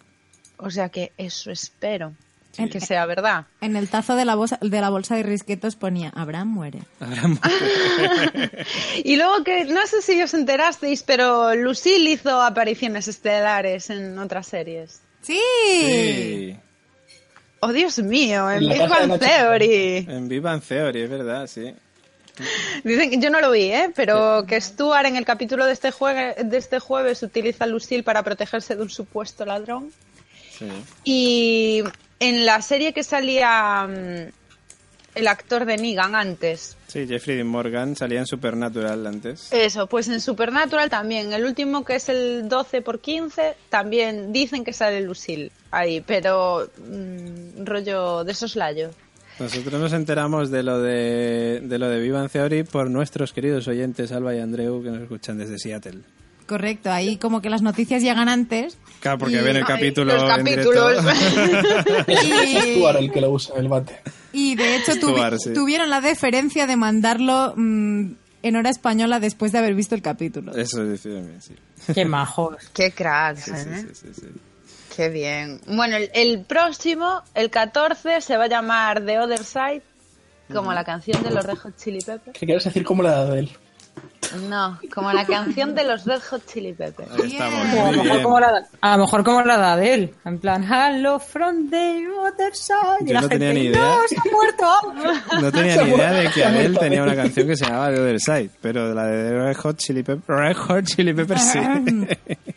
O 0.57 0.69
sea 0.69 0.89
que 0.89 1.11
eso 1.17 1.49
espero. 1.49 2.13
Que 2.55 2.79
sea 2.79 3.07
verdad. 3.07 3.47
En 3.61 3.75
el 3.75 3.89
tazo 3.89 4.15
de 4.15 4.25
la, 4.25 4.35
bolsa, 4.35 4.59
de 4.61 4.79
la 4.79 4.91
bolsa 4.91 5.15
de 5.15 5.23
risquetos 5.23 5.75
ponía 5.75 6.09
Abraham 6.15 6.49
muere. 6.49 6.79
Y 9.03 9.15
luego 9.15 9.43
que, 9.43 9.65
no 9.65 9.85
sé 9.87 10.01
si 10.01 10.21
os 10.21 10.33
enterasteis, 10.33 11.03
pero 11.03 11.55
Lucille 11.55 12.11
hizo 12.11 12.41
apariciones 12.41 13.07
estelares 13.07 13.89
en 13.89 14.17
otras 14.19 14.47
series. 14.47 15.01
¡Sí! 15.21 15.39
Sí. 15.81 16.55
Oh, 17.61 17.71
Dios 17.71 17.97
mío, 17.99 18.51
en 18.51 18.63
En 18.63 18.69
Big 18.69 18.89
Bang. 18.89 19.19
Theory. 19.19 20.05
En 20.09 20.27
Viva 20.27 20.59
Theory, 20.59 21.01
es 21.03 21.09
verdad, 21.09 21.47
sí. 21.47 21.73
Dicen 22.83 23.11
que 23.11 23.19
yo 23.19 23.29
no 23.29 23.39
lo 23.39 23.51
vi, 23.51 23.71
¿eh? 23.71 23.91
pero 23.95 24.43
que 24.45 24.59
Stuart 24.59 25.05
en 25.05 25.15
el 25.15 25.23
capítulo 25.23 25.65
de 25.65 25.71
este, 25.73 25.91
juegue- 25.91 26.35
de 26.43 26.57
este 26.57 26.79
jueves 26.79 27.21
utiliza 27.23 27.63
a 27.63 27.67
Lucille 27.67 28.03
para 28.03 28.23
protegerse 28.23 28.75
de 28.75 28.81
un 28.81 28.89
supuesto 28.89 29.45
ladrón. 29.45 29.91
sí. 30.57 30.65
Y 31.03 31.83
en 32.19 32.45
la 32.45 32.61
serie 32.61 32.93
que 32.93 33.03
salía 33.03 33.87
mm, 33.87 34.31
el 35.15 35.27
actor 35.27 35.65
de 35.65 35.77
Negan 35.77 36.15
antes, 36.15 36.77
Sí, 36.93 37.07
Jeffrey 37.07 37.37
Dean 37.37 37.47
Morgan 37.47 37.95
salía 37.95 38.19
en 38.19 38.27
Supernatural 38.27 39.07
antes. 39.07 39.51
eso, 39.51 39.87
pues 39.87 40.07
en 40.09 40.21
Supernatural 40.21 40.91
también, 40.91 41.33
el 41.33 41.43
último 41.43 41.83
que 41.83 41.95
es 41.95 42.07
el 42.07 42.47
12 42.47 42.83
por 42.83 42.99
15, 42.99 43.55
también 43.69 44.31
dicen 44.31 44.63
que 44.63 44.73
sale 44.73 45.01
Lucille 45.01 45.51
ahí, 45.71 46.01
pero 46.01 46.69
mm, 46.77 47.65
rollo 47.65 48.23
de 48.23 48.35
soslayo. 48.35 48.91
Nosotros 49.39 49.73
nos 49.81 49.93
enteramos 49.93 50.51
de 50.51 50.61
lo 50.61 50.79
de, 50.79 51.61
de 51.63 51.79
lo 51.79 51.89
de 51.89 51.99
Viva 51.99 52.27
Theory 52.29 52.61
por 52.63 52.91
nuestros 52.91 53.33
queridos 53.33 53.67
oyentes 53.67 54.11
Alba 54.11 54.35
y 54.35 54.39
Andreu 54.39 54.83
que 54.83 54.91
nos 54.91 55.01
escuchan 55.01 55.39
desde 55.39 55.57
Seattle. 55.57 56.01
Correcto, 56.47 56.91
ahí 56.91 57.17
como 57.17 57.41
que 57.41 57.49
las 57.49 57.61
noticias 57.61 58.01
llegan 58.03 58.27
antes. 58.29 58.77
Claro, 58.99 59.17
porque 59.17 59.35
Y- 59.35 59.39
ven 59.43 59.55
el 59.55 59.63
Ay, 59.63 59.67
capítulo 59.67 60.13
los 60.13 60.37
en 60.37 60.43
directo. 60.43 60.71
capítulos. 61.03 61.05
Es 62.07 62.63
Stuart 62.75 62.97
el 62.99 63.11
que 63.11 63.21
lo 63.21 63.31
usa, 63.31 63.55
el 63.57 63.67
bate. 63.67 63.99
Y 64.31 64.55
de 64.55 64.75
hecho 64.77 64.93
tuvi- 64.93 65.13
Stuart, 65.13 65.37
sí. 65.39 65.53
tuvieron 65.53 65.89
la 65.89 66.01
deferencia 66.01 66.67
de 66.67 66.75
mandarlo 66.75 67.53
mm, 67.55 68.11
en 68.43 68.55
hora 68.55 68.69
española 68.69 69.19
después 69.19 69.51
de 69.51 69.59
haber 69.59 69.73
visto 69.75 69.95
el 69.95 70.01
capítulo. 70.01 70.53
Eso 70.55 70.83
es 70.91 71.01
sí. 71.01 71.55
Qué 71.93 72.05
majos. 72.05 72.55
Qué 72.73 72.91
cracks, 72.91 73.43
Sí, 73.45 73.51
¿eh? 73.51 73.63
sí, 73.63 73.87
sí, 73.93 74.07
sí, 74.13 74.21
sí. 74.21 74.27
Qué 74.95 75.09
bien. 75.09 75.59
Bueno, 75.67 75.95
el, 75.97 76.09
el 76.13 76.41
próximo, 76.45 77.21
el 77.33 77.49
14, 77.49 78.21
se 78.21 78.37
va 78.37 78.43
a 78.43 78.47
llamar 78.47 79.03
The 79.05 79.19
Other 79.19 79.43
Side, 79.43 79.81
como 80.53 80.71
la 80.73 80.83
canción 80.83 81.23
de 81.23 81.31
los 81.31 81.43
Red 81.45 81.57
Chili 81.77 81.99
Peppers. 81.99 82.37
¿Qué 82.37 82.45
quieres 82.45 82.63
decir 82.63 82.83
como 82.83 83.01
la 83.01 83.25
de 83.25 83.39
él? 83.39 83.49
No, 84.49 84.79
como 84.93 85.11
la 85.13 85.25
canción 85.25 85.75
de 85.75 85.83
los 85.83 86.05
Red 86.05 86.21
Hot 86.29 86.45
Chili 86.45 86.73
Peppers. 86.73 87.09
Ahí 87.21 87.31
estamos, 87.33 87.59
O 87.59 87.85
a, 87.85 87.91
lo 87.91 87.97
muy 87.97 87.97
mejor 87.97 88.03
bien. 88.11 88.23
como 88.23 88.39
la, 88.39 88.67
a 88.81 88.97
lo 88.97 89.03
mejor 89.03 89.23
como 89.23 89.41
la 89.43 89.55
edad 89.55 89.77
de 89.77 89.93
él. 89.93 90.13
En 90.25 90.39
plan, 90.39 90.63
hello 90.63 91.19
from 91.19 91.69
the 91.69 92.07
other 92.19 92.55
side. 92.55 92.77
Y 93.01 93.07
Yo 93.07 93.13
la 93.13 93.21
no 93.21 93.29
tenía 93.29 93.47
gente, 93.49 93.61
ni 93.61 93.67
idea. 93.67 93.81
No, 93.81 94.01
se 94.07 94.15
ha 94.15 94.31
muerto. 94.31 95.41
No 95.41 95.51
tenía 95.51 95.75
ni 95.83 95.91
idea 95.93 96.11
de 96.11 96.29
que 96.31 96.45
Adele 96.45 96.79
tenía 96.79 97.03
una 97.03 97.15
canción 97.15 97.47
que 97.47 97.55
se 97.55 97.65
llamaba 97.65 97.89
The 97.93 97.99
Other 98.01 98.19
Side, 98.19 98.49
pero 98.61 98.89
de 98.89 98.95
la 98.95 99.05
de 99.05 99.31
Red 99.45 99.57
Hot 99.57 99.77
Chili 99.77 100.03
Peppers, 100.03 100.27
Red 100.27 100.55
Hot 100.57 100.85
Chili 100.85 101.13
Peppers 101.13 101.41
sí. 101.41 101.59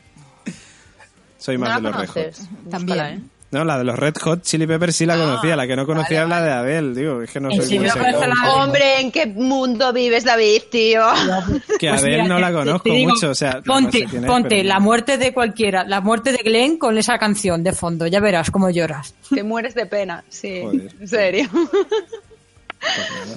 Soy 1.39 1.59
más 1.59 1.81
¿No 1.81 1.91
de 1.91 1.97
los 1.99 2.15
Red 2.15 2.35
Hot. 2.35 2.71
También. 2.71 3.31
No, 3.51 3.65
la 3.65 3.79
de 3.79 3.85
los 3.85 3.97
Red 3.97 4.15
Hot 4.23 4.43
Chili 4.43 4.67
Peppers 4.67 4.97
sí 4.97 5.07
la 5.07 5.17
conocía, 5.17 5.55
la 5.57 5.67
que 5.67 5.77
no 5.77 5.87
conocía 5.87 6.25
es 6.25 6.29
la 6.29 6.43
de 6.43 6.51
Adele, 6.51 6.95
digo, 7.01 7.23
es 7.23 7.31
que 7.31 7.39
no 7.41 7.51
soy 7.51 7.65
si 7.65 7.79
muy 7.79 7.89
no 7.89 8.55
Hombre, 8.55 9.01
¿en 9.01 9.13
qué 9.13 9.27
mundo 9.27 9.93
vives, 9.93 10.25
David, 10.25 10.63
tío? 10.71 11.03
Que 11.79 11.89
Pues 11.89 12.03
Adele 12.03 12.23
mira, 12.23 12.29
no 12.29 12.39
la 12.41 12.53
conozco 12.53 12.91
digo, 12.91 13.11
mucho, 13.11 13.31
o 13.31 13.35
sea, 13.35 13.55
no 13.55 13.63
ponte, 13.63 14.09
sé 14.09 14.17
es, 14.17 14.25
ponte 14.25 14.49
pero- 14.49 14.69
la 14.69 14.81
muerte 14.81 15.17
de 15.19 15.33
cualquiera, 15.33 15.85
la 15.85 16.01
muerte 16.01 16.33
de 16.33 16.39
Glenn 16.39 16.77
con 16.79 16.99
esa 16.99 17.19
canción 17.19 17.63
de 17.63 17.73
fondo, 17.73 18.07
ya 18.07 18.21
verás 18.21 18.51
cómo 18.51 18.69
lloras. 18.71 19.15
Te 19.33 19.43
mueres 19.43 19.75
de 19.75 19.87
pena, 19.87 20.25
sí. 20.29 20.61
Joder. 20.63 20.95
En 21.01 21.09
serio. 21.09 21.49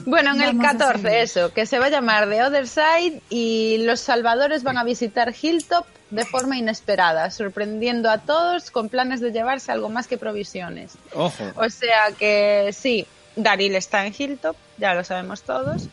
Bueno, 0.05 0.31
en 0.31 0.41
el 0.41 0.55
Vamos 0.55 0.65
a 0.65 0.77
14, 0.77 1.01
seguir. 1.01 1.17
eso, 1.17 1.53
que 1.53 1.65
se 1.65 1.79
va 1.79 1.87
a 1.87 1.89
llamar 1.89 2.29
The 2.29 2.43
Other 2.43 2.67
Side 2.67 3.21
y 3.29 3.79
los 3.85 3.99
salvadores 3.99 4.63
van 4.63 4.77
a 4.77 4.83
visitar 4.83 5.33
Hilltop 5.39 5.85
de 6.09 6.25
forma 6.25 6.57
inesperada, 6.57 7.29
sorprendiendo 7.31 8.09
a 8.09 8.17
todos 8.19 8.71
con 8.71 8.89
planes 8.89 9.19
de 9.21 9.31
llevarse 9.31 9.71
algo 9.71 9.89
más 9.89 10.07
que 10.07 10.17
provisiones. 10.17 10.93
Ojo, 11.13 11.43
O 11.55 11.69
sea 11.69 12.11
que 12.17 12.71
sí, 12.73 13.05
Daryl 13.35 13.75
está 13.75 14.05
en 14.05 14.13
Hilltop, 14.17 14.55
ya 14.77 14.93
lo 14.93 15.03
sabemos 15.03 15.43
todos, 15.43 15.87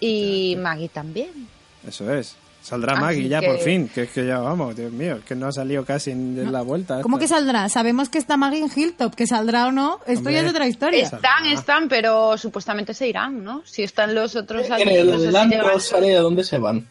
y 0.00 0.56
Maggie 0.58 0.88
también. 0.90 1.48
eso 1.86 2.12
es. 2.12 2.36
Saldrá 2.66 2.94
Así 2.94 3.00
Maggie 3.02 3.28
ya 3.28 3.38
que- 3.40 3.46
por 3.46 3.58
fin, 3.60 3.88
que 3.94 4.02
es 4.02 4.10
que 4.10 4.26
ya 4.26 4.38
vamos, 4.40 4.74
Dios 4.74 4.90
mío, 4.90 5.16
es 5.18 5.24
que 5.24 5.36
no 5.36 5.46
ha 5.46 5.52
salido 5.52 5.84
casi 5.84 6.10
en 6.10 6.50
la 6.50 6.62
vuelta. 6.62 7.00
¿Cómo 7.00 7.16
esta. 7.16 7.24
que 7.24 7.28
saldrá? 7.28 7.68
Sabemos 7.68 8.08
que 8.08 8.18
está 8.18 8.36
Maggie 8.36 8.58
en 8.60 8.70
Hilltop, 8.74 9.14
que 9.14 9.26
saldrá 9.28 9.68
o 9.68 9.72
no, 9.72 10.00
esto 10.06 10.18
Hombre. 10.18 10.34
ya 10.34 10.40
es 10.40 10.50
otra 10.50 10.66
historia. 10.66 11.04
Están, 11.04 11.46
están, 11.46 11.88
pero 11.88 12.36
supuestamente 12.36 12.92
se 12.92 13.06
irán, 13.06 13.44
¿no? 13.44 13.62
Si 13.64 13.84
están 13.84 14.16
los 14.16 14.34
otros 14.34 14.68
En 14.68 14.88
el 14.88 15.06
no 15.06 15.14
adelanto 15.14 15.78
sale 15.78 16.16
a 16.16 16.20
dónde 16.20 16.42
se 16.42 16.58
van. 16.58 16.88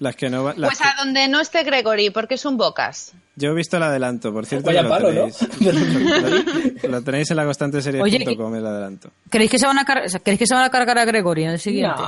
Las 0.00 0.16
que 0.16 0.28
no 0.28 0.42
va- 0.42 0.54
las 0.56 0.70
Pues 0.70 0.78
que- 0.80 0.88
a 0.88 0.94
donde 1.04 1.28
no 1.28 1.40
esté 1.40 1.62
Gregory, 1.62 2.10
porque 2.10 2.34
es 2.34 2.44
un 2.44 2.56
bocas. 2.56 3.12
Yo 3.36 3.50
he 3.50 3.54
visto 3.54 3.76
el 3.76 3.84
adelanto, 3.84 4.32
por 4.32 4.44
cierto. 4.44 4.66
Vaya 4.66 4.82
lo, 4.82 4.88
palo, 4.88 5.12
¿no? 5.12 5.28
tenéis, 5.30 6.82
lo, 6.82 6.88
lo 6.88 7.02
tenéis 7.02 7.30
en 7.30 7.36
la 7.36 7.44
constante 7.44 7.76
Oye, 7.76 8.18
serie.com 8.18 8.54
el 8.56 8.66
adelanto. 8.66 9.10
¿Creéis 9.30 9.50
que 9.52 9.58
se 9.60 9.66
van 9.66 9.78
a, 9.78 9.84
car- 9.84 10.02
¿creéis 10.24 10.38
que 10.40 10.46
se 10.48 10.54
van 10.54 10.64
a 10.64 10.70
cargar 10.70 10.98
a 10.98 11.04
Gregory 11.04 11.44
en 11.44 11.50
el 11.50 11.60
siguiente? 11.60 12.02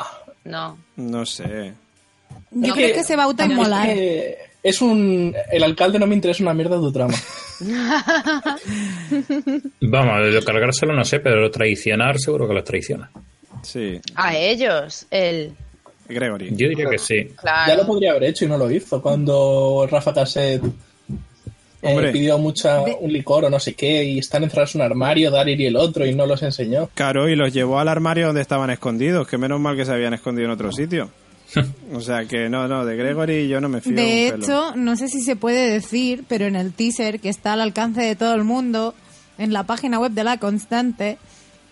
No. 0.45 0.77
No 0.97 1.25
sé. 1.25 1.73
Yo 2.55 2.74
creo 2.74 2.94
que 2.94 3.05
se 3.05 3.16
va 3.16 3.24
a 3.24 3.26
autoinmolar. 3.26 3.88
Es, 3.88 3.96
que 3.96 4.38
es 4.62 4.80
un. 4.80 5.34
El 5.50 5.62
alcalde 5.62 5.98
no 5.98 6.07
me 6.07 6.14
interesa 6.14 6.42
una 6.42 6.55
mierda 6.55 6.76
tu 6.76 6.90
trama. 6.90 7.14
Vamos, 9.80 10.34
de 10.34 10.42
cargárselo 10.44 10.94
no 10.94 11.05
sé, 11.05 11.20
pero 11.20 11.50
traicionar 11.50 12.18
seguro 12.18 12.48
que 12.48 12.55
los 12.55 12.64
traiciona. 12.64 13.11
Sí, 13.62 14.00
A 14.14 14.36
ellos, 14.36 15.07
él. 15.11 15.52
Gregory. 16.09 16.50
Yo 16.50 16.68
diría 16.68 16.88
que 16.88 16.98
sí. 16.98 17.24
Claro. 17.36 17.72
Ya 17.72 17.76
lo 17.76 17.86
podría 17.86 18.11
haber 18.11 18.24
hecho 18.24 18.44
y 18.44 18.48
no 18.48 18.59
lo 18.59 18.70
hizo. 18.70 19.00
Cuando 19.00 19.86
Rafa 19.90 20.12
Cassette 20.12 20.62
eh, 20.64 21.92
Hombre. 21.92 22.12
pidió 22.12 22.38
mucha, 22.38 22.82
un 22.82 23.12
licor 23.12 23.44
o 23.44 23.50
no 23.50 23.61
sé 23.61 23.74
qué 23.74 24.05
y 24.05 24.18
están 24.18 24.44
encerrados 24.44 24.74
en 24.74 24.80
un 24.80 24.86
armario, 24.86 25.30
Daryl 25.30 25.61
y 25.61 25.66
el 25.66 25.76
otro, 25.76 26.07
y 26.07 26.14
no 26.14 26.26
los 26.26 26.42
enseñó. 26.42 26.88
Claro, 26.94 27.28
y 27.28 27.36
los 27.36 27.52
llevó 27.52 27.78
al 27.78 27.88
armario 27.88 28.26
donde 28.26 28.40
estaban 28.40 28.70
escondidos, 28.70 29.28
que 29.28 29.36
menos 29.36 29.61
mal 29.61 29.76
que 29.76 29.84
se 29.84 29.92
habían 29.92 30.14
escondido 30.14 30.46
en 30.46 30.52
otro 30.52 30.72
sitio. 30.72 31.11
O 31.92 32.01
sea 32.01 32.24
que 32.24 32.49
no, 32.49 32.66
no, 32.68 32.84
de 32.84 32.97
Gregory 32.97 33.47
yo 33.49 33.61
no 33.61 33.68
me 33.68 33.80
fío. 33.80 33.95
De 33.95 34.30
un 34.34 34.40
pelo. 34.40 34.45
hecho, 34.45 34.76
no 34.76 34.97
sé 34.97 35.09
si 35.09 35.22
se 35.22 35.36
puede 35.36 35.70
decir, 35.70 36.24
pero 36.28 36.47
en 36.47 36.57
el 36.57 36.72
teaser 36.72 37.20
que 37.20 37.28
está 37.28 37.53
al 37.53 37.61
alcance 37.61 38.01
de 38.03 38.16
todo 38.16 38.34
el 38.34 38.45
mundo, 38.45 38.95
en 39.38 39.53
la 39.53 39.64
página 39.64 39.99
web 39.99 40.12
de 40.12 40.24
La 40.24 40.38
Constante, 40.38 41.18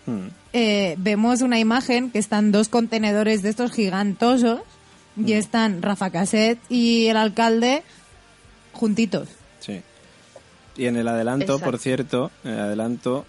Hmm. 0.05 0.27
eh, 0.51 0.95
vemos 0.97 1.41
una 1.41 1.59
imagen 1.59 2.11
que 2.11 2.19
están 2.19 2.51
dos 2.51 2.67
contenedores 2.67 3.41
de 3.41 3.49
estos 3.49 3.71
gigantosos 3.71 4.59
Hmm. 5.15 5.27
y 5.27 5.33
están 5.33 5.81
Rafa 5.81 6.09
Cassette 6.09 6.59
y 6.69 7.07
el 7.07 7.15
alcalde 7.15 7.83
juntitos. 8.73 9.29
Sí. 9.59 9.81
Y 10.75 10.87
en 10.87 10.97
el 10.97 11.07
adelanto, 11.07 11.53
Exacto. 11.53 11.63
por 11.65 11.79
cierto, 11.79 12.31
en 12.43 12.51
el 12.51 12.59
adelanto 12.59 13.25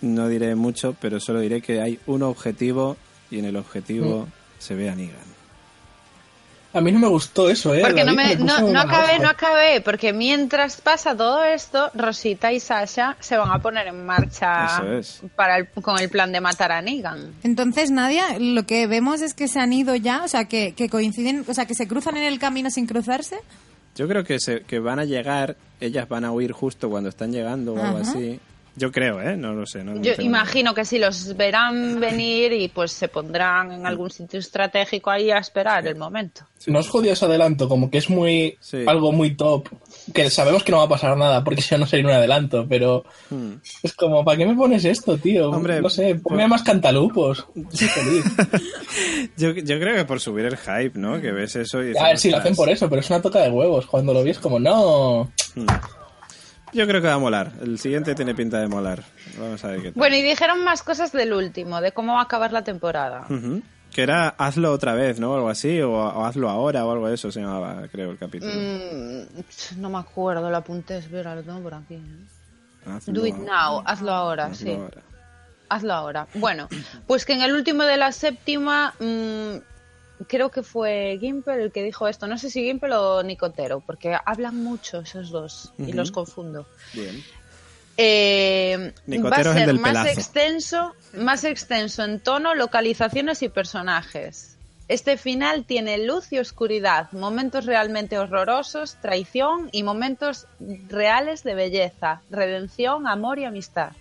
no 0.00 0.28
diré 0.28 0.54
mucho, 0.56 0.96
pero 1.00 1.20
solo 1.20 1.40
diré 1.40 1.60
que 1.60 1.80
hay 1.80 1.98
un 2.06 2.22
objetivo 2.22 2.96
y 3.30 3.38
en 3.38 3.44
el 3.44 3.56
objetivo 3.56 4.26
se 4.58 4.74
ve 4.74 4.88
a 4.90 4.96
Negan. 4.96 5.33
A 6.74 6.80
mí 6.80 6.90
no 6.90 6.98
me 6.98 7.06
gustó 7.06 7.48
eso, 7.48 7.72
¿eh? 7.74 7.82
Porque 7.82 8.04
no, 8.04 8.12
me, 8.14 8.34
no, 8.34 8.60
no 8.72 8.80
acabé, 8.80 9.18
no 9.20 9.28
acabé, 9.28 9.80
porque 9.80 10.12
mientras 10.12 10.80
pasa 10.80 11.16
todo 11.16 11.44
esto, 11.44 11.90
Rosita 11.94 12.52
y 12.52 12.58
Sasha 12.58 13.16
se 13.20 13.36
van 13.36 13.50
a 13.52 13.60
poner 13.60 13.86
en 13.86 14.04
marcha 14.04 14.82
es. 14.98 15.20
para 15.36 15.58
el- 15.58 15.68
con 15.68 15.98
el 16.00 16.08
plan 16.08 16.32
de 16.32 16.40
matar 16.40 16.72
a 16.72 16.82
Negan. 16.82 17.32
Entonces, 17.44 17.92
Nadia, 17.92 18.38
lo 18.40 18.64
que 18.64 18.88
vemos 18.88 19.22
es 19.22 19.34
que 19.34 19.46
se 19.46 19.60
han 19.60 19.72
ido 19.72 19.94
ya, 19.94 20.22
o 20.24 20.28
sea, 20.28 20.46
que, 20.46 20.72
que 20.74 20.88
coinciden, 20.88 21.44
o 21.48 21.54
sea, 21.54 21.64
que 21.66 21.74
se 21.76 21.86
cruzan 21.86 22.16
en 22.16 22.24
el 22.24 22.40
camino 22.40 22.68
sin 22.70 22.86
cruzarse. 22.86 23.38
Yo 23.94 24.08
creo 24.08 24.24
que, 24.24 24.40
se, 24.40 24.62
que 24.62 24.80
van 24.80 24.98
a 24.98 25.04
llegar, 25.04 25.56
ellas 25.80 26.08
van 26.08 26.24
a 26.24 26.32
huir 26.32 26.50
justo 26.50 26.90
cuando 26.90 27.08
están 27.08 27.30
llegando 27.30 27.74
o 27.74 27.80
algo 27.80 27.98
así. 27.98 28.40
Yo 28.76 28.90
creo, 28.90 29.20
¿eh? 29.22 29.36
No 29.36 29.52
lo 29.52 29.66
sé. 29.66 29.84
No, 29.84 30.00
Yo 30.02 30.12
imagino 30.18 30.74
que 30.74 30.84
sí 30.84 30.98
los 30.98 31.36
verán 31.36 32.00
venir 32.00 32.52
y 32.52 32.66
pues 32.68 32.90
se 32.90 33.06
pondrán 33.08 33.70
en 33.70 33.86
algún 33.86 34.10
sitio 34.10 34.40
estratégico 34.40 35.10
ahí 35.10 35.30
a 35.30 35.38
esperar 35.38 35.86
el 35.86 35.94
momento. 35.96 36.42
No 36.66 36.80
os 36.80 36.88
jodió 36.88 37.12
ese 37.12 37.24
adelanto, 37.26 37.68
como 37.68 37.88
que 37.90 37.98
es 37.98 38.10
muy 38.10 38.56
Sí. 38.60 38.84
algo 38.86 39.12
muy 39.12 39.36
top. 39.36 39.68
Que 40.12 40.28
sabemos 40.28 40.64
que 40.64 40.72
no 40.72 40.78
va 40.78 40.84
a 40.84 40.88
pasar 40.88 41.16
nada, 41.16 41.44
porque 41.44 41.62
si 41.62 41.72
no 41.74 41.78
no 41.80 41.86
sería 41.86 42.06
un 42.06 42.12
adelanto, 42.12 42.66
pero 42.68 43.04
Hmm. 43.30 43.52
es 43.82 43.92
como, 43.94 44.24
¿para 44.24 44.38
qué 44.38 44.46
me 44.46 44.54
pones 44.56 44.84
esto, 44.84 45.18
tío? 45.18 45.50
Hombre, 45.50 45.80
no 45.80 45.88
sé, 45.90 46.16
ponme 46.16 46.38
pues- 46.38 46.48
más 46.48 46.62
cantalupos. 46.64 47.46
Feliz. 47.70 48.24
Yo, 49.36 49.52
yo 49.52 49.78
creo 49.80 49.94
que 49.96 50.04
por 50.04 50.20
subir 50.20 50.44
el 50.46 50.56
hype, 50.56 50.98
¿no? 50.98 51.20
Que 51.20 51.32
ves 51.32 51.56
eso 51.56 51.82
y 51.82 51.96
a 51.96 52.02
ver 52.04 52.18
si 52.18 52.30
lo 52.30 52.38
hacen 52.38 52.54
por 52.54 52.68
eso, 52.68 52.88
pero 52.88 53.00
es 53.00 53.10
una 53.10 53.20
toca 53.22 53.40
de 53.40 53.50
huevos. 53.50 53.86
Cuando 53.86 54.12
lo 54.14 54.22
vi 54.22 54.30
es 54.30 54.38
como, 54.38 54.58
no. 54.58 55.30
Hmm. 55.54 55.66
Yo 56.74 56.86
creo 56.86 57.00
que 57.00 57.06
va 57.06 57.14
a 57.14 57.18
molar. 57.18 57.52
El 57.62 57.78
siguiente 57.78 58.14
tiene 58.14 58.34
pinta 58.34 58.58
de 58.60 58.66
molar. 58.66 59.02
Vamos 59.38 59.64
a 59.64 59.68
ver 59.68 59.76
qué 59.78 59.84
tal. 59.84 59.92
Bueno, 59.94 60.16
y 60.16 60.22
dijeron 60.22 60.64
más 60.64 60.82
cosas 60.82 61.12
del 61.12 61.32
último, 61.32 61.80
de 61.80 61.92
cómo 61.92 62.14
va 62.14 62.20
a 62.20 62.24
acabar 62.24 62.52
la 62.52 62.62
temporada. 62.64 63.26
Que 63.92 64.02
era 64.02 64.28
hazlo 64.30 64.72
otra 64.72 64.92
vez, 64.94 65.20
¿no? 65.20 65.34
Algo 65.34 65.48
así, 65.48 65.80
o, 65.80 65.92
o 65.92 66.24
hazlo 66.24 66.50
ahora, 66.50 66.84
o 66.84 66.90
algo 66.90 67.08
de 67.08 67.14
eso 67.14 67.30
se 67.30 67.40
llamaba, 67.40 67.86
creo, 67.92 68.10
el 68.10 68.18
capítulo. 68.18 68.52
Mm, 68.52 69.80
no 69.80 69.88
me 69.88 69.98
acuerdo, 69.98 70.50
lo 70.50 70.56
apunté, 70.56 70.98
espera, 70.98 71.36
lo 71.36 71.42
tengo 71.44 71.60
por 71.60 71.74
aquí. 71.74 71.94
¿eh? 71.94 72.00
Hazlo 72.90 73.14
Do 73.14 73.24
it 73.26 73.36
now, 73.36 73.82
hazlo 73.86 74.12
ahora, 74.12 74.46
hazlo 74.46 74.66
sí. 74.66 74.72
ahora. 74.72 75.02
Hazlo 75.68 75.92
ahora. 75.94 76.26
Bueno, 76.34 76.68
pues 77.06 77.24
que 77.24 77.34
en 77.34 77.42
el 77.42 77.54
último 77.54 77.84
de 77.84 77.96
la 77.96 78.10
séptima, 78.10 78.94
mm, 78.98 79.58
creo 80.28 80.50
que 80.50 80.62
fue 80.62 81.16
Gimpel 81.20 81.60
el 81.60 81.72
que 81.72 81.82
dijo 81.82 82.08
esto. 82.08 82.26
No 82.26 82.38
sé 82.38 82.50
si 82.50 82.64
Gimpel 82.64 82.92
o 82.92 83.22
Nicotero, 83.22 83.80
porque 83.80 84.16
hablan 84.24 84.62
mucho 84.62 85.00
esos 85.00 85.30
dos 85.30 85.72
y 85.78 85.92
los 85.92 86.10
confundo. 86.10 86.66
Bien. 86.92 87.22
Eh, 87.96 88.92
va 89.08 89.36
a 89.36 89.42
ser 89.44 89.74
más 89.74 89.92
pelazo. 89.92 90.08
extenso, 90.08 90.94
más 91.12 91.44
extenso 91.44 92.02
en 92.04 92.20
tono, 92.20 92.54
localizaciones 92.54 93.42
y 93.42 93.48
personajes. 93.48 94.56
Este 94.88 95.16
final 95.16 95.64
tiene 95.64 95.98
luz 95.98 96.30
y 96.32 96.38
oscuridad, 96.38 97.10
momentos 97.12 97.64
realmente 97.64 98.18
horrorosos, 98.18 98.96
traición 99.00 99.70
y 99.72 99.82
momentos 99.82 100.46
reales 100.88 101.42
de 101.42 101.54
belleza, 101.54 102.20
redención, 102.30 103.06
amor 103.06 103.38
y 103.38 103.44
amistad. 103.44 103.92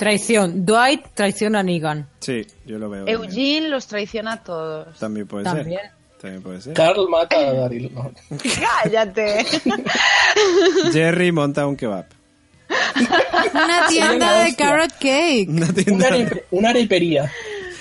Traición. 0.00 0.64
Dwight 0.64 1.08
traiciona 1.14 1.60
a 1.60 1.62
Negan. 1.62 2.08
Sí, 2.20 2.46
yo 2.64 2.78
lo 2.78 2.88
veo. 2.88 3.04
también. 3.04 3.22
Eugene 3.30 3.68
los 3.68 3.86
traiciona 3.86 4.32
a 4.32 4.42
todos. 4.42 4.98
También 4.98 5.26
puede 5.26 5.44
También. 5.44 5.78
ser. 5.78 5.90
También 6.20 6.42
puede 6.42 6.60
ser. 6.62 6.72
Carl 6.72 7.06
mata 7.08 7.36
a 7.36 7.52
Daryl. 7.52 7.92
No. 7.94 8.10
Cállate. 8.82 9.44
Jerry 10.92 11.32
monta 11.32 11.66
un 11.66 11.76
kebab. 11.76 12.06
Una 13.52 13.86
tienda 13.88 14.32
de 14.40 14.48
hostia. 14.48 14.66
carrot 14.66 14.92
cake. 14.98 15.46
Una 15.48 15.66
Una, 15.66 15.72
tienda, 15.74 16.08
arepe- 16.08 16.42
una 16.50 16.70
arepería. 16.70 17.30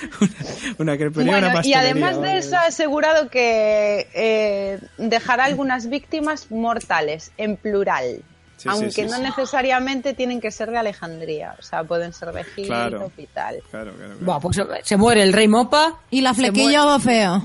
una 0.77 0.97
crepería, 0.97 1.37
una 1.37 1.61
y 1.63 1.73
además 1.73 2.21
de 2.21 2.37
eso 2.37 2.55
ha 2.55 2.65
asegurado 2.67 3.29
que 3.29 4.07
eh, 4.13 4.79
dejará 4.97 5.45
algunas 5.45 5.89
víctimas 5.89 6.51
mortales, 6.51 7.31
en 7.37 7.55
plural. 7.57 8.23
Sí, 8.59 8.69
aunque 8.69 8.91
sí, 8.91 9.01
no 9.03 9.17
sí. 9.17 9.21
necesariamente 9.23 10.13
tienen 10.13 10.39
que 10.41 10.51
ser 10.51 10.69
de 10.69 10.77
Alejandría, 10.77 11.55
o 11.57 11.61
sea, 11.61 11.83
pueden 11.83 12.11
ser 12.13 12.31
de 12.33 12.41
Egipto 12.41 12.67
Claro. 12.67 13.11
y 13.17 13.25
tal. 13.27 13.55
Claro, 13.71 13.91
claro, 13.93 13.93
claro. 13.97 14.15
Buah, 14.21 14.39
pues 14.39 14.57
se 14.83 14.97
muere 14.97 15.23
el 15.23 15.33
rey 15.33 15.47
Mopa. 15.47 15.99
Y 16.11 16.21
la 16.21 16.33
flequillo 16.33 16.99
feo. 16.99 17.41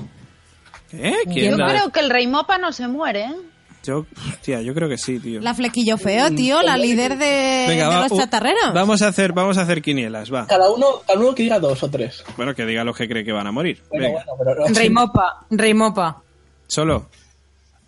¿Eh? 0.91 1.13
Yo 1.27 1.55
creo 1.57 1.89
que 1.91 1.99
el 2.01 2.09
rey 2.09 2.27
Mopa 2.27 2.57
no 2.57 2.71
se 2.71 2.87
muere, 2.87 3.23
¿eh? 3.23 3.35
Yo, 3.83 4.05
hostia, 4.33 4.61
yo 4.61 4.73
creo 4.73 4.89
que 4.89 4.97
sí, 4.97 5.19
tío. 5.19 5.41
La 5.41 5.53
flequillo 5.53 5.97
feo, 5.97 6.31
tío, 6.31 6.61
la 6.63 6.75
líder 6.75 7.17
de, 7.19 7.65
Venga, 7.69 7.89
de 7.89 7.95
va, 7.95 8.07
los 8.07 8.17
chatarreros. 8.17 8.73
Vamos 8.73 9.01
a 9.03 9.09
hacer, 9.09 9.31
vamos 9.31 9.59
a 9.59 9.61
hacer 9.61 9.81
quinielas, 9.83 10.33
va. 10.33 10.47
Cada 10.47 10.71
uno, 10.71 11.01
cada 11.05 11.19
uno 11.19 11.35
que 11.35 11.43
diga 11.43 11.59
dos 11.59 11.83
o 11.83 11.89
tres. 11.91 12.23
Bueno, 12.35 12.55
que 12.55 12.65
diga 12.65 12.83
los 12.83 12.97
que 12.97 13.07
cree 13.07 13.23
que 13.23 13.31
van 13.31 13.45
a 13.45 13.51
morir. 13.51 13.83
Bueno, 13.89 14.07
Venga, 14.07 14.23
bueno, 14.25 14.43
pero 14.55 14.67
no. 14.69 14.75
Rey 14.75 14.89
Mopa. 14.89 15.45
Rey 15.51 15.73
Mopa. 15.75 16.21
solo. 16.67 17.09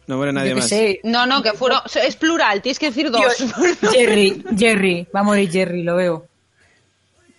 No 0.07 0.17
muere 0.17 0.33
nadie 0.33 0.55
más. 0.55 0.67
sé. 0.67 0.99
No, 1.03 1.25
no, 1.25 1.43
que 1.43 1.53
fueron. 1.53 1.79
Es 2.03 2.15
plural, 2.15 2.61
tienes 2.61 2.79
que 2.79 2.87
decir 2.87 3.11
dos. 3.11 3.21
Jerry, 3.93 4.43
Jerry. 4.57 5.07
Va 5.15 5.19
a 5.19 5.23
morir 5.23 5.51
Jerry, 5.51 5.83
lo 5.83 5.95
veo. 5.97 6.25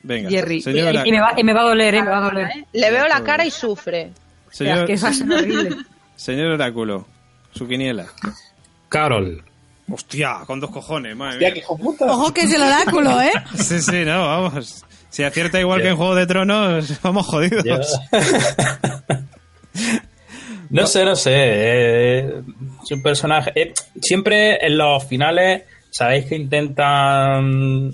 Venga, 0.02 0.30
Jerry. 0.30 0.60
señora, 0.60 1.02
Y, 1.04 1.08
y 1.08 1.12
me 1.12 1.20
va, 1.20 1.32
y 1.36 1.44
me 1.44 1.52
va 1.52 1.60
a 1.62 1.64
doler, 1.64 1.94
eh, 1.94 2.02
me 2.02 2.10
va 2.10 2.18
a 2.18 2.30
doler. 2.30 2.48
Le 2.72 2.90
veo 2.90 3.08
la 3.08 3.22
cara 3.24 3.44
y 3.44 3.50
sufre. 3.50 4.12
señor, 4.50 4.86
que 4.86 4.94
horrible. 4.94 6.54
Oráculo, 6.54 7.06
su 7.52 7.66
quiniela. 7.66 8.06
Carol. 8.88 9.42
Hostia, 9.90 10.40
con 10.46 10.60
dos 10.60 10.70
cojones, 10.70 11.16
madre 11.16 11.36
Hostia, 11.36 11.48
mía. 11.48 11.54
que 11.54 11.60
hijo 11.60 11.78
puta. 11.78 12.04
Ojo 12.04 12.32
que 12.34 12.42
es 12.42 12.52
el 12.52 12.60
oráculo, 12.62 13.22
¿eh? 13.22 13.32
Sí, 13.56 13.80
sí, 13.80 14.04
no, 14.04 14.20
vamos. 14.26 14.84
Si 15.08 15.24
acierta 15.24 15.58
igual 15.58 15.80
que 15.80 15.88
en 15.88 15.96
Juego 15.96 16.14
de 16.14 16.26
Tronos, 16.26 17.00
vamos 17.02 17.26
jodidos. 17.26 17.64
Yo- 17.64 17.80
no 20.70 20.86
sé, 20.86 21.04
no 21.04 21.16
sé. 21.16 21.32
eh, 21.34 22.42
es 22.82 22.90
un 22.90 23.02
personaje. 23.02 23.52
eh, 23.54 23.72
siempre 24.00 24.64
en 24.64 24.76
los 24.78 25.04
finales, 25.04 25.62
sabéis 25.90 26.26
que 26.26 26.36
intentan. 26.36 27.92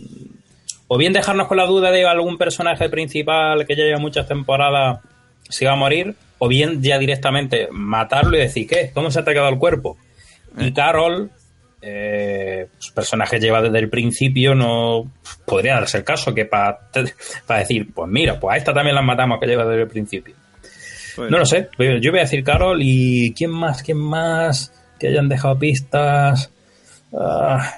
O 0.86 0.98
bien 0.98 1.12
dejarnos 1.12 1.48
con 1.48 1.56
la 1.56 1.66
duda 1.66 1.90
de 1.90 2.06
algún 2.06 2.36
personaje 2.36 2.88
principal 2.88 3.66
que 3.66 3.74
ya 3.74 3.84
lleva 3.84 3.98
muchas 3.98 4.28
temporadas 4.28 5.00
si 5.48 5.64
va 5.64 5.72
a 5.72 5.76
morir, 5.76 6.14
o 6.38 6.48
bien 6.48 6.82
ya 6.82 6.98
directamente 6.98 7.68
matarlo 7.70 8.36
y 8.36 8.40
decir, 8.40 8.66
¿qué? 8.66 8.90
¿Cómo 8.92 9.10
se 9.10 9.20
ha 9.20 9.24
quedado 9.24 9.48
el 9.48 9.58
cuerpo? 9.58 9.96
Y 10.58 10.72
Carol, 10.72 11.30
eh, 11.82 12.68
su 12.78 12.94
personaje 12.94 13.38
lleva 13.38 13.60
desde 13.60 13.78
el 13.78 13.90
principio, 13.90 14.54
no 14.54 15.10
podría 15.44 15.74
darse 15.74 15.98
el 15.98 16.04
caso 16.04 16.34
que 16.34 16.44
para 16.46 16.78
decir, 17.58 17.92
pues 17.94 18.10
mira, 18.10 18.38
pues 18.40 18.54
a 18.54 18.56
esta 18.56 18.72
también 18.72 18.94
la 18.94 19.02
matamos 19.02 19.38
que 19.40 19.46
lleva 19.46 19.64
desde 19.64 19.82
el 19.82 19.88
principio. 19.88 20.34
Pues- 21.16 21.30
No 21.30 21.38
lo 21.38 21.46
sé. 21.46 21.68
Yo 21.78 22.10
voy 22.10 22.20
a 22.20 22.24
decir 22.24 22.42
Carol 22.44 22.78
y 22.82 23.32
¿quién 23.34 23.50
más? 23.50 23.82
¿Quién 23.82 23.98
más? 23.98 24.72
Que 24.98 25.08
hayan 25.08 25.28
dejado 25.28 25.58
pistas. 25.58 26.50
Ah, 27.16 27.74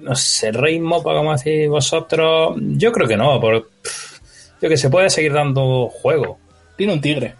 no 0.00 0.14
sé, 0.14 0.52
Rey 0.52 0.80
Mopa, 0.80 1.12
como 1.14 1.36
decís 1.36 1.68
vosotros. 1.68 2.56
Yo 2.58 2.90
creo 2.92 3.06
que 3.06 3.16
no, 3.16 3.38
por, 3.40 3.68
yo 4.62 4.68
que 4.68 4.76
se 4.76 4.88
puede 4.90 5.10
seguir 5.10 5.32
dando 5.32 5.88
juego. 5.88 6.38
Tiene 6.76 6.94
un 6.94 7.00
tigre. 7.00 7.34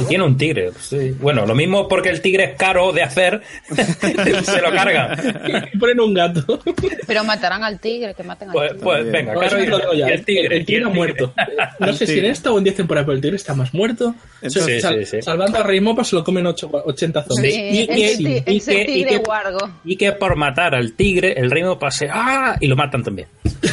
Y 0.00 0.04
tiene 0.06 0.24
un 0.24 0.36
tigre. 0.36 0.70
sí. 0.80 1.14
Bueno, 1.20 1.46
lo 1.46 1.54
mismo 1.54 1.88
porque 1.88 2.08
el 2.10 2.20
tigre 2.20 2.44
es 2.44 2.56
caro 2.56 2.92
de 2.92 3.02
hacer, 3.02 3.42
se 3.74 4.60
lo 4.60 4.70
cargan. 4.72 5.18
Y 5.72 5.78
ponen 5.78 6.00
un 6.00 6.14
gato. 6.14 6.60
Pero 7.06 7.24
matarán 7.24 7.62
al 7.64 7.78
tigre, 7.80 8.14
que 8.14 8.22
maten 8.22 8.48
al 8.48 8.52
Pues, 8.54 8.70
tigre. 8.72 8.84
pues 8.84 9.10
venga, 9.12 9.34
No, 9.34 9.40
Caro 9.40 9.56
eso 9.56 9.64
y, 9.64 9.66
lo 9.68 9.78
digo 9.78 9.94
ya. 9.94 10.08
y 10.08 10.12
el 10.12 10.24
tigre. 10.24 10.56
El 10.56 10.64
tigre 10.66 10.84
ha 10.84 10.88
muerto. 10.88 11.34
No 11.80 11.92
sé 11.92 12.06
si 12.06 12.18
en 12.18 12.24
esta 12.26 12.50
o 12.52 12.58
en 12.58 12.64
10 12.64 12.76
temporadas, 12.76 13.06
pero 13.06 13.16
el 13.16 13.20
tigre 13.22 13.36
está 13.36 13.54
más 13.54 13.72
muerto. 13.74 14.14
Sí, 14.42 14.60
Sal- 14.80 14.98
sí, 15.00 15.04
sí. 15.06 15.22
Salvando 15.22 15.58
a 15.58 15.62
Rey 15.62 15.80
Mopa 15.80 16.04
se 16.04 16.16
lo 16.16 16.24
comen 16.24 16.46
ocho- 16.46 16.70
80 16.72 17.24
zombies. 17.24 17.54
Sí, 17.54 17.60
y 17.82 17.86
que- 17.86 18.12
y 18.12 18.24
que- 18.24 18.52
y 18.52 18.60
tigre 18.86 19.10
que- 19.10 19.18
guargo. 19.18 19.58
Y 19.84 19.96
que 19.96 20.12
por 20.12 20.36
matar 20.36 20.74
al 20.74 20.92
tigre, 20.92 21.32
el 21.38 21.50
reino 21.50 21.78
pase 21.78 22.08
¡ah! 22.10 22.56
y 22.60 22.66
lo 22.66 22.76
matan 22.76 23.02
también. 23.02 23.28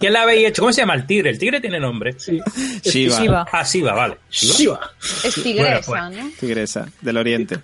¿Qué 0.00 0.10
le 0.10 0.18
habéis 0.18 0.48
hecho? 0.48 0.62
¿Cómo 0.62 0.72
se 0.72 0.82
llama 0.82 0.94
el 0.94 1.06
tigre? 1.06 1.30
El 1.30 1.38
tigre 1.38 1.60
tiene 1.60 1.80
nombre. 1.80 2.12
Sí. 2.18 2.40
Shiva, 2.84 3.16
Shiva. 3.28 3.46
Ah, 3.52 3.62
Shiva, 3.64 3.92
vale. 3.92 4.18
Shiva. 4.30 4.80
Es 5.24 5.34
tigresa, 5.42 5.90
Bueno, 5.90 6.10
¿no? 6.10 6.30
tigresa 6.40 6.86
del 7.00 7.16
oriente. 7.18 7.58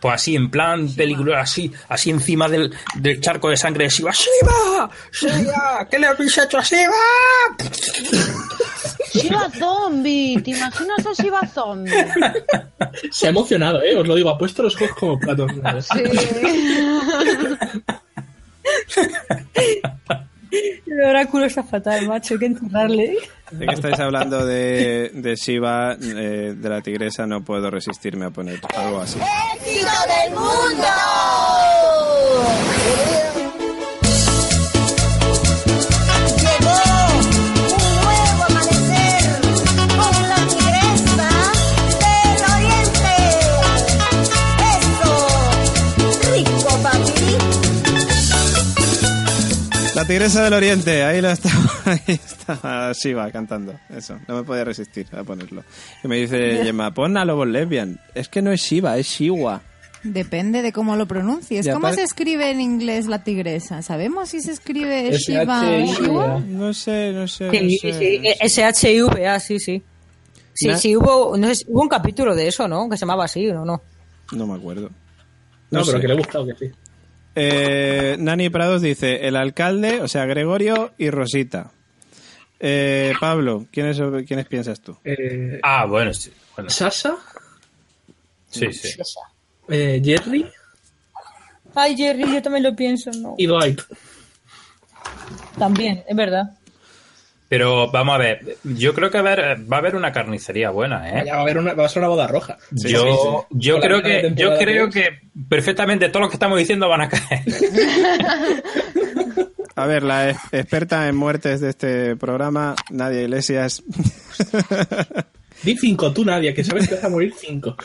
Pues 0.00 0.14
así, 0.14 0.34
en 0.34 0.50
plan 0.50 0.88
película, 0.94 1.40
así, 1.42 1.70
así 1.90 2.08
encima 2.08 2.48
del, 2.48 2.74
del 2.94 3.20
charco 3.20 3.50
de 3.50 3.56
sangre 3.58 3.84
de 3.84 3.90
Shiva. 3.90 4.12
¡Shiva! 4.12 4.90
¡Shiva! 5.12 5.86
¿Qué 5.90 5.98
le 5.98 6.06
habéis 6.06 6.38
hecho 6.38 6.56
a 6.58 6.62
Shiva? 6.62 6.94
Shiva 9.12 9.50
zombie, 9.58 10.40
¿te 10.42 10.52
imaginas 10.52 11.04
a 11.06 11.12
Shiva 11.22 11.46
zombie? 11.46 11.92
Se 13.10 13.26
ha 13.26 13.30
emocionado, 13.30 13.82
¿eh? 13.82 13.94
Os 13.94 14.08
lo 14.08 14.14
digo, 14.14 14.30
ha 14.30 14.38
puesto 14.38 14.62
los 14.62 14.74
ojos 14.76 14.90
como 14.98 15.18
platos. 15.18 15.52
Sí. 15.92 16.02
El 20.86 21.00
oráculo 21.00 21.44
está 21.44 21.62
fatal, 21.62 22.06
macho. 22.06 22.34
Hay 22.34 22.40
que 22.40 22.46
enterrarle. 22.46 23.16
Ya 23.52 23.66
que 23.66 23.74
estáis 23.74 23.98
hablando 23.98 24.44
de, 24.46 25.10
de 25.14 25.34
Shiva, 25.34 25.96
eh, 26.00 26.54
de 26.56 26.68
la 26.68 26.80
tigresa, 26.80 27.26
no 27.26 27.42
puedo 27.42 27.70
resistirme 27.70 28.26
a 28.26 28.30
poner 28.30 28.60
algo 28.76 29.00
así. 29.00 29.18
¡Éxito 29.18 29.88
del 30.06 30.34
mundo! 30.34 30.86
La 50.00 50.06
tigresa 50.06 50.44
del 50.44 50.54
oriente, 50.54 51.04
ahí 51.04 51.20
lo 51.20 51.28
estaba, 51.30 51.62
ahí 51.84 52.00
estaba 52.06 52.90
Shiva 52.94 53.30
cantando. 53.30 53.78
Eso, 53.94 54.18
no 54.26 54.36
me 54.36 54.44
podía 54.44 54.64
resistir 54.64 55.06
a 55.12 55.22
ponerlo. 55.24 55.62
Y 56.02 56.08
me 56.08 56.16
dice 56.16 56.62
Gemma, 56.64 56.94
pon 56.94 57.18
a 57.18 57.24
Lobos 57.26 57.46
Lesbian. 57.46 58.00
Es 58.14 58.30
que 58.30 58.40
no 58.40 58.50
es 58.50 58.62
Shiva, 58.62 58.96
es 58.96 59.06
Shiwa. 59.06 59.60
Depende 60.02 60.62
de 60.62 60.72
cómo 60.72 60.96
lo 60.96 61.06
pronuncies. 61.06 61.66
¿Cómo 61.66 61.88
aparte- 61.88 61.96
se 61.96 62.04
escribe 62.04 62.50
en 62.50 62.62
inglés 62.62 63.08
la 63.08 63.22
tigresa? 63.24 63.82
¿Sabemos 63.82 64.30
si 64.30 64.40
se 64.40 64.52
escribe 64.52 65.10
Shiva 65.18 65.60
o 65.68 65.84
Shiva? 65.84 66.40
No 66.46 66.72
sé, 66.72 67.12
no 67.12 67.28
sé. 67.28 67.50
Sí, 67.50 67.60
no 67.60 67.68
sé, 67.68 67.92
sí, 67.98 68.18
no 68.20 68.24
sé. 68.24 68.36
S-H-I-V-A, 68.40 69.38
sí, 69.40 69.58
sí. 69.60 69.82
Sí, 70.54 70.70
sí, 70.78 70.96
hubo, 70.96 71.36
no 71.36 71.54
sé, 71.54 71.64
hubo 71.68 71.82
un 71.82 71.88
capítulo 71.90 72.34
de 72.34 72.48
eso, 72.48 72.66
¿no? 72.66 72.88
Que 72.88 72.96
se 72.96 73.00
llamaba 73.02 73.26
así, 73.26 73.46
¿o 73.48 73.66
no? 73.66 73.82
No 74.32 74.46
me 74.46 74.54
acuerdo. 74.54 74.88
No, 75.70 75.80
No 75.80 75.84
pero 75.84 75.98
sé. 75.98 76.00
que 76.00 76.06
le 76.08 76.14
ha 76.14 76.16
gustado 76.16 76.46
que 76.46 76.54
sí. 76.54 76.72
Eh, 77.34 78.16
Nani 78.18 78.50
Prados 78.50 78.82
dice, 78.82 79.26
el 79.28 79.36
alcalde, 79.36 80.00
o 80.00 80.08
sea, 80.08 80.24
Gregorio 80.26 80.92
y 80.98 81.10
Rosita. 81.10 81.70
Eh, 82.58 83.14
Pablo, 83.20 83.66
¿quiénes, 83.72 83.98
¿quiénes 84.26 84.46
piensas 84.46 84.80
tú? 84.80 84.96
Eh, 85.04 85.60
Ah, 85.62 85.86
bueno, 85.86 86.12
sí. 86.12 86.30
Bueno, 86.56 86.68
Sasha, 86.70 87.16
sí, 88.50 88.72
sí. 88.72 88.90
eh, 89.68 90.02
Jerry 90.04 90.46
Ay, 91.74 91.96
Jerry, 91.96 92.24
yo 92.32 92.42
también 92.42 92.64
lo 92.64 92.74
pienso, 92.74 93.10
¿no? 93.12 93.34
y 93.38 93.46
Dwight. 93.46 93.80
También, 95.58 96.02
es 96.08 96.16
verdad. 96.16 96.58
Pero 97.50 97.90
vamos 97.90 98.14
a 98.14 98.18
ver, 98.18 98.56
yo 98.62 98.94
creo 98.94 99.10
que 99.10 99.18
a 99.18 99.22
ver, 99.22 99.60
va 99.70 99.78
a 99.78 99.80
haber 99.80 99.96
una 99.96 100.12
carnicería 100.12 100.70
buena, 100.70 101.10
¿eh? 101.20 101.24
Ya 101.26 101.32
va 101.34 101.40
a, 101.40 101.42
haber 101.42 101.58
una, 101.58 101.74
va 101.74 101.84
a 101.84 101.88
ser 101.88 101.98
una 102.00 102.08
boda 102.08 102.28
roja. 102.28 102.56
yo 102.70 103.44
yo 103.50 103.80
creo 103.80 104.00
que 104.02 104.32
yo 104.36 104.56
creo 104.56 104.88
que 104.88 105.18
perfectamente 105.48 106.08
todos 106.10 106.20
los 106.20 106.30
que 106.30 106.36
estamos 106.36 106.56
diciendo 106.60 106.88
van 106.88 107.00
a 107.02 107.08
caer. 107.08 107.42
A 109.76 109.86
ver, 109.86 110.02
la 110.02 110.30
ex- 110.30 110.38
experta 110.52 111.08
en 111.08 111.16
muertes 111.16 111.60
de 111.60 111.70
este 111.70 112.16
programa, 112.16 112.74
Nadia 112.90 113.22
Iglesias. 113.22 113.82
Di 115.62 115.76
cinco, 115.76 116.12
tú 116.12 116.24
Nadia, 116.24 116.54
que 116.54 116.64
sabes 116.64 116.88
que 116.88 116.94
vas 116.96 117.04
a 117.04 117.08
morir 117.08 117.32
cinco. 117.36 117.76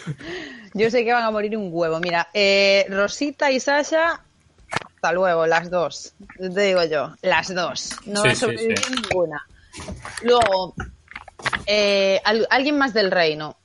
Yo 0.74 0.90
sé 0.90 1.04
que 1.06 1.14
van 1.14 1.24
a 1.24 1.32
morir 1.32 1.56
un 1.58 1.70
huevo. 1.72 2.00
Mira, 2.00 2.28
eh, 2.34 2.86
Rosita 2.90 3.52
y 3.52 3.60
Sasha, 3.60 4.22
hasta 4.96 5.12
luego, 5.14 5.46
las 5.48 5.70
dos. 5.70 6.14
Te 6.38 6.50
digo 6.62 6.84
yo, 6.86 7.14
las 7.22 7.54
dos. 7.54 7.92
No 8.06 8.22
Sí, 8.22 8.28
va 8.28 8.32
a 8.32 8.36
sí, 8.36 8.42
sobrevivir 8.42 8.80
sí. 8.80 8.94
ninguna. 8.94 9.42
Luego, 10.24 10.74
eh, 11.66 12.22
al- 12.24 12.48
alguien 12.50 12.78
más 12.78 12.94
del 12.94 13.12
reino. 13.12 13.58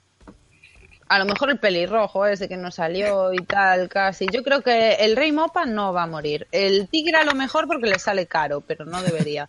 A 1.09 1.19
lo 1.19 1.24
mejor 1.24 1.51
el 1.51 1.59
pelirrojo 1.59 2.24
ese 2.27 2.49
que 2.49 2.57
no 2.57 2.70
salió 2.70 3.32
y 3.32 3.39
tal, 3.45 3.89
casi. 3.89 4.27
Yo 4.32 4.45
creo 4.45 4.62
que 4.62 4.93
el 4.95 5.16
rey 5.16 5.32
Mopa 5.32 5.65
no 5.66 5.93
va 5.93 6.05
a 6.05 6.07
morir. 6.07 6.47
El 6.53 6.89
tigre 6.89 7.16
a 7.16 7.24
lo 7.24 7.35
mejor 7.35 7.66
porque 7.66 7.89
le 7.89 7.99
sale 7.99 8.27
caro, 8.27 8.61
pero 8.61 8.85
no 8.85 9.03
debería. 9.03 9.49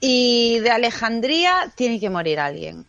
Y 0.00 0.58
de 0.58 0.70
Alejandría 0.70 1.72
tiene 1.76 2.00
que 2.00 2.10
morir 2.10 2.40
alguien. 2.40 2.84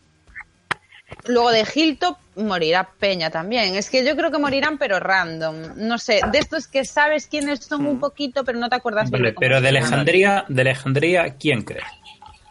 Luego 1.26 1.52
de 1.52 1.64
Hilltop 1.76 2.18
morirá 2.38 2.90
Peña 3.00 3.30
también. 3.30 3.76
Es 3.76 3.92
que 3.92 4.04
yo 4.04 4.16
creo 4.16 4.32
que 4.32 4.40
morirán, 4.40 4.80
pero 4.80 5.00
random. 5.00 5.74
No 5.76 6.00
sé, 6.00 6.22
de 6.32 6.40
estos 6.40 6.68
que 6.68 6.86
sabes 6.86 7.28
quiénes 7.28 7.60
son 7.60 7.86
un 7.86 8.00
poquito, 8.00 8.44
pero 8.44 8.58
no 8.58 8.68
te 8.68 8.78
acuerdas 8.78 9.12
bien 9.12 9.22
Vale, 9.22 9.36
pero 9.40 9.62
de. 9.62 9.68
Alejandría, 9.68 10.44
de 10.48 10.62
Alejandría, 10.62 11.36
¿quién 11.38 11.62
crees? 11.62 11.86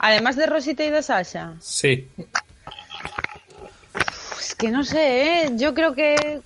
Además 0.03 0.37
de 0.37 0.47
Rosita 0.47 0.85
y 0.85 0.91
de 0.91 1.03
Sasha. 1.03 1.55
Sí. 1.61 2.09
Es 4.39 4.55
que 4.57 4.69
no 4.71 4.83
sé, 4.85 5.45
¿eh? 5.45 5.51
Yo 5.55 5.73
creo 5.75 5.95
que. 5.95 6.41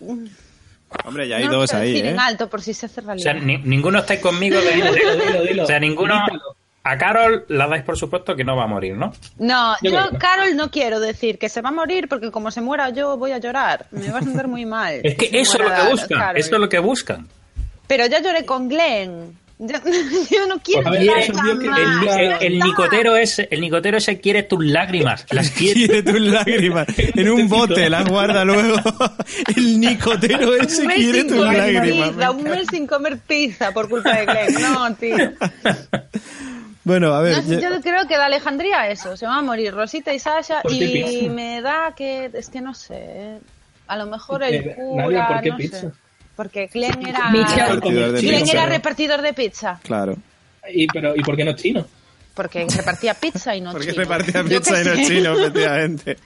Hombre, 1.04 1.26
ya 1.28 1.36
hay 1.36 1.44
no 1.46 1.52
dos 1.52 1.72
ahí, 1.74 1.92
decir 1.92 2.06
¿eh? 2.06 2.10
en 2.10 2.20
alto 2.20 2.48
por 2.48 2.62
si 2.62 2.72
se 2.74 2.86
hace 2.86 3.00
O 3.00 3.04
realidad. 3.04 3.32
sea, 3.32 3.34
ni- 3.40 3.58
ninguno 3.58 3.98
estáis 3.98 4.20
conmigo 4.20 4.60
de 4.60 4.72
Dilo, 4.72 4.92
dilo, 4.92 5.42
dilo. 5.42 5.62
O 5.64 5.66
sea, 5.66 5.80
ninguno 5.80 6.14
a 6.84 6.98
Carol 6.98 7.44
la 7.48 7.66
dais 7.66 7.82
por 7.82 7.96
supuesto 7.98 8.36
que 8.36 8.44
no 8.44 8.56
va 8.56 8.64
a 8.64 8.66
morir, 8.68 8.94
¿no? 8.96 9.12
No, 9.38 9.74
Yo 9.82 10.10
que- 10.10 10.18
Carol, 10.18 10.54
no 10.56 10.70
quiero 10.70 11.00
decir 11.00 11.38
que 11.38 11.48
se 11.48 11.60
va 11.62 11.70
a 11.70 11.72
morir 11.72 12.08
porque 12.08 12.30
como 12.30 12.50
se 12.50 12.60
muera 12.60 12.90
yo 12.90 13.16
voy 13.16 13.32
a 13.32 13.38
llorar. 13.38 13.86
Me 13.90 14.10
va 14.10 14.18
a 14.18 14.22
sentir 14.22 14.46
muy 14.48 14.64
mal. 14.66 15.00
Es 15.02 15.16
que 15.16 15.28
Si 15.28 15.36
eso 15.38 15.58
es 15.62 15.68
lo 15.68 15.74
que 15.74 15.90
buscan, 15.90 16.18
Carol. 16.18 16.36
eso 16.36 16.54
es 16.54 16.60
lo 16.60 16.68
que 16.68 16.78
buscan. 16.78 17.28
Pero 17.86 18.06
ya 18.06 18.20
lloré 18.20 18.44
con 18.44 18.68
Glenn. 18.68 19.38
Yo, 19.58 19.68
yo 20.30 20.46
no 20.48 20.58
quiero 20.62 20.82
Pues 20.90 21.00
ver. 21.00 21.08
El, 21.08 22.08
el- 22.20 22.42
el 22.42 22.58
nicotero 22.58 23.16
ese, 23.16 23.48
el 23.50 23.60
nicotero 23.62 23.96
ese 23.96 24.20
quiere 24.20 24.42
tus 24.42 24.62
lágrimas, 24.64 25.24
las 25.30 25.50
quiere. 25.58 25.86
Quiere 25.86 26.02
tus 26.02 26.20
lágrimas. 26.20 26.86
En 27.14 27.30
un 27.30 27.48
bote 27.48 27.88
las 27.88 28.04
guarda 28.06 28.44
luego. 28.44 28.76
El 29.56 29.80
nicotero 29.80 30.54
ese 30.56 30.82
un 30.82 30.88
mes 30.88 30.96
quiere 30.96 31.24
tus 31.24 31.38
comer 31.38 31.58
lágrimas. 31.74 32.10
pizza, 32.10 32.30
un 32.32 32.42
mes 32.44 32.66
sin 32.70 32.86
comer 32.86 33.18
pizza 33.18 33.72
por 33.72 33.88
culpa 33.88 34.14
de 34.16 34.26
Glenn. 34.26 34.54
No, 34.60 34.94
tío. 34.94 35.16
Bueno, 36.84 37.14
a 37.14 37.22
ver. 37.22 37.42
No 37.44 37.52
yo- 37.54 37.60
yo 37.70 37.80
creo 37.80 38.06
que 38.06 38.16
de 38.16 38.22
Alejandría 38.22 38.88
eso, 38.90 39.16
se 39.16 39.26
van 39.26 39.38
a 39.38 39.42
morir 39.42 39.72
Rosita 39.74 40.12
y 40.14 40.18
Sasha 40.18 40.60
¿Por 40.62 40.70
qué 40.72 40.84
y 40.84 41.02
pizza? 41.20 41.32
me 41.32 41.60
da 41.62 41.94
que, 41.96 42.30
es 42.32 42.48
que 42.50 42.60
no 42.60 42.74
sé, 42.74 43.38
a 43.88 43.96
lo 43.96 44.06
mejor 44.06 44.42
el 44.44 44.74
cura, 44.74 45.04
Nadia, 45.04 45.28
¿por 45.28 45.40
qué 45.40 45.50
no 45.50 45.56
pizza? 45.56 45.80
sé. 45.80 45.90
Porque 46.36 46.68
Glenn 46.72 47.06
era. 47.06 47.30
Repartidor 47.30 48.12
de 48.12 48.20
Glenn 48.20 48.40
pizza. 48.42 48.52
era 48.52 48.66
repartidor 48.66 49.22
de 49.22 49.32
pizza, 49.32 49.80
Claro. 49.82 50.16
¿Y, 50.72 50.86
pero, 50.88 51.14
¿Y 51.16 51.22
por 51.22 51.36
qué 51.36 51.44
no 51.44 51.54
chino? 51.54 51.86
porque 52.34 52.66
repartía 52.66 53.14
pizza 53.14 53.56
y 53.56 53.62
no 53.62 53.72
Porque 53.72 53.92
chino. 53.92 54.02
repartía 54.02 54.44
pizza 54.44 54.82
y 54.82 54.84
no 54.84 54.94
chino, 55.08 55.32
efectivamente. 55.40 56.18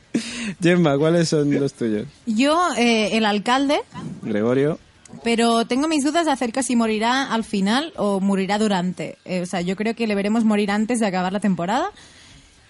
Gemma, 0.60 0.98
¿cuáles 0.98 1.28
son 1.28 1.54
los 1.60 1.72
tuyos? 1.74 2.08
Yo, 2.26 2.60
eh, 2.76 3.10
el 3.16 3.24
alcalde, 3.24 3.80
Gregorio. 4.22 4.80
pero 5.22 5.66
tengo 5.66 5.86
mis 5.86 6.02
dudas 6.04 6.26
acerca 6.26 6.64
si 6.64 6.74
morirá 6.74 7.32
al 7.32 7.44
final 7.44 7.92
o 7.96 8.18
morirá 8.18 8.58
durante. 8.58 9.18
Eh, 9.24 9.42
o 9.42 9.46
sea, 9.46 9.60
yo 9.60 9.76
creo 9.76 9.94
que 9.94 10.08
le 10.08 10.16
veremos 10.16 10.42
morir 10.44 10.72
antes 10.72 10.98
de 10.98 11.06
acabar 11.06 11.32
la 11.32 11.38
temporada. 11.38 11.90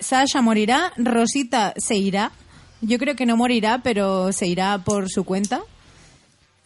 Sasha 0.01 0.43
morirá, 0.43 0.93
Rosita 0.99 1.73
se 1.79 1.97
irá. 1.97 2.33
Yo 2.83 2.99
creo 2.99 3.17
que 3.17 3.25
no 3.25 3.39
morirá, 3.39 3.81
pero 3.83 4.33
se 4.33 4.49
irá 4.49 4.77
por 4.85 5.09
su 5.09 5.25
cuenta. 5.25 5.63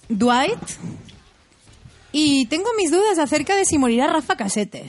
Dwight. 0.09 0.59
Y 2.13 2.47
tengo 2.47 2.67
mis 2.77 2.91
dudas 2.91 3.19
acerca 3.19 3.57
de 3.57 3.65
si 3.65 3.79
morirá 3.79 4.07
Rafa 4.07 4.37
Casete. 4.37 4.89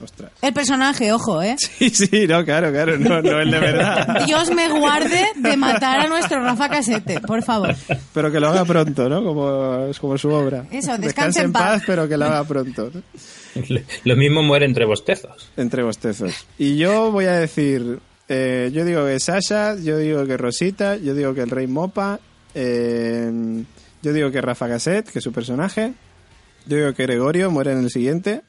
Ostras. 0.00 0.32
El 0.42 0.52
personaje, 0.52 1.12
ojo, 1.12 1.40
¿eh? 1.42 1.56
Sí, 1.78 1.90
sí, 1.90 2.26
no, 2.26 2.44
claro, 2.44 2.70
claro, 2.72 2.98
no, 2.98 3.22
no 3.22 3.40
el 3.40 3.50
de 3.50 3.58
verdad. 3.60 4.24
Dios 4.26 4.50
me 4.50 4.68
guarde 4.68 5.24
de 5.36 5.56
matar 5.56 6.00
a 6.00 6.08
nuestro 6.08 6.42
Rafa 6.42 6.68
Casete, 6.68 7.20
por 7.20 7.42
favor. 7.42 7.74
Pero 8.12 8.30
que 8.32 8.40
lo 8.40 8.48
haga 8.48 8.64
pronto, 8.64 9.08
¿no? 9.08 9.22
Como, 9.22 9.86
es 9.86 9.98
como 9.98 10.18
su 10.18 10.30
obra. 10.30 10.66
Eso, 10.70 10.98
descanse 10.98 11.40
en 11.40 11.46
en 11.46 11.52
paz. 11.52 11.62
paz, 11.62 11.82
pero 11.86 12.08
que 12.08 12.16
lo 12.16 12.24
haga 12.26 12.44
pronto. 12.44 12.90
¿no? 12.92 13.02
Lo 14.04 14.16
mismo 14.16 14.42
muere 14.42 14.66
entre 14.66 14.84
bostezos. 14.84 15.50
Entre 15.56 15.82
bostezos. 15.82 16.46
Y 16.58 16.76
yo 16.76 17.10
voy 17.12 17.26
a 17.26 17.38
decir, 17.38 18.00
eh, 18.28 18.70
yo 18.72 18.84
digo 18.84 19.06
que 19.06 19.20
Sasha, 19.20 19.76
yo 19.76 19.96
digo 19.98 20.26
que 20.26 20.36
Rosita, 20.36 20.96
yo 20.96 21.14
digo 21.14 21.34
que 21.34 21.42
el 21.42 21.50
Rey 21.50 21.66
Mopa, 21.66 22.18
eh, 22.54 23.62
yo 24.04 24.12
digo 24.12 24.30
que 24.30 24.40
Rafa 24.40 24.68
Gasset, 24.68 25.08
que 25.10 25.18
es 25.18 25.24
su 25.24 25.32
personaje, 25.32 25.94
yo 26.66 26.76
digo 26.76 26.92
que 26.94 27.02
Gregorio 27.04 27.50
muere 27.50 27.72
en 27.72 27.78
el 27.78 27.90
siguiente. 27.90 28.42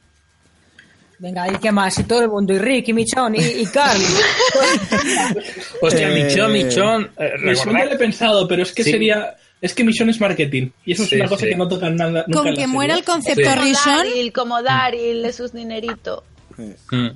Venga, 1.18 1.50
¿y 1.50 1.56
qué 1.56 1.72
más? 1.72 1.98
Y 1.98 2.04
todo 2.04 2.20
el 2.22 2.28
mundo, 2.28 2.52
y 2.52 2.58
Rick, 2.58 2.88
y 2.88 2.92
Michón, 2.92 3.34
y, 3.34 3.40
y 3.40 3.66
Carl. 3.66 3.98
Hostia, 5.80 6.10
Eh, 6.10 6.24
Michón, 6.24 6.52
Michón. 6.52 7.10
eh, 7.18 7.54
ya 7.54 7.84
lo 7.86 7.92
he 7.92 7.96
pensado, 7.98 8.46
pero 8.46 8.62
es 8.62 8.72
que 8.72 8.84
Sí. 8.84 8.90
sería. 8.92 9.34
Es 9.58 9.72
que 9.74 9.82
misión 9.82 10.10
es 10.10 10.20
marketing. 10.20 10.68
Y 10.84 10.92
eso 10.92 11.04
es 11.04 11.08
Sí, 11.08 11.16
una 11.16 11.28
cosa 11.28 11.44
sí. 11.44 11.48
que 11.50 11.56
no 11.56 11.66
tocan 11.66 11.96
nada. 11.96 12.24
nunca 12.28 12.42
Con 12.42 12.54
que 12.54 12.66
muera 12.66 12.94
el 12.94 13.02
concepto 13.04 13.42
Como 13.48 13.62
Rishon, 13.64 13.96
Daryl, 13.96 14.32
como 14.32 14.62
Daryl, 14.62 15.22
de 15.22 15.32
sus 15.32 15.52
dinerito. 15.54 16.24
Mm. 16.58 17.06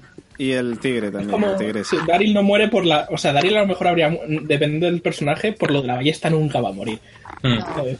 Y 0.41 0.53
el 0.53 0.79
tigre 0.79 1.11
también, 1.11 1.31
Como, 1.31 1.51
el 1.51 1.57
tigre. 1.59 1.85
sí, 1.85 1.99
Daryl 2.07 2.33
no 2.33 2.43
muere 2.43 2.69
por 2.69 2.87
la. 2.87 3.07
O 3.11 3.19
sea, 3.19 3.31
Daryl 3.31 3.59
a 3.59 3.61
lo 3.61 3.67
mejor 3.67 3.89
habría. 3.89 4.09
Dependiendo 4.27 4.87
del 4.87 5.03
personaje, 5.03 5.53
por 5.53 5.71
lo 5.71 5.83
de 5.83 5.89
la 5.89 5.97
ballesta 5.97 6.31
nunca 6.31 6.63
va 6.63 6.71
a 6.71 6.73
morir. 6.73 6.99
Mm. 7.43 7.61
¿sabes? 7.61 7.99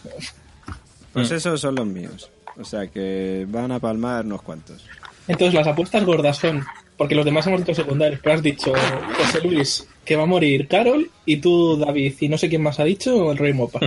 Pues 1.13 1.31
esos 1.33 1.61
son 1.61 1.75
los 1.75 1.87
míos. 1.87 2.31
O 2.57 2.65
sea 2.65 2.87
que 2.87 3.45
van 3.47 3.71
a 3.73 3.79
palmar 3.79 4.25
unos 4.25 4.41
cuantos. 4.41 4.87
Entonces, 5.29 5.53
las 5.53 5.67
apuestas 5.67 6.03
gordas 6.03 6.39
son. 6.39 6.65
Porque 6.97 7.15
los 7.15 7.27
demás 7.27 7.47
hemos 7.47 7.61
dicho 7.61 7.75
secundarios, 7.75 8.21
pero 8.23 8.37
has 8.37 8.43
dicho 8.43 8.73
José 9.19 9.47
Luis 9.47 9.87
que 10.03 10.17
va 10.17 10.23
a 10.23 10.27
morir 10.27 10.67
Carol 10.67 11.11
y 11.27 11.37
tú, 11.37 11.77
David, 11.77 12.15
y 12.21 12.29
no 12.31 12.39
sé 12.39 12.49
quién 12.49 12.63
más 12.63 12.81
ha 12.81 12.85
dicho, 12.85 13.33
el 13.33 13.37
Rey 13.37 13.53
Mopa. 13.53 13.81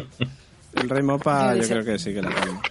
El 0.75 0.89
Rey 0.89 1.03
Mopa 1.03 1.55
Yo 1.55 1.67
creo 1.67 1.85
que 1.85 1.97
sí 1.97 2.13
que 2.13 2.21
la 2.21 2.29
palma. 2.29 2.61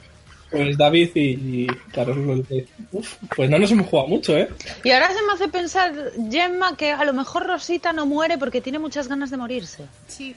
Pues 0.52 0.76
David 0.76 1.10
y, 1.14 1.30
y 1.30 1.66
Carol. 1.92 2.46
Uf, 2.92 3.14
pues 3.34 3.48
no 3.48 3.58
nos 3.58 3.72
hemos 3.72 3.86
jugado 3.86 4.08
mucho, 4.08 4.36
¿eh? 4.36 4.48
Y 4.84 4.90
ahora 4.90 5.08
se 5.08 5.22
me 5.22 5.32
hace 5.32 5.48
pensar, 5.48 5.94
Gemma, 6.30 6.76
que 6.76 6.92
a 6.92 7.04
lo 7.04 7.14
mejor 7.14 7.46
Rosita 7.46 7.92
no 7.94 8.04
muere 8.04 8.36
porque 8.36 8.60
tiene 8.60 8.78
muchas 8.78 9.08
ganas 9.08 9.30
de 9.30 9.38
morirse. 9.38 9.84
Por 9.84 10.20
Y 10.20 10.34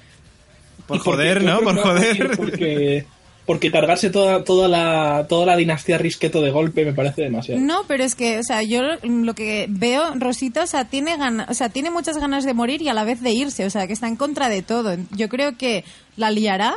porque 0.88 1.04
joder, 1.04 1.44
¿no? 1.44 1.60
Por 1.60 1.78
joder. 1.78 2.38
Porque, 2.38 3.06
porque 3.46 3.72
cargarse 3.72 4.10
toda, 4.10 4.44
toda, 4.46 4.70
la, 4.70 5.26
toda 5.28 5.46
la 5.46 5.58
dinastía 5.58 5.98
Risqueto 5.98 6.42
de 6.42 6.52
golpe 6.52 6.86
me 6.86 6.94
parece 6.94 7.24
demasiado. 7.24 7.60
No, 7.60 7.84
pero 7.88 8.04
es 8.04 8.16
que, 8.16 8.40
o 8.40 8.44
sea, 8.44 8.64
yo 8.64 8.82
lo 9.04 9.34
que 9.36 9.66
veo, 9.68 10.14
Rosita, 10.16 10.64
o 10.64 10.68
sea, 10.68 10.86
tiene 10.86 11.18
ganas, 11.18 11.50
o 11.50 11.54
sea, 11.54 11.70
tiene 11.70 11.92
muchas 11.92 12.18
ganas 12.18 12.46
de 12.46 12.54
morir 12.54 12.82
y 12.82 12.88
a 12.88 12.94
la 12.94 13.04
vez 13.04 13.22
de 13.22 13.32
irse, 13.32 13.66
o 13.66 13.70
sea, 13.70 13.86
que 13.86 13.94
está 13.94 14.08
en 14.08 14.16
contra 14.16 14.48
de 14.48 14.62
todo. 14.62 14.96
Yo 15.12 15.28
creo 15.28 15.58
que 15.58 15.84
la 16.16 16.32
liará 16.32 16.76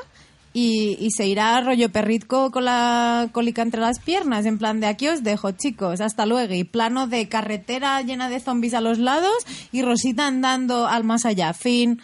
y, 0.59 0.97
y 1.01 1.11
se 1.13 1.27
irá 1.27 1.61
rollo 1.61 1.91
perritco 1.91 2.51
con 2.51 2.65
la 2.65 3.29
cólica 3.33 3.63
entre 3.63 3.81
las 3.81 4.01
piernas, 4.01 4.45
en 4.47 4.59
plan 4.59 4.81
de 4.81 4.87
aquí 4.87 5.09
os 5.09 5.23
dejo, 5.23 5.53
chicos, 5.53 6.01
hasta 6.01 6.27
luego. 6.27 6.55
Y 6.55 6.65
plano 6.65 7.07
de 7.07 7.29
carretera 7.29 8.03
llena 8.03 8.29
de 8.29 8.41
zombies 8.41 8.75
a 8.75 8.81
los 8.81 8.99
lados 8.99 9.37
y 9.73 9.83
Rosita 9.83 10.27
andando 10.27 10.87
al 10.87 11.05
más 11.05 11.25
allá. 11.27 11.53
Fin. 11.53 12.01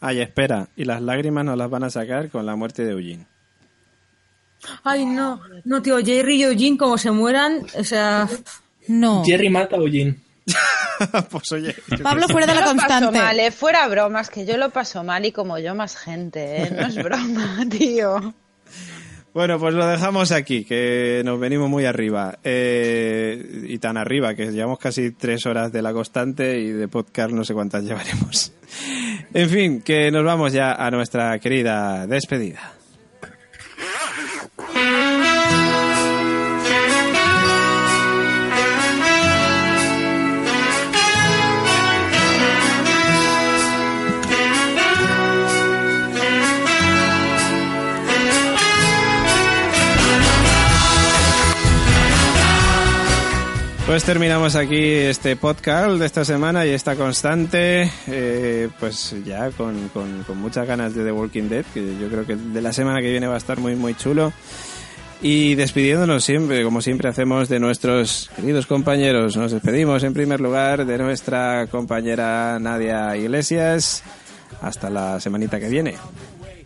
Ay, 0.00 0.20
espera. 0.20 0.68
Y 0.76 0.84
las 0.84 1.02
lágrimas 1.02 1.44
nos 1.44 1.56
las 1.58 1.70
van 1.70 1.84
a 1.84 1.90
sacar 1.90 2.30
con 2.30 2.46
la 2.46 2.56
muerte 2.56 2.84
de 2.84 2.92
Eugene. 2.92 3.26
Ay, 4.82 5.04
no, 5.04 5.40
no, 5.64 5.82
tío, 5.82 5.98
Jerry 5.98 6.36
y 6.36 6.42
Eugene, 6.44 6.78
como 6.78 6.96
se 6.96 7.10
mueran, 7.10 7.60
o 7.78 7.84
sea, 7.84 8.26
No. 8.88 9.22
Jerry 9.24 9.50
mata 9.50 9.76
a 9.76 9.78
Eugene. 9.78 10.16
pues 11.30 11.52
oye. 11.52 11.74
Pablo 12.02 12.28
fuera 12.28 12.46
de 12.46 12.54
Yo 12.54 12.60
la 12.60 12.66
lo 12.66 12.76
paso 12.76 12.88
constante. 12.88 13.18
mal, 13.18 13.40
eh, 13.40 13.50
fuera 13.50 13.88
bromas, 13.88 14.30
que 14.30 14.44
yo 14.44 14.56
lo 14.56 14.70
paso 14.70 15.02
mal 15.02 15.24
y 15.24 15.32
como 15.32 15.58
yo 15.58 15.74
más 15.74 15.96
gente, 15.96 16.62
¿eh? 16.62 16.70
No 16.70 16.86
es 16.86 16.94
broma, 17.02 17.64
tío. 17.70 18.34
Bueno, 19.32 19.58
pues 19.58 19.74
lo 19.74 19.84
dejamos 19.86 20.30
aquí, 20.30 20.64
que 20.64 21.22
nos 21.24 21.40
venimos 21.40 21.68
muy 21.68 21.86
arriba. 21.86 22.38
Eh, 22.44 23.64
y 23.68 23.78
tan 23.78 23.96
arriba, 23.96 24.34
que 24.36 24.52
llevamos 24.52 24.78
casi 24.78 25.10
tres 25.10 25.44
horas 25.46 25.72
de 25.72 25.82
la 25.82 25.92
constante 25.92 26.56
y 26.60 26.70
de 26.70 26.86
podcast 26.86 27.32
no 27.32 27.42
sé 27.44 27.52
cuántas 27.52 27.82
llevaremos. 27.82 28.52
En 29.32 29.48
fin, 29.50 29.82
que 29.82 30.12
nos 30.12 30.24
vamos 30.24 30.52
ya 30.52 30.74
a 30.74 30.88
nuestra 30.92 31.36
querida 31.40 32.06
despedida. 32.06 32.73
Pues 53.86 54.02
terminamos 54.04 54.56
aquí 54.56 54.82
este 54.82 55.36
podcast 55.36 55.98
de 55.98 56.06
esta 56.06 56.24
semana 56.24 56.64
y 56.64 56.70
esta 56.70 56.96
constante, 56.96 57.90
eh, 58.06 58.70
pues 58.80 59.14
ya 59.26 59.50
con, 59.50 59.88
con- 59.90 60.22
con 60.26 60.38
muchas 60.40 60.66
ganas 60.66 60.94
de 60.94 61.04
The 61.04 61.12
Walking 61.12 61.50
Dead, 61.50 61.66
que 61.74 61.98
yo 62.00 62.08
creo 62.08 62.24
que 62.26 62.34
de 62.34 62.62
la 62.62 62.72
semana 62.72 63.02
que 63.02 63.10
viene 63.10 63.26
va 63.26 63.34
a 63.34 63.38
estar 63.38 63.58
muy 63.60 63.76
muy 63.76 63.94
chulo. 63.94 64.32
Y 65.20 65.54
despidiéndonos 65.54 66.24
siempre, 66.24 66.64
como 66.64 66.80
siempre 66.82 67.08
hacemos 67.10 67.48
de 67.50 67.58
nuestros 67.60 68.30
queridos 68.36 68.66
compañeros, 68.66 69.36
nos 69.36 69.52
despedimos 69.52 70.02
en 70.02 70.12
primer 70.14 70.40
lugar 70.40 70.84
de 70.86 70.98
nuestra 70.98 71.66
compañera 71.66 72.58
Nadia 72.58 73.14
Iglesias. 73.16 74.02
Hasta 74.62 74.88
la 74.88 75.20
semanita 75.20 75.60
que 75.60 75.68
viene. 75.68 75.94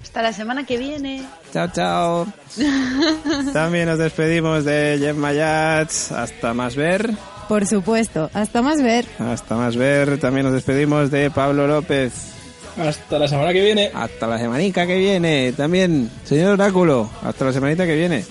Hasta 0.08 0.22
la 0.22 0.32
semana 0.32 0.64
que 0.64 0.78
viene. 0.78 1.22
Chao, 1.52 1.68
chao. 1.68 2.26
También 3.52 3.84
nos 3.88 3.98
despedimos 3.98 4.64
de 4.64 4.96
Jeff 4.98 5.14
Mayats. 5.14 6.12
Hasta 6.12 6.54
más 6.54 6.76
ver. 6.76 7.10
Por 7.46 7.66
supuesto. 7.66 8.30
Hasta 8.32 8.62
más 8.62 8.82
ver. 8.82 9.04
Hasta 9.18 9.54
más 9.56 9.76
ver. 9.76 10.18
También 10.18 10.46
nos 10.46 10.54
despedimos 10.54 11.10
de 11.10 11.30
Pablo 11.30 11.66
López. 11.66 12.14
Hasta 12.78 13.18
la 13.18 13.28
semana 13.28 13.52
que 13.52 13.62
viene. 13.62 13.90
Hasta 13.94 14.26
la 14.26 14.38
semanica 14.38 14.86
que 14.86 14.96
viene. 14.96 15.52
También, 15.54 16.10
señor 16.24 16.52
Oráculo. 16.52 17.10
Hasta 17.22 17.44
la 17.44 17.52
semanita 17.52 17.84
que 17.84 17.94
viene. 17.94 18.24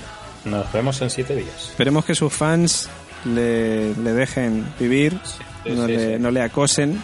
Nos 0.46 0.72
vemos 0.74 1.00
en 1.04 1.12
siete 1.12 1.36
días. 1.36 1.70
Esperemos 1.70 2.06
que 2.06 2.16
sus 2.16 2.34
fans 2.34 2.90
le, 3.24 3.94
le 3.94 4.14
dejen 4.14 4.66
vivir. 4.80 5.20
Sí, 5.64 5.74
no, 5.74 5.86
sí, 5.86 5.92
le, 5.92 6.16
sí. 6.16 6.20
no 6.24 6.32
le 6.32 6.42
acosen. 6.42 7.04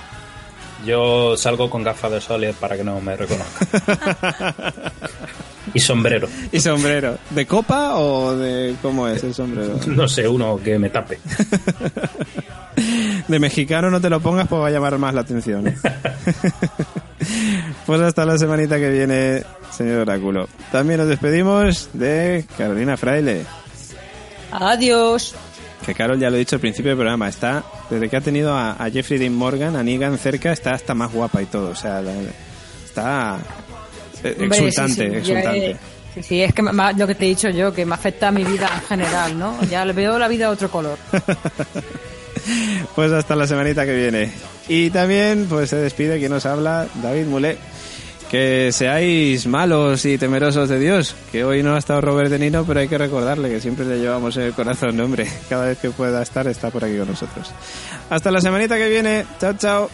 Yo 0.86 1.38
salgo 1.38 1.70
con 1.70 1.84
gafas 1.84 2.12
de 2.12 2.22
sol 2.22 2.46
para 2.60 2.76
que 2.76 2.84
no 2.84 3.00
me 3.00 3.16
reconozcan. 3.16 3.68
y 5.74 5.80
sombrero. 5.80 6.28
Y 6.52 6.60
sombrero. 6.60 7.18
¿De 7.30 7.46
copa 7.46 7.96
o 7.96 8.36
de 8.36 8.76
cómo 8.82 9.08
es 9.08 9.24
el 9.24 9.34
sombrero? 9.34 9.80
No 9.88 10.08
sé, 10.08 10.28
uno 10.28 10.60
que 10.64 10.78
me 10.78 10.90
tape. 10.90 11.20
De 13.28 13.40
mexicano 13.40 13.90
no 13.90 14.02
te 14.02 14.10
lo 14.10 14.20
pongas 14.20 14.48
porque 14.48 14.62
va 14.62 14.68
a 14.68 14.72
llamar 14.72 14.98
más 14.98 15.14
la 15.14 15.22
atención. 15.22 15.68
¿eh? 15.68 15.76
pues 17.86 18.02
hasta 18.02 18.26
la 18.26 18.38
semanita 18.38 18.78
que 18.78 18.90
viene, 18.90 19.44
señor 19.72 20.00
Oráculo. 20.02 20.50
También 20.72 21.00
nos 21.00 21.08
despedimos 21.08 21.90
de 21.94 22.46
Carolina 22.58 22.98
Fraile. 22.98 23.46
adiós. 24.52 25.36
Que 25.86 25.94
Carol 25.94 26.20
ya 26.20 26.30
lo 26.30 26.36
he 26.38 26.40
dicho 26.40 26.56
al 26.56 26.62
principio 26.62 26.90
del 26.92 26.98
programa, 26.98 27.28
está, 27.28 27.64
desde 27.90 28.10
que 28.10 28.16
ha 28.18 28.22
tenido 28.22 28.54
a, 28.56 28.72
a 28.74 28.90
Jeffrey 28.90 29.20
Dean 29.20 29.34
Morgan, 29.36 29.76
a 29.76 29.84
Negan 29.84 30.18
cerca, 30.18 30.52
está 30.54 30.72
hasta 30.74 30.94
más 30.94 31.12
guapa 31.12 31.42
y 31.42 31.46
todo. 31.46 31.70
O 31.72 31.76
sea, 31.76 32.02
la- 32.02 32.14
está 32.86 33.38
eh, 34.24 34.36
Hombre, 34.40 34.58
exultante, 34.58 35.10
sí, 35.10 35.18
exultante. 35.18 35.72
eh, 35.72 35.78
Sí, 36.16 36.22
sí, 36.22 36.42
es 36.44 36.54
que 36.54 36.62
me- 36.62 36.72
lo 36.94 37.08
que 37.08 37.16
te 37.16 37.26
he 37.26 37.30
dicho 37.30 37.50
yo, 37.50 37.74
que 37.74 37.86
me 37.88 37.96
afecta 37.96 38.28
a 38.28 38.32
mi 38.32 38.44
vida 38.44 38.70
en 38.76 38.82
general, 38.88 39.38
¿no? 39.40 39.58
Ya 39.64 39.84
le 39.84 39.94
veo 39.94 40.20
la 40.20 40.28
vida 40.28 40.46
a 40.46 40.50
otro 40.52 40.70
color. 40.70 40.98
Pues 42.96 43.12
hasta 43.12 43.36
la 43.36 43.48
semanita 43.48 43.86
que 43.86 43.96
viene. 43.96 44.32
Y 44.68 44.90
también, 44.90 45.46
pues 45.50 45.70
se 45.70 45.78
despide 45.78 46.20
quien 46.20 46.32
nos 46.32 46.46
habla, 46.46 46.88
David 47.02 47.26
Mulé. 47.28 47.58
Que 48.34 48.72
seáis 48.72 49.46
malos 49.46 50.06
y 50.06 50.18
temerosos 50.18 50.68
de 50.68 50.80
Dios. 50.80 51.16
Que 51.32 51.44
hoy 51.44 51.62
no 51.62 51.76
ha 51.76 51.78
estado 51.78 52.02
Robert 52.02 52.32
De 52.32 52.40
Nino, 52.40 52.66
pero 52.66 52.80
hay 52.80 52.88
que 52.88 52.98
recordarle 52.98 53.48
que 53.48 53.62
siempre 53.62 53.86
le 53.86 54.00
llevamos 54.00 54.36
en 54.38 54.42
el 54.46 54.54
corazón, 54.54 55.00
hombre. 55.00 55.28
Cada 55.50 55.68
vez 55.68 55.78
que 55.78 55.92
pueda 55.92 56.20
estar, 56.24 56.48
está 56.48 56.72
por 56.72 56.84
aquí 56.84 56.98
con 56.98 57.10
nosotros. 57.10 57.52
Hasta 58.10 58.32
la 58.32 58.42
semanita 58.42 58.76
que 58.76 58.90
viene. 58.90 59.26
Chao, 59.40 59.54
chao. 59.54 59.90